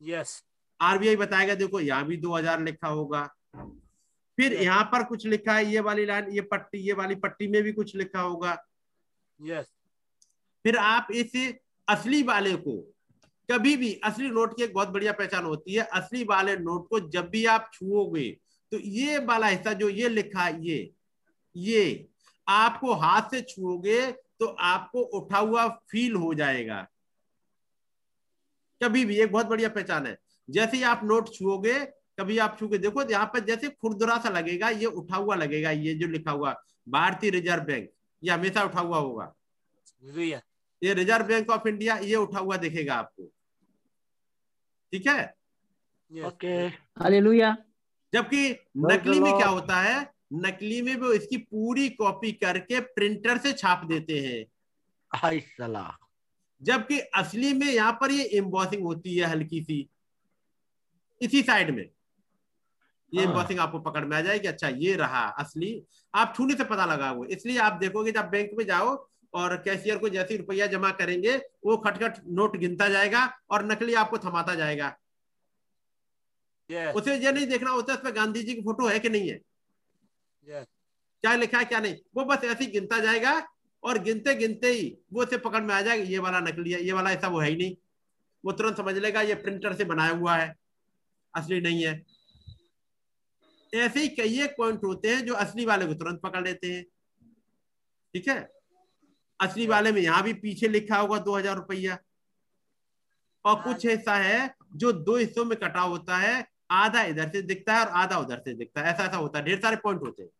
यस 0.00 0.42
Yes. 0.42 0.49
आरबीआई 0.80 1.16
बताएगा 1.16 1.54
देखो 1.54 1.80
यहाँ 1.80 2.06
भी 2.06 2.16
2000 2.18 2.60
लिखा 2.60 2.88
होगा। 2.88 3.22
फिर 4.38 4.52
यहाँ 4.54 4.84
पर 4.92 5.02
कुछ 5.04 5.26
लिखा 5.26 5.54
है 5.54 5.64
ये 5.64 5.80
वाली 5.80 6.04
लाइन 6.06 6.30
ये 6.32 6.40
पट्टी 6.42 6.78
ये 6.78 6.92
वाली 6.92 7.14
पट्टी 7.16 7.48
में 7.48 7.62
भी 7.62 7.72
कुछ 7.72 7.94
लिखा 7.96 8.20
होगा। 8.20 8.56
Yes. 9.40 9.64
फिर 10.64 10.76
आप 10.76 11.08
इस 11.12 11.32
असली 11.88 12.22
वाले 12.22 12.54
को 12.56 12.76
कभी 13.48 13.76
भी 13.76 13.92
असली 14.04 14.28
नोट 14.30 14.56
की 14.56 14.62
एक 14.62 14.72
बहुत 14.74 14.88
बढ़िया 14.88 15.12
पहचान 15.12 15.44
होती 15.44 15.74
है 15.74 15.84
असली 15.92 16.22
वाले 16.24 16.56
नोट 16.56 16.88
को 16.88 17.00
जब 17.10 17.28
भी 17.30 17.44
आप 17.46 17.70
छुओगे 17.74 18.30
तो 18.72 18.78
ये 18.78 19.18
वाला 19.20 19.46
हिस्सा 19.46 19.72
जो 19.72 19.88
ये 19.88 20.08
लिखा 20.08 20.42
है 20.42 20.64
ये 20.64 20.78
ये 21.56 22.08
आपको 22.46 22.94
हाथ 22.94 23.30
से 23.30 23.40
छुओगे 23.42 24.00
तो 24.12 24.46
आपको 24.46 25.00
उठा 25.18 25.38
हुआ 25.38 25.66
फील 25.90 26.14
हो 26.14 26.32
जाएगा। 26.34 26.86
कभी 28.80 29.04
भी 29.04 29.16
एक 29.16 29.32
बहुत 29.32 29.46
बढ़िया 29.46 29.68
पहचान 29.68 30.06
है। 30.06 30.16
जैसे 30.50 30.76
ही 30.76 30.82
आप 30.82 31.00
नोट 31.04 31.32
छुओगे 31.34 31.78
कभी 32.20 32.38
आप 32.38 32.56
छू 32.58 32.68
के 32.68 32.78
देखो 32.78 33.02
यहाँ 33.10 33.26
पर 33.26 33.44
जैसे 33.44 33.68
खुरदुरा 33.70 34.18
सा 34.18 34.28
लगेगा 34.28 34.68
ये 34.70 34.86
उठा 34.86 35.16
हुआ 35.16 35.34
लगेगा 35.34 35.70
ये 35.70 35.94
जो 35.94 36.06
लिखा 36.06 36.30
हुआ 36.30 36.52
भारतीय 36.88 37.30
रिज़र्व 37.30 37.64
बैंक 37.64 37.88
ये 38.22 38.30
हमेशा 38.30 38.62
उठा 38.64 38.80
हुआ 38.80 38.98
होगा। 38.98 39.32
ये 40.82 40.94
रिज़र्व 40.94 41.26
बैंक 41.26 41.50
ऑफ़ 41.50 41.68
इंडिया 41.68 41.96
ये 41.98 42.16
उठा 42.16 42.38
हुआ 42.38 42.56
दिखेगा 42.56 42.94
आपको। 42.94 43.24
ठीक 44.92 45.06
है? 45.06 45.22
ओके। 46.10 46.54
हालेलुया। 47.00 47.56
जबकि 48.12 48.50
नकली 48.76 49.20
में 49.20 49.32
क्या 49.36 49.48
होता 49.48 49.80
है? 49.80 50.10
नकली 50.32 50.80
में 50.82 50.94
वो 50.96 51.12
इसकी 51.12 51.36
पूरी 51.36 51.88
कॉपी 51.90 52.32
करके 52.32 52.80
प्रिंटर 52.80 53.38
से 53.38 53.52
छाप 53.52 53.84
देते 53.84 54.18
हैं। 54.20 55.40
सलाह। 55.40 55.90
जबकि 56.62 56.98
असली 56.98 57.52
में 57.52 57.66
यहाँ 57.66 57.92
पर 58.00 58.10
ये 58.10 58.24
एम्बॉसिंग 58.38 58.82
होती 58.82 59.16
है 59.16 59.26
हल्की 59.26 59.62
सी। 59.62 59.88
इसी 61.20 61.42
साइड 61.42 61.70
में। 61.70 61.88
ये 63.12 63.24
हाँ। 63.24 63.34
बॉसिंग 63.34 63.60
आपको 63.60 63.78
पकड़ 63.80 64.04
में 64.04 64.16
आ 64.16 64.20
जाएगी। 64.20 64.48
अच्छा 64.48 64.68
ये 64.68 64.94
रहा 64.96 65.24
असली। 65.38 65.82
आप 66.14 66.34
छूने 66.36 66.54
से 66.54 66.64
पता 66.64 66.84
लगा 66.86 67.10
वो 67.12 67.24
इसलिए 67.26 67.58
आप 67.58 67.78
देखोगे 67.80 68.12
जब 68.12 68.28
बैंक 68.30 68.50
में 68.58 68.64
जाओ 68.66 68.96
और 69.34 69.56
कैशियर 69.56 69.98
को 69.98 70.08
जैसे 70.08 70.36
रुपया 70.36 70.66
जमा 70.66 70.90
करेंगे 70.92 71.36
वो 71.66 71.76
खटखट 71.76 72.20
नोट 72.28 72.56
गिनता 72.56 72.88
जाएगा 72.88 73.24
और 73.50 73.64
नकली 73.66 73.94
आपको 73.94 74.18
थमाता 74.18 74.54
जाएगा। 74.54 74.96
Yes. 76.70 76.94
उसे 76.94 77.16
ये 77.16 77.32
नहीं 77.32 77.46
देखना 77.46 77.70
होता 77.70 77.94
इसमें 77.94 78.14
गांधी 78.16 78.42
जी 78.42 78.54
की 78.54 78.62
फ़ोटो 78.62 78.88
है 78.88 78.98
कि 78.98 79.08
नहीं 79.08 79.28
है। 79.30 79.38
Yes. 79.38 80.66
क्या 81.24 81.34
लिखा 81.34 81.58
है 81.58 81.64
क्या 81.64 81.80
नहीं। 81.80 81.96
वो 82.16 82.24
बस 82.24 82.44
ऐसे 82.44 82.64
ही 82.64 82.70
गिनता 82.70 82.98
जाएगा 82.98 83.32
और 83.82 83.98
गिनते 83.98 84.34
गिनते 84.34 84.68
ही 84.68 84.96
वो 85.12 85.22
उसे 85.22 85.38
पकड़ 85.38 85.62
में 85.62 85.74
आ 85.74 85.80
जाएगा। 85.82 86.04
ये 86.04 86.18
वाला 86.18 86.40
नकली 86.40 86.72
है 86.72 86.82
ये 86.84 86.92
वाला 86.92 87.10
ऐसा 87.10 87.28
वो 87.28 87.40
है 87.40 87.48
ही 87.50 87.56
नहीं। 87.56 87.76
वो 88.44 88.52
तुरंत 88.52 88.76
समझ 88.76 88.96
लेगा 88.96 89.20
ये 89.22 89.34
प्रिंटर 89.34 89.74
से 89.74 89.84
बनाया 89.84 90.12
हुआ 90.12 90.36
है। 90.36 90.54
असली 91.34 91.60
नहीं 91.60 91.84
है। 91.84 91.94
ऐसे 93.72 94.00
ही 94.00 94.08
कई 94.10 94.40
एक 94.42 94.54
पॉइंट 94.58 94.84
होते 94.84 95.08
हैं 95.08 95.24
जो 95.26 95.34
असली 95.36 95.64
वाले 95.64 95.86
को 95.86 95.94
तुरंत 95.94 96.20
पकड़ 96.22 96.42
लेते 96.44 96.72
हैं। 96.72 96.84
ठीक 98.14 98.28
है? 98.28 98.38
असली 99.40 99.66
वाले 99.66 99.92
में 99.92 100.00
यहाँ 100.00 100.22
भी 100.22 100.32
पीछे 100.36 100.68
लिखा 100.68 100.98
होगा 100.98 101.18
दो 101.20 101.36
हज़ार 101.36 101.56
रुपया। 101.56 101.98
और 103.44 103.62
कुछ 103.62 103.86
हिस्सा 103.86 104.16
है 104.16 104.54
जो 104.74 104.92
दो 104.92 105.16
हिस्सों 105.16 105.44
में 105.44 105.58
कटा 105.58 105.80
होता 105.82 106.16
है 106.18 106.46
आधा 106.72 107.02
इधर 107.04 107.28
से 107.28 107.42
दिखता 107.42 107.74
है 107.74 107.84
और 107.84 107.92
आधा 107.98 108.18
उधर 108.18 108.38
से 108.38 108.54
दिखता 108.54 108.80
है। 108.80 108.92
ऐसा 108.92 109.04
ऐसा 109.04 109.16
होता 109.16 109.38
है। 109.38 109.44
ढेर 109.44 109.60
सारे 109.60 109.76
पॉइंट 109.76 110.02
होते 110.02 110.22
हैं। 110.22 110.30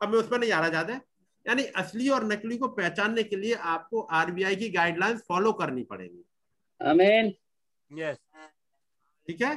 अब 0.00 0.08
मैं 0.08 0.18
उस 0.18 0.28
पर 0.28 0.40
नहीं 0.40 0.52
आ 0.52 0.58
रहा 0.60 0.68
ज़्यादा 0.68 1.00
यानी 1.46 1.62
असली 1.76 2.08
और 2.08 2.24
नकली 2.24 2.56
को 2.58 2.68
पहचानने 2.70 3.22
के 3.22 3.36
लिए 3.36 3.54
आपको 3.70 4.00
आरबीआई 4.12 4.56
की 4.56 4.68
गाइडलाइंस 4.70 5.22
फॉलो 5.28 5.52
करनी 5.52 5.82
पड़ेगी। 5.84 6.24
आमीन 6.80 7.32
Yes. 7.90 8.16
ठीक 9.28 9.42
है? 9.42 9.54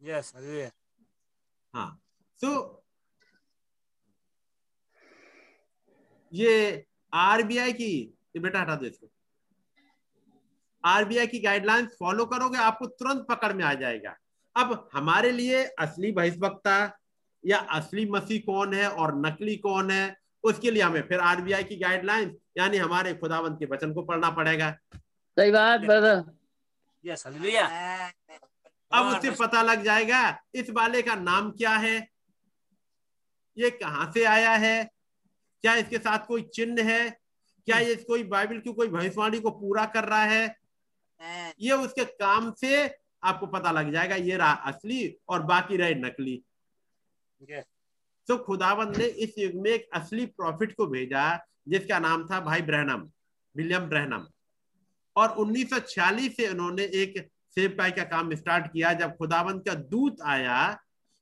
Yes. 0.00 0.32
Hallelujah. 0.32 0.72
हाँ 1.74 1.88
सो 2.40 2.50
ये 6.32 6.54
आरबीआई 7.12 7.72
की 7.72 7.90
ये 8.36 8.40
बेटा 8.40 8.60
हटा 8.60 8.74
दो 8.76 8.86
इसको 8.86 9.10
आरबीआई 10.84 11.26
की 11.26 11.38
गाइडलाइंस 11.40 11.96
फॉलो 12.00 12.24
करोगे 12.32 12.58
आपको 12.58 12.86
तुरंत 12.86 13.26
पकड़ 13.30 13.52
में 13.52 13.64
आ 13.64 13.72
जाएगा 13.82 14.16
अब 14.56 14.88
हमारे 14.94 15.30
लिए 15.32 15.62
असली 15.78 16.12
बहिष्वक्ता 16.12 16.76
या 17.44 17.58
असली 17.78 18.08
मसीह 18.10 18.40
कौन 18.46 18.74
है 18.74 18.88
और 18.90 19.14
नकली 19.26 19.56
कौन 19.68 19.90
है 19.90 20.04
उसके 20.44 20.70
लिए 20.70 20.82
हमें 20.82 21.02
फिर 21.08 21.20
आरबीआई 21.30 21.64
की 21.64 21.76
गाइडलाइंस 21.76 22.34
यानी 22.58 22.76
हमारे 22.78 23.14
खुदावंत 23.22 23.58
के 23.58 23.66
वचन 23.74 23.92
को 23.94 24.02
पढ़ना 24.02 24.30
पड़ेगा 24.40 24.76
सही 24.94 25.50
बात 25.50 25.80
ब्रदर 25.80 26.22
Yes. 27.04 27.22
Hallelujah. 27.22 28.12
अब 28.92 29.06
उससे 29.06 29.30
पता 29.30 29.62
लग 29.62 29.84
जाएगा 29.84 30.42
इस 30.54 30.70
वाले 30.70 31.02
का 31.02 31.14
नाम 31.14 31.50
क्या 31.50 31.70
है? 31.70 32.08
ये 33.58 33.70
कहाँ 33.70 34.12
से 34.12 34.24
आया 34.24 34.50
है? 34.50 34.90
क्या 35.62 35.74
इसके 35.74 35.98
साथ 35.98 36.26
कोई 36.26 36.42
चिन्ह 36.42 36.82
है? 36.82 37.10
क्या 37.66 37.78
ये 37.78 37.94
कोई 37.94 38.24
बाइबल 38.24 38.58
की 38.58 38.72
कोई 38.72 38.88
भविष्यवाणी 38.88 39.40
को 39.40 39.50
पूरा 39.50 39.84
कर 39.84 40.04
रहा 40.04 40.22
है? 40.22 40.56
ये 41.60 41.72
उसके 41.72 42.04
काम 42.04 42.52
से 42.52 42.96
आपको 43.22 43.46
पता 43.46 43.70
लग 43.70 43.92
जाएगा 43.92 44.16
ये 44.16 44.36
रहा 44.36 44.52
असली 44.52 45.16
और 45.28 45.42
बाकी 45.42 45.76
रहे 45.76 45.94
नकली। 45.94 46.42
Yes. 47.42 47.64
तो 48.28 48.36
खुदावंद 48.38 48.96
ने 48.96 49.04
इस 49.04 49.34
युग 49.38 49.52
में 49.54 49.70
एक 49.70 49.88
असली 49.92 50.26
प्रॉफिट 50.26 50.76
को 50.76 50.86
भेजा 50.86 51.46
जिसका 51.68 51.98
नाम 51.98 52.26
था 52.26 52.40
भाई 52.40 52.62
ब्रहनम 52.62 53.08
विलियम 53.56 53.80
ब्रहनम 53.80 54.26
और 55.16 55.28
1946 55.28 56.30
से 56.30 56.48
उन्होंने 56.48 56.82
एक 56.82 57.30
सेवकाई 57.56 57.90
का 57.90 58.04
काम 58.04 58.34
स्टार्ट 58.34 58.66
किया 58.72 58.92
जब 58.92 59.16
खुदाबंद 59.16 59.62
का 59.64 59.74
दूत 59.74 60.22
आया 60.26 60.58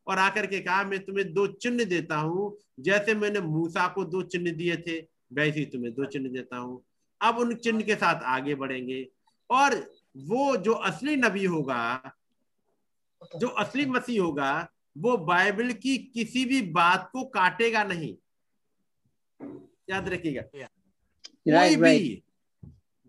और 0.06 0.18
आकर 0.18 0.46
के 0.46 0.60
कहा 0.60 0.82
मैं 0.84 0.98
तुम्हें 1.04 1.32
दो 1.34 1.46
चिन्ह 1.46 1.84
देता 1.84 2.16
हूँ। 2.16 2.56
जैसे 2.80 3.14
मैंने 3.14 3.40
मूसा 3.40 3.86
को 3.88 4.04
दो 4.04 4.22
चिन्ह 4.24 4.52
दिए 4.52 4.76
थे 4.76 4.98
वैसे 5.32 5.58
ही 5.58 5.64
तुम्हें 5.66 5.92
दो 5.94 6.04
चिन्ह 6.04 6.30
देता 6.30 6.56
हूँ। 6.56 6.82
अब 7.20 7.38
उन 7.38 7.54
चिन्ह 7.56 7.82
के 7.82 7.94
साथ 7.94 8.22
आगे 8.26 8.54
बढ़ेंगे। 8.54 9.06
और 9.50 9.74
वो 10.28 10.56
जो 10.56 10.72
असली 10.72 11.16
नबी 11.16 11.44
होगा 11.44 12.12
जो 13.36 13.48
असली 13.58 13.86
मसीह 13.86 14.20
होगा 14.22 14.68
वो 14.96 15.16
बाइबल 15.16 15.72
की 15.72 15.96
किसी 16.14 16.44
भी 16.44 16.60
बात 16.72 17.08
को 17.12 17.24
काटेगा 17.24 17.82
नहीं। 17.84 18.14
याद 19.90 20.08
रखिएगा। 20.08 20.42
कोई 20.42 20.60
राइट 21.48 21.80
राइट 21.80 22.00
भी 22.00 22.22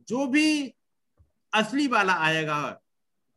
जो 0.08 0.26
भी 0.28 0.74
असली 1.54 1.88
वाला 1.88 2.14
आएगा 2.26 2.60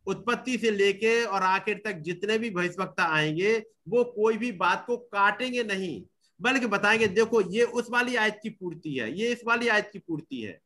उत्पत्ति 0.07 0.59
से 0.59 0.71
लेके 0.71 1.25
और 1.25 1.43
आखिर 1.43 1.83
तक 1.85 1.93
जितने 1.93 2.39
भी 2.39 2.51
भविष्यवक्ता 2.51 3.05
आएँगे, 3.05 3.65
वो 3.89 4.05
कोई 4.05 4.37
भी 4.37 4.53
बात 4.53 4.85
को 4.87 4.97
काटेंगे 4.97 5.65
नहीं, 5.65 6.05
बल्कि 6.41 6.67
बताएँगे, 6.67 7.07
देखो, 7.07 7.41
ये 7.41 7.65
उस 7.65 7.87
वाली 7.91 8.17
आयत 8.17 8.41
की 8.43 8.51
पूर्ति 8.51 8.95
है, 8.95 9.19
ये 9.19 9.33
इस 9.33 9.41
वाली 9.47 9.69
आयत 9.69 9.91
की 9.93 9.99
पूर्ति 9.99 10.41
है। 10.41 10.61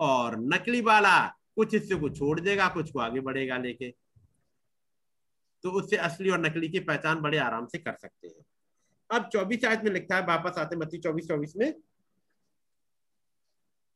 और 0.00 0.40
नकली 0.40 0.80
वाला 0.80 1.26
कुछ 1.28 1.74
हिस्से 1.74 1.94
को 1.94 2.08
छोड़ 2.08 2.40
देगा, 2.40 2.68
कुछ 2.68 2.90
को 2.90 2.98
आगे 2.98 3.20
बढ़ेगा 3.20 3.56
लेके। 3.56 3.94
तो 5.62 5.70
उससे 5.70 5.96
असली 5.96 6.30
और 6.30 6.40
नकली 6.40 6.68
की 6.68 6.80
पहचान 6.80 7.20
बड़े 7.20 7.38
आराम 7.38 7.66
से 7.66 7.78
कर 7.78 7.92
सकते 7.92 8.28
हैं। 8.28 8.44
अब 9.10 9.28
चौबीस 9.28 9.64
आयत 9.64 9.80
में 9.84 9.92
लिखता 9.92 10.16
है, 10.16 10.26
वापस 10.26 10.58
आते 10.58 10.76
मत्ती 10.76 10.98
चौबीस 10.98 11.28
चौबीस 11.28 11.56
में। 11.56 11.74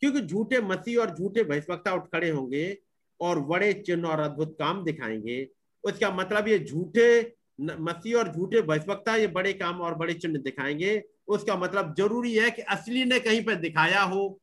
क्योंकि 0.01 0.21
झूठे 0.21 0.61
मसीह 0.61 1.01
और 1.01 1.11
झूठे 1.11 1.45
भविष्यवक्ता 1.45 1.93
उठ 1.93 2.05
खड़े 2.05 2.31
होंगे 2.31 2.79
और 3.21 3.41
बड़े 3.41 3.73
चिन्ह 3.73 4.09
और 4.09 4.21
अद्भुत 4.21 4.57
काम 4.59 4.85
दिखाएँगे। 4.85 5.49
उसका 5.85 6.11
मतलब 6.11 6.49
ये 6.49 6.59
झूठे 6.59 7.37
मसीह 7.61 8.17
और 8.17 8.33
झूठे 8.33 8.63
भविष्यवक्ता 8.63 9.17
ये 9.17 9.27
बड़े 9.27 9.53
काम 9.53 9.81
और 9.81 9.95
बड़े 9.95 10.15
चिन्ह 10.15 10.39
दिखाएँगे। 10.39 11.03
उसका 11.29 11.57
मतलब 11.57 11.95
ज़रूरी 11.95 12.35
है 12.35 12.51
कि 12.51 12.63
असली 12.63 13.05
ने 13.05 13.21
कहीं 13.21 13.45
पर 13.45 13.55
दिखाया 13.55 14.03
हो। 14.03 14.41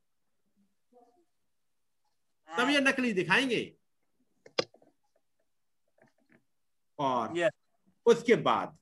तब 2.50 2.70
ये 2.70 2.80
नकली 2.80 3.14
दिखाएँगे। 3.14 3.76
और 7.00 7.50
उसके 8.06 8.36
बाद 8.36 8.78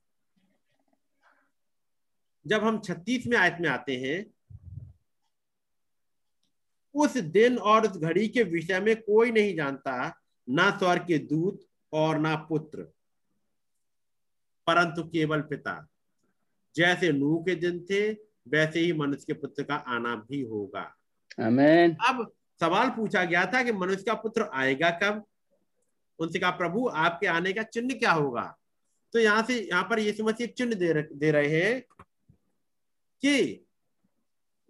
जब 2.47 2.63
हम 2.63 2.79
36 2.79 3.27
में 3.27 3.37
आयत 3.37 3.57
में 3.61 3.69
आते 3.69 3.95
हैं 3.97 4.32
उस 6.93 7.17
दिन 7.17 7.57
और 7.57 7.87
उस 7.87 7.97
घड़ी 7.97 8.27
के 8.27 8.43
विषय 8.43 8.79
में 8.79 9.01
कोई 9.01 9.31
नहीं 9.31 9.55
जानता 9.55 10.21
ना 10.49 10.77
स्वर 10.77 10.99
के 10.99 11.17
दूत 11.17 11.65
और 11.93 12.19
ना 12.19 12.35
पुत्र। 12.35 12.83
परंतु 14.67 15.03
केवल 15.03 15.41
पिता। 15.41 15.87
जैसे 16.75 17.11
नूह 17.11 17.41
के 17.41 17.55
दिन 17.55 17.79
थे 17.79 18.11
वैसे 18.47 18.79
ही 18.79 18.93
मनुष्य 18.93 19.23
के 19.27 19.33
पुत्र 19.33 19.63
का 19.63 19.75
आना 19.75 20.15
भी 20.15 20.41
होगा। 20.41 20.95
आमीन 21.41 21.95
अब 22.05 22.31
सवाल 22.59 22.89
पूछा 22.89 23.23
गया 23.23 23.45
था 23.45 23.63
कि 23.63 23.71
मनुष्य 23.71 24.03
का 24.03 24.13
पुत्र 24.13 24.49
आएगा 24.53 24.89
कब? 24.89 25.25
उनसे 26.19 26.39
कहा 26.39 26.51
प्रभु 26.51 26.87
आपके 26.87 27.27
आने 27.27 27.53
का 27.53 27.63
चिन्ह 27.63 27.93
क्या 27.93 28.11
होगा? 28.11 28.57
तो 29.13 29.19
यहाँ 29.19 29.43
से 29.43 29.59
यहाँ 29.59 29.83
पर 29.83 29.99
यीशु 29.99 30.23
मसीह 30.23 30.47
चिन्ह 30.47 30.75
दे 30.75 30.93
दे 30.93 31.31
रहे 31.31 31.61
हैं 31.61 31.81
कि 33.21 33.65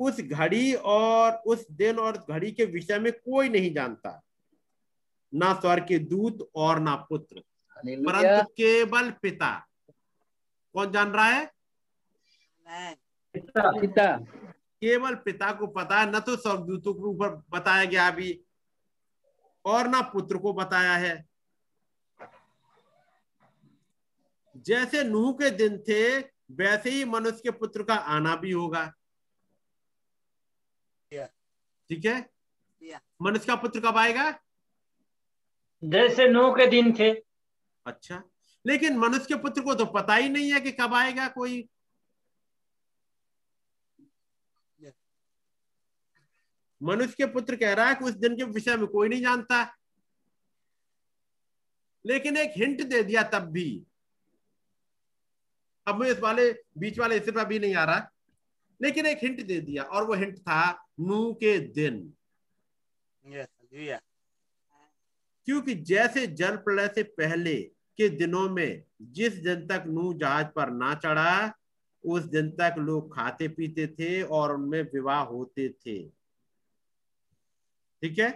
उस 0.04 0.22
घड़ी 0.22 0.74
और 0.74 1.32
उस 1.46 1.72
दिन 1.72 2.00
और 2.00 2.26
घड़ी 2.30 2.52
के 2.52 2.66
विषय 2.66 3.00
में 3.00 3.12
कोई 3.14 3.50
नहीं 3.50 3.74
जानता। 3.74 4.22
ना 5.34 5.54
स्वर्ग 5.54 5.88
के 5.88 6.00
दूत 6.00 6.52
और 6.56 6.80
ना 6.80 6.96
पुत्र। 6.96 7.44
परंतु 8.06 8.48
केवल 8.48 9.12
पिता। 9.12 9.68
कौन 10.74 10.92
जान 10.92 11.12
रहा 11.12 11.26
है? 11.26 11.46
पिता 13.34 13.72
पिता। 13.82 14.18
केवल 14.82 15.16
पिता 15.16 15.52
को 15.52 15.68
पता 15.68 16.00
है 16.00 16.12
न 16.12 16.20
तो 16.20 16.36
स्वर्गदूतों 16.36 16.94
के 16.94 17.02
ऊपर 17.02 17.30
बताया 17.50 17.86
गया 17.86 18.08
अभी 18.08 18.42
और 19.66 19.88
ना 19.88 20.02
पुत्र 20.02 20.38
को 20.38 20.54
बताया 20.54 20.94
है। 20.94 21.26
जैसे 24.58 25.04
नूह 25.04 25.34
के 25.34 25.50
दिन 25.50 25.78
थे 25.78 26.20
वैसे 26.52 26.90
ही 26.90 27.06
मनुष्य 27.06 27.40
के 27.44 27.52
पुत्र 27.52 27.84
का 27.84 27.94
आना 27.94 28.36
भी 28.36 28.52
होगा. 28.52 28.94
ठीक 31.90 32.06
है? 32.06 32.30
मनुष्य 33.22 33.46
का 33.46 33.56
पुत्र 33.56 33.80
कब 33.80 33.98
आएगा? 33.98 34.40
जैसे 35.84 36.28
नूह 36.28 36.54
के 36.54 36.68
दिन 36.68 36.94
थे। 36.94 37.12
अच्छा। 37.86 38.24
लेकिन 38.68 38.98
मनुष्य 38.98 39.26
के 39.26 39.36
पुत्र 39.36 39.62
को 39.62 39.76
तो 39.76 39.86
पता 39.86 40.16
ही 40.16 40.30
नहीं 40.30 40.54
है 40.54 40.62
कि 40.62 40.72
कब 40.72 40.94
आएगा 40.94 41.28
कोई। 41.28 41.70
मनुष्य 46.84 47.14
के 47.18 47.26
पुत्र 47.26 47.56
कह 47.56 47.74
रहा 47.74 47.86
है 47.86 47.96
कि 47.96 48.06
उस 48.06 48.12
दिन 48.12 48.36
के 48.36 48.44
विषय 48.44 48.78
में 48.78 48.88
कोई 48.88 49.10
नहीं 49.10 49.22
जानता। 49.22 49.78
लेकिन 52.06 52.38
एक 52.38 52.54
हिंट 52.58 52.82
दे 52.82 53.04
दिया 53.04 53.24
तब 53.24 53.40
भी। 53.40 53.86
अब 55.88 55.96
मैं 55.96 56.10
इस 56.10 56.20
वाले 56.20 56.64
बीच 56.78 57.00
वाले 57.00 57.16
हिस्से 57.16 57.32
पर 57.32 57.46
भी 57.46 57.60
नहीं 57.60 57.76
आ 57.76 57.84
रहा। 57.84 58.13
लेकिन 58.82 59.06
एक 59.06 59.20
हिंट 59.24 59.42
दे 59.48 59.60
दिया 59.62 59.84
और 59.84 60.08
वो 60.08 60.14
हिंट 60.14 60.38
था 60.40 60.62
नू 61.00 61.34
के 61.34 61.58
दिन 61.60 62.02
Yes. 63.26 64.00
क्योंकि 65.48 65.74
जैसे 65.90 66.26
जल 66.40 66.56
प्रलय 66.66 66.88
से 66.96 67.04
पहले 67.20 67.56
के 68.00 68.08
दिनों 68.10 68.50
में 68.50 68.84
जिस 69.18 69.34
दिन 69.44 69.66
तक 69.68 69.84
नू 69.88 70.14
जहाज़ 70.14 70.48
पर 70.56 70.70
ना 70.72 70.94
चढ़ा 70.96 71.54
उस 72.04 72.24
दिन 72.24 72.50
तक 72.52 72.76
लोग 72.78 73.14
खाते 73.16 73.48
पीते 73.48 73.88
थे 73.88 74.22
और 74.38 74.54
उनमें 74.56 74.82
विवाह 74.84 75.22
होते 75.24 75.68
थे 75.70 75.98
ठीक 78.02 78.20
है. 78.20 78.30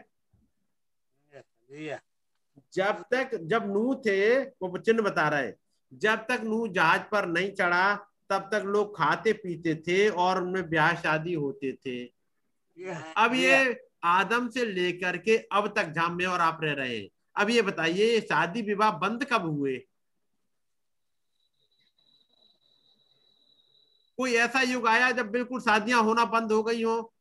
जब 2.74 3.04
तक 3.14 3.36
जब 3.44 3.66
नू 3.74 3.96
थे 4.06 4.20
वो 4.62 4.78
चिन्ह 4.78 5.02
बता 5.04 5.28
रहे 5.30 5.52
जब 5.92 6.26
तक 6.30 6.42
नू 6.44 6.68
जहाज़ 6.68 7.02
पर 7.12 7.26
नहीं 7.26 7.52
चढ़ा 7.52 7.86
तब 8.30 8.50
तक 8.52 8.62
लोग 8.66 8.98
खाते 8.98 9.34
पीते 9.34 9.76
थे 9.76 10.10
और 10.10 10.44
उनमें 10.44 10.70
ब्याह 10.70 10.96
शादी 10.96 11.34
होते 11.34 11.74
थे। 11.74 12.06
Yeah. 12.86 13.02
अब 13.18 13.34
ये 13.34 13.88
आदम 14.04 14.50
से 14.50 14.66
लेकर 14.66 15.18
के 15.18 15.38
अब 15.38 15.74
तक 15.76 15.84
जहाँ 15.84 16.10
में 16.10 16.26
और 16.26 16.42
आप 16.42 16.60
रह 16.64 16.74
रहे 16.74 16.98
हैं। 16.98 17.10
अब 17.36 17.50
ये 17.50 17.62
बताइए 17.62 18.06
ये 18.06 18.22
शादी 18.22 18.62
विवाह 18.62 18.92
बंद 18.92 19.26
कब 19.26 19.42
हुए? 19.42 19.78
कोई 24.18 24.34
ऐसा 24.34 24.62
युग 24.62 24.88
आया 24.88 25.12
जब 25.12 25.32
बिल्कुल 25.32 25.62
शादियाँ 25.62 26.04
होना 26.04 26.26
बंद 26.26 26.52
हो 26.52 26.64
गई 26.64 26.84
हो? 26.84 27.14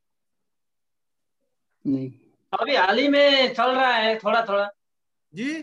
नहीं। 1.86 2.12
अभी 2.60 2.76
हाल 2.76 2.98
ही 2.98 3.08
में 3.08 3.54
चल 3.54 3.70
रहा 3.70 3.92
है 3.92 4.18
थोड़ा 4.18 4.46
थोड़ा। 4.48 4.70
जी? 5.34 5.54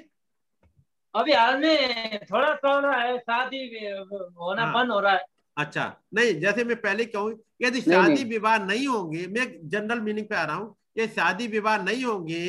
अभी 1.15 1.33
हाल 1.33 1.59
में 1.59 2.19
थोड़ा 2.25 2.55
चल 2.55 2.81
रहा 2.81 3.01
है 3.01 3.19
शादी 3.19 3.91
होना 4.37 4.65
हाँ। 4.65 4.73
बंद 4.73 4.91
हो 4.91 4.99
रहा 4.99 5.13
है। 5.13 5.32
अच्छा 5.57 5.85
नहीं 6.13 6.33
जैसे 6.39 6.63
मैं 6.63 6.75
पहले 6.81 7.05
कहूँ 7.05 7.31
यदि 7.61 7.81
शादी 7.81 8.23
विवाह 8.29 8.57
नहीं 8.65 8.87
होंगे 8.87 9.25
मैं 9.27 9.45
जनरल 9.69 9.99
मीनिंग 10.01 10.27
पे 10.27 10.35
आ 10.35 10.43
रहा 10.43 10.55
हूँ 10.55 10.75
ये 10.97 11.07
शादी 11.07 11.47
विवाह 11.47 11.77
नहीं 11.83 12.03
होंगे 12.05 12.45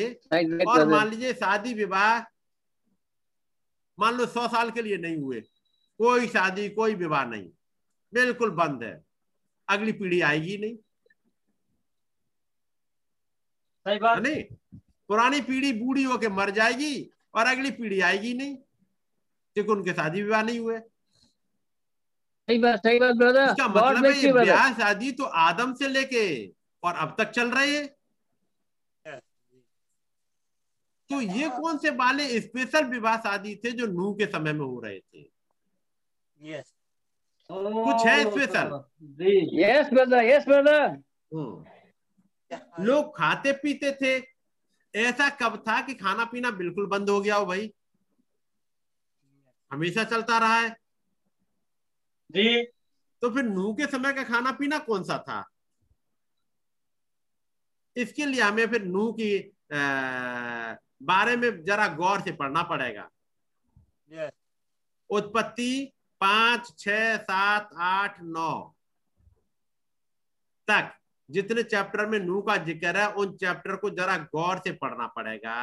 और 0.66 0.86
मान 0.88 1.10
लीजिए 1.10 1.32
शादी 1.32 1.74
विवाह 1.74 2.18
मान 3.98 4.14
लो 4.14 4.26
सौ 4.26 4.46
साल 4.48 4.70
के 4.70 4.82
लिए 4.82 4.96
नहीं 4.96 5.16
हुए 5.16 5.40
कोई 6.00 6.26
शादी 6.28 6.68
कोई 6.78 6.94
विवाह 6.94 7.24
नहीं 7.26 7.48
बिल्कुल 8.12 8.50
बंद 8.60 8.82
है 8.84 8.94
अगली 9.68 9.92
पीढ़ी 9.92 10.20
आएगी 10.20 10.56
नहीं। 10.58 10.76
सही 13.86 13.98
बात। 13.98 14.22
नहीं? 14.22 14.42
पुरानी 15.08 15.40
पीढ़ी 15.40 15.72
बूढ़ी 15.80 16.02
होके 16.02 16.28
मर 16.28 16.50
जाएगी 16.50 16.94
और 17.34 17.46
अगली 17.46 17.70
पीढ़ी 17.70 18.00
आएगी 18.00 18.32
नहीं 18.34 18.56
क्योंकि 18.56 19.70
उनके 19.72 19.92
शादी 19.92 20.22
विवाह 20.22 20.42
नहीं 20.42 20.58
हुए। 20.58 20.78
सही 22.48 22.58
बात 22.58 22.78
सही 22.78 22.98
बात 22.98 23.14
ब्रदर 23.16 23.42
इसका 23.42 23.66
मतलब 23.68 23.94
है 23.94 24.00
ब्लेस 24.00 24.24
ये 24.24 24.32
ब्याह 24.32 24.72
शादी 24.72 25.10
तो 25.12 25.24
आदम 25.24 25.74
से 25.74 25.88
लेके 25.88 26.24
और 26.82 26.94
अब 26.94 27.14
तक 27.18 27.30
चल 27.30 27.50
रहे 27.50 27.76
हैं 27.76 27.86
तो 31.10 31.20
ये 31.20 31.48
कौन 31.50 31.78
से 31.78 31.90
वाले 31.90 32.40
स्पेशल 32.40 32.84
विवाह 32.84 33.16
शादी 33.16 33.54
थे 33.56 33.70
जो 33.70 33.86
नूह 33.86 34.14
के 34.14 34.26
समय 34.26 34.52
में 34.52 34.60
हो 34.60 34.80
रहे 34.84 34.98
थे? 34.98 35.22
Yes. 36.40 36.64
कुछ 37.50 38.06
है 38.06 38.30
special 38.30 38.70
yes 39.60 39.90
brother 39.92 40.24
yes 40.24 40.44
brother. 40.48 40.86
लोग 42.80 43.16
खाते 43.16 43.52
पीते 43.52 43.90
थे। 43.92 44.14
ऐसा 44.94 45.28
कब 45.42 45.56
था 45.68 45.80
कि 45.80 45.94
खाना 45.94 46.24
पीना 46.24 46.50
बिल्कुल 46.50 46.86
बंद 46.86 47.10
हो 47.10 47.20
गया 47.20 47.36
हो 47.36 47.46
भाई? 47.46 47.72
हमेशा 49.70 50.04
चलता 50.04 50.38
रहा 50.38 50.58
है। 50.60 50.76
जी। 52.34 52.62
तो 53.22 53.30
फिर 53.30 53.42
नूह 53.42 53.74
के 53.74 53.86
समय 53.86 54.12
का 54.12 54.22
खाना 54.22 54.52
पीना 54.52 54.78
कौन 54.78 55.02
सा 55.02 55.18
था? 55.18 55.44
इसके 57.96 58.26
लिए 58.26 58.40
हमें 58.40 58.66
फिर 58.66 58.82
नूह 58.82 59.12
की 59.12 59.36
अ, 59.72 59.76
बारे 61.02 61.36
में 61.36 61.64
जरा 61.64 61.86
गौर 61.88 62.20
से 62.20 62.32
पढ़ना 62.32 62.62
पड़ेगा। 62.62 63.08
Yes. 64.12 64.30
उत्पत्ति 65.10 65.92
पाँच 66.20 66.72
छ 66.78 66.88
सात 67.16 67.70
आठ 67.78 68.20
नौ 68.22 68.74
तक। 70.68 70.92
जितने 71.30 71.62
चैप्टर 71.62 72.06
में 72.06 72.18
नू 72.18 72.40
का 72.42 72.56
ज़िक्र 72.56 72.96
है 72.96 73.06
उन 73.12 73.36
चैप्टर 73.36 73.76
को 73.76 73.90
जरा 73.90 74.16
गौर 74.34 74.58
से 74.58 74.72
पढ़ना 74.72 75.06
पड़ेगा। 75.06 75.56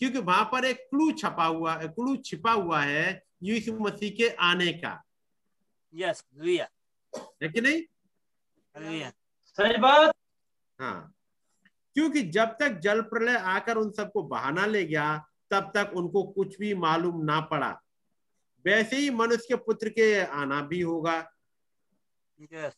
क्योंकि 0.00 0.18
वहाँ 0.18 0.44
पर 0.44 0.64
एक 0.64 0.86
क्लू 0.90 1.10
छपा 1.12 1.44
हुआ 1.44 1.74
क्लू 1.86 2.16
छिपा 2.16 2.52
हुआ 2.52 2.80
है 2.80 3.22
यीशु 3.42 3.78
मसीह 3.78 4.10
के 4.10 4.28
आने 4.28 4.72
का। 4.72 5.02
Yes. 5.96 6.22
Hallelujah. 6.32 6.68
है 7.42 7.48
कि 7.48 7.60
नहीं 7.60 7.82
Hallelujah. 8.76 9.10
सही 9.58 9.76
बात 9.80 10.14
हाँ 10.78 11.12
क्योंकि 11.96 12.22
जब 12.36 12.56
तक 12.60 12.78
जल 12.84 13.00
प्रलय 13.12 13.36
आकर 13.54 13.76
उन 13.76 13.90
सबको 13.98 14.22
बहाना 14.32 14.66
ले 14.66 14.84
गया 14.86 15.06
तब 15.50 15.70
तक 15.76 15.92
उनको 15.96 16.22
कुछ 16.32 16.58
भी 16.60 16.74
मालूम 16.84 17.22
ना 17.24 17.40
पड़ा 17.52 17.70
वैसे 18.64 18.96
ही 18.96 19.10
मनुष्य 19.10 19.46
के 19.48 19.56
पुत्र 19.64 19.88
के 19.98 20.14
आना 20.42 20.60
भी 20.72 20.80
होगा 20.80 21.16
Yes. 22.52 22.72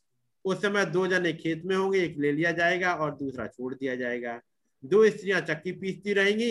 उस 0.44 0.60
समय 0.62 0.84
दो 0.94 1.06
जने 1.06 1.32
खेत 1.32 1.62
में 1.66 1.74
होंगे 1.76 2.02
एक 2.04 2.18
ले 2.18 2.30
लिया 2.32 2.50
जाएगा 2.58 2.92
और 2.94 3.14
दूसरा 3.16 3.46
छोड़ 3.46 3.74
दिया 3.74 3.94
जाएगा 3.96 4.40
दो 4.84 5.08
स्त्रियाँ 5.10 5.40
चक्की 5.48 5.72
पीसती 5.80 6.12
रहेंगी 6.14 6.50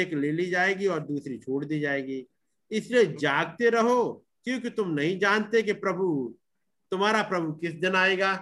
एक 0.00 0.12
ले 0.14 0.30
ली 0.32 0.48
जाएगी 0.50 0.86
और 0.94 1.00
दूसरी 1.06 1.36
छोड़ 1.38 1.64
दी 1.64 1.78
जाएगी 1.80 2.26
इसलिए 2.70 3.04
जागते 3.20 3.70
रहो 3.70 4.00
क्योंकि 4.46 4.70
तुम 4.70 4.90
नहीं 4.90 5.18
जानते 5.18 5.62
कि 5.62 5.72
प्रभु 5.84 6.06
तुम्हारा 6.92 7.22
प्रभु 7.22 7.52
किस 7.52 7.74
दिन 7.74 7.96
आएगा 7.96 8.32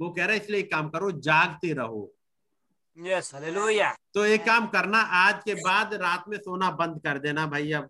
वो 0.00 0.10
कह 0.10 0.24
रहा 0.24 0.34
है 0.34 0.42
इसलिए 0.42 0.60
एक 0.60 0.70
काम 0.70 0.88
करो 0.88 1.10
जागते 1.20 1.72
रहो 1.72 2.10
Yes. 2.98 3.32
Hallelujah. 3.32 3.90
तो 4.14 4.24
एक 4.24 4.44
काम 4.44 4.66
करना 4.66 4.98
आज 5.18 5.42
के 5.44 5.54
बाद 5.54 5.94
रात 5.94 6.24
में 6.28 6.36
सोना 6.38 6.70
बंद 6.70 7.00
कर 7.04 7.18
देना 7.18 7.46
भाई 7.46 7.72
अब 7.72 7.88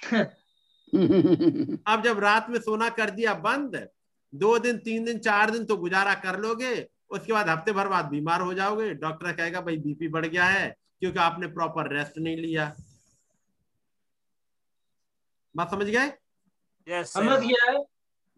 अब 1.88 2.02
जब 2.04 2.18
रात 2.20 2.50
में 2.50 2.58
सोना 2.60 2.88
कर 2.98 3.10
दिया 3.10 3.34
बंद 3.42 3.76
दो 4.32 4.58
दिन 4.58 4.78
तीन 4.78 5.04
दिन 5.04 5.18
चार 5.18 5.50
दिन 5.50 5.64
तो 5.64 5.76
गुजारा 5.76 6.14
कर 6.22 6.38
लोगे 6.40 6.74
उसके 7.10 7.32
बाद 7.32 7.48
हफ़्ते 7.48 7.72
भर 7.72 7.88
बाद 7.88 8.04
बीमार 8.04 8.40
हो 8.40 8.54
जाओगे 8.54 8.92
डॉक्टर 8.94 9.32
कहेगा 9.32 9.60
भाई 9.60 9.76
बीपी 9.78 10.08
बढ़ 10.08 10.26
गया 10.26 10.44
है 10.46 10.68
क्योंकि 11.00 11.18
आपने 11.18 11.46
प्रॉपर 11.48 11.92
रेस्ट 11.92 12.18
नहीं 12.18 12.36
लिया 12.36 12.72
बात 15.54 15.70
समझ 15.70 15.86
गए? 15.86 16.06
Yes. 16.86 17.04
समझ 17.06 17.38
गया 17.40 17.82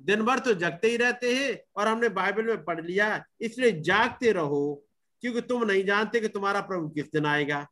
दिन 0.00 0.22
भर 0.22 0.38
तो 0.38 0.52
जगते 0.54 0.88
ही 0.88 0.96
रहते 0.96 1.34
हैं 1.34 1.58
और 1.76 1.88
हमने 1.88 2.08
बाइबल 2.08 2.44
में 2.44 2.64
पढ़ 2.64 2.84
लिया 2.84 3.24
इसलिए 3.40 3.80
जागते 3.82 4.32
रहो 4.32 4.64
क्योंकि 5.22 5.40
तुम 5.40 5.64
नहीं 5.64 5.84
जानते 5.84 6.20
कि 6.20 6.28
तुम्हारा 6.28 6.60
प्रभु 6.60 6.88
किस 6.88 7.10
दिन 7.12 7.26
आएगा। 7.26 7.66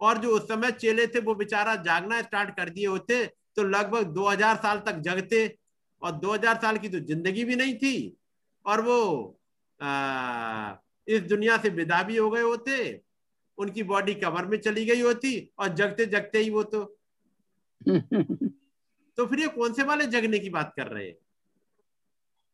और 0.00 0.18
जो 0.18 0.30
उस 0.36 0.48
समय 0.48 0.70
चेले 0.72 1.06
थे 1.06 1.20
वो 1.20 1.34
बेचारा 1.34 1.74
जागना 1.82 2.20
स्टार्ट 2.22 2.56
कर 2.56 2.68
दिए 2.68 2.86
होते 2.86 3.24
तो 3.56 3.62
लगभग 3.64 4.12
2000 4.14 4.56
साल 4.56 4.78
तक 4.86 4.98
जगते 5.00 5.46
और 6.02 6.12
2000 6.20 6.60
साल 6.62 6.78
की 6.78 6.88
तो 6.88 6.98
ज़िंदगी 7.06 7.44
भी 7.44 7.56
नहीं 7.56 7.74
थी 7.78 8.16
और 8.66 8.80
वो 8.80 8.98
आ, 9.80 10.74
इस 11.08 11.22
दुनिया 11.22 11.56
से 11.58 11.68
विदा 11.68 12.02
भी 12.02 12.16
हो 12.16 12.30
गए 12.30 12.42
होते 12.42 13.00
उनकी 13.58 13.82
बॉडी 13.82 14.14
कवर 14.14 14.46
में 14.46 14.58
चली 14.58 14.84
गई 14.84 15.00
होती 15.00 15.32
और 15.58 15.68
जगते 15.74 16.06
जगते 16.06 16.38
ही 16.38 16.50
वो 16.50 16.62
तो 16.62 16.84
तो 17.88 19.26
फिर 19.26 19.40
ये 19.40 19.46
कौन 19.56 19.72
से 19.74 19.82
वाले 19.82 20.06
जगने 20.06 20.38
की 20.38 20.50
बात 20.50 20.72
कर 20.76 20.86
रहे 20.88 21.06
हैं 21.06 21.16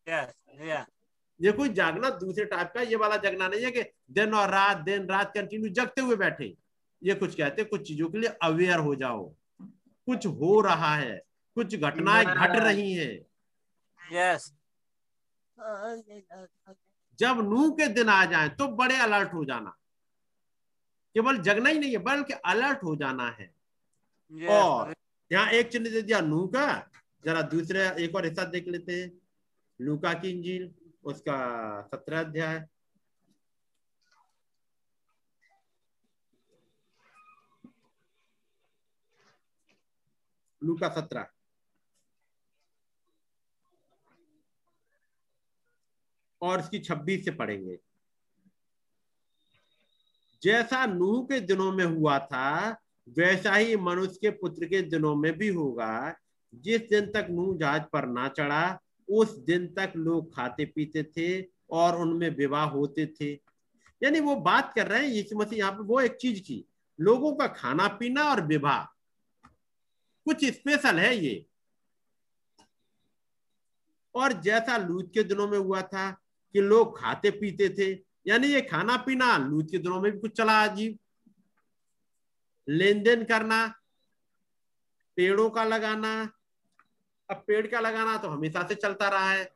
Yes. 0.07 0.29
Hallelujah. 0.49 0.85
ये 1.39 1.51
कोई 1.51 1.69
जागना 1.79 2.09
दूसरे 2.19 2.45
टाइप 2.51 2.71
का 2.75 2.81
ये 2.81 2.95
वाला 2.95 3.15
जगना 3.23 3.47
नहीं 3.47 3.63
है 3.63 3.71
कि 3.71 3.81
दिन 4.11 4.33
और 4.33 4.49
रात 4.51 4.77
दिन 4.85 5.05
रात 5.09 5.31
कंटिन्यू 5.35 5.69
जगते 5.79 6.01
हुए 6.01 6.15
बैठे 6.21 6.45
ये 7.01 7.13
कुछ 7.15 7.35
कहते 7.35 7.61
हैं 7.61 7.69
कुछ 7.69 7.87
चीज़ों 7.87 8.09
के 8.09 8.17
लिए 8.19 8.29
अवेयर 8.43 8.79
हो 8.87 8.93
जाओ 9.01 9.23
कुछ 10.07 10.25
हो 10.39 10.59
रहा 10.61 10.95
है 10.95 11.17
कुछ 11.57 11.75
घटनाएँ 11.75 12.25
घट 12.25 12.55
रही 12.65 12.91
हैं 12.93 13.15
Yes. 14.01 14.51
जब 17.19 17.39
नूह 17.49 17.69
के 17.77 17.87
दिन 17.93 18.09
आ 18.09 18.23
जाए 18.31 18.49
तो 18.57 18.67
बड़े 18.81 18.97
अलर्ट 19.05 19.33
हो 19.33 19.43
जाना 19.45 19.73
केवल 21.15 21.37
जगना 21.47 21.69
ही 21.69 21.79
नहीं 21.79 21.91
है 21.91 21.97
बल्कि 22.09 22.33
अलर्ट 22.53 22.83
हो 22.83 22.95
जाना 22.95 23.29
है 23.39 23.49
Yes. 24.31 24.49
और 24.51 24.93
यहाँ 25.31 25.51
एक 25.51 25.71
चिन्ह 25.71 25.89
दे 25.89 26.01
दिया 26.01 26.19
नूह 26.21 26.47
का 26.47 26.91
जरा 27.25 27.41
दूसरे 27.41 28.03
एक 28.03 28.15
और 28.15 28.25
हिस्सा 28.25 28.43
देख 28.43 28.67
लेते 28.67 29.01
हैं। 29.01 29.11
लूका 29.81 30.13
की 30.13 30.29
इंजील, 30.29 30.73
उसका 31.03 31.37
सत्रह 31.81 32.19
अध्याय। 32.19 32.67
लूका 40.63 40.89
सत्रह। 40.89 41.27
और 46.41 46.59
इसकी 46.59 46.79
छब्बीस 46.79 47.25
से 47.25 47.31
पढ़ेंगे। 47.31 47.79
जैसा 50.41 50.85
नूह 50.85 51.23
के 51.23 51.39
दिनों 51.39 51.71
में 51.71 51.85
हुआ 51.85 52.19
था 52.19 52.77
वैसा 53.07 53.55
ही 53.55 53.75
मनुष्य 53.75 54.19
के 54.21 54.29
पुत्र 54.29 54.65
के 54.65 54.81
दिनों 54.81 55.15
में 55.15 55.37
भी 55.37 55.47
होगा। 55.47 56.15
जिस 56.55 56.81
दिन 56.81 57.05
तक 57.05 57.27
नूह 57.29 57.57
जहाज़ 57.57 57.81
पर 57.81 58.05
ना 58.05 58.27
चढ़ा, 58.27 58.79
उस 59.09 59.37
दिन 59.37 59.67
तक 59.67 59.93
लोग 59.95 60.35
खाते 60.35 60.65
पीते 60.65 61.03
थे 61.03 61.47
और 61.69 62.01
उनमें 62.01 62.35
विवाह 62.35 62.65
होते 62.65 63.05
थे। 63.05 63.31
यानी 64.03 64.19
वो 64.19 64.35
बात 64.35 64.73
कर 64.75 64.87
रहे 64.87 65.01
हैं, 65.01 65.13
यीशु 65.13 65.37
मसीह 65.37 65.59
यहाँ 65.59 65.71
पे 65.71 65.83
वो 65.83 66.01
एक 66.01 66.15
चीज़ 66.15 66.41
की, 66.41 66.65
लोगों 66.99 67.35
का 67.35 67.47
खाना 67.47 67.87
पीना 67.87 68.23
और 68.23 68.41
विवाह। 68.41 68.83
कुछ 70.25 70.45
स्पेशल 70.45 70.99
है 70.99 71.17
ये। 71.17 71.45
और 74.15 74.33
जैसा 74.33 74.77
लूत 74.77 75.11
के 75.13 75.23
दिनों 75.23 75.47
में 75.47 75.57
हुआ 75.57 75.81
था 75.81 76.11
कि 76.53 76.61
लोग 76.61 76.99
खाते 76.99 77.31
पीते 77.31 77.69
थे, 77.69 78.03
यानी 78.27 78.47
ये 78.47 78.61
खाना 78.61 78.97
पीना 78.97 79.37
लूत 79.37 79.71
के 79.71 79.77
दिनों 79.77 80.01
में 80.01 80.11
भी 80.11 80.19
कुछ 80.19 80.31
चला 80.31 80.63
अजीब 80.63 80.97
लेन 82.67 83.03
देन 83.03 83.23
करना 83.23 83.67
पेड़ों 85.17 85.49
का 85.49 85.63
लगाना। 85.63 86.11
अब 87.29 87.43
पेड़ 87.47 87.65
का 87.67 87.79
लगाना 87.79 88.17
तो 88.17 88.29
हमेशा 88.29 88.67
से 88.67 88.75
चलता 88.75 89.07
रहा 89.09 89.31
है 89.31 89.49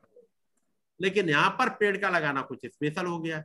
लेकिन 1.00 1.30
यहाँ 1.30 1.50
पर 1.50 1.70
पेड़ 1.70 1.98
का 1.98 2.10
लगाना 2.10 2.42
कुछ 2.42 2.66
स्पेशल 2.66 3.06
हो 3.06 3.20
गया। 3.20 3.44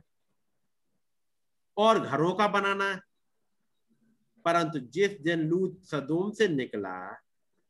और 1.77 1.99
घरों 1.99 2.33
का 2.33 2.47
बनाना। 2.47 2.95
परंतु 4.45 4.79
जिस 4.79 5.19
दिन 5.21 5.39
लूत 5.39 5.79
सदोम 5.83 6.31
से 6.31 6.47
निकला 6.47 6.97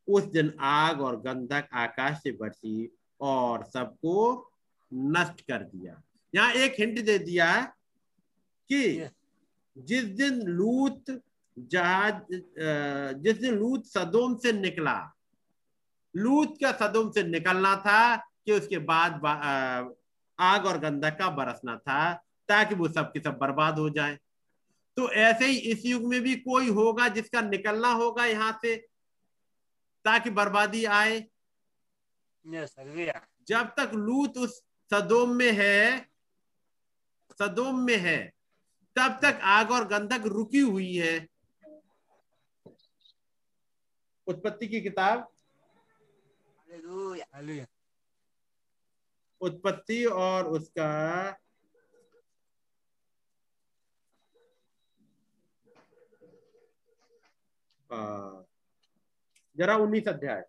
उस 0.08 0.24
दिन 0.24 0.54
आग 0.60 1.02
और 1.02 1.20
गंधक 1.22 1.68
आकाश 1.74 2.18
से 2.18 2.32
बरसी 2.32 2.90
और 3.22 3.64
सबको 3.66 4.16
नष्ट 4.92 5.42
कर 5.42 5.64
दिया। 5.64 6.02
यहाँ 6.34 6.52
एक 6.54 6.76
हिंट 6.80 7.00
दे 7.00 7.18
दिया 7.20 7.50
कि 8.70 9.10
जिस 9.78 10.04
दिन 10.04 10.42
लूत 10.42 11.10
जहाज़ 11.58 12.16
जिस 13.22 13.38
दिन 13.38 13.56
लूत 13.56 13.86
सदोम 13.88 14.36
से 14.38 14.52
निकला 14.54 14.98
लूत 16.16 16.58
का 16.62 16.72
सदोम 16.72 17.10
से 17.12 17.24
निकलना 17.24 17.76
था 17.76 18.16
कि 18.16 18.52
उसके 18.52 18.78
बाद 18.90 19.26
आग 20.40 20.66
और 20.66 20.78
गंधक 20.80 21.18
का 21.20 21.30
बरसना 21.30 21.76
था 21.78 22.14
ताकि 22.50 22.76
वो 22.76 22.88
सब 22.88 23.12
के 23.12 23.20
सब 23.20 23.38
बर्बाद 23.38 23.80
हो 23.80 23.90
जाए। 23.90 24.18
तो 24.98 25.10
ऐसे 25.12 25.46
ही 25.46 25.58
इस 25.72 25.86
युग 25.86 26.04
में 26.04 26.22
भी 26.22 26.36
कोई 26.36 26.70
होगा 26.70 27.08
जिसका 27.08 27.42
निकलना 27.42 27.92
होगा 27.94 28.26
यहाँ 28.26 28.52
से 28.62 28.76
ताकि 30.06 30.30
बर्बादी 30.30 30.84
आए। 30.86 31.20
जब 33.48 33.74
तक 33.78 33.92
लूत 33.96 34.38
उस 34.38 34.62
सदोम 34.92 35.36
में 35.36 35.52
है 35.52 36.06
सदोम 37.40 37.80
में 37.80 37.98
है 37.98 38.20
तब 38.96 39.20
तक 39.22 39.40
आग 39.44 39.72
और 39.72 39.88
गंधक 39.88 40.26
रुकी 40.26 40.60
हुई 40.60 40.94
है। 40.96 41.28
उत्पत्ति 44.28 44.68
की 44.68 44.82
किताब? 44.82 45.34
उत्पत्ति 49.42 50.06
और 50.06 50.48
उसका 50.48 50.90
जरा 59.58 59.76
उन्नीस 59.78 60.08
अध्याय। 60.08 60.44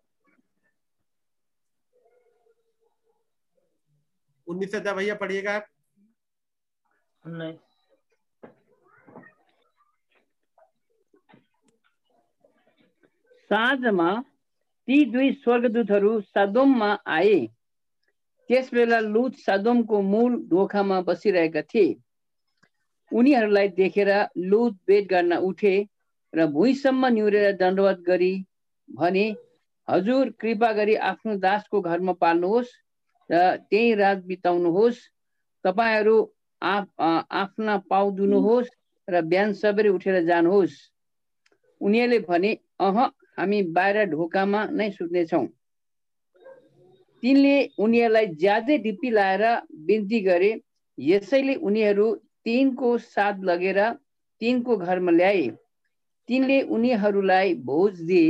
उन्नीस 4.47 4.75
अध्याय 4.75 4.95
भैया 4.95 5.15
पढ़िएगा 5.15 5.55
आप? 5.55 5.65
नहीं। 7.27 7.57
साँझमा 13.51 14.09
ती 14.87 14.97
दुई 15.11 15.31
स्वर्गदूतहरू 15.35 16.11
सदोममा 16.27 16.91
आए। 17.09 17.39
त्यस 18.49 18.69
बेला 18.73 18.99
लुत 19.07 19.35
सदोमको 19.39 20.01
मूल 20.03 20.35
ढोकामा 20.49 20.99
बसिरहेका 21.07 21.61
थिए। 21.69 21.89
उनीहरूलाई 23.11 23.67
देखेर 23.75 24.09
लुत 24.49 24.73
बेट 24.87 25.07
गर्न 25.09 25.33
उठे 25.43 25.75
र 26.33 26.45
भुइँसम्म 26.47 27.07
निहुरेर 27.09 27.51
दण्डवत 27.57 27.99
गरी 28.07 28.33
भने 28.89 29.25
हजुर 29.87 30.29
कृपा 30.39 30.71
गरी 30.73 30.95
आफ्नो 31.03 31.35
दासको 31.39 31.81
घरमा 31.83 32.13
पाल्नुहोस् 32.21 32.73
र 33.29 33.39
त्यही 33.69 33.93
रात 33.95 34.17
बिताउनुहोस्। 34.25 34.99
तपाईँहरू 35.65 36.17
आफ 36.61 36.87
आफ्ना 37.35 37.77
पाउ 37.89 38.11
दुनुहोस् 38.15 38.69
र 39.07 39.21
बिहान 39.25 39.53
सबैले 39.55 39.89
उठेर 39.89 40.23
जानुहोस्। 40.25 40.75
उनीहरूले 41.81 42.19
भने 42.27 42.51
अह 42.79 42.97
हामी 43.39 43.59
बाहिर 43.75 43.97
ढोकामा 44.11 44.61
नै 44.77 44.89
सुत्नेछौँ। 44.91 45.45
तिनले 47.23 47.55
उनीहरूलाई 47.83 48.27
ज्यादै 48.41 48.77
डिप्पी 48.83 49.09
लाएर 49.11 49.43
बिन्ती 49.87 50.19
गरे 50.27 50.51
यसैले 50.97 51.55
उनीहरू 51.67 52.07
तिनको 52.45 52.89
साथ 53.05 53.41
लगेर 53.49 53.79
तिनको 54.41 54.77
घरमा 54.77 55.11
ल्याए। 55.11 55.47
तिनले 56.29 56.57
उनीहरूलाई 56.75 57.53
भोज 57.65 58.01
दिए 58.09 58.27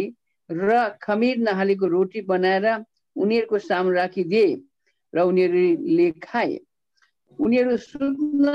र 0.49 0.77
खमिर 1.01 1.37
नहालेको 1.39 1.87
रोटी 1.87 2.21
बनाएर 2.29 2.65
उनीहरूको 3.15 3.57
सामु 3.59 3.91
राखिदिए 3.91 4.47
र 5.13 5.17
उनीहरूले 5.29 6.09
खाए। 6.23 6.55
उनीहरू 7.39 7.77
सुत्न 7.79 8.45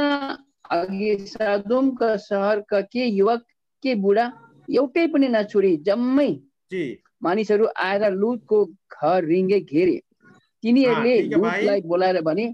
अघि 0.70 1.10
सदोमका 1.28 2.10
सहरका 2.22 2.80
के 2.92 3.04
युवक 3.06 3.44
के 3.82 3.94
बुढा 4.02 4.26
एउटै 4.68 5.06
पनि 5.12 5.28
नछोडी 5.28 5.76
जम्मै 5.86 6.30
मानिसहरू 7.22 7.66
आएर 7.78 8.10
लुतको 8.12 8.64
घर 8.66 9.24
रिङ्गे 9.24 9.60
घेरे। 9.60 9.96
तिनीहरूले 10.62 11.16
लुतलाई 11.22 11.80
बोलाएर 11.82 12.20
भने 12.22 12.46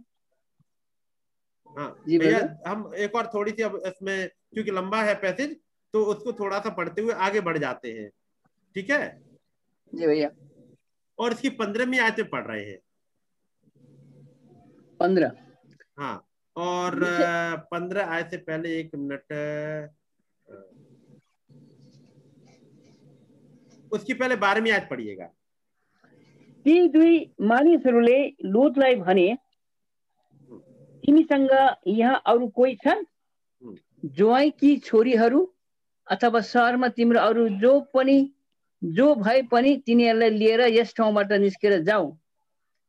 भैया 2.10 2.38
हम 2.66 2.92
एक 2.96 3.14
और 3.14 3.26
थोड़ी 3.34 3.52
सी 3.52 3.62
अब 3.62 3.74
इसमें 3.86 4.28
क्योंकि 4.54 4.70
लंबा 4.70 5.02
है 5.02 5.14
पैसेज 5.20 5.56
तो 5.94 6.02
उसको 6.12 6.32
थोड़ा 6.32 6.58
सा 6.60 6.70
पढ़ते 6.70 7.02
हुए 7.02 7.12
आगे 7.26 7.40
बढ़ 7.40 7.58
जाते 7.58 7.92
हैं। 7.92 8.08
ठीक 8.76 8.90
है? 8.90 9.02
जी 9.92 10.06
भैया। 10.06 10.30
और 11.18 11.32
इसकी 11.32 11.48
पंद्रहवीं 11.58 11.98
आयतें 12.00 12.28
पढ़ 12.28 12.46
रहे 12.46 12.64
हैं। 12.64 12.78
पंद्रह। 15.00 15.32
हाँ 15.98 16.16
और 16.56 16.98
पंद्रह 17.70 18.04
आयत 18.06 18.30
से 18.30 18.36
पहले 18.38 18.78
एक 18.80 18.94
मिनट 18.94 19.24
उसकी 23.92 24.14
पहले 24.14 24.36
बारहवीं 24.36 24.72
आयत 24.72 24.86
पढ़िएगा। 24.90 25.24
ती 26.66 26.88
दुई 26.88 27.18
मानिसहरूले 27.40 28.18
लुतलाई 28.44 28.94
भने 28.96 29.28
तिमीसँग 31.04 31.50
यहाँ 31.86 32.22
अरू 32.26 32.48
कोही 32.48 32.74
छन्? 32.76 33.04
ज्वाइँकी 34.04 34.76
छोरीहरू 34.78 35.40
अथवा 36.06 36.40
सहरमा 36.40 36.88
तिम्रो 36.88 37.20
अरू 37.20 37.48
जो 37.60 37.80
पनि 37.94 38.18
जो 38.82 39.14
भए 39.14 39.42
पनि 39.42 39.76
तिनीहरूलाई 39.86 40.30
लिएर 40.30 40.60
यस 40.72 40.94
ठाउँबाट 40.96 41.32
निस्केर 41.32 41.80
जाऊ। 41.82 42.10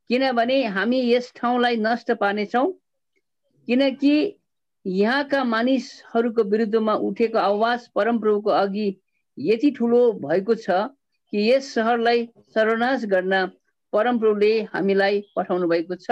किनभने 0.09 0.63
हामी 0.65 0.99
यस 1.11 1.31
ठाउँलाई 1.35 1.75
नष्ट 1.77 2.11
पार्नेछौँ। 2.11 2.71
किनकि 3.67 4.13
यहाँका 4.85 5.43
मानिसहरूको 5.43 6.43
विरुद्धमा 6.43 6.93
उठेको 7.07 7.37
आवाज़ 7.37 7.87
परमप्रभुको 7.95 8.49
अघि 8.49 8.89
यति 9.43 9.71
ठुलो 9.71 10.01
भएको 10.21 10.55
छ 10.55 10.77
कि 11.33 11.49
यस 11.51 11.73
सहरलाई 11.73 12.27
सर्वनाश 12.53 13.05
गर्न 13.13 13.45
परमप्रभुले 13.93 14.51
हामीलाई 14.73 15.21
पठाउनु 15.35 15.67
भएको 15.67 15.95
छ। 15.95 16.11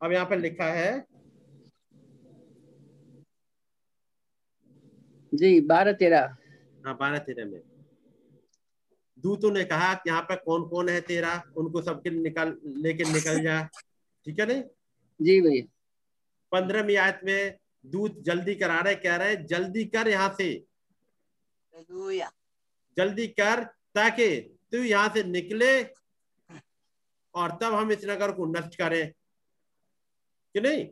अब 0.00 0.12
यहाँ 0.12 0.26
पर 0.26 0.38
लिखा 0.38 0.64
है। 0.72 0.90
जी 5.32 5.60
बारह 5.68 5.92
तेरह 6.00 6.36
हाँ 6.86 6.96
बारह 6.96 7.18
तेरह 7.18 7.44
में। 7.44 7.60
दूतों 9.18 9.50
ने 9.50 9.64
कहा 9.64 9.92
कि 9.94 10.10
यहाँ 10.10 10.22
पर 10.22 10.36
कौन 10.36 10.68
कौन 10.68 10.88
है 10.88 11.00
तेरा? 11.00 11.42
उनको 11.56 11.82
सबके 11.82 12.10
निकल 12.10 12.56
लेके 12.84 13.04
निकल 13.12 13.42
जा। 13.42 13.62
ठीक 14.26 14.40
है 14.40 14.46
नहीं? 14.46 14.62
जी 15.20 15.40
भैया। 15.40 15.64
पंद्रहवीं 16.52 16.96
आयत 16.96 17.20
में 17.24 17.58
दूत 17.84 18.22
जल्दी 18.26 18.54
करा 18.54 18.78
रहे 18.80 18.94
कह 18.96 19.16
रहे 19.16 19.36
जल्दी 19.46 19.84
कर 19.86 20.08
यहाँ 20.08 20.34
से। 20.38 20.52
जल्दी 22.98 23.26
कर 23.26 23.64
ताकि 23.64 24.40
तू 24.40 24.78
यहाँ 24.78 25.08
से 25.08 25.24
निकले 25.24 25.82
और 27.34 27.58
तब 27.62 27.74
हम 27.74 27.92
इस 27.92 28.04
नगर 28.04 28.32
को 28.32 28.46
नष्ट 28.46 28.74
करें। 28.74 29.12
कि 30.54 30.60
नहीं? 30.60 30.88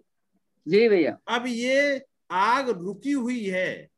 जी 0.69 0.89
भैया। 0.89 1.19
अब 1.29 1.47
ये 1.47 2.07
आग 2.31 2.69
रुकी 2.69 3.13
हुई 3.13 3.45
है। 3.49 3.89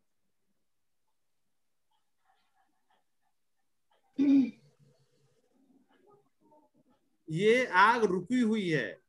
ये 7.31 7.67
आग 7.67 8.05
रुकी 8.05 8.41
हुई 8.41 8.71
है। 8.71 9.01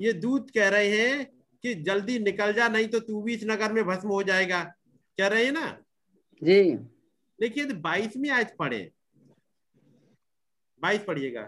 ये 0.00 0.12
दूत 0.12 0.50
कह 0.50 0.68
रहे 0.68 1.08
हैं 1.08 1.26
कि 1.62 1.74
जल्दी 1.74 2.18
निकल 2.18 2.52
जा 2.52 2.68
नहीं 2.68 2.88
तो 2.88 3.00
तू 3.00 3.22
भी 3.22 3.34
इस 3.34 3.44
नगर 3.44 3.72
में 3.72 3.84
भस्म 3.84 4.08
हो 4.08 4.22
जाएगा। 4.22 4.64
कह 5.18 5.26
रहे 5.26 5.44
हैं 5.44 5.52
ना? 5.52 5.81
जी। 6.42 6.74
देखिए 7.38 7.64
तो 7.66 7.74
बाईसवीं 7.80 8.30
आयत 8.30 8.54
पढ़े 8.58 8.80
बाईस 10.80 11.04
पढ़िएगा। 11.04 11.42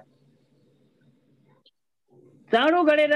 चाँडो 2.51 2.83
गरेर 2.85 3.15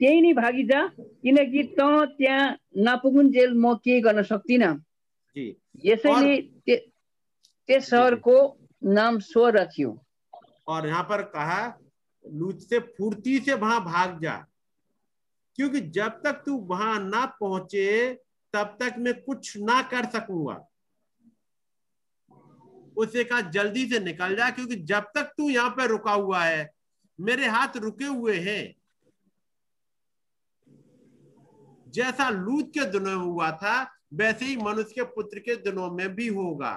त्यही 0.00 0.20
नै 0.20 0.32
भागिजा 0.34 0.80
किनकि 0.96 1.62
त 1.78 1.88
त्यहाँ 2.18 2.44
नपुगुन्जेल 2.86 3.52
म 3.54 3.74
के 3.84 4.00
गर्न 4.00 4.22
सक्दिनँ 4.24 4.72
यसैले 5.84 6.36
ते 6.66 7.80
शहर 7.80 8.14
को 8.26 8.36
नाम 8.82 9.18
स्व 9.20 9.46
रखियो। 9.56 9.90
और 10.68 10.86
यहाँ 10.86 11.02
पर 11.10 11.22
कहा 11.34 11.60
लूत 12.24 12.60
से 12.62 12.78
फुर्ती 12.96 13.38
से 13.40 13.54
वहाँ 13.54 13.84
भाग 13.84 14.20
जा। 14.22 14.36
क्योंकि 15.58 15.80
जब 15.90 16.20
तक 16.24 16.42
तू 16.46 16.56
वहाँ 16.66 16.98
ना 17.04 17.24
पहुँचे 17.40 17.86
तब 18.54 18.76
तक 18.80 18.94
मैं 18.98 19.14
कुछ 19.22 19.56
ना 19.56 19.80
कर 19.82 20.10
सकूँगा। 20.10 20.66
उसे 22.96 23.24
कहा 23.24 23.40
जल्दी 23.50 23.86
से 23.86 23.98
निकल 24.00 24.36
जा 24.36 24.50
क्योंकि 24.50 24.76
जब 24.84 25.10
तक 25.14 25.32
तू 25.36 25.48
यहाँ 25.50 25.70
पर 25.70 25.88
रुका 25.88 26.12
हुआ 26.12 26.42
है 26.44 26.68
मेरे 27.18 27.46
हाथ 27.46 27.76
रुके 27.76 28.04
हुए 28.04 28.36
हैं। 28.38 28.74
जैसा 31.88 32.28
लूत 32.30 32.70
के 32.74 32.84
दिनों 32.84 33.18
में 33.18 33.26
हुआ 33.26 33.50
था 33.52 33.74
वैसे 34.14 34.44
ही 34.44 34.56
मनुष्य 34.56 34.94
के 34.94 35.02
पुत्र 35.04 35.38
के 35.38 35.56
दिनों 35.56 35.90
में 35.90 36.08
भी 36.14 36.26
होगा। 36.28 36.72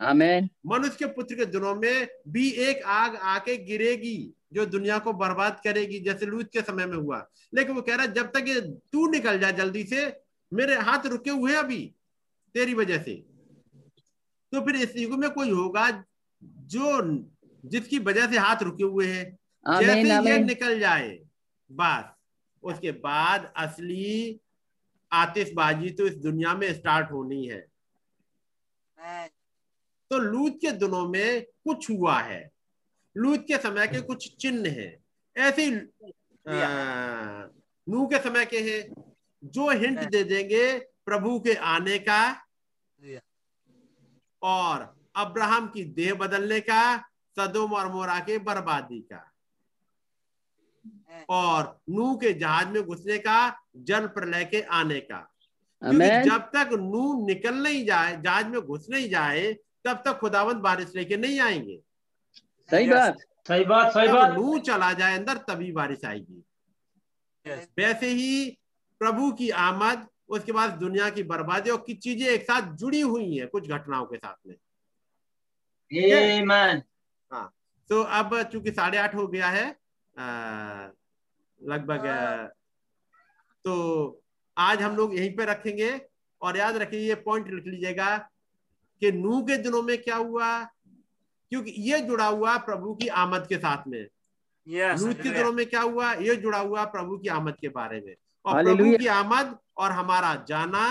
आमेन। 0.00 0.48
मनुष्य 0.66 0.96
के 0.98 1.06
पुत्र 1.06 1.34
के 1.34 1.44
दिनों 1.44 1.74
में 1.74 2.08
भी 2.28 2.50
एक 2.50 2.82
आग 2.82 3.16
आके 3.16 3.56
गिरेगी 3.56 4.34
जो 4.52 4.66
दुनिया 4.66 4.98
को 4.98 5.12
बर्बाद 5.12 5.60
करेगी 5.64 6.00
जैसे 6.00 6.26
लूत 6.26 6.50
के 6.52 6.60
समय 6.60 6.86
में 6.86 6.96
हुआ। 6.96 7.26
लेकिन 7.54 7.74
वो 7.74 7.82
कह 7.82 7.94
रहा 7.94 8.06
है 8.06 8.12
जब 8.12 8.30
तक 8.30 8.48
ये 8.48 8.60
तू 8.92 9.08
निकल 9.10 9.38
जा 9.38 9.50
जल्दी 9.50 9.84
से 9.84 10.06
मेरे 10.52 10.74
हाथ 10.78 11.06
रुके 11.06 11.30
हुए 11.30 11.52
हैं 11.52 11.58
अभी 11.58 11.80
तेरी 12.54 12.74
वजह 12.74 13.02
से। 13.02 13.14
तो 14.52 14.60
फिर 14.66 14.76
इस 14.76 14.96
युग 14.96 15.18
में 15.18 15.30
कोई 15.30 15.50
होगा 15.50 15.90
जो 16.42 17.00
जिसकी 17.64 17.98
वजह 17.98 18.30
से 18.30 18.38
हाथ 18.38 18.62
रुके 18.62 18.84
हुए 18.84 19.06
हैं। 19.06 19.24
जैसे 19.80 20.02
ये 20.24 20.38
निकल 20.38 20.78
जाए 20.80 21.08
बस। 21.70 22.14
उसके 22.62 22.92
बाद 22.92 23.52
असली 23.56 24.40
आतिशबाजी 25.12 25.90
तो 25.90 26.06
इस 26.06 26.14
दुनिया 26.16 26.54
में 26.54 26.72
स्टार्ट 26.74 27.10
होनी 27.12 27.46
है। 27.46 27.60
तो 30.10 30.18
लूत 30.18 30.58
के 30.60 30.70
दिनों 30.72 31.08
में 31.08 31.44
कुछ 31.64 31.90
हुआ 31.90 32.18
है। 32.20 32.50
लूत 33.16 33.44
के 33.48 33.58
समय 33.58 33.88
के 33.88 34.00
कुछ 34.00 34.36
चिन्ह 34.36 34.70
हैं। 34.70 34.92
ऐसे 35.36 35.70
नूह 37.86 38.06
के 38.06 38.18
समय 38.18 38.44
के 38.46 38.58
हैं। 38.60 39.07
जो 39.42 39.70
हिंट 39.70 39.98
दे 40.10 40.22
देंगे 40.24 40.78
प्रभु 41.04 41.38
के 41.40 41.54
आने 41.54 41.98
का 41.98 42.20
और 44.42 44.94
अब्राहम 45.16 45.66
की 45.68 45.84
देह 45.84 46.14
बदलने 46.14 46.60
का 46.60 46.82
सदोम 47.36 47.72
और 47.72 47.92
मोरा 47.92 48.18
के 48.20 48.38
बर्बादी 48.38 49.00
का। 49.00 49.24
और 51.30 51.78
नूह 51.90 52.14
के 52.16 52.32
जहाज़ 52.32 52.68
में 52.68 52.82
घुसने 52.82 53.18
का 53.18 53.38
जल 53.76 54.06
प्रलय 54.06 54.44
के 54.44 54.60
आने 54.62 55.00
का। 55.00 55.18
क्योंकि 55.82 56.30
जब 56.30 56.50
तक 56.54 56.68
नू 56.72 57.26
निकल 57.26 57.54
नहीं 57.54 57.84
जाए 57.86 58.16
जहाज़ 58.22 58.46
में 58.46 58.60
घुस 58.60 58.86
नहीं 58.90 59.08
जाए 59.10 59.52
तब 59.84 60.02
तक 60.06 60.18
खुदावंत 60.20 60.56
बारिश 60.56 60.92
लेके 60.96 61.16
नहीं 61.16 61.40
आएँगे। 61.40 61.80
सही 62.70 62.88
बात। 62.88 63.18
सही 63.48 63.64
बात 63.64 63.92
सही 63.94 64.08
बात। 64.08 64.32
नूह 64.34 64.58
चला 64.60 64.92
जाए 64.92 65.16
अंदर 65.18 65.38
तभी 65.48 65.70
बारिश 65.72 66.04
आएगी। 66.04 66.42
वैसे 67.78 68.08
ही 68.08 68.58
प्रभु 69.00 69.30
की 69.32 69.50
आमद 69.50 70.06
उसके 70.28 70.52
बाद 70.52 70.70
दुनिया 70.70 71.08
की 71.10 71.22
बर्बादी 71.22 71.70
और 71.70 71.78
कुछ 71.78 71.98
चीज़ें 71.98 72.28
एक 72.28 72.42
साथ 72.42 72.72
जुड़ी 72.76 73.00
हुई 73.00 73.36
हैं 73.36 73.48
कुछ 73.48 73.68
घटनाओं 73.68 74.06
के 74.06 74.16
साथ 74.16 74.46
में। 74.46 74.56
Amen. 75.90 76.82
तो 77.90 78.02
अब 78.02 78.42
चूँकि 78.42 78.70
साढ़े 78.70 78.98
आठ 78.98 79.14
हो 79.14 79.26
गया 79.26 79.48
है 79.48 79.66
लगभग 81.60 82.06
तो 83.64 83.74
आज 84.56 84.82
हम 84.82 84.96
लोग 84.96 85.14
यहीं 85.16 85.36
पे 85.36 85.44
रखेंगे 85.44 86.00
और 86.42 86.56
याद 86.56 86.76
रखिए 86.76 87.00
ये 87.00 87.14
पॉइंट 87.14 87.48
लिख 87.48 87.66
लीजिएगा 87.66 88.16
कि 89.02 89.12
नू 89.12 89.42
के 89.42 89.56
दिनों 89.56 89.82
में 89.82 89.96
क्या 90.02 90.16
हुआ? 90.16 90.64
क्योंकि 91.50 91.70
ये 91.70 92.00
जुड़ा 92.00 92.26
हुआ 92.26 92.56
प्रभु 92.58 92.94
की 92.94 93.08
आमद 93.08 93.46
के 93.48 93.58
साथ 93.58 93.86
में। 93.88 94.06
Yes. 94.66 95.02
के 95.14 95.30
दिनों 95.30 95.52
में 95.52 95.66
क्या 95.66 95.80
हुआ? 95.80 96.12
ये 96.12 96.36
जुड़ा 96.36 96.58
हुआ 96.58 96.84
प्रभु 96.84 97.18
की 97.18 97.28
आमद 97.28 97.56
के 97.60 97.68
बारे 97.68 98.00
में। 98.00 98.14
और 98.44 98.62
प्रभु 98.64 98.96
की 98.98 99.06
आमद 99.08 99.56
और 99.78 99.92
हमारा 99.92 100.34
जाना 100.48 100.84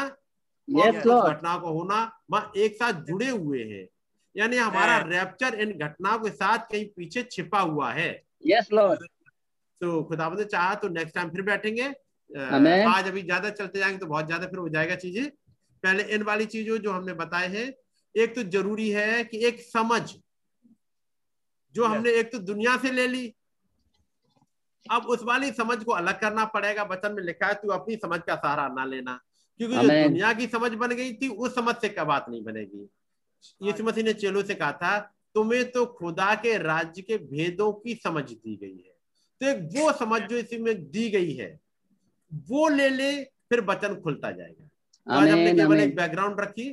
yes, 0.68 1.06
और 1.08 1.34
घटनाओं 1.34 1.60
का 1.60 1.70
होना 1.70 2.00
वह 2.32 2.52
एक 2.58 2.76
साथ 2.76 2.94
जुड़े 3.04 3.30
हुए 3.30 3.64
हैं। 3.66 3.88
यानी 4.36 4.58
हमारा. 4.58 4.98
रैप्चर 5.00 5.56
इन 5.56 5.72
घटनाओं 5.78 6.20
के 6.20 6.30
साथ 6.32 6.68
कहीं 6.72 6.86
पीछे 6.96 7.24
छिपा 7.24 7.60
हुआ 7.62 7.92
है। 7.94 8.10
यस 8.48 8.68
लॉर्ड 8.74 9.06
तो 9.82 10.04
खुदावंद 10.04 10.40
ने 10.40 10.46
चाहा 10.46 10.76
तो 10.76 10.88
नेक्स्ट 10.90 11.16
टाइम 11.16 11.30
फिर 11.30 11.42
बैठेंगे। 11.44 11.88
आज 12.86 13.08
अभी 13.08 13.22
ज़्यादा 13.24 13.50
चलते 13.52 13.80
जाएँगे 13.80 13.98
तो 13.98 14.06
बहुत 14.06 14.26
ज़्यादा 14.26 14.48
फिर 14.48 14.60
हो 14.60 14.70
जाएगा 14.70 14.96
चीज़ें। 14.98 15.30
पहले 15.84 16.04
इन 16.16 16.24
वाली 16.24 16.46
चीज़ों 16.48 16.78
जो 16.78 16.92
हमने 16.92 17.14
बताए 17.16 17.48
हैं 17.48 17.72
एक 18.16 18.36
तो 18.36 18.44
ज़रूरी 18.52 18.90
है 18.92 19.24
कि 19.24 19.38
एक 19.48 19.62
समझ 19.64 20.02
जो 21.76 21.86
हमने 21.86 22.12
एक 22.12 22.32
तो 22.32 22.40
दुनिया 22.42 22.76
से 22.78 22.92
ले 22.92 23.08
ली 23.08 23.34
अब 24.86 25.06
उस 25.06 25.24
वाली 25.24 25.52
समझ 25.52 25.78
को 25.84 25.92
अलग 25.92 26.20
करना 26.20 26.46
पड़ेगा। 26.46 26.84
वचन 26.84 27.12
में 27.12 27.24
लिखा 27.24 27.48
है 27.48 27.54
तू 27.54 27.70
अपनी 27.70 27.96
समझ 27.96 28.20
का 28.20 28.36
सहारा 28.36 28.68
ना 28.68 28.86
लेना। 28.86 29.20
क्योंकि 29.60 29.76
जो 29.76 29.82
दुनिया 29.82 30.34
की 30.34 30.48
समझ 30.48 30.72
बन 30.74 30.90
गई 30.90 31.14
थी 31.14 31.28
उस 31.28 31.56
समझ 31.56 31.76
से 31.76 31.90
क्या 31.90 32.04
बात 32.04 32.26
नहीं 32.30 32.44
बनेगी? 32.44 32.90
यीशु 33.62 33.84
मसीह 33.84 34.04
ने 34.04 34.14
चेलों 34.14 34.44
से 34.44 34.56
कहा 34.56 34.72
था 34.72 34.98
तुम्हें 35.36 35.72
तो 35.72 35.86
खुदा 35.86 36.34
के 36.36 36.58
राज्य 36.58 37.02
के 37.02 37.18
भेदों 37.18 37.72
की 37.74 37.96
समझ 37.96 38.24
दी 38.24 38.56
गई 38.56 38.78
है। 38.78 38.96
तो 39.42 39.48
एक 39.48 39.70
वो 39.76 39.92
समझ 39.92 40.22
जो 40.22 40.38
इसी 40.38 40.58
में 40.58 40.76
दी 40.92 41.10
गई 41.10 41.34
है 41.34 41.60
वो 42.50 42.68
ले 42.70 42.90
ले 42.90 43.12
फिर 43.24 43.62
वचन 43.62 43.96
खुलता 43.96 44.32
जाएगा। 44.32 44.66
तो 44.66 45.12
आज 45.12 45.30
हमने 45.30 45.54
केवल 45.54 45.80
एक 45.80 45.96
बैकग्राउंड 45.96 46.40
रखी 46.40 46.70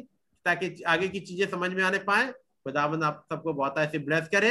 ताकि 0.46 0.82
आगे 0.82 1.08
की 1.08 1.20
चीज़ें 1.20 1.50
समझ 1.50 1.70
में 1.70 1.82
आने 1.82 1.98
पाए। 1.98 2.26
खुदाबंद 2.66 3.04
आप 3.04 3.26
सबको 3.32 3.52
बहुत 3.52 3.78
ऐसे 3.78 3.98
ब्लेस 3.98 4.28
करे। 4.28 4.50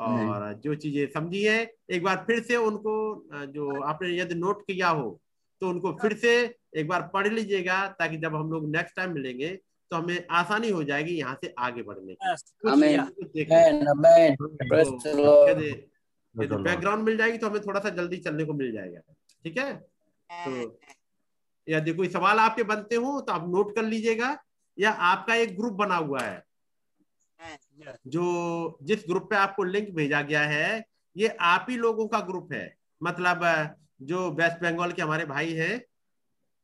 और 0.00 0.54
जो 0.54 0.74
चीज़ें 0.74 1.10
समझी 1.12 1.42
है 1.44 1.74
एक 1.90 2.02
बार 2.02 2.24
फिर 2.26 2.42
से 2.42 2.56
उनको 2.56 3.24
जो 3.32 3.82
आपने 3.82 4.18
यदि 4.18 4.34
नोट 4.34 4.62
किया 4.62 4.88
हो 4.88 5.20
तो 5.60 5.68
उनको 5.68 5.92
फिर 5.92 6.16
से 6.16 6.56
एक 6.76 6.88
बार 6.88 7.10
पढ़ 7.14 7.28
लीजिएगा 7.28 7.88
ताकि 7.88 8.16
जब 8.16 8.34
हम 8.34 8.52
लोग 8.52 8.70
नेक्स्ट 8.76 8.96
टाइम 8.96 9.12
मिलेंगे 9.12 9.48
तो 9.90 9.96
हमें 9.96 10.26
आसानी 10.30 10.70
हो 10.70 10.84
जाएगी 10.84 11.14
यहाँ 11.14 11.38
से 11.44 11.54
आगे 11.58 11.82
बढ़ने 11.82 12.14
की. 12.14 12.34
की। 13.24 13.44
Praise 14.68 15.02
तो 16.48 16.58
बैकग्राउंड 16.58 17.02
मिल 17.02 17.16
जाएगी 17.16 17.38
तो 17.38 17.46
हमें 17.46 17.60
थोड़ा 17.60 17.80
सा 17.80 17.88
जल्दी 17.88 18.16
चलने 18.16 18.44
को 18.44 18.52
मिल 18.52 18.72
जाएगा 18.72 19.14
ठीक 19.44 19.58
है 19.58 19.76
तो 20.30 20.78
यदि 21.68 21.92
कोई 21.92 22.08
सवाल 22.08 22.38
आपके 22.38 22.62
बनते 22.62 22.96
हो 22.96 23.20
तो 23.20 23.32
आप 23.32 23.48
नोट 23.48 23.74
कर 23.74 23.82
लीजिएगा 23.82 24.44
या 24.78 24.90
आपका 24.90 25.34
एक 25.34 25.56
ग्रुप 25.56 25.72
बना 25.72 25.96
हुआ 25.96 26.20
है. 26.20 26.44
जो 28.06 28.78
जिस 28.82 29.04
ग्रुप 29.08 29.28
पे 29.30 29.36
आपको 29.36 29.62
लिंक 29.64 29.94
भेजा 29.94 30.20
गया 30.22 30.42
है 30.42 30.84
ये 31.16 31.28
आप 31.28 31.66
ही 31.70 31.76
लोगों 31.76 32.06
का 32.08 32.20
ग्रुप 32.22 32.52
है। 32.52 32.74
मतलब 33.00 33.44
जो 34.02 34.30
वेस्ट 34.32 34.62
बंगाल 34.62 34.92
के 34.92 35.02
हमारे 35.02 35.24
भाई 35.26 35.52
हैं 35.54 35.80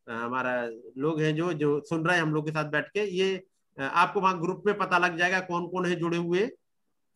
हमारा 0.07 0.55
लोग 0.99 1.21
हैं 1.21 1.35
जो 1.37 1.53
जो 1.55 1.81
सुन 1.81 2.05
रहे 2.07 2.17
हैं 2.17 2.23
हम 2.23 2.35
लोग 2.35 2.47
के 2.47 2.53
साथ 2.53 2.71
बैठ 2.71 2.89
के 2.89 3.05
ये 3.11 3.47
आपको 3.79 4.21
वहाँ 4.21 4.41
ग्रुप 4.41 4.63
में 4.67 4.77
पता 4.79 4.99
लग 4.99 5.17
जाएगा 5.19 5.41
कौन 5.43 5.67
कौन 5.69 5.87
है 5.87 5.95
जुड़े 5.97 6.17
हुए 6.17 6.47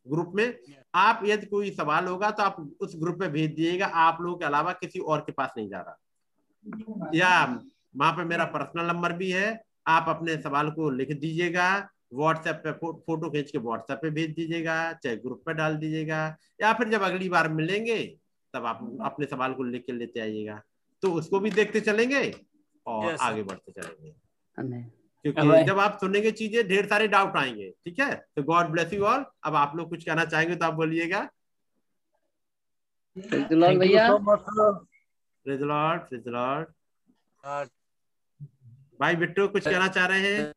ग्रुप 0.07 0.33
में। 0.35 0.59
आप 0.95 1.21
यदि 1.25 1.47
कोई 1.47 1.71
सवाल 1.71 2.07
होगा 2.07 2.31
तो 2.31 2.43
आप 2.43 2.57
उस 2.81 2.93
ग्रुप 2.97 3.19
में 3.21 3.31
भेज 3.33 3.55
दिएगा 3.55 3.87
आप 3.87 4.19
लोगों 4.21 4.39
के 4.39 4.45
अलावा 4.45 4.73
किसी 4.73 4.99
और 4.99 5.21
के 5.21 5.33
पास 5.33 5.53
नहीं 5.57 5.69
जा 5.69 5.81
रहा। 5.81 7.11
या 7.15 7.45
वहाँ 7.97 8.13
पे 8.13 8.25
मेरा 8.25 8.45
पर्सनल 8.47 8.87
नंबर 8.87 9.13
भी 9.13 9.31
है 9.31 9.61
आप 9.87 10.09
अपने 10.09 10.37
सवाल 10.43 10.71
को 10.71 10.91
लिख 10.91 11.09
दीजिएगा। 11.11 11.69
व्हाट्सएप 12.13 12.61
पे 12.65 12.73
फो, 12.73 12.93
फ़ोटो 13.07 13.31
खींच 13.31 13.51
के 13.51 13.59
व्हाट्सएप 13.59 13.99
पे 14.03 14.11
भेज 14.11 14.35
दीजिएगा 14.35 14.93
चाहे 14.93 15.17
ग्रुप 15.17 15.43
पे 15.47 15.55
डाल 15.55 15.77
दीजिएगा 15.77 16.37
या 16.63 16.73
फिर 16.73 16.89
जब 16.89 17.03
अगली 17.03 17.29
बार 17.29 17.49
मिलेंगे 17.49 18.19
तब 18.55 18.67
आप 18.67 18.99
अपने 19.03 19.27
सवाल 19.27 19.55
को 19.55 19.63
लिख 19.63 19.85
के 19.87 19.93
लेते 19.93 20.21
आइएगा। 20.21 20.63
तो 21.03 21.13
उसको 21.13 21.41
भी 21.41 21.51
देखते 21.51 21.81
चलेंगे 21.81 22.35
और 22.87 23.11
Yes, 23.11 23.21
आगे 23.21 23.43
बढ़ते 23.43 23.73
चलेंगे। 23.73 24.11
क्योंकि 25.23 25.41
जब 25.65 25.79
आप 25.79 25.99
सुनेंगे 26.01 26.31
चीज़ें 26.31 26.69
ढेर 26.69 26.87
सारे 26.87 27.09
डाउट 27.09 27.37
आएँगे 27.37 27.71
ठीक 27.85 28.01
है? 28.01 28.15
तो 28.37 28.43
गॉड 28.43 28.67
ब्लेस 28.67 28.93
यू 28.93 29.05
ऑल 29.05 29.25
अब 29.45 29.55
आप 29.55 29.77
लोग 29.77 29.89
कुछ 29.89 30.05
कहना 30.05 30.25
चाहेंगे 30.25 30.57
तो 30.57 30.65
आप 30.65 30.75
बोलिएगा। 30.75 31.29
भैया. 33.79 34.09
भाई 39.01 39.17
बिट्टू 39.17 39.49
कुछ 39.49 39.65
कहना 39.65 39.89
चाह 39.89 40.07
रहे 40.07 40.21
हैं? 40.21 40.53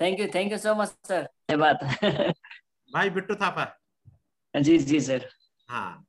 Thank 0.00 0.20
you 0.20 0.26
thank 0.34 0.52
you 0.52 0.58
so 0.58 0.74
much 0.74 0.88
sir 1.08 1.28
ये 1.50 1.56
बात 1.56 1.84
भाई 2.90 3.10
बिट्टू 3.10 3.34
थापा। 3.34 3.64
जी 4.54 4.78
जी 4.78 5.00
सर 5.00 5.28
हाँ। 5.68 6.06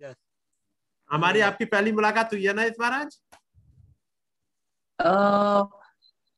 Yes. 0.00 0.14
हमारी 1.10 1.40
आपकी 1.40 1.64
पहली 1.64 1.92
मुलाकात 1.92 2.32
हुई 2.32 2.46
है 2.46 2.52
ना 2.54 2.64
इस 2.64 2.76
बार 2.80 2.92
आज? 2.92 3.20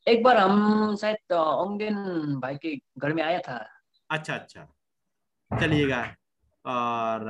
एक 0.06 0.22
बार 0.22 0.36
हम 0.36 0.96
शायद 1.00 1.32
ओमगेन 1.32 1.96
भाई 2.40 2.56
के 2.56 2.74
घर 2.98 3.12
में 3.12 3.22
आया 3.22 3.38
था। 3.38 3.56
अच्छा 4.10 4.34
अच्छा। 4.34 4.64
चलिएगा। 5.50 6.02
और 6.64 7.24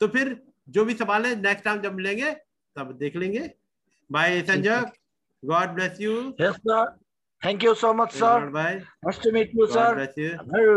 तो 0.00 0.08
फिर 0.08 0.36
जो 0.68 0.84
भी 0.84 0.94
सवाल 0.94 1.26
है 1.26 1.34
नेक्स्ट 1.40 1.64
टाइम 1.64 1.80
जब 1.82 1.94
मिलेंगे 1.94 2.32
तब 2.76 2.92
देख 2.98 3.16
लेंगे। 3.16 3.48
भाई 4.10 4.42
Sanjay. 4.42 4.80
God 5.42 5.74
bless 5.74 6.00
you 6.00 6.12
Yes, 6.40 6.58
sir. 6.58 6.84
thank 7.42 7.62
you 7.62 7.74
so 7.74 7.88
much 8.00 8.12
sir. 8.12 8.50
Bye 8.50 8.82
nice 9.06 9.18
to 9.18 9.32
meet 9.32 9.50
you 9.54 9.66
God 9.66 9.74
sir. 9.76 9.88
bless 9.94 10.14
you. 10.16 10.30
Very 10.52 10.76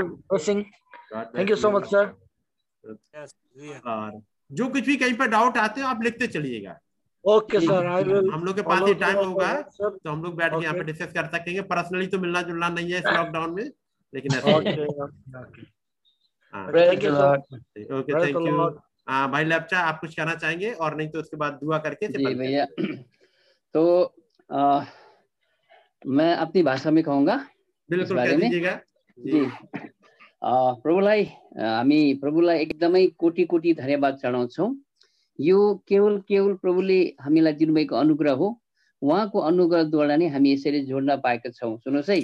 जो 4.51 4.67
कुछ 4.69 4.85
भी 4.85 4.95
कहीं 5.01 5.13
पर 5.17 5.27
डाउट 5.27 5.57
आते 5.57 5.81
हो 5.81 5.87
आप 5.87 6.01
लिखते 6.03 6.27
चलिएगा। 6.27 6.73
ओके 7.23 7.59
सर 7.59 7.85
हम 8.33 8.43
लोग 8.45 8.55
के 8.55 8.61
पास 8.61 8.81
ही 8.87 8.93
टाइम 8.95 9.17
होगा 9.17 9.51
तो 9.79 10.09
हम 10.09 10.23
लोग 10.23 10.35
बैठ 10.37 10.51
के 10.53 10.63
यहाँ 10.63 10.73
पे 10.73 10.83
डिस्कस 10.89 11.13
कर 11.13 11.25
सकेंगे। 11.35 11.61
पर्सनली 11.71 12.07
तो 12.07 12.19
मिलना 12.19 12.41
जुलना 12.49 12.69
नहीं 12.69 12.91
है 12.91 12.99
इस 12.99 13.05
लॉकडाउन 13.17 13.55
में 13.55 13.63
लेकिन 14.13 14.35
ऐसे 14.35 14.53
ओके 17.99 18.13
थैंक 18.13 18.35
यू 18.47 18.69
भाई 19.31 19.43
लैपचा 19.45 19.79
आप 19.79 19.99
कुछ 20.01 20.15
कहना 20.15 20.35
चाहेंगे? 20.35 20.71
और 20.71 20.95
नहीं 20.95 21.09
तो 21.09 21.19
उसके 21.19 21.37
बाद 21.37 21.53
दुआ 21.63 21.77
करके 21.87 22.07
जी 22.07 22.23
तो 23.73 23.81
मैं 26.05 26.33
अपनी 26.35 26.61
भाषा 26.63 26.91
में 26.91 27.03
कहूँगा 27.03 27.35
बिल्कुल 27.89 28.17
जी। 29.17 29.45
प्रभुलाई 30.43 31.23
हामी 31.57 32.13
प्रभुलाई 32.21 32.59
एकदमै 32.59 33.05
कोटि 33.17 33.43
कोटि 33.45 33.73
धन्यवाद 33.73 34.17
चढाउँछौँ 34.23 34.69
यो 35.39 35.59
केवल 35.87 36.17
केवल 36.27 36.53
प्रभुले 36.61 36.99
हामीलाई 37.21 37.53
दिनुभएको 37.53 37.95
अनुग्रह 37.95 38.31
हो। 38.31 38.47
उहाँको 39.01 39.39
अनुग्रहद्वारा 39.39 40.15
नै 40.15 40.27
हामी 40.27 40.51
यसरी 40.53 40.81
जोड्न 40.85 41.15
पाएका 41.23 41.49
छौँ। 41.49 41.77
सुन्नुहोस् 41.77 42.09
है। 42.09 42.19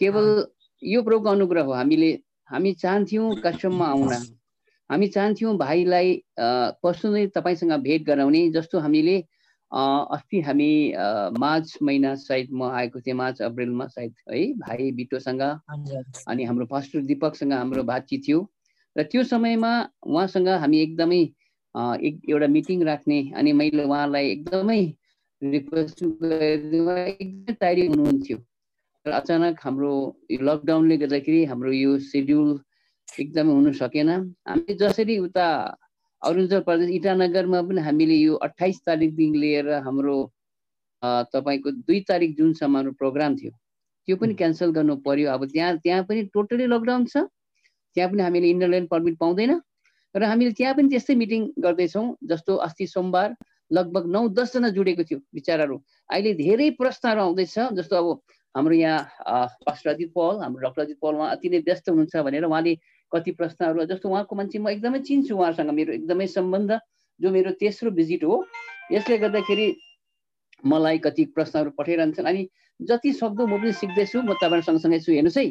केवल 0.00 0.46
यो 0.82 1.02
प्रभुको 1.02 1.30
अनुग्रह 1.30 1.62
हो। 1.62 1.72
हामीले 1.72 2.10
हामी 2.50 2.72
चाहन्थ्यौँ 2.72 3.34
कस्टममा 3.44 3.86
आउन। 3.86 4.12
हामी 4.90 5.06
चाहन्थ्यौँ 5.08 5.56
भाइलाई 5.58 6.22
पर्सनली 6.38 7.26
तपाईँसँग 7.36 7.72
भेट 7.82 8.02
गराउने 8.06 8.48
जस्तो 8.52 8.78
हामीले 8.78 9.16
अस्ति 9.72 10.40
हामी 10.40 10.72
मार्च 11.38 11.78
महिना 11.82 12.14
सायद 12.14 12.48
म 12.52 12.70
आएको 12.70 13.00
थिएँ 13.00 13.16
मार्च 13.16 13.42
अप्रेलमा 13.42 13.86
सायद 13.86 14.14
है 14.30 14.46
भाइ 14.58 14.90
बिटोसँग 14.98 15.42
अनि 15.42 16.44
हाम्रो 16.44 16.66
पास्टर 16.66 17.00
दिपकसँग 17.10 17.52
हाम्रो 17.52 17.82
बातचित 17.82 18.22
थियो 18.28 18.40
र 18.96 19.02
त्यो 19.10 19.22
समयमा 19.24 19.72
उहाँसँग 20.06 20.48
हामी 20.48 20.78
एकदमै 20.80 21.22
एक 22.06 22.20
एउटा 22.30 22.46
मिटिङ 22.46 22.82
राख्ने 22.84 23.18
अनि 23.34 23.52
मैले 23.52 23.84
उहाँलाई 23.84 24.30
एकदमै 24.30 24.82
रिक्वेस्ट 25.42 26.02
एकदमै 26.02 27.54
तयारी 27.60 27.86
हुनुहुन्थ्यो। 27.86 28.36
र 29.06 29.10
अचानक 29.12 29.58
हाम्रो 29.60 29.92
यो 30.30 30.38
लकडाउनले 30.40 30.96
गर्दाखेरि 30.96 31.44
हाम्रो 31.44 31.72
यो 31.72 31.98
सेड्युल 31.98 32.50
एकदमै 33.08 33.52
हुन 33.52 33.72
सकेन। 33.72 34.10
हामी 34.48 34.74
जसरी 34.80 35.18
उता 35.18 35.46
अरुणाचल 36.24 36.60
प्रदेश 36.66 36.90
इटानगरमा 36.96 37.60
पनि 37.68 37.80
हामीले 37.86 38.16
यो 38.16 38.34
अठाइस 38.46 38.80
तारिकदेखि 38.86 39.40
लिएर 39.40 39.68
हाम्रो 39.86 40.16
तपाईँको 41.32 41.70
दुई 41.84 42.00
तारिक 42.08 42.36
जुनसम्म 42.36 42.76
हाम्रो 42.76 42.92
प्रोग्राम 43.00 43.36
थियो 43.36 43.52
त्यो 44.08 44.16
पनि 44.16 44.34
क्यान्सल 44.40 44.70
गर्नु 44.76 44.96
पर्यो। 45.04 45.30
अब 45.30 45.44
त्यहाँ 45.52 45.76
त्यहाँ 45.84 46.02
पनि 46.08 46.22
टोटली 46.34 46.66
लकडाउन 46.72 47.04
छ 47.12 47.16
त्यहाँ 47.96 48.10
पनि 48.10 48.22
हामीले 48.22 48.48
इन्टरल्यान्ड 48.50 48.88
पर्मिट 48.88 49.18
पाउँदैन 49.20 49.52
र 50.14 50.22
हामीले 50.24 50.52
त्यहाँ 50.56 50.74
पनि 50.74 50.88
त्यस्तै 50.88 51.14
मिटिङ 51.22 51.40
गर्दैछौँ 51.60 52.06
जस्तो 52.30 52.56
अस्ति 52.66 52.86
सोमबार 52.86 53.34
लगभग 53.72 54.04
नौ 54.16 54.28
दसजना 54.38 54.68
जुडेको 54.76 55.02
थियो 55.04 55.18
विचारहरू। 55.34 55.76
अहिले 56.10 56.32
धेरै 56.40 56.70
प्रश्नहरू 56.80 57.20
आउँदैछ 57.20 57.54
जस्तो 57.78 57.94
अब 57.96 58.08
हाम्रो 58.54 58.74
यहाँ 58.74 59.48
अजित 59.66 60.10
पल 60.16 60.34
हाम्रो 60.42 60.60
डक्टर 60.68 60.82
अजित 60.82 60.98
पल 61.02 61.14
उहाँ 61.14 61.30
अति 61.36 61.48
नै 61.48 61.58
व्यस्त 61.68 61.88
हुनुहुन्छ 61.88 62.16
भनेर 62.26 62.44
उहाँले 62.44 62.74
कति 63.14 63.30
प्रश्नहरू 63.38 63.84
जस्तो 63.84 64.08
उहाँको 64.08 64.36
मान्छे 64.36 64.58
म 64.58 64.68
एकदमै 64.68 64.98
चिन्छु 65.08 65.36
उहाँसँग 65.36 65.70
मेरो 65.70 65.92
एकदमै 65.92 66.26
सम्बन्ध 66.26 66.78
जो 67.20 67.30
मेरो 67.30 67.50
तेस्रो 67.60 67.90
भिजिट 67.90 68.24
हो। 68.24 68.44
यसले 68.92 69.18
गर्दाखेरि 69.18 69.66
मलाई 70.64 70.98
कति 70.98 71.24
प्रश्नहरू 71.34 71.70
पठाइरहन्छन्। 71.78 72.26
अनि 72.26 72.48
जति 72.80 73.12
सक्दो 73.12 73.46
म 73.46 73.58
पनि 73.58 73.72
सिक्दैछु 73.72 74.22
म 74.22 74.34
तपाईँहरू 74.34 74.62
सँगसँगै 74.62 74.98
छु 75.00 75.12
हेर्नुहोस् 75.12 75.38
है। 75.38 75.46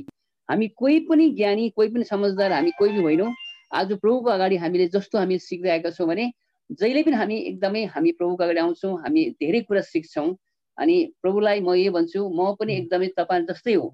हामी 0.50 0.68
कोही 0.76 1.00
पनि 1.10 1.30
ज्ञानी 1.32 1.70
कोही 1.70 1.90
पनि 1.90 2.04
समझदार 2.04 2.52
हामी 2.52 2.72
कोही 2.80 2.92
पनि 2.92 3.02
होइनौँ। 3.02 3.32
आज 3.72 3.94
प्रभुको 3.94 4.30
अगाडि 4.30 4.56
हामीले 4.58 4.88
जस्तो 4.88 5.18
हामी 5.18 5.38
सिक्दै 5.40 5.92
छौँ 5.92 6.08
भने 6.08 6.32
जहिले 6.70 7.04
पनि 7.04 7.16
हामी 7.16 7.38
एकदमै 7.50 7.84
हामी 7.86 8.12
प्रभुको 8.12 8.44
अगाडि 8.44 8.60
आउँछौँ 8.60 8.94
हामी 9.02 9.24
धेरै 9.40 9.62
कुरा 9.62 9.82
सिक्छौँ। 9.82 10.30
अनि 10.78 10.96
प्रभुलाई 11.22 11.60
म 11.62 11.74
यो 11.76 11.92
भन्छु 11.92 12.20
म 12.30 12.54
पनि 12.60 12.74
एकदमै 12.76 13.08
तपाईँ 13.18 13.46
जस्तै 13.46 13.74
हो। 13.74 13.88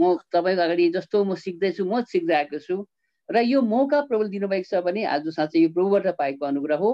म 0.00 0.16
तपाईँको 0.32 0.62
अगाडि 0.62 0.88
जस्तो 0.96 1.24
म 1.24 1.34
सिक्दैछु 1.36 1.84
म 1.84 2.02
सिक्दै 2.08 2.34
आएको 2.34 2.58
छु। 2.58 2.76
र 3.28 3.40
यो 3.44 3.60
मौका 3.62 4.00
प्रभुले 4.08 4.28
दिनुभएको 4.28 4.68
छ 4.70 4.82
भने 4.84 5.04
आज 5.06 5.28
साँच्चै 5.36 5.60
यो 5.60 5.68
प्रभुबाट 5.70 6.06
पाएको 6.18 6.46
अनुग्रह 6.46 6.76
हो। 6.76 6.90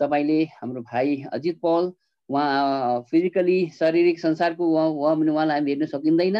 तपाईँले 0.00 0.38
हाम्रो 0.60 0.82
भाइ 0.82 1.16
अजित 1.32 1.58
पल 1.64 1.92
उहाँ 2.28 3.00
फिजिकली 3.10 3.58
शारीरिक 3.78 4.20
संसारको 4.20 4.62
उहाँ 4.68 4.86
उहाँ 4.88 5.14
उहाँलाई 5.16 5.58
हामी 5.58 5.70
हेर्न 5.70 5.86
सकिँदैन। 5.86 6.38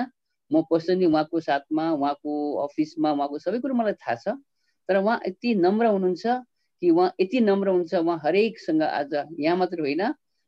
म 0.50 0.62
पर्सनली 0.70 1.06
उहाँको 1.06 1.40
साथमा 1.40 1.90
उहाँको 1.92 2.32
अफिसमा 2.64 3.12
उहाँको 3.12 3.38
सबै 3.38 3.58
कुरो 3.60 3.74
मलाई 3.74 3.92
थाहा 3.98 4.14
छ। 4.14 4.36
तर 4.88 4.96
उहाँ 4.96 5.20
यति 5.26 5.54
नम्र 5.54 5.86
हुनुहुन्छ 5.86 6.26
कि 6.82 6.90
उहाँ 6.90 7.12
यति 7.20 7.40
नम्र 7.40 7.68
हुन्छ 7.68 7.94
उहाँ 7.94 8.18
हरेकसँग 8.24 8.82
आज 8.82 9.14
यहाँ 9.40 9.56
मात्र 9.56 9.80
होइन। 9.80 10.02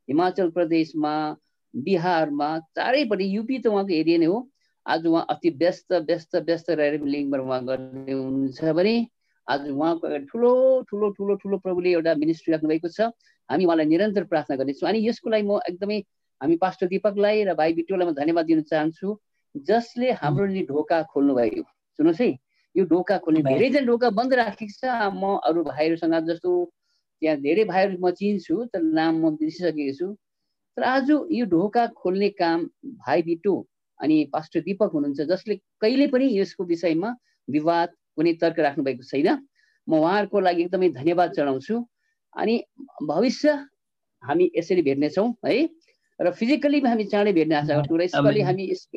हिमाचल 0.09 0.51
प्रदेशमा 0.51 1.15
बिहारमा 1.74 2.49
चारैपट्टि 2.77 3.27
युपी 3.36 3.59
त 3.59 3.66
उहाँको 3.66 3.93
एरिया 3.95 4.19
नै 4.19 4.27
हो। 4.27 4.39
आज 4.86 5.06
उहाँ 5.06 5.24
अति 5.31 5.51
व्यस्त 5.59 5.93
व्यस्त 5.93 6.36
व्यस्त 6.36 6.70
रहेर 6.70 7.02
लिङ्कबाट 7.06 7.40
उहाँ 7.40 7.65
गर्ने 7.65 8.12
हुनुहुन्छ 8.12 8.65
भने 8.77 8.94
आज 9.48 9.69
उहाँको 9.70 10.06
अगाडि 10.06 10.24
ठुलो 10.27 10.51
ठुलो 10.90 11.11
ठुलो 11.11 11.35
ठुलो 11.36 11.59
प्रभुले 11.59 11.90
एउटा 11.93 12.15
मिनिस्ट्री 12.15 12.52
राख्नुभएको 12.52 12.89
छ 12.89 13.09
हामी 13.48 13.65
उहाँलाई 13.65 13.86
निरन्तर 13.86 14.24
प्रार्थना 14.24 14.56
गर्नेछौँ 14.56 14.89
अनि 14.89 15.06
यसको 15.09 15.31
लागि 15.31 15.47
म 15.47 15.59
एकदमै 15.69 15.98
हामी 16.40 16.56
पास्टर 16.59 16.86
दिपकलाई 16.86 17.44
र 17.44 17.55
भाइ 17.55 17.73
बिटुलाई 17.74 18.09
म 18.09 18.12
धन्यवाद 18.15 18.47
दिन 18.47 18.62
चाहन्छु 18.65 19.19
जसले 19.55 20.12
हाम्रो 20.20 20.47
नि 20.47 20.62
ढोका 20.69 21.02
खोल्नु 21.12 21.35
भयो 21.35 21.62
सुन्नुहोस् 21.98 22.20
है 22.20 22.31
यो 22.74 22.85
ढोका 22.85 23.19
खोल्ने। 23.19 23.43
धेरैजना 23.43 23.86
ढोका 23.86 24.11
बन्द 24.12 24.35
राखेको 24.35 24.74
छ 24.74 25.12
म 25.15 25.36
अरू 25.43 25.62
भाइहरूसँग 25.65 26.16
जस्तो 26.28 26.51
त्यहाँ 27.23 27.36
धेरै 27.40 27.65
भाइहरू 27.65 27.97
म 28.01 28.11
चिन्छु 28.12 28.65
तर 28.73 28.82
नाम 28.82 29.12
म 29.20 29.36
बिर्सिसकेको 29.36 29.94
छु 29.98 30.09
तर 30.77 30.82
आज 30.85 31.11
यो 31.11 31.44
ढोका 31.48 31.86
खोल्ने 31.97 32.28
काम 32.36 32.66
भाइ 33.01 33.23
बिटु 33.23 33.55
अनि 34.05 34.16
पास्टर 34.32 34.60
दिपक 34.68 34.90
हुनुहुन्छ 34.94 35.20
जसले 35.32 35.55
कहिले 35.81 36.06
पनि 36.12 36.26
यसको 36.39 36.64
विषयमा 36.64 37.10
विवाद 37.48 37.89
कुनै 38.16 38.32
तर्क 38.43 38.59
राख्नु 38.60 38.85
भएको 38.85 39.05
छैन। 39.10 39.28
म 39.89 39.93
उहाँहरूको 40.01 40.40
लागि 40.40 40.62
एकदमै 40.62 40.89
धन्यवाद 41.01 41.32
चढाउँछु 41.36 41.76
अनि 42.32 42.55
भविष्य 43.02 43.48
हामी 44.22 44.51
यसरी 44.56 44.82
भेट्नेछौँ 44.82 45.28
है? 45.47 45.56
र 46.18 46.31
फिजिकली 46.31 46.81
हामी 46.81 47.05
चाँडै 47.12 47.32
भेट्ने 47.32 47.55
आशा 47.55 47.74
गर्छौँ 47.74 47.98
र 47.98 48.02
यसपालि। 48.02 48.40
हामी 48.40 48.64
यस 48.70 48.89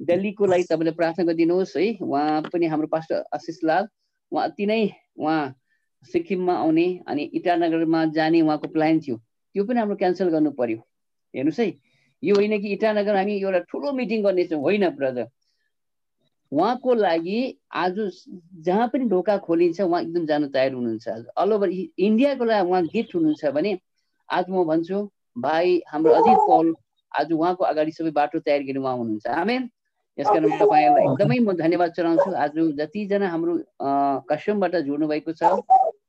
दिल्लीको 0.00 0.46
लागि 0.46 0.64
तपाईँले 0.70 0.92
प्रार्थना 0.98 1.24
गरिदिनुहोस् 1.24 1.76
है? 1.76 1.86
उहाँ 2.00 2.42
पनि 2.52 2.66
हाम्रो 2.66 2.88
पास्टर 2.90 3.24
आशिष 3.34 3.58
लाल 3.64 3.88
उहाँ 4.32 4.44
अति 4.48 4.66
नै 4.66 4.82
उहाँ 5.18 5.54
सिक्किममा 6.12 6.54
आउने 6.54 6.86
अनि 7.08 7.22
इटानगरमा 7.34 8.04
जाने 8.16 8.40
उहाँको 8.42 8.68
प्लान 8.68 9.00
थियो। 9.00 9.16
त्यो 9.16 9.64
पनि 9.64 9.78
हाम्रो 9.78 9.96
क्यान्सल 9.96 10.28
गर्नु 10.30 10.50
पर्यो। 10.58 10.78
हेर्नुहोस् 11.34 11.60
है? 11.60 11.68
यो 12.24 12.34
होइन 12.34 12.60
कि 12.60 12.72
इटानगर 12.72 13.16
हामी 13.16 13.34
एउटा 13.40 13.58
ठुलो 13.70 13.92
मिटिङ 13.92 14.22
गर्नेछौँ 14.24 14.60
होइन 14.60 14.88
ब्रदर? 14.96 15.26
उहाँको 16.52 16.94
लागि 16.94 17.38
आज 17.74 17.96
जहाँ 18.66 18.86
पनि 18.88 19.04
ढोका 19.08 19.36
खोलिन्छ 19.46 19.80
उहाँ 19.80 20.00
एकदम 20.02 20.26
जानु 20.26 20.46
तयार 20.54 20.72
हुनुहुन्छ 20.72 21.08
आज। 21.08 21.24
अल 21.36 21.52
ओभर 21.52 21.68
इन्डियाको 21.70 22.44
लागि 22.44 22.68
उहाँ 22.70 22.82
गिफ्ट 22.94 23.14
हुनुहुन्छ 23.14 23.44
भने 23.54 23.78
आज 24.28 24.44
म 24.50 24.64
भन्छु 24.64 24.98
भाइ 25.38 25.80
हाम्रो 25.88 26.12
अजित 26.14 26.38
पौल 26.46 26.74
आज 27.12 27.32
उहाँको 27.32 27.64
अगाडि 27.64 27.92
सबै 27.92 28.10
बाटो 28.10 28.38
तयार 28.40 28.62
गर्ने 28.62 28.80
उहाँ 28.80 28.96
हुनुहुन्छ। 28.96 29.26
आमेन? 29.26 29.70
यस 30.18 30.26
कारण 30.26 30.44
एकदमै 30.46 31.38
म 31.38 31.52
धन्यवाद 31.58 31.92
चढाउँछु 31.92 32.30
आज 32.38 32.58
जतिजना 32.78 33.28
हाम्रो 33.28 33.54
कस्टमबाट 34.30 34.76
जोड्नु 34.86 35.06
भएको 35.08 35.32
छ 35.34 35.50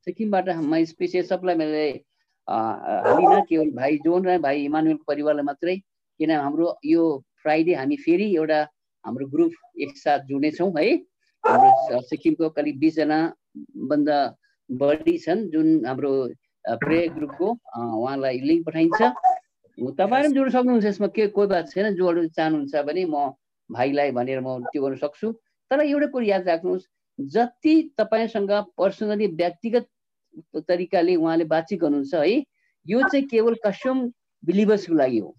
सिक्किमबाट 0.06 0.48
म 0.62 0.84
स्पेसियल 0.86 1.24
सबलाई 1.26 1.56
मैले 1.56 1.86
हालिनँ 2.48 3.40
केवल 3.48 3.70
भाइ 3.74 3.96
जोन 4.04 4.26
र 4.26 4.38
भाइ 4.38 4.64
इमानुएलको 4.64 5.04
परिवारलाई 5.08 5.44
मात्रै 5.44 5.76
किन 6.18 6.30
हाम्रो 6.30 6.66
यो 6.84 7.02
फ्राइडे 7.42 7.74
हामी 7.74 7.96
फेरि 8.04 8.26
एउटा 8.36 8.60
हाम्रो 9.04 9.26
ग्रुप 9.34 9.52
एकसाथ 9.84 10.18
जुड्नेछौँ 10.28 10.70
है। 10.78 10.88
हाम्रो 11.44 12.00
सिक्किमको 12.10 12.48
करिब 12.56 12.78
बिसजना 12.78 13.18
भन्दा 13.90 14.18
बढी 14.70 15.16
छन् 15.24 15.48
जुन 15.52 15.68
हाम्रो 15.86 16.12
प्रेयर 16.64 17.08
ग्रुपको 17.14 17.48
उहाँलाई 17.76 18.40
लिङ्क 18.48 18.66
पठाइन्छ। 18.66 19.00
तपाईँहरू 20.00 20.28
पनि 20.28 20.34
जोड्न 20.34 20.50
सक्नुहुन्छ 20.50 20.86
यसमा 20.86 21.08
के 21.16 21.26
कोही 21.36 21.48
बात 21.48 21.70
छैन 21.70 21.94
जोड्नु 21.94 22.28
चाहनुहुन्छ 22.36 22.74
भने 22.88 23.04
म 23.06 23.30
भाइलाई 23.70 24.10
भनेर 24.18 24.40
म 24.40 24.58
त्यो 24.72 24.82
गर्न 24.82 24.96
सक्छु। 25.04 25.32
तर 25.70 25.80
एउटा 25.84 26.06
कुरो 26.10 26.24
याद 26.26 26.48
राख्नुहोस् 26.48 26.84
जति 27.18 27.74
तपाईँसँग 27.98 28.50
पर्सनली 28.78 29.26
व्यक्तिगत 29.38 29.86
तरिकाले 30.68 31.14
उहाँले 31.16 31.44
बातचित 31.44 31.80
गर्नुहुन्छ 31.80 32.14
है 32.14 32.36
यो 32.86 32.98
चाहिँ 33.08 33.26
केवल 33.30 33.54
कस्टम 33.64 34.06
बिलिभर्सको 34.42 34.94
लागि 34.94 35.18
हो। 35.18 35.30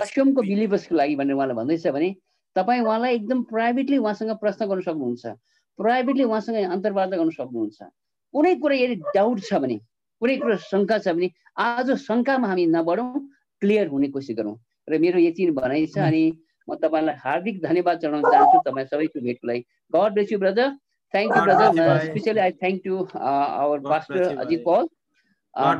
कस्टमको 0.00 0.42
बिलिभर्सको 0.42 0.94
लागि 0.96 1.14
भनेर 1.20 1.36
उहाँले 1.36 1.54
भन्दैछ 1.60 1.86
भने 1.96 2.10
तपाईँ 2.56 2.80
उहाँलाई 2.82 3.14
एकदम 3.14 3.42
प्राइभेटली 3.52 3.98
उहाँसँग 3.98 4.30
प्रश्न 4.42 4.66
गर्न 4.66 4.80
सक्नुहुन्छ 4.88 5.24
प्राइभेटली 5.78 6.24
उहाँसँग 6.24 6.56
अन्तर्वार्ता 6.76 7.16
गर्न 7.16 7.30
सक्नुहुन्छ 7.38 7.78
कुनै 8.34 8.54
कुरा 8.62 8.76
यदि 8.76 8.96
डाउट 9.14 9.38
छ 9.48 9.60
भने 9.64 9.78
कुनै 10.22 10.36
कुरा 10.42 10.56
शङ्का 10.70 10.98
छ 11.04 11.14
भने 11.16 11.28
आज 11.66 11.90
शङ्कामा 12.06 12.48
हामी 12.48 12.66
नबढौँ 12.76 13.10
क्लियर 13.62 13.86
हुने 13.94 14.08
कोसिस 14.14 14.36
गरौँ 14.36 14.56
र 14.88 14.98
मेरो 14.98 15.18
यति 15.20 15.46
नै 15.46 15.52
भनाइ 15.60 15.86
छ 15.94 15.98
अनि 16.10 16.22
म 16.68 16.74
तपाईँलाई 16.82 17.16
हार्दिक 17.24 17.56
धन्यवाद 17.62 17.98
चढाउन 18.02 18.22
चाहन्छु 18.22 18.58
तपाईँ 18.66 18.86
सबैको 18.92 19.20
भेटको 19.26 19.46
लागि 19.48 19.60
God 19.92 20.12
bless 20.14 20.32
you 20.32 20.38
brother 20.38 20.68
thank 21.14 21.36
you 21.36 21.42
brother. 21.44 21.98
Especially 22.06 22.40
I 22.40 22.52
thank 22.62 22.82
to 22.84 22.94
our 23.18 23.78
God 23.78 23.82
bless 23.82 23.92
pastor 23.92 24.22
you, 24.24 24.38
Ajit. 24.40 24.62
Paul 24.64 24.88
God 25.54 25.78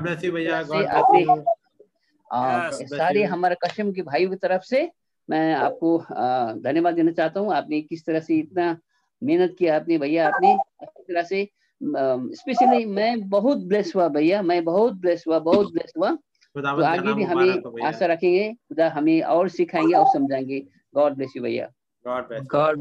सारे 2.30 3.22
हमारे 3.24 3.56
कश्यम 3.64 3.92
के 3.92 4.02
भाइयों 4.02 4.30
की 4.30 4.36
तरफ़ 4.36 4.62
से 4.64 4.90
मैं 5.28 5.54
आपको 5.54 5.98
धन्यवाद 6.62 6.94
देना 6.94 7.12
चाहता 7.12 7.40
हूँ। 7.40 7.52
आपने 7.54 7.80
किस 7.82 8.04
तरह 8.06 8.20
से 8.20 8.34
इतना 8.38 8.76
मेहनत 9.22 9.54
किया 9.58 9.76
आपने 9.76 9.98
भैया 9.98 10.28
आपने 10.28 10.52
अच्छी 10.82 11.02
तरह 11.02 11.22
से 11.22 11.48
स्पेशली 12.36 12.84
मैं 12.86 13.28
बहुत 13.28 13.58
ब्लेस 13.68 13.92
हुआ 13.96 14.08
भैया 14.08 14.42
मैं 14.42 14.64
बहुत 14.64 14.94
ब्लेस 15.00 15.24
हुआ 15.28 15.38
बहुत 15.40 15.72
ब्लेस 15.72 15.92
हुआ। 15.98 16.10
तो 16.56 16.82
आगे 16.84 17.12
भी 17.14 17.22
हमें 17.24 17.82
आशा 17.86 18.06
रखेंगे 18.06 18.52
खुदा 18.52 18.88
हमें 18.90 19.20
और 19.22 19.48
सिखाएँगे 19.48 19.94
और 19.94 20.06
समझाएँगे। 20.12 20.60
गॉड 20.94 21.14
ब्लेस 21.14 21.32
यू 21.36 21.42
भैया। 21.42 21.68
गॉड. 22.06 22.80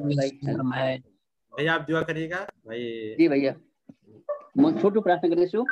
भैया 1.53 1.73
आप 1.73 1.85
दुआ 1.89 2.01
करिएगा 2.01 2.37
भाई। 2.67 3.15
जी 3.19 3.27
भैया। 3.27 3.53
म 4.57 4.71
छोटो 4.81 5.01
प्रार्थना 5.01 5.29
गर्दैछु 5.29 5.63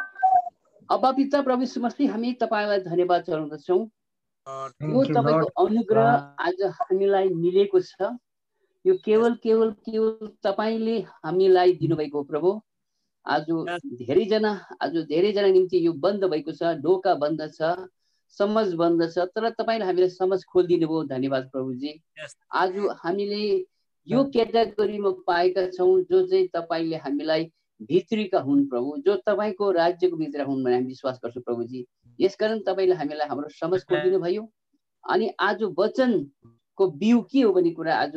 अब 0.89 1.05
पिता 1.15 1.41
प्रभु 1.41 1.65
मसीह 1.81 2.11
हामी 2.11 2.31
तपाईँलाई 2.41 2.79
धन्यवाद 2.81 3.21
चढाउँदछौँ. 3.23 3.79
यो 4.47 5.03
तपाईँको. 5.05 5.47
अनुग्रह 5.63 6.09
आज 6.39 6.61
हामीलाई 6.79 7.29
मिलेको 7.29 7.79
छ 7.81 8.15
यो 8.85 8.93
केवल 9.05 9.33
केवल 9.43 9.71
केवल 9.83 10.27
तपाईँले 10.43 10.99
हामीलाई 11.25 11.73
दिनुभएको 11.81 12.23
प्रभु 12.23 12.49
आज. 13.25 13.45
धेरैजना 14.07 14.51
आज 14.81 14.95
धेरैजना 15.11 15.47
निम्ति 15.47 15.85
यो 15.85 15.93
बन्द 15.99 16.23
भएको 16.25 16.51
छ 16.51 16.73
ढोका 16.79 17.13
बन्द 17.19 17.41
छ 17.53 17.75
समझ 18.37 18.67
बन्द 18.73 19.11
छ 19.11 19.27
तर 19.35 19.49
तपाईँले 19.59 19.85
हामीलाई 19.85 20.09
समझ 20.09 20.43
खोलिदिनु 20.45 20.87
भयो 20.87 21.03
धन्यवाद 21.03 21.49
प्रभुजी. 21.51 21.91
आज 22.51 22.77
हामीले 23.03 23.43
यो 24.07 24.23
क्याटेगोरीमा 24.23 25.11
पाएका 25.27 25.67
छौँ 25.71 26.01
जो 26.07 26.25
चाहिँ 26.27 26.47
तपाईँले 26.47 26.97
हामीलाई 27.03 27.51
भित्रीका 27.81 28.39
हुन् 28.39 28.65
प्रभु 28.69 28.97
जो 29.05 29.15
तपाईँको 29.25 29.71
राज्यको 29.71 30.17
भित्र 30.17 30.41
हुन् 30.43 30.63
भन्ने 30.63 30.75
हामी 30.75 30.87
विश्वास 30.87 31.19
गर्छौँ 31.23 31.43
प्रभुजी। 31.43 31.85
यसकारण 32.19 32.59
तपाईँले 32.67 32.95
हामीलाई 32.95 33.27
हाम्रो 33.27 33.49
समझ 33.53 33.81
खोलिदिनु 33.83 34.19
भयो 34.19 34.49
अनि 35.03 35.29
आज 35.39 35.63
वचनको 35.77 36.87
बिउ 36.97 37.21
के 37.31 37.41
हो 37.41 37.51
भन्ने 37.53 37.71
कुरा 37.71 37.95
आज 37.95 38.15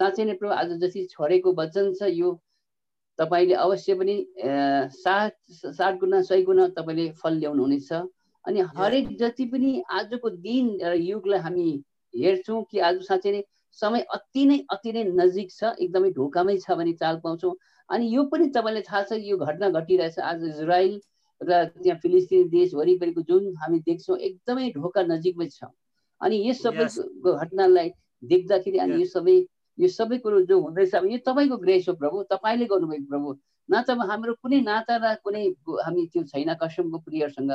साँच्चै 0.00 0.24
नै 0.24 0.34
प्रभु 0.34 0.52
आज 0.54 0.70
जति 0.80 1.04
छरेको 1.10 1.52
वचन 1.58 1.92
छ 1.94 2.08
यो 2.10 2.30
तपाईँले 3.18 3.54
अवश्य 3.54 3.94
पनि 3.94 4.14
सात 4.94 5.36
सात 5.50 5.98
गुणा 5.98 6.22
सय 6.22 6.42
गुणा 6.42 6.68
तपाईँले 6.78 7.10
फल 7.22 7.34
ल्याउनु 7.38 7.62
हुनेछ 7.62 7.92
अनि 8.44 8.60
हरेक 8.76 9.16
जति 9.18 9.44
पनि 9.46 9.82
आजको 9.90 10.30
दिन 10.46 10.78
र 10.82 10.94
युगलाई 10.94 11.40
हामी 11.40 11.68
हेर्छौँ 12.14 12.62
कि 12.70 12.78
आज 12.78 13.02
साँच्चै 13.02 13.32
नै 13.32 13.42
समय 13.78 14.00
अति 14.14 14.46
नै 14.46 14.58
अति 14.70 14.92
नै 14.92 15.04
नजिक 15.12 15.50
छ 15.50 15.74
एकदमै 15.76 16.10
ढोकामै 16.12 16.56
छ 16.58 16.78
भने 16.78 16.92
चाल 16.94 17.20
पाउँछौँ। 17.24 17.54
अनि 17.90 18.14
यो 18.14 18.24
पनि 18.32 18.48
तपाईँलाई 18.56 18.82
थाहा 18.82 19.02
छ 19.02 19.12
यो 19.30 19.36
घटना 19.36 19.68
घटिरहेछ 19.70 20.18
आज 20.18 20.44
इजरायल 20.44 21.00
र 21.40 21.64
त्यहाँ 21.74 21.98
फिलिस्तिन 22.02 22.48
देश 22.48 22.74
वरिपरिको 22.74 23.22
जुन 23.28 23.54
हामी 23.62 23.78
देख्छौँ 23.86 24.18
एकदमै 24.18 24.70
ढोका 24.76 25.02
नजिकमै 25.02 25.48
छ। 25.48 25.64
अनि 26.20 26.36
यस 26.48 26.62
सबै. 26.62 26.86
घटनालाई 27.32 27.88
देख्दाखेरि 28.22 28.78
अनि 28.78 29.00
यो 29.00 29.06
सबै 29.10 29.36
यो 29.78 29.88
सबै 29.88 30.18
कुरो 30.24 30.40
जो 30.46 30.60
हुँदैछ 30.60 30.94
अब 30.94 31.04
यो 31.10 31.18
तपाईँको 31.26 31.56
ग्रेस 31.64 31.88
हो 31.88 31.94
प्रभु 31.98 32.22
तपाईँले 32.30 32.66
गर्नुभएको 32.72 33.08
प्रभु। 33.08 33.34
न 33.68 33.82
त 33.82 33.90
हाम्रो 34.10 34.34
कुनै 34.42 34.60
नाता 34.62 34.96
र 35.02 35.14
कुनै 35.24 35.42
हामी 35.82 36.06
त्यो 36.12 36.22
छैन 36.30 36.54
कसमको 36.62 36.98
प्रियहरूसँग 37.06 37.52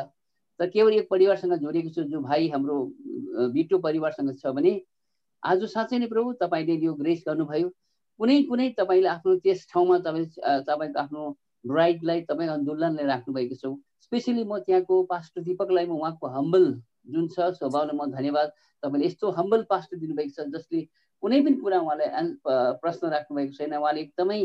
तर 0.59 0.69
केवल 0.75 0.93
एक 0.93 1.07
परिवारसँग 1.09 1.53
जोडिएको 1.63 1.89
छु 1.95 2.03
जो 2.11 2.19
भाइ 2.21 2.49
हाम्रो 2.49 2.75
बिटो 3.55 3.77
परिवारसँग 3.79 4.35
छ 4.41 4.53
भने 4.57 4.73
आज 5.43 5.63
साँच्चै 5.73 5.97
नै 5.99 6.07
प्रभु 6.11 6.33
तपाईँले 6.41 6.75
यो 6.85 6.93
ग्रेस 7.01 7.23
गर्नुभयो। 7.27 7.69
कुनै 8.19 8.37
कुनै 8.49 8.67
तपाईँले 8.77 9.09
आफ्नो 9.09 9.35
त्यस 9.45 9.67
ठाउँमा 9.71 9.97
तपाईँ 10.05 10.27
तपाईँको 10.65 10.99
आफ्नो 10.99 11.21
ब्राइडलाई 11.65 12.21
तपाईँको 12.29 12.55
दुल्हनलाई 12.67 13.05
राख्नुभएको 13.05 13.55
छौ। 13.55 13.71
स्पेसली 14.01 14.43
म 14.43 14.59
त्यहाँको 14.65 14.95
पास्टर 15.11 15.41
दिपकलाई 15.43 15.85
म 15.85 15.97
उहाँको 15.97 16.27
हम्बल 16.27 16.65
जुन 17.13 17.27
छ 17.33 17.51
स्वभावलाई 17.57 17.97
म 17.97 18.09
धन्यवाद 18.11 18.47
तपाईँले 18.83 19.05
यस्तो 19.05 19.25
हम्बल 19.37 19.61
पास्टर 19.69 19.97
दिनुभएको 19.97 20.33
छ 20.33 20.47
जसले 20.55 20.81
कुनै 21.23 21.39
पनि 21.45 21.57
कुरा 21.61 21.77
उहाँलाई 21.81 22.09
प्रश्न 22.81 23.09
राख्नुभएको 23.09 23.53
छैन। 23.57 23.73
उहाँले 23.77 24.01
एकदमै 24.01 24.41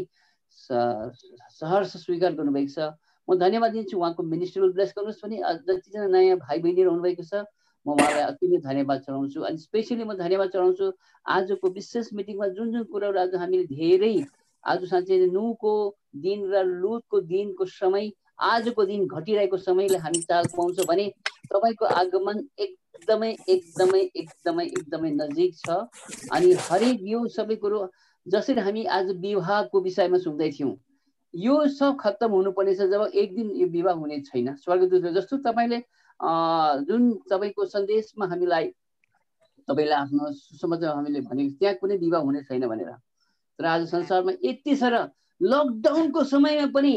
सहर्ष 0.53 1.97
स्वीकार 2.05 2.33
गर्नुभएको 2.37 2.73
छ। 2.77 2.93
म 3.29 3.39
धन्यवाद 3.39 3.73
दिन्छु 3.73 3.97
उहाँको 3.99 4.23
मिनिस्ट्रियल 4.23 4.73
ब्लेस 4.73 4.93
गर्नुहोस् 4.99 5.25
अ, 5.25 5.53
जतिजना 5.65 6.07
नयाँ 6.13 6.37
भाइ 6.39 6.59
बहिनीहरू 6.59 6.91
हुनुभएको 6.91 7.25
छ 7.25 7.45
म 7.87 7.93
उहाँलाई 7.93 8.23
अति 8.23 8.49
नै 8.49 8.59
धन्यवाद 8.67 9.01
चढाउँछु 9.01 9.41
अनि 9.43 9.59
स्पेसली 9.59 10.05
म 10.05 10.15
धन्यवाद 10.17 10.49
चढाउँछु 10.49 10.93
आजको 11.27 11.69
विशेष 11.71 12.13
मिटिङमा 12.15 12.49
जुन 12.57 12.73
जुन 12.73 12.85
कुराहरू 12.93 13.19
आज 13.19 13.35
हामीले 13.35 13.65
धेरै 13.75 14.15
आज 14.65 14.85
साँच्चै 14.91 15.19
नै 15.19 15.29
नुहको 15.33 15.73
दिन 16.25 16.45
र 16.53 16.63
लुतको 16.65 17.21
दिनको 17.33 17.65
समय 17.73 18.11
आजको 18.51 18.85
दिन 18.87 19.07
घटिरहेको 19.09 19.57
समयलाई 19.59 20.01
हामी 20.01 20.21
चाल 20.31 20.47
पाउँछौँ 20.57 20.87
भने 20.87 21.07
तपाईँको 21.53 21.85
आगमन 21.97 22.39
एकदमै 22.59 23.31
एकदमै 23.49 24.01
एकदमै 24.01 24.65
एकदमै 24.67 25.11
नजिक 25.11 25.57
छ। 25.57 25.77
अनि 26.33 26.53
हरेक 26.69 27.03
यो 27.13 27.27
सबै 27.35 27.57
कुरो 27.65 27.81
जसरी 28.27 28.61
हामी 28.61 28.85
आज 28.99 29.11
विवाहको 29.21 29.81
विषयमा 29.83 30.19
सुन्दै 30.19 30.51
थियौँ 30.59 30.73
यो 31.35 31.57
सब 31.75 31.97
खत्तम 32.01 32.31
हुनुपर्नेछ 32.31 32.81
जब 32.95 33.03
एक 33.15 33.35
दिन 33.37 33.51
यो 33.57 33.67
विवाह 33.75 33.95
हुने 33.97 34.21
छैन। 34.23 34.55
स्वर्गदूत 34.57 35.13
जस्तो 35.15 35.37
तपाईँले 35.49 35.79
जुन 36.23 37.03
तपाईँको 37.31 37.65
सन्देशमा 37.67 38.27
हामीलाई 38.27 38.67
तपाईँले 39.69 39.95
आफ्नो 39.95 40.31
सुसमाचार 40.33 40.95
हामीले 40.95 41.21
भनेको 41.27 41.59
त्यहाँ 41.59 41.75
कुनै 41.81 41.97
विवाह 41.99 42.23
हुने 42.23 42.43
छैन 42.47 42.67
भनेर। 42.69 42.91
तर 43.59 43.65
आज 43.67 43.89
संसारमा 43.91 44.33
यति 44.45 44.77
साह्रो 44.77 45.03
लकडाउनको 45.41 46.25
समयमा 46.25 46.67
पनि 46.75 46.95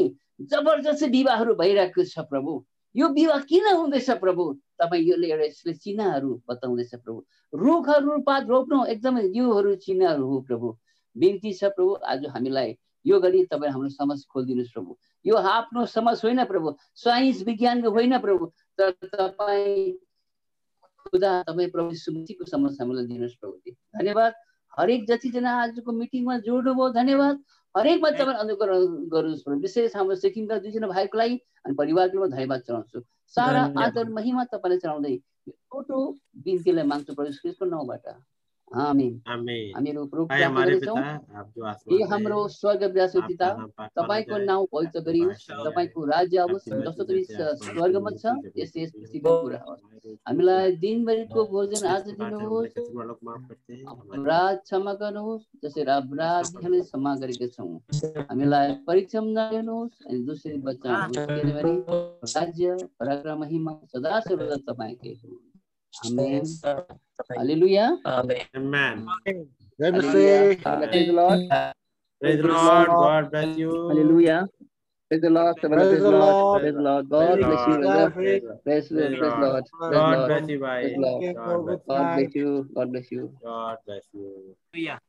जबरजस्त 0.50 1.04
विवाहहरू 1.10 1.54
भइरहेको 1.54 2.04
छ 2.04 2.26
प्रभु। 2.30 2.52
यो 2.94 3.08
विवाह 3.08 3.40
किन 3.50 3.66
हुँदैछ 3.66 4.10
प्रभु? 4.22 4.44
तपाईँ 4.78 5.04
योले 5.04 5.28
एउटा 5.28 5.44
यसले 5.44 5.72
चिन्हहरू 5.74 6.30
बताउँदैछ 6.48 6.94
प्रभु। 6.94 7.18
रुखहरू 7.52 8.18
पात 8.22 8.44
रोप्नु 8.48 8.84
एकदमै 8.94 9.22
योहरू 9.36 9.74
चिन्हहरू 9.84 10.24
हो 10.26 10.40
प्रभु। 10.48 10.76
बिन्ती 11.16 11.52
छ 11.52 11.64
प्रभु 11.76 11.92
आज 12.04 12.26
हामीलाई 12.34 12.76
यो 13.06 13.20
गरी 13.20 13.44
तपाईँ 13.46 13.72
हाम्रो 13.72 13.88
समाज 13.88 14.24
खोलिदिनुहोस् 14.32 14.72
प्रभु। 14.72 14.96
यो 15.24 15.34
आफ्नो 15.36 15.86
समाज 15.86 16.20
होइन 16.24 16.44
प्रभु। 16.44 16.76
साइन्स 16.94 17.42
विज्ञानको 17.46 17.90
होइन 17.90 18.18
प्रभु। 18.18 18.52
तर 18.78 18.90
तपाईँ 18.90 19.92
खुदा 21.06 21.30
तपाईँ 21.42 21.70
प्रभु 21.70 21.90
हामीलाई 22.80 23.06
दिनुहोस् 23.06 23.36
प्रभुजी 23.40 23.70
धन्यवाद। 23.98 24.32
हरेक 24.72 25.06
जतिजना 25.08 25.52
आजको 25.62 25.92
मिटिङमा 25.92 26.38
जोड्नुभयो 26.46 26.88
धन्यवाद। 26.92 27.36
हरेकमा 27.74 28.10
तपाईँ 28.10 28.36
अनुग्रह 28.36 28.78
गर्नुहोस् 29.12 29.48
विशेष 29.62 29.96
हाम्रो 29.96 30.16
सिक्किमका 30.16 30.58
दुईजना 30.58 30.86
भाइको 30.88 31.18
लागि 31.18 31.36
अनि 31.64 31.74
परिवारको 31.74 32.16
म 32.18 32.28
धन्यवाद 32.30 32.60
चढाउँछु। 32.60 33.00
सारा। 33.36 33.62
आदर 33.84 34.08
महिमा 34.10 34.44
तपाईँलाई 34.52 34.78
चढाउँदै 34.78 35.16
छोटो 35.48 35.98
बिन्तीलाई 36.44 36.86
माग्छु 36.86 37.14
प्रभु 37.14 37.30
क्रिस्टको 37.42 37.64
नाउँबाट। 37.64 38.06
आमीन। 38.66 39.20
हामी 39.26 39.90
रूप 39.92 40.14
रूप 40.14 40.32
हे 40.32 40.42
हाम्रो 42.10 42.38
स्वर्ग 42.48 42.82
विरासो 42.84 43.20
पिता 43.26 43.48
तपाईँको 43.96 44.36
नाउँ 44.44 44.66
पवित्र 44.72 45.00
गरियोस्। 45.06 45.46
तपाईँको 45.66 46.04
राज्य 46.04 46.38
आओस्। 46.38 46.68
जस्तो 46.68 47.04
तपाईँ 47.04 47.24
स्वर्गमा 47.62 48.10
छ। 48.10 48.26
त्यसै 48.54 48.82
यस 48.82 48.90
पृथ्वीको 48.92 49.30
कुरा 49.42 49.60
होस् 49.66 49.82
हामीलाई 50.26 50.72
दिनभरिको 50.82 51.40
भोजन 51.46 51.86
आज 51.86 52.10
दिनुहोस् 52.10 52.74
अपराध 53.86 54.56
क्षमा 54.66 54.92
गर्नुहोस्। 55.00 55.44
जसरी 55.62 55.90
अपराध 55.96 56.44
हामीले 56.56 56.80
क्षमा 56.82 57.14
गरेका 57.22 57.46
छौँ। 57.54 57.78
हामीलाई 58.30 58.66
परीक्षा 58.86 59.20
नलिनुहोस् 59.20 59.96
अनि 60.06 60.18
दोस्रो 60.26 60.58
बच्चा 60.66 60.90
राज्य 62.36 62.66
पराक्रम 62.98 63.38
महिमा 63.40 63.72
सदा 63.94 64.20
सर्वदा 64.26 64.56
तपाईँकै 64.68 65.12
हो 65.22 65.45
Amen 66.05 66.45
hallelujah 67.37 67.87
Amen. 68.11 68.45
Amen. 68.59 69.01
जय 69.27 69.91
hallelujah 69.91 70.41
Masih 70.43 70.71
Praise 70.91 71.07
the 71.07 71.13
Lord. 71.13 71.39
Praise 72.21 72.37
the 72.37 72.41
Praise 72.41 72.41
the 72.41 72.47
Lord. 72.47 72.89
Lord. 72.89 72.99
God 73.01 73.31
bless 73.31 73.57
you. 73.57 73.69
Hallelujah. 73.89 74.39
Praise 75.11 75.21
the 75.21 75.29
Lord. 75.29 75.55
Praise 75.61 75.71
Praise 75.75 75.89
the 75.89 76.03
the 76.03 76.11
Lord. 76.11 76.35
Lord. 76.41 76.61
Praise 76.61 76.73
the 76.73 76.81
Lord. 76.87 77.09
Praise 77.09 77.29
God 77.29 77.39
the 77.39 77.45
bless 77.45 77.67
you, 77.67 77.73
Lord. 77.73 77.81
brother. 77.81 78.11
Praise 78.11 78.41
the 78.41 78.47
Lord. 78.47 78.63
Praise 78.63 78.89
the 78.89 78.95
Praise 78.95 79.11
the 79.11 79.17
praise 79.17 79.33
the 79.33 79.41
Lord. 79.41 79.51
Lord. 79.51 79.65
Praise 79.71 79.81
the 79.81 79.95
God 79.95 80.17
Lord. 80.17 80.27
bless 80.27 80.49
you, 80.49 80.59
bhai. 80.59 80.81
Praise 80.81 80.95
the 80.95 81.01
Lord. 81.01 81.35
God 81.35 82.05
bless 82.15 82.35
you. 82.35 82.69
God 82.75 82.91
bless 82.91 83.11
you. 83.11 83.11
God 83.11 83.11
bless 83.11 83.11
you. 83.11 83.23
God 83.43 83.77
bless 83.85 84.05
you. 84.13 84.27
Hallelujah. 84.73 84.99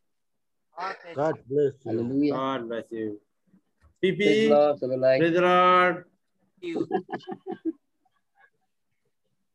God 1.14 1.36
bless 1.50 1.74
you. 1.84 1.90
Hallelujah. 1.90 2.32
God 2.32 2.68
bless 2.68 2.86
you. 2.90 3.20
Praise 4.02 4.18
the 4.18 4.24
PP. 4.24 4.48
Lord. 4.54 4.80
सबैलाई 4.80 5.18
Praise 5.22 5.34
the 5.34 5.44
Lord. 5.48 6.04
You. 6.62 6.86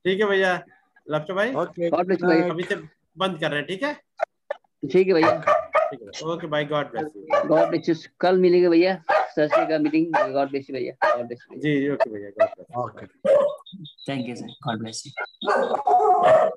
ठीक 0.05 0.19
है 0.19 0.25
भैया 0.29 0.51
लपचो 1.10 1.34
भाई? 1.34 1.52
Okay. 1.52 1.90
God 1.90 2.06
bless 2.06 2.20
good 2.20 2.22
you, 2.22 2.28
भाई. 2.28 2.40
night. 2.40 2.50
अभी 2.50 2.62
से 2.62 2.76
बंद 3.18 3.38
कर 3.40 3.50
रहे 3.50 3.58
हैं 3.58 3.66
ठीक 3.68 3.82
है? 3.82 3.94
ठीक 4.92 5.08
है 5.08 5.14
भैया। 5.14 6.32
ओके 6.32 6.46
भाई 6.46 6.64
God 6.64 6.90
bless 6.92 7.12
you 7.16 7.48
God 7.48 7.68
bless 7.70 7.88
you 7.88 7.94
कल 8.20 8.38
मिलेंगे 8.40 8.68
भैया। 8.68 8.94
सरसे 9.34 9.66
का 9.66 9.78
मीटिंग 9.78 10.14
गॉड 10.32 10.50
ब्लेस 10.50 10.70
यू 10.70 10.76
भैया। 10.76 11.14
God 11.16 11.26
bless 11.26 11.46
you 11.52 11.60
ji 11.60 11.90
okay 11.92 12.10
भैया 12.10 12.30
God 12.40 12.48
bless 12.56 12.76
okay 12.84 13.06
thank 14.08 14.28
you 14.28 14.36
sir 14.36 14.54
God 14.66 14.78
bless 14.82 15.02
you. 15.06 16.50